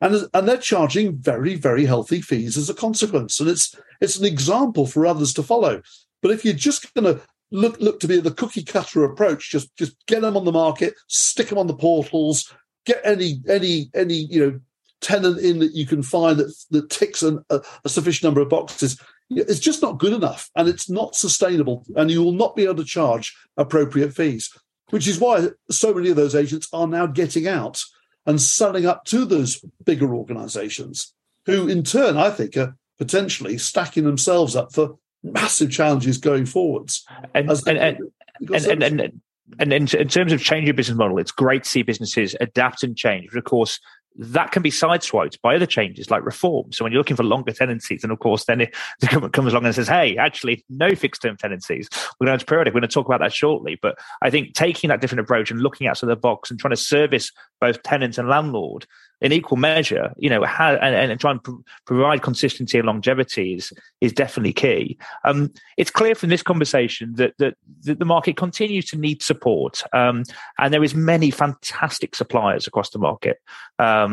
And, 0.01 0.27
and 0.33 0.47
they're 0.47 0.57
charging 0.57 1.17
very, 1.17 1.55
very 1.55 1.85
healthy 1.85 2.21
fees 2.21 2.57
as 2.57 2.69
a 2.69 2.73
consequence. 2.73 3.39
And 3.39 3.49
it's 3.49 3.75
it's 4.01 4.17
an 4.17 4.25
example 4.25 4.85
for 4.85 5.05
others 5.05 5.33
to 5.33 5.43
follow. 5.43 5.81
But 6.21 6.31
if 6.31 6.43
you're 6.43 6.53
just 6.53 6.93
going 6.93 7.05
to 7.05 7.21
look 7.51 7.79
look 7.79 7.99
to 7.99 8.07
be 8.07 8.19
the 8.19 8.31
cookie 8.31 8.63
cutter 8.63 9.03
approach. 9.03 9.51
Just 9.51 9.75
just 9.77 9.95
get 10.07 10.21
them 10.21 10.37
on 10.37 10.45
the 10.45 10.51
market, 10.51 10.95
stick 11.07 11.47
them 11.47 11.57
on 11.57 11.67
the 11.67 11.75
portals, 11.75 12.53
get 12.85 13.01
any 13.03 13.41
any 13.47 13.89
any 13.93 14.15
you 14.15 14.45
know 14.45 14.59
tenant 15.01 15.39
in 15.39 15.59
that 15.59 15.73
you 15.73 15.85
can 15.85 16.01
find 16.01 16.39
that 16.39 16.53
that 16.71 16.89
ticks 16.89 17.21
an, 17.21 17.43
a, 17.49 17.61
a 17.83 17.89
sufficient 17.89 18.23
number 18.23 18.41
of 18.41 18.49
boxes. 18.49 18.99
It's 19.29 19.59
just 19.59 19.81
not 19.81 19.97
good 19.97 20.13
enough, 20.13 20.49
and 20.55 20.67
it's 20.67 20.89
not 20.89 21.15
sustainable, 21.15 21.85
and 21.95 22.11
you 22.11 22.23
will 22.23 22.31
not 22.31 22.55
be 22.55 22.63
able 22.63 22.75
to 22.75 22.85
charge 22.85 23.35
appropriate 23.57 24.13
fees. 24.13 24.51
Which 24.91 25.07
is 25.07 25.19
why 25.19 25.47
so 25.71 25.95
many 25.95 26.09
of 26.09 26.15
those 26.15 26.35
agents 26.35 26.67
are 26.71 26.87
now 26.87 27.07
getting 27.07 27.47
out 27.47 27.83
and 28.27 28.39
selling 28.39 28.85
up 28.85 29.03
to 29.05 29.25
those 29.25 29.63
bigger 29.83 30.13
organisations, 30.13 31.13
who 31.47 31.67
in 31.67 31.83
turn, 31.83 32.17
I 32.17 32.29
think, 32.29 32.55
are 32.55 32.75
potentially 32.99 33.57
stacking 33.57 34.03
themselves 34.03 34.55
up 34.55 34.73
for 34.73 34.97
massive 35.25 35.71
challenges 35.71 36.17
going 36.17 36.45
forwards. 36.45 37.05
And 37.33 37.49
and, 37.49 37.77
and, 37.77 37.99
and, 38.53 38.83
and, 38.83 39.21
and, 39.59 39.73
in, 39.73 39.87
in 39.87 40.07
terms 40.07 40.31
of 40.31 40.41
changing 40.41 40.67
your 40.67 40.73
business 40.73 40.97
model, 40.97 41.17
it's 41.17 41.31
great 41.31 41.63
to 41.63 41.69
see 41.69 41.83
businesses 41.83 42.35
adapt 42.39 42.83
and 42.83 42.95
change. 42.95 43.29
But 43.31 43.39
of 43.39 43.43
course, 43.45 43.79
that 44.17 44.51
can 44.51 44.61
be 44.61 44.71
sideswiped 44.71 45.41
by 45.41 45.55
other 45.55 45.65
changes 45.65 46.09
like 46.09 46.25
reform. 46.25 46.71
So 46.71 46.83
when 46.83 46.91
you're 46.91 46.99
looking 46.99 47.17
for 47.17 47.23
longer 47.23 47.51
tenancies, 47.51 48.03
and 48.03 48.11
of 48.11 48.19
course, 48.19 48.45
then 48.45 48.59
the 48.99 49.07
government 49.07 49.33
comes 49.33 49.51
along 49.51 49.65
and 49.65 49.75
says, 49.75 49.87
"Hey, 49.87 50.17
actually, 50.17 50.63
no 50.69 50.95
fixed 50.95 51.21
term 51.21 51.37
tenancies. 51.37 51.89
We're 52.19 52.27
going 52.27 52.39
to 52.39 52.45
periodic. 52.45 52.73
We're 52.73 52.81
going 52.81 52.89
to 52.89 52.93
talk 52.93 53.07
about 53.07 53.19
that 53.19 53.33
shortly." 53.33 53.77
But 53.81 53.97
I 54.21 54.29
think 54.29 54.53
taking 54.53 54.87
that 54.89 55.01
different 55.01 55.21
approach 55.21 55.51
and 55.51 55.61
looking 55.61 55.87
outside 55.87 56.07
the 56.07 56.15
box 56.15 56.49
and 56.49 56.59
trying 56.59 56.71
to 56.71 56.77
service 56.77 57.31
both 57.59 57.83
tenant 57.83 58.17
and 58.17 58.27
landlord 58.27 58.85
in 59.21 59.31
equal 59.31 59.57
measure, 59.57 60.13
you 60.17 60.29
know, 60.29 60.43
and, 60.43 61.11
and 61.11 61.19
try 61.19 61.31
and 61.31 61.43
pr- 61.43 61.51
provide 61.85 62.21
consistency 62.21 62.77
and 62.77 62.85
longevity 62.85 63.53
is, 63.53 63.71
is 64.01 64.11
definitely 64.11 64.53
key. 64.53 64.97
Um, 65.23 65.51
it's 65.77 65.89
clear 65.89 66.15
from 66.15 66.29
this 66.29 66.43
conversation 66.43 67.13
that, 67.15 67.33
that, 67.39 67.55
that, 67.83 67.99
the 67.99 68.05
market 68.05 68.35
continues 68.35 68.85
to 68.87 68.97
need 68.97 69.23
support, 69.23 69.83
um, 69.93 70.23
and 70.59 70.73
there 70.73 70.83
is 70.83 70.93
many 70.93 71.31
fantastic 71.31 72.13
suppliers 72.15 72.67
across 72.67 72.89
the 72.89 72.99
market 72.99 73.37
um, 73.79 74.04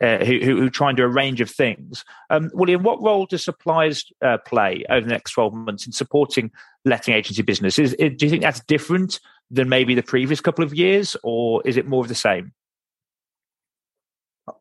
uh, 0.00 0.18
who, 0.18 0.38
who, 0.38 0.56
who, 0.56 0.70
try 0.70 0.88
and 0.88 0.96
do 0.96 1.04
a 1.04 1.08
range 1.08 1.40
of 1.40 1.50
things. 1.50 2.04
Um, 2.30 2.50
William, 2.54 2.82
what 2.82 3.02
role 3.02 3.26
do 3.26 3.36
suppliers 3.36 4.04
uh, 4.22 4.38
play 4.38 4.84
over 4.90 5.06
the 5.06 5.12
next 5.12 5.32
12 5.32 5.54
months 5.54 5.86
in 5.86 5.92
supporting 5.92 6.50
letting 6.84 7.14
agency 7.14 7.42
businesses? 7.42 7.94
do 7.94 8.16
you 8.20 8.30
think 8.30 8.42
that's 8.42 8.60
different 8.60 9.20
than 9.50 9.68
maybe 9.68 9.94
the 9.94 10.02
previous 10.02 10.40
couple 10.40 10.64
of 10.64 10.74
years, 10.74 11.16
or 11.22 11.62
is 11.64 11.76
it 11.76 11.86
more 11.86 12.02
of 12.02 12.08
the 12.08 12.14
same? 12.14 12.52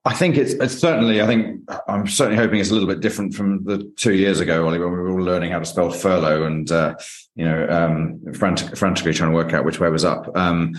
I 0.05 0.13
think 0.13 0.37
it's, 0.37 0.53
it's, 0.53 0.77
certainly. 0.77 1.21
I 1.21 1.27
think 1.27 1.61
I'm 1.87 2.07
certainly 2.07 2.37
hoping 2.37 2.59
it's 2.59 2.71
a 2.71 2.73
little 2.73 2.87
bit 2.87 2.99
different 2.99 3.33
from 3.33 3.63
the 3.63 3.89
two 3.95 4.13
years 4.13 4.39
ago, 4.39 4.65
Ollie, 4.65 4.79
when 4.79 4.91
we 4.91 4.97
were 4.97 5.09
all 5.09 5.23
learning 5.23 5.51
how 5.51 5.59
to 5.59 5.65
spell 5.65 5.89
furlough 5.89 6.43
and 6.43 6.69
uh, 6.71 6.95
you 7.35 7.45
know 7.45 7.67
um, 7.69 8.33
frantic, 8.33 8.75
frantically 8.77 9.13
trying 9.13 9.31
to 9.31 9.35
work 9.35 9.53
out 9.53 9.65
which 9.65 9.79
way 9.79 9.89
was 9.89 10.05
up. 10.05 10.35
Um, 10.35 10.73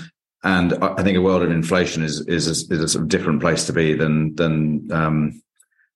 and 0.45 0.72
I 0.74 1.03
think 1.03 1.16
a 1.16 1.22
world 1.22 1.43
of 1.43 1.51
inflation 1.51 2.03
is 2.03 2.20
is 2.26 2.47
a, 2.47 2.74
is 2.74 2.80
a 2.80 2.89
sort 2.89 3.03
of 3.03 3.09
different 3.09 3.41
place 3.41 3.66
to 3.66 3.72
be 3.72 3.95
than 3.95 4.34
than 4.36 4.89
um, 4.93 5.43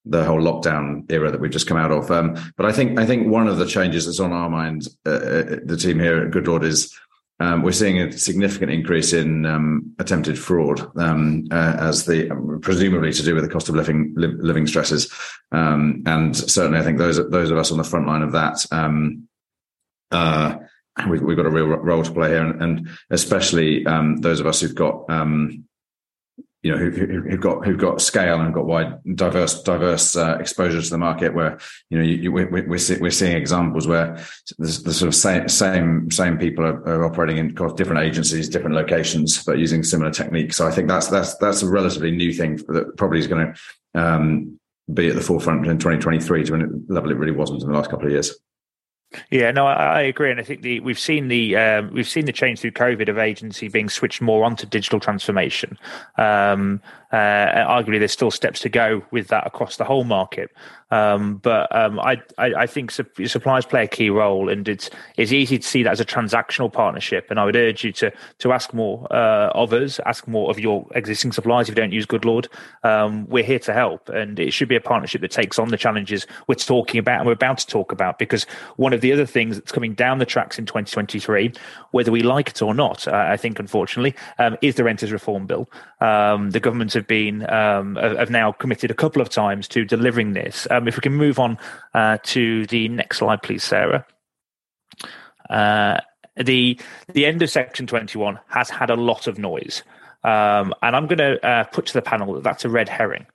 the 0.04 0.24
whole 0.24 0.40
lockdown 0.40 1.10
era 1.10 1.30
that 1.30 1.40
we've 1.40 1.50
just 1.50 1.68
come 1.68 1.76
out 1.76 1.92
of. 1.92 2.10
Um, 2.10 2.36
but 2.56 2.66
I 2.66 2.72
think 2.72 2.98
I 2.98 3.06
think 3.06 3.28
one 3.28 3.46
of 3.46 3.58
the 3.58 3.66
changes 3.66 4.06
that's 4.06 4.20
on 4.20 4.32
our 4.32 4.50
mind, 4.50 4.88
uh, 5.06 5.10
uh 5.10 5.56
the 5.64 5.78
team 5.78 6.00
here 6.00 6.18
at 6.18 6.32
Goodlord, 6.32 6.64
is 6.64 6.92
um, 7.38 7.62
we're 7.62 7.72
seeing 7.72 8.00
a 8.00 8.12
significant 8.12 8.72
increase 8.72 9.12
in 9.12 9.46
um, 9.46 9.94
attempted 9.98 10.38
fraud 10.38 10.80
um, 10.96 11.46
uh, 11.50 11.76
as 11.78 12.06
the 12.06 12.28
presumably 12.62 13.12
to 13.12 13.22
do 13.22 13.34
with 13.34 13.44
the 13.44 13.50
cost 13.50 13.68
of 13.68 13.76
living 13.76 14.12
li- 14.16 14.34
living 14.38 14.66
stresses, 14.66 15.12
um, 15.52 16.02
and 16.06 16.36
certainly 16.36 16.80
I 16.80 16.82
think 16.82 16.98
those 16.98 17.16
those 17.30 17.50
of 17.50 17.58
us 17.58 17.70
on 17.70 17.78
the 17.78 17.84
front 17.84 18.08
line 18.08 18.22
of 18.22 18.32
that. 18.32 18.64
Um, 18.72 19.28
uh, 20.10 20.56
we've, 21.08 21.22
we've, 21.22 21.36
got 21.36 21.46
a 21.46 21.50
real 21.50 21.66
role 21.66 22.02
to 22.02 22.12
play 22.12 22.30
here, 22.30 22.44
and, 22.44 22.62
and 22.62 22.88
especially 23.10 23.86
um, 23.86 24.18
those 24.18 24.40
of 24.40 24.46
us 24.46 24.60
who've 24.60 24.74
got 24.74 25.08
you 26.62 26.70
know, 26.70 26.78
who, 26.78 27.28
have 27.28 27.40
got 27.40 27.64
who've 27.64 27.78
got 27.78 28.00
scale 28.00 28.40
and 28.40 28.54
got 28.54 28.66
wide, 28.66 28.94
diverse, 29.16 29.62
diverse 29.64 30.14
uh, 30.14 30.36
exposure 30.38 30.80
to 30.80 30.90
the 30.90 30.98
market. 30.98 31.34
Where 31.34 31.58
you 31.90 31.98
know, 31.98 32.04
you, 32.04 32.16
you, 32.16 32.32
we, 32.32 32.44
we're, 32.44 32.68
we're 32.68 33.10
seeing 33.10 33.36
examples 33.36 33.88
where 33.88 34.16
the, 34.58 34.80
the 34.84 34.94
sort 34.94 35.08
of 35.08 35.14
same 35.16 35.48
same 35.48 36.08
same 36.12 36.38
people 36.38 36.64
are, 36.64 36.80
are, 36.86 37.04
operating 37.04 37.38
in 37.38 37.54
different 37.74 38.02
agencies, 38.02 38.48
different 38.48 38.76
locations, 38.76 39.42
but 39.42 39.58
using 39.58 39.82
similar 39.82 40.12
techniques. 40.12 40.56
So 40.56 40.66
I 40.66 40.70
think 40.70 40.86
that's 40.86 41.08
that's 41.08 41.34
that's 41.38 41.62
a 41.62 41.68
relatively 41.68 42.12
new 42.12 42.32
thing 42.32 42.56
that 42.68 42.96
probably 42.96 43.18
is 43.18 43.26
going 43.26 43.52
to 43.52 44.00
um, 44.00 44.60
be 44.94 45.08
at 45.08 45.16
the 45.16 45.20
forefront 45.20 45.66
in 45.66 45.78
2023 45.78 46.44
to 46.44 46.54
a 46.54 46.58
level 46.92 47.10
it 47.10 47.16
really 47.16 47.32
wasn't 47.32 47.60
in 47.60 47.68
the 47.68 47.74
last 47.74 47.90
couple 47.90 48.06
of 48.06 48.12
years. 48.12 48.38
Yeah, 49.30 49.50
no, 49.50 49.66
I, 49.66 50.00
I, 50.00 50.00
agree, 50.02 50.30
and 50.30 50.40
I 50.40 50.42
think 50.42 50.62
the 50.62 50.80
we've 50.80 50.98
seen 50.98 51.28
the 51.28 51.56
um, 51.56 51.90
we've 51.92 52.08
seen 52.08 52.26
the 52.26 52.32
change 52.32 52.60
through 52.60 52.72
COVID 52.72 53.08
of 53.08 53.18
agency 53.18 53.68
being 53.68 53.88
switched 53.88 54.20
more 54.20 54.44
onto 54.44 54.66
digital 54.66 55.00
transformation. 55.00 55.78
Um, 56.16 56.80
uh, 57.12 57.16
arguably, 57.16 57.98
there's 57.98 58.12
still 58.12 58.30
steps 58.30 58.60
to 58.60 58.68
go 58.70 59.04
with 59.10 59.28
that 59.28 59.46
across 59.46 59.76
the 59.76 59.84
whole 59.84 60.04
market. 60.04 60.50
Um, 60.92 61.36
but 61.36 61.74
um, 61.74 61.98
I, 62.00 62.22
I, 62.36 62.54
I, 62.54 62.66
think 62.66 62.90
suppliers 62.90 63.64
play 63.64 63.84
a 63.84 63.88
key 63.88 64.10
role, 64.10 64.50
and 64.50 64.68
it's 64.68 64.90
it's 65.16 65.32
easy 65.32 65.58
to 65.58 65.66
see 65.66 65.82
that 65.84 65.90
as 65.90 66.00
a 66.00 66.04
transactional 66.04 66.70
partnership. 66.70 67.28
And 67.30 67.40
I 67.40 67.46
would 67.46 67.56
urge 67.56 67.82
you 67.82 67.92
to 67.92 68.12
to 68.40 68.52
ask 68.52 68.74
more 68.74 69.06
uh, 69.10 69.50
of 69.54 69.72
us, 69.72 70.00
ask 70.04 70.28
more 70.28 70.50
of 70.50 70.58
your 70.58 70.86
existing 70.94 71.32
suppliers 71.32 71.70
if 71.70 71.74
you 71.74 71.82
don't 71.82 71.92
use 71.92 72.04
Goodlord. 72.04 72.48
Um, 72.82 73.26
we're 73.28 73.42
here 73.42 73.58
to 73.60 73.72
help, 73.72 74.10
and 74.10 74.38
it 74.38 74.52
should 74.52 74.68
be 74.68 74.76
a 74.76 74.82
partnership 74.82 75.22
that 75.22 75.30
takes 75.30 75.58
on 75.58 75.68
the 75.68 75.78
challenges 75.78 76.26
we're 76.46 76.56
talking 76.56 76.98
about 76.98 77.20
and 77.20 77.26
we're 77.26 77.32
about 77.32 77.56
to 77.58 77.66
talk 77.66 77.90
about. 77.90 78.18
Because 78.18 78.44
one 78.76 78.92
of 78.92 79.00
the 79.00 79.14
other 79.14 79.24
things 79.24 79.56
that's 79.56 79.72
coming 79.72 79.94
down 79.94 80.18
the 80.18 80.26
tracks 80.26 80.58
in 80.58 80.66
2023, 80.66 81.54
whether 81.92 82.12
we 82.12 82.22
like 82.22 82.50
it 82.50 82.60
or 82.60 82.74
not, 82.74 83.08
uh, 83.08 83.12
I 83.12 83.38
think 83.38 83.58
unfortunately, 83.58 84.14
um, 84.38 84.58
is 84.60 84.74
the 84.74 84.84
renters 84.84 85.10
reform 85.10 85.46
bill. 85.46 85.70
Um, 86.02 86.50
the 86.50 86.58
government 86.58 86.92
have 86.94 87.06
been 87.06 87.48
um, 87.48 87.94
have 87.96 88.30
now 88.30 88.50
committed 88.50 88.90
a 88.90 88.94
couple 88.94 89.22
of 89.22 89.28
times 89.28 89.68
to 89.68 89.84
delivering 89.84 90.32
this. 90.32 90.66
Um, 90.70 90.88
if 90.88 90.96
we 90.96 91.00
can 91.00 91.12
move 91.12 91.38
on 91.38 91.58
uh, 91.94 92.18
to 92.24 92.66
the 92.66 92.88
next 92.88 93.18
slide, 93.18 93.42
please, 93.42 93.62
Sarah. 93.62 94.04
Uh, 95.48 96.00
the 96.36 96.80
the 97.12 97.26
end 97.26 97.42
of 97.42 97.50
section 97.50 97.86
21 97.86 98.38
has 98.48 98.70
had 98.70 98.90
a 98.90 98.96
lot 98.96 99.26
of 99.26 99.38
noise 99.38 99.82
um, 100.24 100.72
and 100.82 100.96
i'm 100.96 101.06
going 101.06 101.18
to 101.18 101.46
uh, 101.46 101.64
put 101.64 101.86
to 101.86 101.92
the 101.92 102.02
panel 102.02 102.34
that 102.34 102.42
that's 102.42 102.64
a 102.64 102.68
red 102.68 102.88
herring 102.88 103.26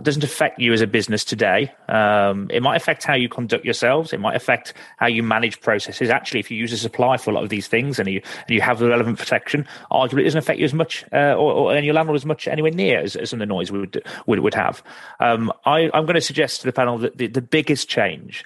That 0.00 0.06
doesn't 0.06 0.24
affect 0.24 0.58
you 0.58 0.72
as 0.72 0.80
a 0.80 0.86
business 0.86 1.26
today. 1.26 1.74
Um, 1.86 2.48
it 2.50 2.62
might 2.62 2.76
affect 2.76 3.04
how 3.04 3.12
you 3.12 3.28
conduct 3.28 3.66
yourselves. 3.66 4.14
It 4.14 4.18
might 4.18 4.34
affect 4.34 4.72
how 4.96 5.08
you 5.08 5.22
manage 5.22 5.60
processes. 5.60 6.08
Actually, 6.08 6.40
if 6.40 6.50
you 6.50 6.56
use 6.56 6.72
a 6.72 6.78
supply 6.78 7.18
for 7.18 7.30
a 7.30 7.34
lot 7.34 7.44
of 7.44 7.50
these 7.50 7.68
things 7.68 7.98
and 7.98 8.08
you 8.08 8.22
and 8.48 8.48
you 8.48 8.62
have 8.62 8.78
the 8.78 8.88
relevant 8.88 9.18
protection, 9.18 9.66
arguably 9.92 10.20
it 10.20 10.24
doesn't 10.24 10.38
affect 10.38 10.58
you 10.58 10.64
as 10.64 10.72
much 10.72 11.04
uh, 11.12 11.34
or, 11.34 11.52
or 11.52 11.74
and 11.74 11.84
your 11.84 11.92
landlord 11.92 12.16
as 12.16 12.24
much 12.24 12.48
anywhere 12.48 12.70
near 12.70 12.98
as, 13.00 13.14
as 13.14 13.28
some 13.28 13.42
of 13.42 13.46
the 13.46 13.54
noise 13.54 13.70
we 13.70 13.80
would 13.80 14.02
would, 14.26 14.38
would 14.38 14.54
have. 14.54 14.82
Um, 15.20 15.52
I, 15.66 15.90
I'm 15.92 16.06
going 16.06 16.14
to 16.14 16.22
suggest 16.22 16.62
to 16.62 16.66
the 16.66 16.72
panel 16.72 16.96
that 16.96 17.18
the, 17.18 17.26
the 17.26 17.42
biggest 17.42 17.86
change 17.86 18.42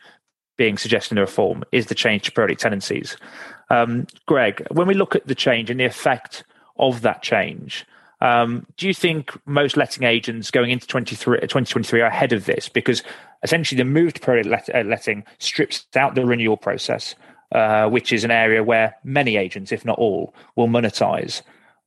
being 0.57 0.77
suggested 0.77 1.13
in 1.13 1.17
the 1.17 1.21
reform 1.21 1.63
is 1.71 1.87
the 1.87 1.95
change 1.95 2.25
to 2.25 2.33
periodic 2.33 2.59
tenancies. 2.59 3.17
Um, 3.71 4.09
Greg, 4.27 4.67
when 4.73 4.89
we 4.89 4.95
look 4.95 5.15
at 5.15 5.29
the 5.29 5.37
change 5.37 5.71
and 5.71 5.79
the 5.79 5.85
effect 5.85 6.43
of 6.81 7.03
that 7.03 7.23
change, 7.23 7.87
um, 8.25 8.67
do 8.79 8.87
you 8.87 8.95
think 8.95 9.39
most 9.45 9.77
letting 9.77 10.05
agents 10.05 10.51
going 10.51 10.71
into 10.71 10.87
2023 10.87 12.01
are 12.01 12.07
ahead 12.07 12.33
of 12.33 12.47
this? 12.47 12.71
Because 12.71 13.03
essentially, 13.43 13.77
the 13.77 13.85
move 13.85 14.15
to 14.15 14.43
let, 14.45 14.75
uh, 14.75 14.81
letting 14.81 15.25
strips 15.39 15.87
out 15.95 16.15
the 16.15 16.25
renewal 16.25 16.57
process, 16.57 17.15
uh, 17.53 17.87
which 17.87 18.15
is 18.15 18.25
an 18.25 18.31
area 18.31 18.65
where 18.65 18.97
many 19.05 19.37
agents, 19.37 19.73
if 19.73 19.85
not 19.85 19.99
all, 19.99 20.35
will 20.57 20.69
monetize. 20.69 21.43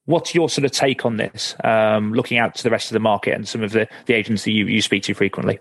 What's 0.06 0.36
your 0.36 0.48
sort 0.48 0.66
of 0.66 0.72
take 0.72 1.08
on 1.08 1.18
this, 1.18 1.56
um, 1.64 2.14
looking 2.14 2.38
out 2.38 2.54
to 2.54 2.64
the 2.64 2.70
rest 2.70 2.92
of 2.92 2.94
the 2.94 3.00
market 3.00 3.34
and 3.34 3.48
some 3.48 3.64
of 3.64 3.72
the, 3.72 3.88
the 4.06 4.14
agents 4.14 4.44
that 4.44 4.52
you, 4.52 4.68
you 4.68 4.84
speak 4.84 5.02
to 5.04 5.16
frequently? 5.16 5.58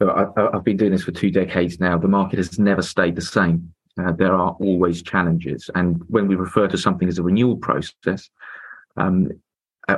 I, 0.00 0.24
I've 0.54 0.64
been 0.64 0.78
doing 0.78 0.92
this 0.92 1.04
for 1.04 1.12
two 1.12 1.30
decades 1.30 1.78
now. 1.78 1.98
The 1.98 2.08
market 2.08 2.38
has 2.38 2.58
never 2.58 2.80
stayed 2.80 3.16
the 3.16 3.22
same. 3.22 3.74
Uh, 4.00 4.12
there 4.12 4.34
are 4.34 4.56
always 4.60 5.02
challenges. 5.02 5.68
And 5.74 6.02
when 6.08 6.26
we 6.26 6.36
refer 6.36 6.68
to 6.68 6.78
something 6.78 7.06
as 7.06 7.18
a 7.18 7.22
renewal 7.22 7.58
process, 7.58 8.30
um, 8.96 9.28
uh, 9.28 9.34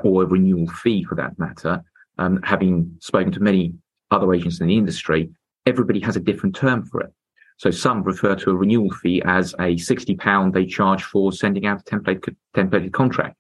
or 0.03 0.23
a 0.23 0.27
renewal 0.27 0.67
fee 0.69 1.05
for 1.05 1.15
that 1.15 1.39
matter, 1.39 1.83
um, 2.19 2.41
having 2.43 2.97
spoken 3.01 3.33
to 3.33 3.41
many 3.41 3.75
other 4.11 4.33
agents 4.33 4.61
in 4.61 4.67
the 4.67 4.77
industry, 4.77 5.31
everybody 5.67 6.01
has 6.01 6.17
a 6.17 6.21
different 6.21 6.55
term 6.55 6.85
for 6.85 7.01
it. 7.01 7.13
So 7.59 7.71
some 7.71 8.03
refer 8.03 8.35
to 8.37 8.51
a 8.51 8.55
renewal 8.55 8.91
fee 8.91 9.23
as 9.25 9.55
a 9.55 9.77
£60 9.77 10.53
they 10.53 10.67
charge 10.67 11.05
for 11.05 11.33
sending 11.33 11.67
out 11.67 11.81
a 11.81 11.85
template, 11.85 12.37
templated 12.55 12.93
contract. 12.93 13.37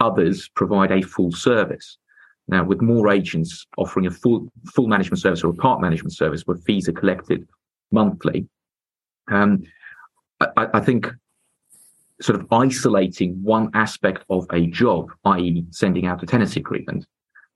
Others 0.00 0.48
provide 0.54 0.90
a 0.90 1.02
full 1.02 1.32
service. 1.32 1.98
Now, 2.46 2.64
with 2.64 2.80
more 2.80 3.10
agents 3.10 3.66
offering 3.76 4.06
a 4.06 4.10
full, 4.10 4.48
full 4.72 4.86
management 4.86 5.20
service 5.20 5.44
or 5.44 5.50
a 5.50 5.54
part 5.54 5.82
management 5.82 6.14
service 6.14 6.42
where 6.46 6.56
fees 6.56 6.88
are 6.88 6.92
collected 6.92 7.46
monthly, 7.90 8.48
um, 9.30 9.64
I, 10.40 10.68
I 10.74 10.80
think 10.80 11.12
sort 12.20 12.40
of 12.40 12.46
isolating 12.52 13.40
one 13.42 13.70
aspect 13.74 14.24
of 14.28 14.46
a 14.52 14.66
job, 14.66 15.10
i.e., 15.24 15.64
sending 15.70 16.06
out 16.06 16.22
a 16.22 16.26
tenancy 16.26 16.60
agreement, 16.60 17.06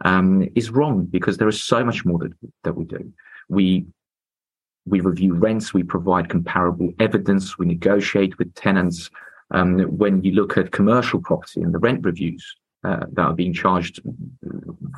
um, 0.04 0.48
is 0.54 0.70
wrong 0.70 1.04
because 1.04 1.36
there 1.36 1.48
is 1.48 1.62
so 1.62 1.84
much 1.84 2.04
more 2.04 2.18
that, 2.18 2.32
that 2.64 2.76
we 2.76 2.84
do. 2.84 3.12
We 3.48 3.86
we 4.84 5.00
review 5.00 5.34
rents, 5.34 5.72
we 5.72 5.84
provide 5.84 6.28
comparable 6.28 6.92
evidence, 6.98 7.56
we 7.56 7.66
negotiate 7.66 8.36
with 8.38 8.52
tenants. 8.54 9.10
Um, 9.52 9.78
when 9.96 10.24
you 10.24 10.32
look 10.32 10.56
at 10.56 10.72
commercial 10.72 11.20
property 11.20 11.60
and 11.60 11.72
the 11.72 11.78
rent 11.78 12.04
reviews 12.04 12.44
uh, 12.82 13.04
that 13.12 13.22
are 13.22 13.34
being 13.34 13.52
charged 13.52 14.00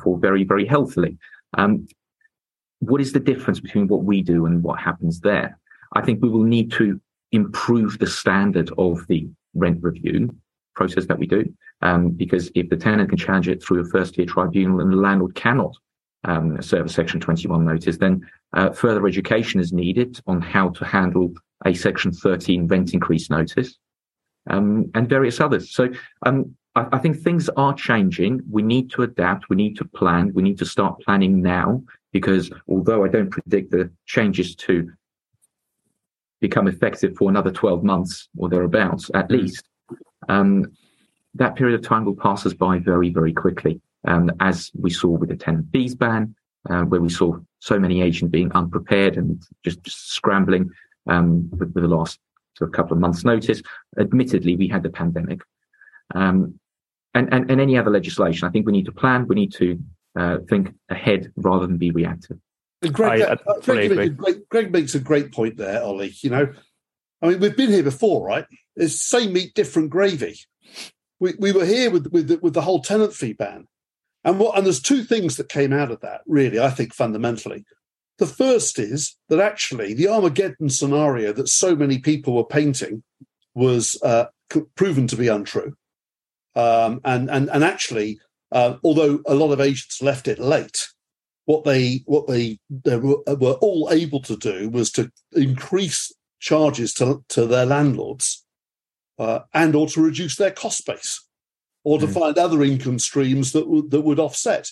for 0.01 0.17
very, 0.17 0.43
very 0.43 0.65
healthily, 0.65 1.17
um, 1.57 1.87
what 2.79 2.99
is 2.99 3.13
the 3.13 3.19
difference 3.19 3.59
between 3.59 3.87
what 3.87 4.03
we 4.03 4.21
do 4.21 4.45
and 4.45 4.63
what 4.63 4.79
happens 4.79 5.19
there? 5.19 5.59
I 5.93 6.01
think 6.01 6.21
we 6.21 6.29
will 6.29 6.43
need 6.43 6.71
to 6.73 6.99
improve 7.31 7.99
the 7.99 8.07
standard 8.07 8.71
of 8.77 9.05
the 9.07 9.27
rent 9.55 9.79
review 9.81 10.35
process 10.75 11.05
that 11.05 11.17
we 11.17 11.25
do. 11.25 11.45
Um, 11.81 12.09
because 12.09 12.51
if 12.55 12.69
the 12.69 12.77
tenant 12.77 13.09
can 13.09 13.17
challenge 13.17 13.47
it 13.47 13.63
through 13.63 13.81
a 13.81 13.89
first 13.89 14.15
tier 14.15 14.25
tribunal 14.25 14.81
and 14.81 14.91
the 14.91 14.97
landlord 14.97 15.35
cannot 15.35 15.75
um, 16.23 16.61
serve 16.61 16.85
a 16.85 16.89
Section 16.89 17.19
21 17.19 17.65
notice, 17.65 17.97
then 17.97 18.27
uh, 18.53 18.71
further 18.71 19.07
education 19.07 19.59
is 19.59 19.73
needed 19.73 20.19
on 20.27 20.41
how 20.41 20.69
to 20.69 20.85
handle 20.85 21.33
a 21.65 21.73
Section 21.73 22.11
13 22.11 22.67
rent 22.67 22.93
increase 22.93 23.29
notice 23.29 23.77
um, 24.49 24.89
and 24.95 25.09
various 25.09 25.39
others. 25.39 25.71
So 25.71 25.89
um, 26.25 26.55
I, 26.75 26.87
I, 26.93 26.97
think 26.99 27.17
things 27.17 27.49
are 27.57 27.73
changing. 27.73 28.41
We 28.49 28.61
need 28.61 28.91
to 28.91 29.03
adapt. 29.03 29.49
We 29.49 29.55
need 29.55 29.77
to 29.77 29.85
plan. 29.85 30.31
We 30.33 30.43
need 30.43 30.59
to 30.59 30.65
start 30.65 31.01
planning 31.01 31.41
now 31.41 31.83
because 32.11 32.49
although 32.67 33.03
I 33.03 33.07
don't 33.07 33.29
predict 33.29 33.71
the 33.71 33.91
changes 34.05 34.55
to 34.55 34.91
become 36.47 36.67
effective 36.67 37.15
for 37.17 37.29
another 37.29 37.51
12 37.51 37.83
months 37.83 38.29
or 38.37 38.49
thereabouts 38.49 39.09
at 39.13 39.27
mm. 39.29 39.41
least, 39.41 39.63
um, 40.29 40.65
that 41.33 41.55
period 41.55 41.77
of 41.77 41.85
time 41.85 42.05
will 42.05 42.15
pass 42.15 42.45
us 42.45 42.53
by 42.53 42.77
very, 42.79 43.09
very 43.09 43.33
quickly. 43.33 43.81
Um, 44.07 44.31
as 44.39 44.71
we 44.75 44.91
saw 44.91 45.09
with 45.09 45.29
the 45.29 45.35
tenant 45.35 45.65
fees 45.71 45.95
ban, 45.95 46.35
uh, 46.69 46.83
where 46.83 47.01
we 47.01 47.09
saw 47.09 47.37
so 47.59 47.79
many 47.79 48.01
agents 48.01 48.31
being 48.31 48.51
unprepared 48.51 49.17
and 49.17 49.41
just, 49.63 49.81
just 49.83 50.11
scrambling 50.11 50.69
um, 51.07 51.49
with, 51.51 51.73
with, 51.73 51.83
the 51.83 51.95
last 51.97 52.19
sort 52.55 52.69
of 52.69 52.75
couple 52.75 52.93
of 52.93 53.01
months' 53.01 53.25
notice. 53.25 53.61
Admittedly, 53.99 54.55
we 54.55 54.67
had 54.67 54.83
the 54.83 54.89
pandemic. 54.89 55.41
Um, 56.13 56.59
and, 57.15 57.33
and, 57.33 57.49
and 57.49 57.59
any 57.59 57.77
other 57.77 57.89
legislation, 57.89 58.47
I 58.47 58.51
think 58.51 58.65
we 58.67 58.71
need 58.71 58.85
to 58.85 58.91
plan, 58.91 59.27
we 59.27 59.35
need 59.35 59.53
to 59.53 59.79
uh, 60.15 60.37
think 60.49 60.73
ahead 60.89 61.31
rather 61.35 61.65
than 61.65 61.77
be 61.77 61.91
reactive. 61.91 62.37
Greg, 62.91 63.21
I, 63.21 63.25
uh, 63.25 63.59
Greg, 63.61 64.47
Greg, 64.49 64.71
makes 64.71 64.95
a 64.95 64.99
great 64.99 65.31
point 65.31 65.57
there, 65.57 65.83
Ollie. 65.83 66.13
You 66.21 66.29
know, 66.29 66.53
I 67.21 67.27
mean, 67.27 67.39
we've 67.39 67.57
been 67.57 67.71
here 67.71 67.83
before, 67.83 68.25
right? 68.25 68.45
It's 68.75 68.99
same 68.99 69.33
meat, 69.33 69.53
different 69.53 69.89
gravy. 69.89 70.39
We 71.19 71.33
we 71.39 71.51
were 71.51 71.65
here 71.65 71.91
with 71.91 72.11
with 72.11 72.27
the, 72.27 72.37
with 72.41 72.53
the 72.53 72.61
whole 72.61 72.81
tenant 72.81 73.13
fee 73.13 73.33
ban, 73.33 73.67
and 74.23 74.39
what 74.39 74.57
and 74.57 74.65
there's 74.65 74.81
two 74.81 75.03
things 75.03 75.37
that 75.37 75.49
came 75.49 75.71
out 75.71 75.91
of 75.91 76.01
that. 76.01 76.21
Really, 76.27 76.59
I 76.59 76.69
think 76.69 76.93
fundamentally, 76.93 77.65
the 78.17 78.25
first 78.25 78.79
is 78.79 79.15
that 79.29 79.39
actually 79.39 79.93
the 79.93 80.07
Armageddon 80.07 80.69
scenario 80.69 81.31
that 81.33 81.49
so 81.49 81.75
many 81.75 81.99
people 81.99 82.35
were 82.35 82.45
painting 82.45 83.03
was 83.53 83.99
uh, 84.03 84.25
proven 84.75 85.07
to 85.07 85.15
be 85.15 85.29
untrue, 85.29 85.73
um, 86.55 86.99
and 87.05 87.29
and 87.29 87.49
and 87.49 87.63
actually, 87.63 88.19
uh, 88.51 88.75
although 88.83 89.21
a 89.25 89.35
lot 89.35 89.51
of 89.51 89.61
agents 89.61 90.01
left 90.01 90.27
it 90.27 90.39
late, 90.39 90.89
what 91.45 91.63
they 91.63 92.03
what 92.05 92.27
they, 92.27 92.59
they 92.69 92.97
were, 92.97 93.17
were 93.27 93.53
all 93.61 93.89
able 93.91 94.21
to 94.21 94.35
do 94.35 94.69
was 94.69 94.91
to 94.91 95.11
increase 95.33 96.11
charges 96.39 96.93
to, 96.95 97.23
to 97.29 97.45
their 97.45 97.65
landlords 97.65 98.45
uh, 99.17 99.39
and 99.53 99.75
or 99.75 99.87
to 99.87 100.01
reduce 100.01 100.35
their 100.35 100.51
cost 100.51 100.85
base 100.85 101.25
or 101.83 101.99
to 101.99 102.07
mm. 102.07 102.13
find 102.13 102.37
other 102.37 102.63
income 102.63 102.99
streams 102.99 103.51
that 103.53 103.67
would 103.67 103.91
that 103.91 104.01
would 104.01 104.19
offset. 104.19 104.71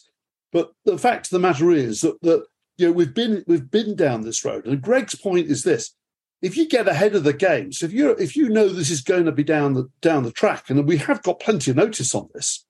But 0.51 0.71
the 0.85 0.97
fact 0.97 1.27
of 1.27 1.31
the 1.31 1.39
matter 1.39 1.71
is 1.71 2.01
that, 2.01 2.19
that 2.21 2.45
you 2.77 2.87
know 2.87 2.91
we've 2.91 3.13
been 3.13 3.43
we've 3.47 3.71
been 3.71 3.95
down 3.95 4.21
this 4.21 4.43
road. 4.43 4.65
And 4.65 4.81
Greg's 4.81 5.15
point 5.15 5.47
is 5.47 5.63
this: 5.63 5.95
if 6.41 6.57
you 6.57 6.67
get 6.67 6.87
ahead 6.87 7.15
of 7.15 7.23
the 7.23 7.33
game, 7.33 7.71
so 7.71 7.85
if 7.85 7.93
you 7.93 8.11
if 8.11 8.35
you 8.35 8.49
know 8.49 8.67
this 8.67 8.89
is 8.89 9.01
going 9.01 9.25
to 9.25 9.31
be 9.31 9.43
down 9.43 9.73
the 9.73 9.89
down 10.01 10.23
the 10.23 10.31
track, 10.31 10.69
and 10.69 10.87
we 10.87 10.97
have 10.97 11.21
got 11.23 11.39
plenty 11.39 11.71
of 11.71 11.77
notice 11.77 12.13
on 12.13 12.29
this, 12.33 12.65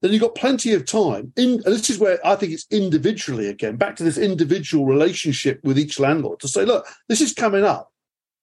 then 0.00 0.12
you've 0.12 0.22
got 0.22 0.34
plenty 0.34 0.72
of 0.74 0.86
time. 0.86 1.32
In, 1.36 1.54
and 1.54 1.64
this 1.64 1.90
is 1.90 1.98
where 1.98 2.24
I 2.26 2.36
think 2.36 2.52
it's 2.52 2.66
individually 2.70 3.48
again, 3.48 3.76
back 3.76 3.96
to 3.96 4.04
this 4.04 4.18
individual 4.18 4.86
relationship 4.86 5.60
with 5.64 5.78
each 5.78 5.98
landlord 5.98 6.40
to 6.40 6.48
say, 6.48 6.64
look, 6.64 6.86
this 7.08 7.20
is 7.20 7.32
coming 7.32 7.64
up. 7.64 7.92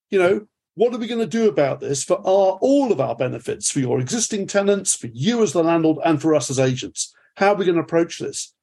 You 0.10 0.20
know, 0.20 0.48
what 0.76 0.94
are 0.94 0.98
we 0.98 1.08
going 1.08 1.22
to 1.22 1.26
do 1.26 1.48
about 1.48 1.80
this 1.80 2.04
for 2.04 2.18
our 2.18 2.58
all 2.62 2.92
of 2.92 3.00
our 3.00 3.16
benefits, 3.16 3.72
for 3.72 3.80
your 3.80 4.00
existing 4.00 4.48
tenants, 4.48 4.94
for 4.94 5.08
you 5.08 5.42
as 5.42 5.54
the 5.54 5.64
landlord, 5.64 6.00
and 6.04 6.22
for 6.22 6.36
us 6.36 6.50
as 6.50 6.60
agents? 6.60 7.14
How 7.38 7.54
are 7.54 7.56
we 7.56 7.66
going 7.66 7.76
to 7.76 7.82
approach 7.82 8.20
this? 8.20 8.54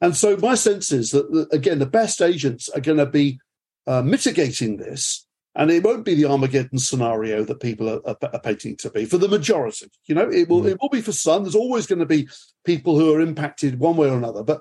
And 0.00 0.16
so 0.16 0.36
my 0.36 0.56
sense 0.56 0.92
is 0.92 1.12
that, 1.12 1.48
again, 1.52 1.78
the 1.78 1.86
best 1.86 2.20
agents 2.20 2.68
are 2.68 2.80
going 2.80 2.98
to 2.98 3.06
be 3.06 3.38
uh, 3.86 4.02
mitigating 4.02 4.76
this 4.76 5.26
and 5.56 5.70
it 5.70 5.84
won't 5.84 6.04
be 6.04 6.14
the 6.14 6.24
Armageddon 6.24 6.78
scenario 6.78 7.44
that 7.44 7.60
people 7.60 7.88
are, 7.88 8.00
are, 8.06 8.16
are 8.32 8.40
painting 8.40 8.76
to 8.76 8.90
be 8.90 9.04
for 9.04 9.18
the 9.18 9.28
majority. 9.28 9.86
You 10.06 10.14
know, 10.16 10.28
it 10.28 10.48
will 10.48 10.62
mm. 10.62 10.70
it 10.70 10.78
will 10.80 10.88
be 10.88 11.00
for 11.00 11.12
some. 11.12 11.42
There's 11.42 11.54
always 11.54 11.86
going 11.86 12.00
to 12.00 12.06
be 12.06 12.28
people 12.64 12.98
who 12.98 13.14
are 13.14 13.20
impacted 13.20 13.78
one 13.78 13.96
way 13.96 14.08
or 14.08 14.16
another, 14.16 14.42
but 14.42 14.60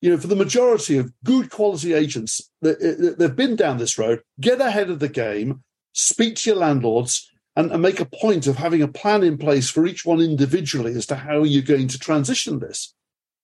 you 0.00 0.10
know, 0.10 0.16
for 0.16 0.26
the 0.26 0.36
majority 0.36 0.98
of 0.98 1.12
good 1.22 1.50
quality 1.50 1.94
agents, 1.94 2.50
they've 2.60 3.36
been 3.36 3.54
down 3.54 3.78
this 3.78 3.96
road. 3.96 4.20
Get 4.40 4.60
ahead 4.60 4.90
of 4.90 4.98
the 4.98 5.08
game, 5.08 5.62
speak 5.92 6.34
to 6.36 6.50
your 6.50 6.58
landlords, 6.58 7.30
and, 7.54 7.70
and 7.70 7.80
make 7.80 8.00
a 8.00 8.04
point 8.06 8.48
of 8.48 8.56
having 8.56 8.82
a 8.82 8.88
plan 8.88 9.22
in 9.22 9.38
place 9.38 9.70
for 9.70 9.86
each 9.86 10.04
one 10.04 10.20
individually 10.20 10.94
as 10.94 11.06
to 11.06 11.14
how 11.14 11.44
you're 11.44 11.62
going 11.62 11.86
to 11.86 11.98
transition 11.98 12.58
this. 12.58 12.94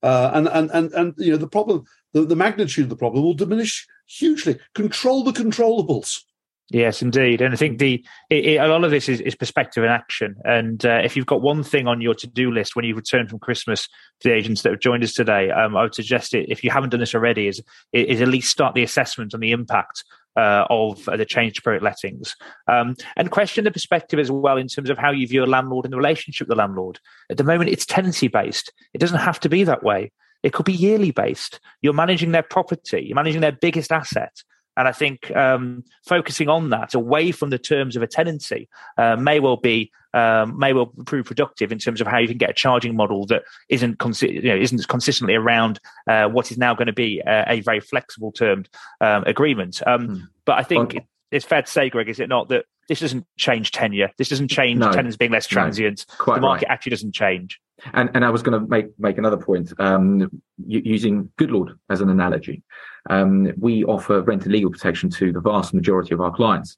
Uh, 0.02 0.30
and 0.34 0.48
and 0.48 0.70
and 0.72 0.92
and 0.92 1.14
you 1.16 1.30
know, 1.30 1.36
the 1.36 1.48
problem, 1.48 1.84
the, 2.12 2.24
the 2.24 2.36
magnitude 2.36 2.84
of 2.84 2.90
the 2.90 2.96
problem 2.96 3.22
will 3.22 3.34
diminish 3.34 3.86
hugely. 4.06 4.58
Control 4.74 5.22
the 5.22 5.32
controllables. 5.32 6.22
Yes, 6.70 7.00
indeed, 7.00 7.40
and 7.40 7.54
I 7.54 7.56
think 7.56 7.78
the 7.78 8.04
it, 8.28 8.44
it, 8.44 8.56
a 8.56 8.66
lot 8.66 8.84
of 8.84 8.90
this 8.90 9.08
is, 9.08 9.22
is, 9.22 9.34
perspective 9.34 9.82
and 9.84 9.92
action. 9.92 10.36
And 10.44 10.84
uh, 10.84 11.00
if 11.02 11.16
you've 11.16 11.24
got 11.24 11.40
one 11.40 11.62
thing 11.62 11.86
on 11.86 12.02
your 12.02 12.14
to 12.16 12.26
do 12.26 12.50
list 12.50 12.76
when 12.76 12.84
you 12.84 12.94
return 12.94 13.26
from 13.26 13.38
Christmas 13.38 13.88
to 14.20 14.28
the 14.28 14.34
agents 14.34 14.60
that 14.62 14.72
have 14.72 14.80
joined 14.80 15.02
us 15.02 15.14
today, 15.14 15.50
um, 15.50 15.78
I 15.78 15.82
would 15.82 15.94
suggest 15.94 16.34
it 16.34 16.50
if 16.50 16.62
you 16.62 16.70
haven't 16.70 16.90
done 16.90 17.00
this 17.00 17.14
already, 17.14 17.48
is 17.48 17.62
is 17.94 18.20
at 18.20 18.28
least 18.28 18.50
start 18.50 18.74
the 18.74 18.82
assessment 18.82 19.32
on 19.32 19.40
the 19.40 19.52
impact 19.52 20.04
uh, 20.36 20.66
of 20.68 21.06
the 21.06 21.24
change 21.24 21.54
to 21.54 21.62
periodic 21.62 21.84
lettings, 21.84 22.36
um, 22.70 22.96
and 23.16 23.30
question 23.30 23.64
the 23.64 23.70
perspective 23.70 24.18
as 24.18 24.30
well 24.30 24.58
in 24.58 24.68
terms 24.68 24.90
of 24.90 24.98
how 24.98 25.10
you 25.10 25.26
view 25.26 25.42
a 25.42 25.46
landlord 25.46 25.86
and 25.86 25.92
the 25.92 25.96
relationship 25.96 26.48
with 26.48 26.54
the 26.54 26.60
landlord. 26.60 27.00
At 27.30 27.38
the 27.38 27.44
moment, 27.44 27.70
it's 27.70 27.86
tenancy 27.86 28.28
based. 28.28 28.74
It 28.92 28.98
doesn't 28.98 29.20
have 29.20 29.40
to 29.40 29.48
be 29.48 29.64
that 29.64 29.82
way. 29.82 30.12
It 30.42 30.52
could 30.52 30.66
be 30.66 30.74
yearly 30.74 31.12
based. 31.12 31.60
You're 31.80 31.94
managing 31.94 32.32
their 32.32 32.42
property. 32.42 33.04
You're 33.06 33.16
managing 33.16 33.40
their 33.40 33.52
biggest 33.52 33.90
asset. 33.90 34.42
And 34.78 34.86
I 34.86 34.92
think 34.92 35.34
um, 35.36 35.82
focusing 36.06 36.48
on 36.48 36.70
that 36.70 36.94
away 36.94 37.32
from 37.32 37.50
the 37.50 37.58
terms 37.58 37.96
of 37.96 38.02
a 38.02 38.06
tenancy 38.06 38.68
uh, 38.96 39.16
may 39.16 39.40
well 39.40 39.56
be 39.56 39.90
um, 40.14 40.56
may 40.56 40.72
well 40.72 40.86
prove 41.04 41.26
productive 41.26 41.72
in 41.72 41.78
terms 41.78 42.00
of 42.00 42.06
how 42.06 42.18
you 42.18 42.28
can 42.28 42.38
get 42.38 42.50
a 42.50 42.54
charging 42.54 42.96
model 42.96 43.26
that 43.26 43.42
isn't 43.68 43.98
consi- 43.98 44.32
you 44.32 44.48
know, 44.48 44.56
isn't 44.56 44.86
consistently 44.88 45.34
around 45.34 45.80
uh, 46.08 46.28
what 46.28 46.50
is 46.50 46.56
now 46.56 46.74
going 46.74 46.86
to 46.86 46.92
be 46.92 47.20
a, 47.26 47.44
a 47.48 47.60
very 47.60 47.80
flexible 47.80 48.30
termed 48.32 48.68
um, 49.00 49.24
agreement. 49.26 49.82
Mm. 49.86 50.28
But 50.46 50.58
I 50.58 50.62
think 50.62 50.94
it, 50.94 51.02
it's 51.30 51.44
fair 51.44 51.62
to 51.62 51.70
say, 51.70 51.90
Greg, 51.90 52.08
is 52.08 52.20
it 52.20 52.28
not 52.28 52.48
that 52.48 52.64
this 52.88 53.00
doesn't 53.00 53.26
change 53.36 53.72
tenure? 53.72 54.10
This 54.16 54.28
doesn't 54.28 54.48
change 54.48 54.78
no, 54.78 54.92
tenants 54.92 55.16
being 55.16 55.32
less 55.32 55.46
transient. 55.46 56.06
No, 56.26 56.34
the 56.36 56.40
market 56.40 56.68
right. 56.68 56.72
actually 56.72 56.90
doesn't 56.90 57.14
change. 57.14 57.60
And, 57.92 58.10
and 58.14 58.24
I 58.24 58.30
was 58.30 58.42
going 58.42 58.60
to 58.60 58.66
make 58.66 58.86
make 58.98 59.18
another 59.18 59.36
point 59.36 59.72
um, 59.78 60.30
using 60.66 61.30
Goodlord 61.38 61.78
as 61.90 62.00
an 62.00 62.10
analogy. 62.10 62.62
Um, 63.08 63.52
we 63.58 63.84
offer 63.84 64.22
rent 64.22 64.44
and 64.44 64.52
legal 64.52 64.70
protection 64.70 65.10
to 65.10 65.32
the 65.32 65.40
vast 65.40 65.74
majority 65.74 66.14
of 66.14 66.20
our 66.20 66.34
clients. 66.34 66.76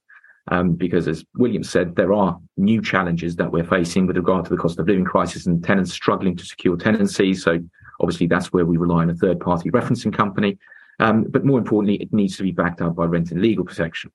Um, 0.48 0.72
because 0.72 1.07
as 1.07 1.24
William 1.36 1.62
said, 1.62 1.94
there 1.94 2.12
are 2.12 2.38
new 2.57 2.82
challenges 2.82 3.36
that 3.36 3.53
we're 3.53 3.64
facing 3.64 4.07
with 4.07 4.16
regard 4.16 4.44
to 4.44 4.51
the 4.51 4.57
cost 4.57 4.78
of 4.78 4.88
living 4.88 5.05
crisis 5.05 5.46
and 5.46 5.62
tenants 5.62 5.92
struggling 5.92 6.36
to 6.36 6.44
secure 6.44 6.76
tenancy. 6.76 7.34
So 7.34 7.61
obviously 8.01 8.26
that's 8.26 8.53
where 8.53 8.66
we 8.66 8.76
rely 8.76 9.03
on 9.03 9.11
a 9.11 9.14
third 9.14 9.38
party 9.38 9.70
referencing 9.70 10.12
company. 10.12 10.59
Um, 10.98 11.24
but 11.28 11.44
more 11.44 11.59
importantly, 11.59 11.96
it 12.03 12.12
needs 12.12 12.36
to 12.36 12.42
be 12.42 12.53
backed 12.53 12.80
up 12.80 12.96
by 12.96 13.05
rent 13.05 13.30
and 13.30 13.40
legal 13.40 13.64
protection. 13.64 14.11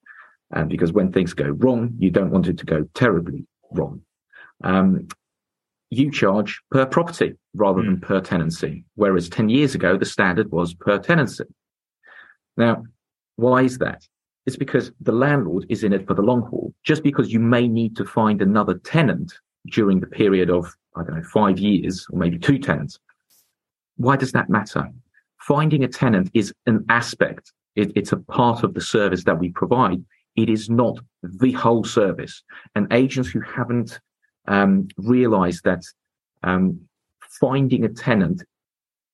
Um, 0.53 0.67
because 0.67 0.91
when 0.91 1.11
things 1.11 1.33
go 1.33 1.45
wrong, 1.45 1.95
you 1.97 2.11
don't 2.11 2.31
want 2.31 2.47
it 2.47 2.57
to 2.59 2.65
go 2.65 2.88
terribly 2.93 3.45
wrong. 3.71 4.01
Um, 4.63 5.07
you 5.89 6.11
charge 6.11 6.61
per 6.71 6.86
property 6.86 7.33
rather 7.53 7.81
mm. 7.81 7.86
than 7.86 8.01
per 8.01 8.21
tenancy, 8.21 8.86
whereas 8.95 9.29
10 9.29 9.49
years 9.49 9.75
ago, 9.75 9.97
the 9.97 10.05
standard 10.05 10.51
was 10.51 10.73
per 10.73 10.97
tenancy. 10.97 11.45
Now, 12.57 12.83
why 13.36 13.63
is 13.63 13.77
that? 13.79 14.03
It's 14.45 14.57
because 14.57 14.91
the 15.01 15.11
landlord 15.11 15.65
is 15.69 15.83
in 15.83 15.93
it 15.93 16.07
for 16.07 16.13
the 16.13 16.21
long 16.21 16.43
haul. 16.43 16.73
Just 16.83 17.03
because 17.03 17.33
you 17.33 17.39
may 17.39 17.67
need 17.67 17.95
to 17.97 18.05
find 18.05 18.41
another 18.41 18.75
tenant 18.75 19.33
during 19.71 19.99
the 19.99 20.07
period 20.07 20.49
of, 20.49 20.71
I 20.95 21.03
don't 21.03 21.15
know, 21.15 21.23
five 21.23 21.57
years 21.57 22.05
or 22.09 22.19
maybe 22.19 22.38
two 22.38 22.59
tenants. 22.59 22.99
Why 23.97 24.15
does 24.15 24.31
that 24.33 24.49
matter? 24.49 24.89
Finding 25.39 25.83
a 25.83 25.88
tenant 25.88 26.29
is 26.33 26.53
an 26.65 26.86
aspect. 26.89 27.51
It, 27.75 27.91
it's 27.95 28.11
a 28.11 28.17
part 28.17 28.63
of 28.63 28.73
the 28.73 28.81
service 28.81 29.23
that 29.23 29.39
we 29.39 29.49
provide. 29.49 30.03
It 30.36 30.49
is 30.49 30.69
not 30.69 30.99
the 31.23 31.53
whole 31.53 31.83
service. 31.83 32.43
And 32.75 32.91
agents 32.91 33.29
who 33.29 33.41
haven't 33.41 33.99
um, 34.47 34.87
realized 34.97 35.63
that 35.63 35.83
um, 36.43 36.79
finding 37.39 37.83
a 37.83 37.89
tenant 37.89 38.43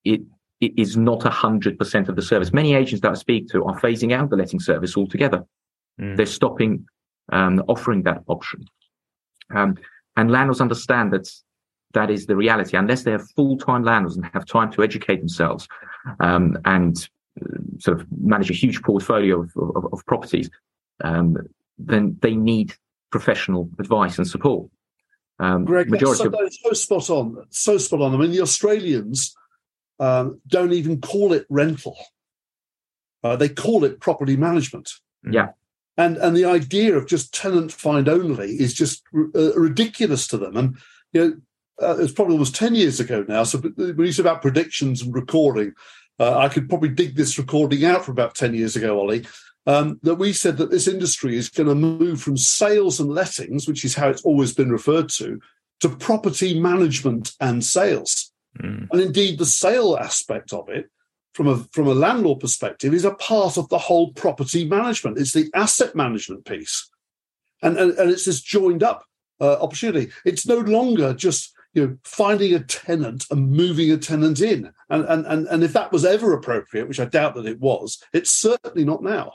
it, 0.03 0.21
it 0.59 0.73
is 0.77 0.97
not 0.97 1.23
hundred 1.23 1.77
percent 1.77 2.09
of 2.09 2.15
the 2.15 2.21
service. 2.21 2.53
Many 2.53 2.73
agents 2.73 3.01
that 3.01 3.11
I 3.11 3.15
speak 3.15 3.47
to 3.49 3.63
are 3.65 3.79
phasing 3.79 4.13
out 4.13 4.29
the 4.29 4.36
letting 4.36 4.59
service 4.59 4.97
altogether. 4.97 5.45
Mm. 5.99 6.17
They're 6.17 6.25
stopping 6.25 6.86
um, 7.32 7.63
offering 7.67 8.03
that 8.03 8.23
option. 8.27 8.65
Um, 9.55 9.77
and 10.17 10.32
landlords 10.32 10.61
understand 10.61 11.13
that 11.13 11.29
that 11.93 12.09
is 12.09 12.25
the 12.25 12.36
reality. 12.36 12.77
Unless 12.77 13.03
they 13.03 13.11
have 13.11 13.29
full-time 13.36 13.84
landlords 13.84 14.15
and 14.15 14.25
have 14.34 14.45
time 14.45 14.71
to 14.73 14.84
educate 14.84 15.19
themselves 15.19 15.67
um, 16.19 16.57
and 16.65 17.09
uh, 17.41 17.57
sort 17.79 17.99
of 17.99 18.07
manage 18.19 18.49
a 18.49 18.53
huge 18.53 18.82
portfolio 18.82 19.41
of, 19.41 19.51
of, 19.75 19.93
of 19.93 20.05
properties, 20.05 20.49
um, 21.03 21.38
then 21.77 22.17
they 22.21 22.36
need 22.36 22.73
professional 23.11 23.69
advice 23.79 24.17
and 24.17 24.27
support. 24.27 24.69
Um, 25.42 25.66
Greg, 25.66 25.89
majority 25.89 26.24
so, 26.24 26.28
of... 26.28 26.54
so 26.54 26.74
spot 26.74 27.10
on, 27.10 27.46
so 27.50 27.78
spot 27.80 28.02
on. 28.02 28.14
I 28.14 28.18
mean, 28.18 28.32
the 28.32 28.42
Australians 28.42 29.36
um, 30.00 30.39
don't 30.46 30.72
even 30.72 31.02
call 31.02 31.34
it 31.34 31.48
rental; 31.50 31.98
uh, 33.24 33.36
they 33.38 33.50
call 33.50 33.84
it 33.84 34.00
property 34.00 34.38
management. 34.38 34.92
Yeah, 35.28 35.50
and 35.98 36.18
and 36.18 36.38
the 36.38 36.46
idea 36.46 36.96
of 36.96 37.08
just 37.08 37.34
tenant 37.34 37.72
find 37.72 38.08
only 38.08 38.52
is 38.52 38.76
just 38.76 39.02
uh, 39.16 39.54
ridiculous 39.56 40.28
to 40.28 40.38
them. 40.38 40.56
And 40.56 40.78
you 41.12 41.22
know, 41.22 41.88
uh, 41.88 41.98
it's 41.98 42.14
probably 42.14 42.34
almost 42.34 42.56
ten 42.56 42.76
years 42.76 43.00
ago 43.00 43.26
now. 43.28 43.44
So 43.44 43.64
we 43.78 44.06
used 44.06 44.20
about 44.20 44.44
predictions 44.44 45.02
and 45.02 45.12
recording. 45.12 45.74
Uh, 46.20 46.38
I 46.38 46.50
could 46.50 46.70
probably 46.70 46.89
dig 46.89 47.16
this 47.16 47.39
recording 47.39 47.84
out 47.84 48.06
from 48.06 48.12
about 48.12 48.36
ten 48.36 48.54
years 48.54 48.76
ago, 48.76 49.00
Ollie 49.00 49.26
um, 49.68 49.99
that 50.03 50.16
we 50.16 50.34
said 50.34 50.57
that 50.57 50.72
this 50.72 50.88
industry 50.88 51.36
is 51.36 51.49
going 51.49 51.70
to 51.70 51.76
move 51.76 52.22
from 52.22 52.38
sales 52.38 52.99
and 52.99 53.09
lettings, 53.09 53.68
which 53.68 53.86
is 53.86 53.95
how 53.95 54.09
it's 54.09 54.24
always 54.24 54.53
been 54.53 54.72
referred 54.72 55.09
to, 55.09 55.39
to 55.82 55.89
property 55.89 56.59
management 56.59 57.34
and 57.39 57.64
sales. 57.64 58.32
Mm. 58.59 58.88
And 58.91 59.01
indeed, 59.01 59.38
the 59.38 59.45
sale 59.45 59.97
aspect 59.97 60.53
of 60.53 60.70
it, 60.70 60.89
from 61.34 61.47
a 61.47 61.57
from 61.72 61.88
a 61.88 61.93
landlord 61.93 62.39
perspective, 62.39 62.93
is 62.93 63.05
a 63.05 63.14
part 63.16 63.57
of 63.57 63.70
the 63.70 63.78
whole 63.78 64.12
property 64.14 64.66
management. 64.66 65.18
It's 65.18 65.34
the 65.34 65.49
asset 65.53 65.95
management 65.95 66.45
piece, 66.45 66.89
and 67.62 67.78
and, 67.78 67.91
and 67.93 68.12
it's 68.12 68.26
this 68.26 68.41
joined 68.41 68.84
up 68.84 69.05
uh, 69.39 69.57
opportunity. 69.62 70.12
It's 70.26 70.45
no 70.45 70.57
longer 70.57 71.14
just 71.14 71.53
you 71.74 71.88
know 71.88 71.97
finding 72.03 72.53
a 72.53 72.59
tenant 72.59 73.26
and 73.32 73.51
moving 73.51 73.91
a 73.91 73.97
tenant 73.97 74.41
in 74.41 74.72
and, 74.89 75.05
and 75.05 75.26
and 75.26 75.47
and 75.47 75.64
if 75.64 75.72
that 75.74 75.91
was 75.91 76.03
ever 76.03 76.34
appropriate 76.34 76.86
which 76.86 76.99
i 76.99 77.05
doubt 77.05 77.34
that 77.36 77.45
it 77.45 77.62
was 77.62 78.03
it's 78.12 78.30
certainly 78.30 78.84
not 78.84 79.01
now 79.01 79.32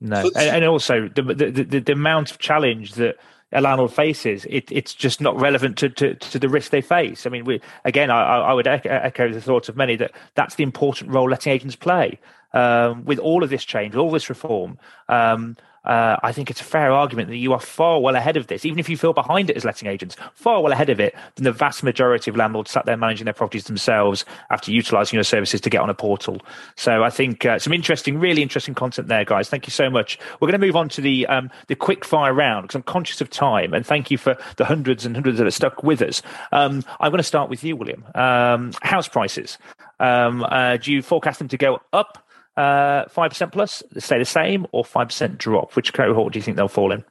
no, 0.00 0.30
and, 0.34 0.56
and, 0.56 0.64
also 0.64 1.08
the, 1.08 1.22
the, 1.22 1.50
the 1.50 1.78
the 1.80 1.92
amount 1.92 2.30
of 2.30 2.38
challenge 2.38 2.94
that 2.94 3.16
a 3.52 3.60
landlord 3.60 3.92
faces, 3.92 4.46
it, 4.48 4.70
it's 4.70 4.94
just 4.94 5.20
not 5.20 5.38
relevant 5.40 5.76
to, 5.78 5.88
to, 5.88 6.14
to, 6.14 6.38
the 6.38 6.48
risk 6.48 6.70
they 6.70 6.80
face. 6.80 7.26
I 7.26 7.30
mean, 7.30 7.44
we 7.44 7.60
again, 7.84 8.10
I, 8.10 8.38
I 8.38 8.52
would 8.52 8.66
echo, 8.66 8.88
echo, 8.88 9.32
the 9.32 9.40
thoughts 9.40 9.68
of 9.68 9.76
many 9.76 9.96
that 9.96 10.12
that's 10.34 10.54
the 10.54 10.62
important 10.62 11.10
role 11.10 11.28
letting 11.28 11.52
agents 11.52 11.76
play 11.76 12.18
um, 12.52 13.04
with 13.04 13.18
all 13.18 13.42
of 13.42 13.50
this 13.50 13.64
change, 13.64 13.96
all 13.96 14.10
this 14.10 14.28
reform. 14.28 14.78
Um, 15.08 15.56
uh, 15.84 16.16
I 16.22 16.32
think 16.32 16.50
it's 16.50 16.60
a 16.60 16.64
fair 16.64 16.92
argument 16.92 17.28
that 17.28 17.36
you 17.36 17.52
are 17.52 17.60
far 17.60 18.00
well 18.00 18.16
ahead 18.16 18.36
of 18.36 18.46
this, 18.48 18.64
even 18.64 18.78
if 18.78 18.88
you 18.88 18.96
feel 18.96 19.12
behind 19.12 19.50
it 19.50 19.56
as 19.56 19.64
letting 19.64 19.88
agents, 19.88 20.16
far 20.34 20.62
well 20.62 20.72
ahead 20.72 20.90
of 20.90 21.00
it 21.00 21.14
than 21.36 21.44
the 21.44 21.52
vast 21.52 21.82
majority 21.82 22.30
of 22.30 22.36
landlords 22.36 22.70
sat 22.70 22.86
there 22.86 22.96
managing 22.96 23.24
their 23.24 23.34
properties 23.34 23.64
themselves 23.64 24.24
after 24.50 24.70
utilizing 24.70 25.16
your 25.16 25.24
services 25.24 25.60
to 25.60 25.70
get 25.70 25.80
on 25.80 25.90
a 25.90 25.94
portal. 25.94 26.40
So 26.76 27.02
I 27.02 27.10
think 27.10 27.44
uh, 27.44 27.58
some 27.58 27.72
interesting, 27.72 28.18
really 28.18 28.42
interesting 28.42 28.74
content 28.74 29.08
there, 29.08 29.24
guys. 29.24 29.48
Thank 29.48 29.66
you 29.66 29.70
so 29.70 29.88
much. 29.88 30.18
We're 30.40 30.48
going 30.48 30.60
to 30.60 30.66
move 30.66 30.76
on 30.76 30.88
to 30.90 31.00
the 31.00 31.26
um, 31.26 31.50
the 31.68 31.74
quick 31.74 32.04
fire 32.04 32.34
round 32.34 32.64
because 32.64 32.76
I'm 32.76 32.82
conscious 32.82 33.20
of 33.20 33.30
time, 33.30 33.72
and 33.72 33.86
thank 33.86 34.10
you 34.10 34.18
for 34.18 34.36
the 34.56 34.64
hundreds 34.64 35.06
and 35.06 35.16
hundreds 35.16 35.38
that 35.38 35.46
are 35.46 35.50
stuck 35.50 35.82
with 35.82 36.02
us. 36.02 36.22
Um, 36.52 36.84
I'm 37.00 37.10
going 37.10 37.18
to 37.18 37.22
start 37.22 37.48
with 37.50 37.64
you, 37.64 37.76
William. 37.76 38.04
Um, 38.14 38.72
house 38.82 39.08
prices. 39.08 39.58
Um, 39.98 40.44
uh, 40.44 40.78
do 40.78 40.92
you 40.92 41.02
forecast 41.02 41.38
them 41.38 41.48
to 41.48 41.56
go 41.56 41.80
up? 41.92 42.26
Uh, 42.60 43.08
five 43.08 43.30
percent 43.30 43.52
plus, 43.52 43.82
stay 43.96 44.18
the 44.18 44.24
same, 44.24 44.66
or 44.72 44.84
five 44.84 45.08
percent 45.08 45.38
drop? 45.38 45.74
Which 45.76 45.94
cohort 45.94 46.34
do 46.34 46.38
you 46.38 46.42
think 46.42 46.58
they'll 46.58 46.68
fall 46.68 46.92
in? 46.92 47.02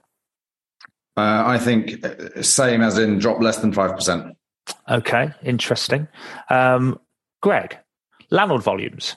Uh, 1.18 1.44
I 1.44 1.58
think 1.58 2.06
uh, 2.06 2.44
same 2.44 2.82
as 2.82 3.00
in 3.00 3.18
drop 3.18 3.42
less 3.42 3.58
than 3.58 3.74
five 3.74 3.96
percent. 3.96 4.38
Okay, 4.88 5.32
interesting. 5.42 6.08
Um, 6.52 7.00
Greg, 7.42 7.80
landlord 8.30 8.62
volumes. 8.62 9.16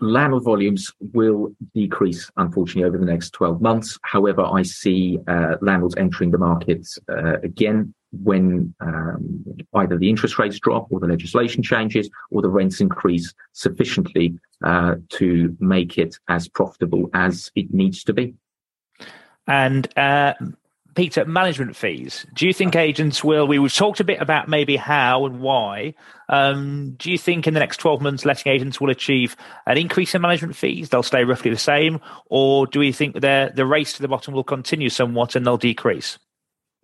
Landlord 0.00 0.42
volumes 0.42 0.92
will 1.12 1.54
decrease, 1.74 2.28
unfortunately, 2.38 2.84
over 2.84 2.98
the 2.98 3.04
next 3.04 3.30
12 3.30 3.60
months. 3.60 3.98
However, 4.02 4.42
I 4.42 4.62
see 4.62 5.18
uh, 5.28 5.56
landlords 5.60 5.94
entering 5.96 6.32
the 6.32 6.38
market 6.38 6.88
uh, 7.08 7.38
again 7.44 7.94
when 8.12 8.74
um, 8.80 9.44
either 9.74 9.98
the 9.98 10.08
interest 10.08 10.38
rates 10.38 10.58
drop 10.58 10.86
or 10.90 11.00
the 11.00 11.06
legislation 11.06 11.62
changes 11.62 12.08
or 12.30 12.42
the 12.42 12.48
rents 12.48 12.80
increase 12.80 13.34
sufficiently 13.52 14.38
uh, 14.64 14.94
to 15.10 15.56
make 15.60 15.98
it 15.98 16.18
as 16.28 16.48
profitable 16.48 17.10
as 17.14 17.50
it 17.54 17.72
needs 17.72 18.04
to 18.04 18.12
be. 18.12 18.34
And 19.46 19.86
uh, 19.98 20.34
Peter, 20.96 21.26
management 21.26 21.76
fees. 21.76 22.26
Do 22.34 22.46
you 22.46 22.54
think 22.54 22.74
agents 22.74 23.22
will? 23.22 23.46
We, 23.46 23.58
have 23.58 23.74
talked 23.74 24.00
a 24.00 24.04
bit 24.04 24.20
about 24.20 24.48
maybe 24.48 24.76
how 24.76 25.26
and 25.26 25.40
why. 25.40 25.94
Um, 26.30 26.94
do 26.96 27.10
you 27.10 27.18
think 27.18 27.46
in 27.46 27.52
the 27.52 27.60
next 27.60 27.76
12 27.76 28.00
months, 28.00 28.24
letting 28.24 28.50
agents 28.50 28.80
will 28.80 28.88
achieve 28.88 29.36
an 29.66 29.76
increase 29.76 30.14
in 30.14 30.22
management 30.22 30.56
fees? 30.56 30.88
They'll 30.88 31.02
stay 31.02 31.24
roughly 31.24 31.50
the 31.50 31.58
same? 31.58 32.00
Or 32.26 32.66
do 32.66 32.78
we 32.78 32.92
think 32.92 33.20
the 33.20 33.66
race 33.68 33.92
to 33.92 34.02
the 34.02 34.08
bottom 34.08 34.32
will 34.32 34.42
continue 34.42 34.88
somewhat 34.88 35.36
and 35.36 35.46
they'll 35.46 35.58
decrease? 35.58 36.18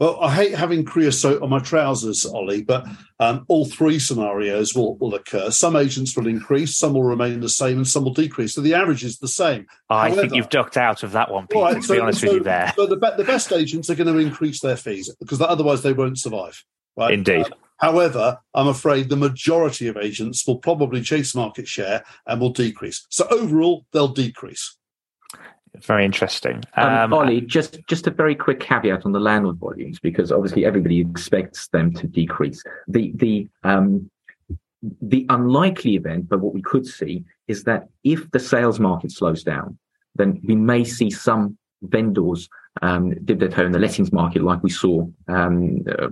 Well, 0.03 0.19
I 0.21 0.35
hate 0.35 0.55
having 0.57 0.85
creosote 0.85 1.43
on 1.43 1.51
my 1.51 1.61
trousers, 1.61 2.27
Ollie, 2.27 2.65
but 2.65 2.85
um, 3.21 3.45
all 3.47 3.67
three 3.67 4.01
scenarios 4.01 4.75
will, 4.75 4.97
will 4.97 5.15
occur. 5.15 5.53
Some 5.53 5.77
agents 5.77 6.17
will 6.17 6.27
increase, 6.27 6.77
some 6.77 6.95
will 6.95 7.05
remain 7.05 7.39
the 7.39 7.49
same, 7.49 7.77
and 7.77 7.87
some 7.87 8.03
will 8.03 8.13
decrease. 8.13 8.53
So 8.53 8.63
the 8.63 8.75
average 8.75 9.05
is 9.05 9.21
the 9.21 9.29
same. 9.29 9.69
I 9.89 10.09
However, 10.09 10.23
think 10.23 10.35
you've 10.35 10.49
ducked 10.49 10.77
out 10.77 11.05
of 11.05 11.13
that 11.13 11.31
one, 11.31 11.47
Peter, 11.47 11.63
right, 11.63 11.77
to 11.77 11.83
so, 11.83 11.95
be 11.95 12.01
honest 12.01 12.21
so, 12.21 12.27
with 12.27 12.37
you 12.39 12.43
there. 12.43 12.73
So 12.75 12.87
the, 12.87 12.97
the 13.17 13.23
best 13.23 13.53
agents 13.53 13.91
are 13.91 13.95
going 13.95 14.13
to 14.13 14.19
increase 14.19 14.61
their 14.61 14.77
fees 14.77 15.09
because 15.21 15.41
otherwise 15.41 15.85
they 15.85 15.93
won't 15.93 16.19
survive. 16.19 16.65
Right? 16.97 17.15
Indeed. 17.15 17.47
Um, 17.47 17.53
however, 17.77 18.39
I'm 18.55 18.67
afraid 18.67 19.09
the 19.09 19.15
majority 19.15 19.87
of 19.87 19.97
agents 19.97 20.45
will 20.45 20.59
probably 20.59 21.03
chase 21.03 21.33
market 21.33 21.69
share 21.69 22.03
and 22.27 22.41
will 22.41 22.51
decrease. 22.51 23.07
So 23.09 23.29
overall, 23.31 23.87
they'll 23.93 24.09
decrease. 24.09 24.77
Very 25.85 26.05
interesting. 26.05 26.63
Um, 26.77 26.95
um, 26.95 27.13
Ollie, 27.13 27.41
just 27.41 27.81
just 27.89 28.07
a 28.07 28.11
very 28.11 28.35
quick 28.35 28.61
caveat 28.61 29.05
on 29.05 29.13
the 29.13 29.21
landlord 29.21 29.57
volumes, 29.57 29.99
because 29.99 30.31
obviously 30.31 30.65
everybody 30.65 31.01
expects 31.01 31.69
them 31.69 31.93
to 31.95 32.07
decrease. 32.07 32.63
The 32.89 33.13
the 33.17 33.49
um, 33.65 34.11
the 35.01 35.27
unlikely 35.29 35.97
event, 35.97 36.29
but 36.29 36.41
what 36.41 36.55
we 36.55 36.63
could 36.63 36.87
see 36.87 37.25
is 37.49 37.65
that 37.65 37.89
if 38.05 38.31
the 38.31 38.41
sales 38.41 38.81
market 38.81 39.13
slows 39.13 39.43
down, 39.43 39.79
then 40.15 40.41
we 40.45 40.57
may 40.57 40.85
see 40.85 41.11
some 41.11 41.57
vendors 41.83 42.49
um, 42.81 43.15
dip 43.25 43.39
their 43.39 43.49
toe 43.49 43.67
in 43.67 43.73
the 43.73 43.79
lettings 43.79 44.13
market, 44.13 44.43
like 44.43 44.63
we 44.63 44.71
saw 44.71 45.07
um, 45.29 45.85
uh, 45.89 46.09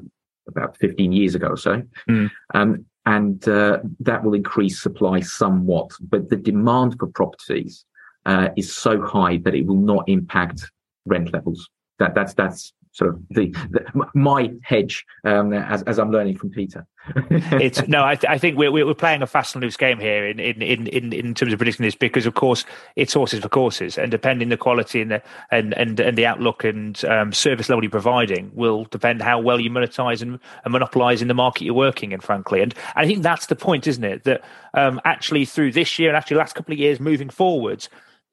about 0.48 0.76
15 0.78 1.12
years 1.12 1.34
ago 1.34 1.48
or 1.48 1.56
so. 1.56 1.82
Mm. 2.08 2.30
Um, 2.54 2.86
and 3.06 3.48
uh, 3.48 3.78
that 4.00 4.22
will 4.22 4.34
increase 4.34 4.80
supply 4.80 5.20
somewhat, 5.20 5.90
but 6.00 6.28
the 6.28 6.36
demand 6.36 6.96
for 6.98 7.06
properties 7.06 7.84
uh, 8.30 8.48
is 8.56 8.72
so 8.72 9.02
high 9.02 9.38
that 9.38 9.54
it 9.56 9.66
will 9.66 9.82
not 9.92 10.08
impact 10.08 10.70
rent 11.04 11.32
levels. 11.32 11.68
That 11.98 12.14
that's 12.14 12.34
that's 12.34 12.72
sort 12.92 13.10
of 13.10 13.20
the, 13.30 13.50
the 13.70 13.84
my 14.14 14.50
hedge 14.62 15.04
um, 15.24 15.52
as, 15.52 15.82
as 15.84 15.98
I'm 15.98 16.10
learning 16.10 16.36
from 16.36 16.50
Peter. 16.50 16.86
it's 17.30 17.86
no, 17.88 18.04
I, 18.04 18.14
th- 18.14 18.30
I 18.30 18.38
think 18.38 18.56
we're 18.56 18.70
we're 18.70 18.94
playing 18.94 19.22
a 19.22 19.26
fast 19.26 19.54
and 19.54 19.64
loose 19.64 19.76
game 19.76 19.98
here 19.98 20.26
in 20.26 20.38
in, 20.38 20.86
in 20.86 21.12
in 21.12 21.34
terms 21.34 21.52
of 21.52 21.58
predicting 21.58 21.84
this 21.84 21.96
because 21.96 22.24
of 22.24 22.34
course 22.34 22.64
it's 22.94 23.14
horses 23.14 23.40
for 23.40 23.48
courses 23.48 23.98
and 23.98 24.10
depending 24.10 24.48
the 24.48 24.56
quality 24.56 25.00
and 25.00 25.10
the 25.10 25.22
and 25.50 25.72
and, 25.74 25.98
and 25.98 26.16
the 26.16 26.26
outlook 26.26 26.62
and 26.62 27.04
um, 27.06 27.32
service 27.32 27.68
level 27.68 27.82
you're 27.82 27.90
providing 27.90 28.50
will 28.54 28.84
depend 28.86 29.22
how 29.22 29.40
well 29.40 29.60
you 29.60 29.70
monetize 29.70 30.22
and, 30.22 30.38
and 30.64 30.72
monopolize 30.72 31.20
in 31.20 31.28
the 31.28 31.34
market 31.34 31.64
you're 31.64 31.74
working 31.74 32.12
in. 32.12 32.20
Frankly, 32.20 32.60
and 32.60 32.74
I 32.94 33.06
think 33.06 33.22
that's 33.22 33.46
the 33.46 33.56
point, 33.56 33.86
isn't 33.86 34.04
it? 34.04 34.24
That 34.24 34.44
um, 34.74 35.00
actually 35.04 35.44
through 35.44 35.72
this 35.72 35.98
year 35.98 36.10
and 36.10 36.16
actually 36.16 36.36
last 36.36 36.54
couple 36.54 36.72
of 36.72 36.78
years 36.78 37.00
moving 37.00 37.30
forwards, 37.30 37.88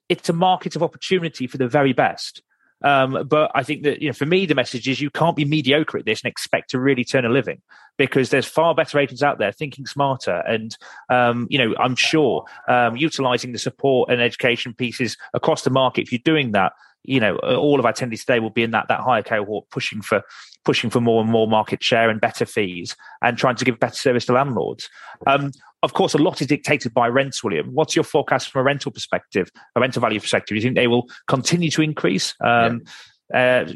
it's 0.08 0.28
a 0.28 0.32
market 0.32 0.76
of 0.76 0.82
opportunity 0.82 1.46
for 1.46 1.58
the 1.58 1.68
very 1.68 1.92
best. 1.92 2.42
Um, 2.82 3.26
but 3.28 3.50
I 3.54 3.64
think 3.64 3.82
that 3.82 4.00
you 4.00 4.08
know, 4.08 4.12
for 4.12 4.26
me, 4.26 4.46
the 4.46 4.54
message 4.54 4.88
is 4.88 5.00
you 5.00 5.10
can't 5.10 5.34
be 5.34 5.44
mediocre 5.44 5.98
at 5.98 6.04
this 6.04 6.22
and 6.22 6.30
expect 6.30 6.70
to 6.70 6.78
really 6.78 7.04
turn 7.04 7.24
a 7.24 7.28
living 7.28 7.60
because 7.96 8.30
there's 8.30 8.46
far 8.46 8.74
better 8.74 8.98
agents 8.98 9.22
out 9.22 9.38
there 9.38 9.50
thinking 9.50 9.84
smarter. 9.84 10.42
And 10.46 10.76
um, 11.08 11.48
you 11.50 11.58
know, 11.58 11.74
I'm 11.78 11.96
sure 11.96 12.44
um, 12.68 12.96
utilizing 12.96 13.52
the 13.52 13.58
support 13.58 14.10
and 14.10 14.22
education 14.22 14.74
pieces 14.74 15.16
across 15.34 15.62
the 15.62 15.70
market. 15.70 16.02
If 16.02 16.12
you're 16.12 16.20
doing 16.24 16.52
that, 16.52 16.72
you 17.08 17.20
know, 17.20 17.36
all 17.36 17.78
of 17.78 17.86
our 17.86 17.92
attendees 17.92 18.20
today 18.20 18.38
will 18.38 18.50
be 18.50 18.62
in 18.62 18.70
that 18.72 18.86
that 18.88 19.00
higher 19.00 19.22
cohort, 19.22 19.68
pushing 19.70 20.02
for 20.02 20.22
pushing 20.64 20.90
for 20.90 21.00
more 21.00 21.22
and 21.22 21.30
more 21.30 21.48
market 21.48 21.82
share 21.82 22.10
and 22.10 22.20
better 22.20 22.44
fees, 22.44 22.94
and 23.22 23.38
trying 23.38 23.56
to 23.56 23.64
give 23.64 23.80
better 23.80 23.94
service 23.94 24.26
to 24.26 24.32
landlords. 24.32 24.88
Um, 25.26 25.52
of 25.82 25.94
course, 25.94 26.12
a 26.12 26.18
lot 26.18 26.40
is 26.40 26.46
dictated 26.46 26.92
by 26.92 27.08
rents, 27.08 27.42
William. 27.42 27.72
What's 27.72 27.96
your 27.96 28.04
forecast 28.04 28.50
from 28.50 28.60
a 28.60 28.64
rental 28.64 28.92
perspective, 28.92 29.50
a 29.74 29.80
rental 29.80 30.00
value 30.00 30.20
perspective? 30.20 30.48
Do 30.48 30.56
you 30.56 30.62
think 30.62 30.76
they 30.76 30.88
will 30.88 31.08
continue 31.28 31.70
to 31.70 31.82
increase? 31.82 32.34
Um, 32.40 32.82
yeah. 32.84 32.92
Uh, 33.32 33.66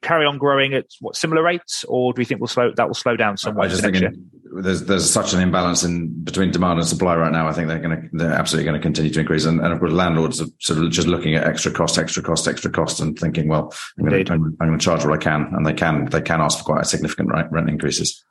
carry 0.00 0.24
on 0.24 0.38
growing 0.38 0.72
at 0.72 0.86
what 1.00 1.14
similar 1.14 1.42
rates, 1.42 1.84
or 1.88 2.12
do 2.14 2.20
we 2.20 2.24
think 2.24 2.40
we'll 2.40 2.48
slow 2.48 2.72
that 2.74 2.86
will 2.86 2.94
slow 2.94 3.16
down 3.16 3.36
somewhat? 3.36 3.66
I 3.66 3.68
just 3.68 3.82
think 3.82 4.02
there's 4.62 4.84
there's 4.84 5.10
such 5.10 5.34
an 5.34 5.40
imbalance 5.40 5.82
in 5.84 6.08
between 6.24 6.50
demand 6.50 6.78
and 6.78 6.88
supply 6.88 7.14
right 7.14 7.32
now. 7.32 7.46
I 7.46 7.52
think 7.52 7.68
they're 7.68 7.80
going 7.80 8.00
to 8.00 8.08
they're 8.12 8.32
absolutely 8.32 8.70
going 8.70 8.80
to 8.80 8.82
continue 8.82 9.10
to 9.10 9.20
increase, 9.20 9.44
and, 9.44 9.60
and 9.60 9.72
of 9.74 9.78
course 9.78 9.92
landlords 9.92 10.40
are 10.40 10.46
sort 10.58 10.82
of 10.82 10.90
just 10.90 11.06
looking 11.06 11.34
at 11.34 11.46
extra 11.46 11.70
cost, 11.70 11.98
extra 11.98 12.22
cost, 12.22 12.48
extra 12.48 12.70
cost, 12.70 13.00
and 13.00 13.18
thinking, 13.18 13.48
well, 13.48 13.74
I'm 13.98 14.06
going, 14.06 14.24
to, 14.24 14.32
I'm, 14.32 14.56
I'm 14.60 14.68
going 14.68 14.78
to 14.78 14.84
charge 14.84 15.04
what 15.04 15.12
I 15.12 15.22
can, 15.22 15.52
and 15.52 15.66
they 15.66 15.74
can 15.74 16.06
they 16.06 16.22
can 16.22 16.40
ask 16.40 16.58
for 16.58 16.64
quite 16.64 16.82
a 16.82 16.86
significant 16.86 17.30
rent 17.50 17.68
increases. 17.68 18.24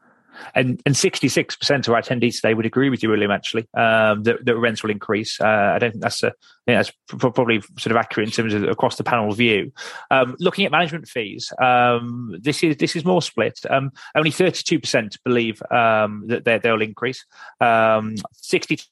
And 0.56 0.82
and 0.86 0.96
66% 0.96 1.88
of 1.88 1.94
our 1.94 2.02
attendees 2.02 2.36
today 2.36 2.54
would 2.54 2.66
agree 2.66 2.90
with 2.90 3.04
you, 3.04 3.10
William, 3.10 3.32
actually, 3.32 3.68
um, 3.74 4.24
that, 4.24 4.44
that 4.46 4.58
rents 4.58 4.84
will 4.84 4.92
increase. 4.92 5.40
Uh, 5.40 5.74
I 5.76 5.80
don't 5.80 5.92
think 5.92 6.04
that's 6.04 6.24
a, 6.24 6.34
that's 6.68 6.92
probably 7.08 7.62
sort 7.78 7.92
of 7.92 7.98
accurate 7.98 8.28
in 8.28 8.34
terms 8.34 8.54
of 8.54 8.64
across 8.64 8.96
the 8.96 9.04
panel 9.04 9.32
view. 9.34 9.72
Um, 10.12 10.36
looking 10.40 10.66
at 10.66 10.72
management 10.72 11.08
fees, 11.08 11.52
um, 11.62 12.36
this 12.42 12.64
is 12.64 12.78
this 12.78 12.96
is 12.96 13.06
more 13.06 13.22
split. 13.22 13.60
Um, 13.70 13.92
only 14.16 14.32
32% 14.32 15.18
believe 15.24 15.62
um, 15.72 16.26
that 16.28 16.62
they'll 16.64 16.82
increase. 16.82 17.26
63% 17.62 18.88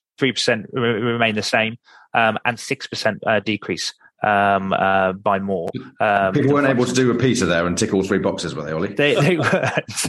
um, 0.49 0.65
remain 0.73 1.35
the 1.35 1.43
same, 1.43 1.77
and 2.13 2.39
6% 2.57 3.17
uh, 3.25 3.39
decrease 3.39 3.93
um, 4.23 4.73
uh, 4.73 5.13
by 5.13 5.39
more. 5.39 5.69
Um, 5.99 6.33
People 6.33 6.53
weren't 6.53 6.67
able 6.67 6.85
to 6.85 6.93
do 6.93 7.11
a 7.11 7.15
Peter 7.15 7.45
there 7.45 7.65
and 7.65 7.77
tick 7.77 7.93
all 7.93 8.03
three 8.03 8.19
boxes, 8.19 8.55
were 8.55 8.63
they, 8.63 8.71
Ollie? 8.71 8.93
They, 8.93 9.15
they 9.15 9.37
weren't. 9.37 10.05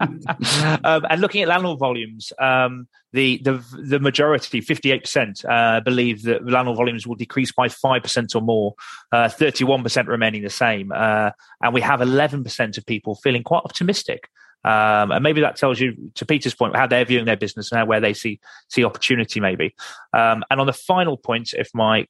um, 0.84 1.06
and 1.08 1.20
looking 1.20 1.42
at 1.42 1.48
landlord 1.48 1.78
volumes, 1.78 2.32
um, 2.38 2.88
the 3.12 3.40
the 3.44 3.64
the 3.88 4.00
majority, 4.00 4.60
fifty 4.60 4.90
eight 4.90 5.02
percent, 5.02 5.44
uh, 5.44 5.80
believe 5.80 6.22
that 6.22 6.48
landlord 6.48 6.76
volumes 6.76 7.06
will 7.06 7.14
decrease 7.14 7.52
by 7.52 7.68
five 7.68 8.02
percent 8.02 8.34
or 8.34 8.42
more. 8.42 8.74
Uh, 9.12 9.28
Thirty 9.28 9.64
one 9.64 9.82
percent 9.82 10.08
remaining 10.08 10.42
the 10.42 10.50
same, 10.50 10.92
uh, 10.92 11.30
and 11.62 11.72
we 11.72 11.80
have 11.80 12.00
eleven 12.00 12.42
percent 12.42 12.76
of 12.76 12.84
people 12.84 13.14
feeling 13.14 13.42
quite 13.42 13.62
optimistic. 13.64 14.28
Um, 14.64 15.10
and 15.10 15.22
maybe 15.22 15.42
that 15.42 15.56
tells 15.56 15.78
you, 15.78 16.10
to 16.14 16.24
Peter's 16.24 16.54
point, 16.54 16.74
how 16.74 16.86
they're 16.86 17.04
viewing 17.04 17.26
their 17.26 17.36
business 17.36 17.70
and 17.70 17.80
how, 17.80 17.84
where 17.84 18.00
they 18.00 18.14
see 18.14 18.40
see 18.68 18.84
opportunity, 18.84 19.38
maybe. 19.38 19.74
Um, 20.12 20.42
and 20.50 20.60
on 20.60 20.66
the 20.66 20.72
final 20.72 21.16
point, 21.16 21.52
if 21.52 21.68
my 21.74 22.06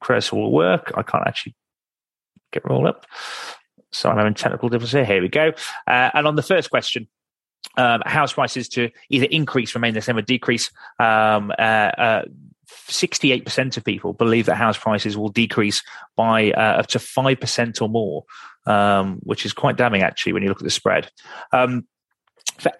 cursor 0.00 0.36
will 0.36 0.52
work. 0.52 0.92
I 0.96 1.02
can't 1.02 1.26
actually 1.26 1.54
get 2.52 2.68
roll 2.68 2.86
up. 2.86 3.06
So 3.92 4.08
I'm 4.08 4.16
having 4.16 4.34
technical 4.34 4.68
difficulties 4.68 4.92
here. 4.92 5.04
Here 5.04 5.22
we 5.22 5.28
go. 5.28 5.52
Uh, 5.86 6.10
and 6.14 6.26
on 6.26 6.36
the 6.36 6.42
first 6.42 6.70
question, 6.70 7.08
um, 7.76 8.02
house 8.06 8.32
prices 8.32 8.68
to 8.70 8.90
either 9.10 9.26
increase, 9.26 9.74
remain 9.74 9.94
the 9.94 10.00
same, 10.00 10.16
or 10.16 10.22
decrease. 10.22 10.70
Um, 10.98 11.52
uh, 11.58 11.90
uh, 11.98 12.24
68% 12.88 13.76
of 13.76 13.84
people 13.84 14.12
believe 14.12 14.46
that 14.46 14.56
house 14.56 14.78
prices 14.78 15.16
will 15.16 15.28
decrease 15.28 15.82
by 16.16 16.52
uh, 16.52 16.78
up 16.78 16.86
to 16.88 16.98
5% 16.98 17.82
or 17.82 17.88
more, 17.88 18.24
um, 18.66 19.18
which 19.22 19.44
is 19.44 19.52
quite 19.52 19.76
damning 19.76 20.02
actually 20.02 20.32
when 20.32 20.42
you 20.42 20.48
look 20.48 20.60
at 20.60 20.64
the 20.64 20.70
spread. 20.70 21.10
Um, 21.52 21.86
for 22.58 22.72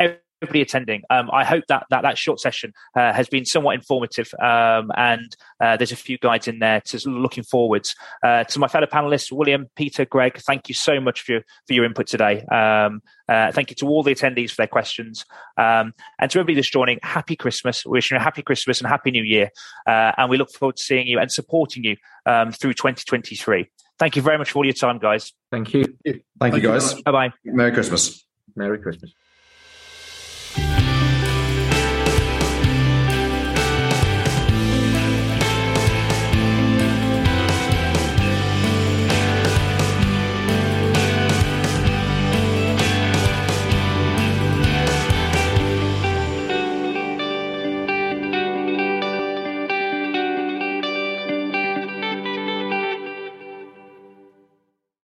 everybody 0.43 0.63
attending. 0.63 1.03
Um, 1.11 1.31
I 1.33 1.45
hope 1.45 1.65
that 1.69 1.87
that, 1.91 2.03
that 2.03 2.19
short 2.19 2.41
session 2.41 2.73
uh, 2.97 3.13
has 3.13 3.29
been 3.29 3.45
somewhat 3.45 3.75
informative, 3.75 4.33
um, 4.41 4.91
and 4.97 5.37
uh, 5.61 5.77
there's 5.77 5.93
a 5.93 5.97
few 5.97 6.19
guides 6.19 6.49
in 6.49 6.59
there 6.59 6.81
to 6.83 7.09
looking 7.09 7.45
forwards. 7.45 7.95
Uh, 8.23 8.45
to 8.45 8.59
my 8.59 8.69
fellow 8.69 8.87
panelists, 8.87 9.31
William, 9.33 9.69
Peter, 9.77 10.05
Greg, 10.05 10.39
thank 10.39 10.69
you 10.69 10.75
so 10.75 11.01
much 11.01 11.23
for 11.23 11.33
your, 11.33 11.41
for 11.67 11.75
your 11.75 11.85
input 11.85 12.07
today. 12.07 12.43
Um, 12.45 13.03
uh, 13.29 13.53
thank 13.53 13.71
you 13.71 13.77
to 13.77 13.87
all 13.87 14.03
the 14.03 14.15
attendees 14.15 14.51
for 14.51 14.57
their 14.57 14.67
questions, 14.67 15.25
um, 15.57 15.93
and 16.19 16.31
to 16.31 16.39
everybody 16.39 16.55
that's 16.57 16.71
joining. 16.71 16.99
Happy 17.03 17.37
Christmas! 17.37 17.85
Wishing 17.85 18.17
you 18.17 18.21
a 18.21 18.23
happy 18.23 18.43
Christmas 18.43 18.81
and 18.81 18.89
happy 18.89 19.11
New 19.11 19.23
Year, 19.23 19.51
uh, 19.87 20.13
and 20.17 20.31
we 20.31 20.37
look 20.37 20.51
forward 20.51 20.77
to 20.77 20.83
seeing 20.83 21.07
you 21.07 21.19
and 21.19 21.31
supporting 21.31 21.85
you 21.85 21.97
um, 22.27 22.53
through 22.53 22.75
2023. 22.75 23.71
Thank 23.99 24.17
you 24.17 24.23
very 24.23 24.39
much 24.39 24.53
for 24.53 24.61
all 24.61 24.65
your 24.65 24.73
time, 24.73 24.99
guys. 24.99 25.35
Thank 25.51 25.75
you. 25.75 25.85
Thank, 26.07 26.23
thank 26.41 26.55
you, 26.55 26.63
guys. 26.63 26.95
Bye 27.03 27.13
bye. 27.13 27.33
Merry 27.45 27.73
Christmas. 27.73 28.25
Merry 28.57 28.79
Christmas. 28.79 29.13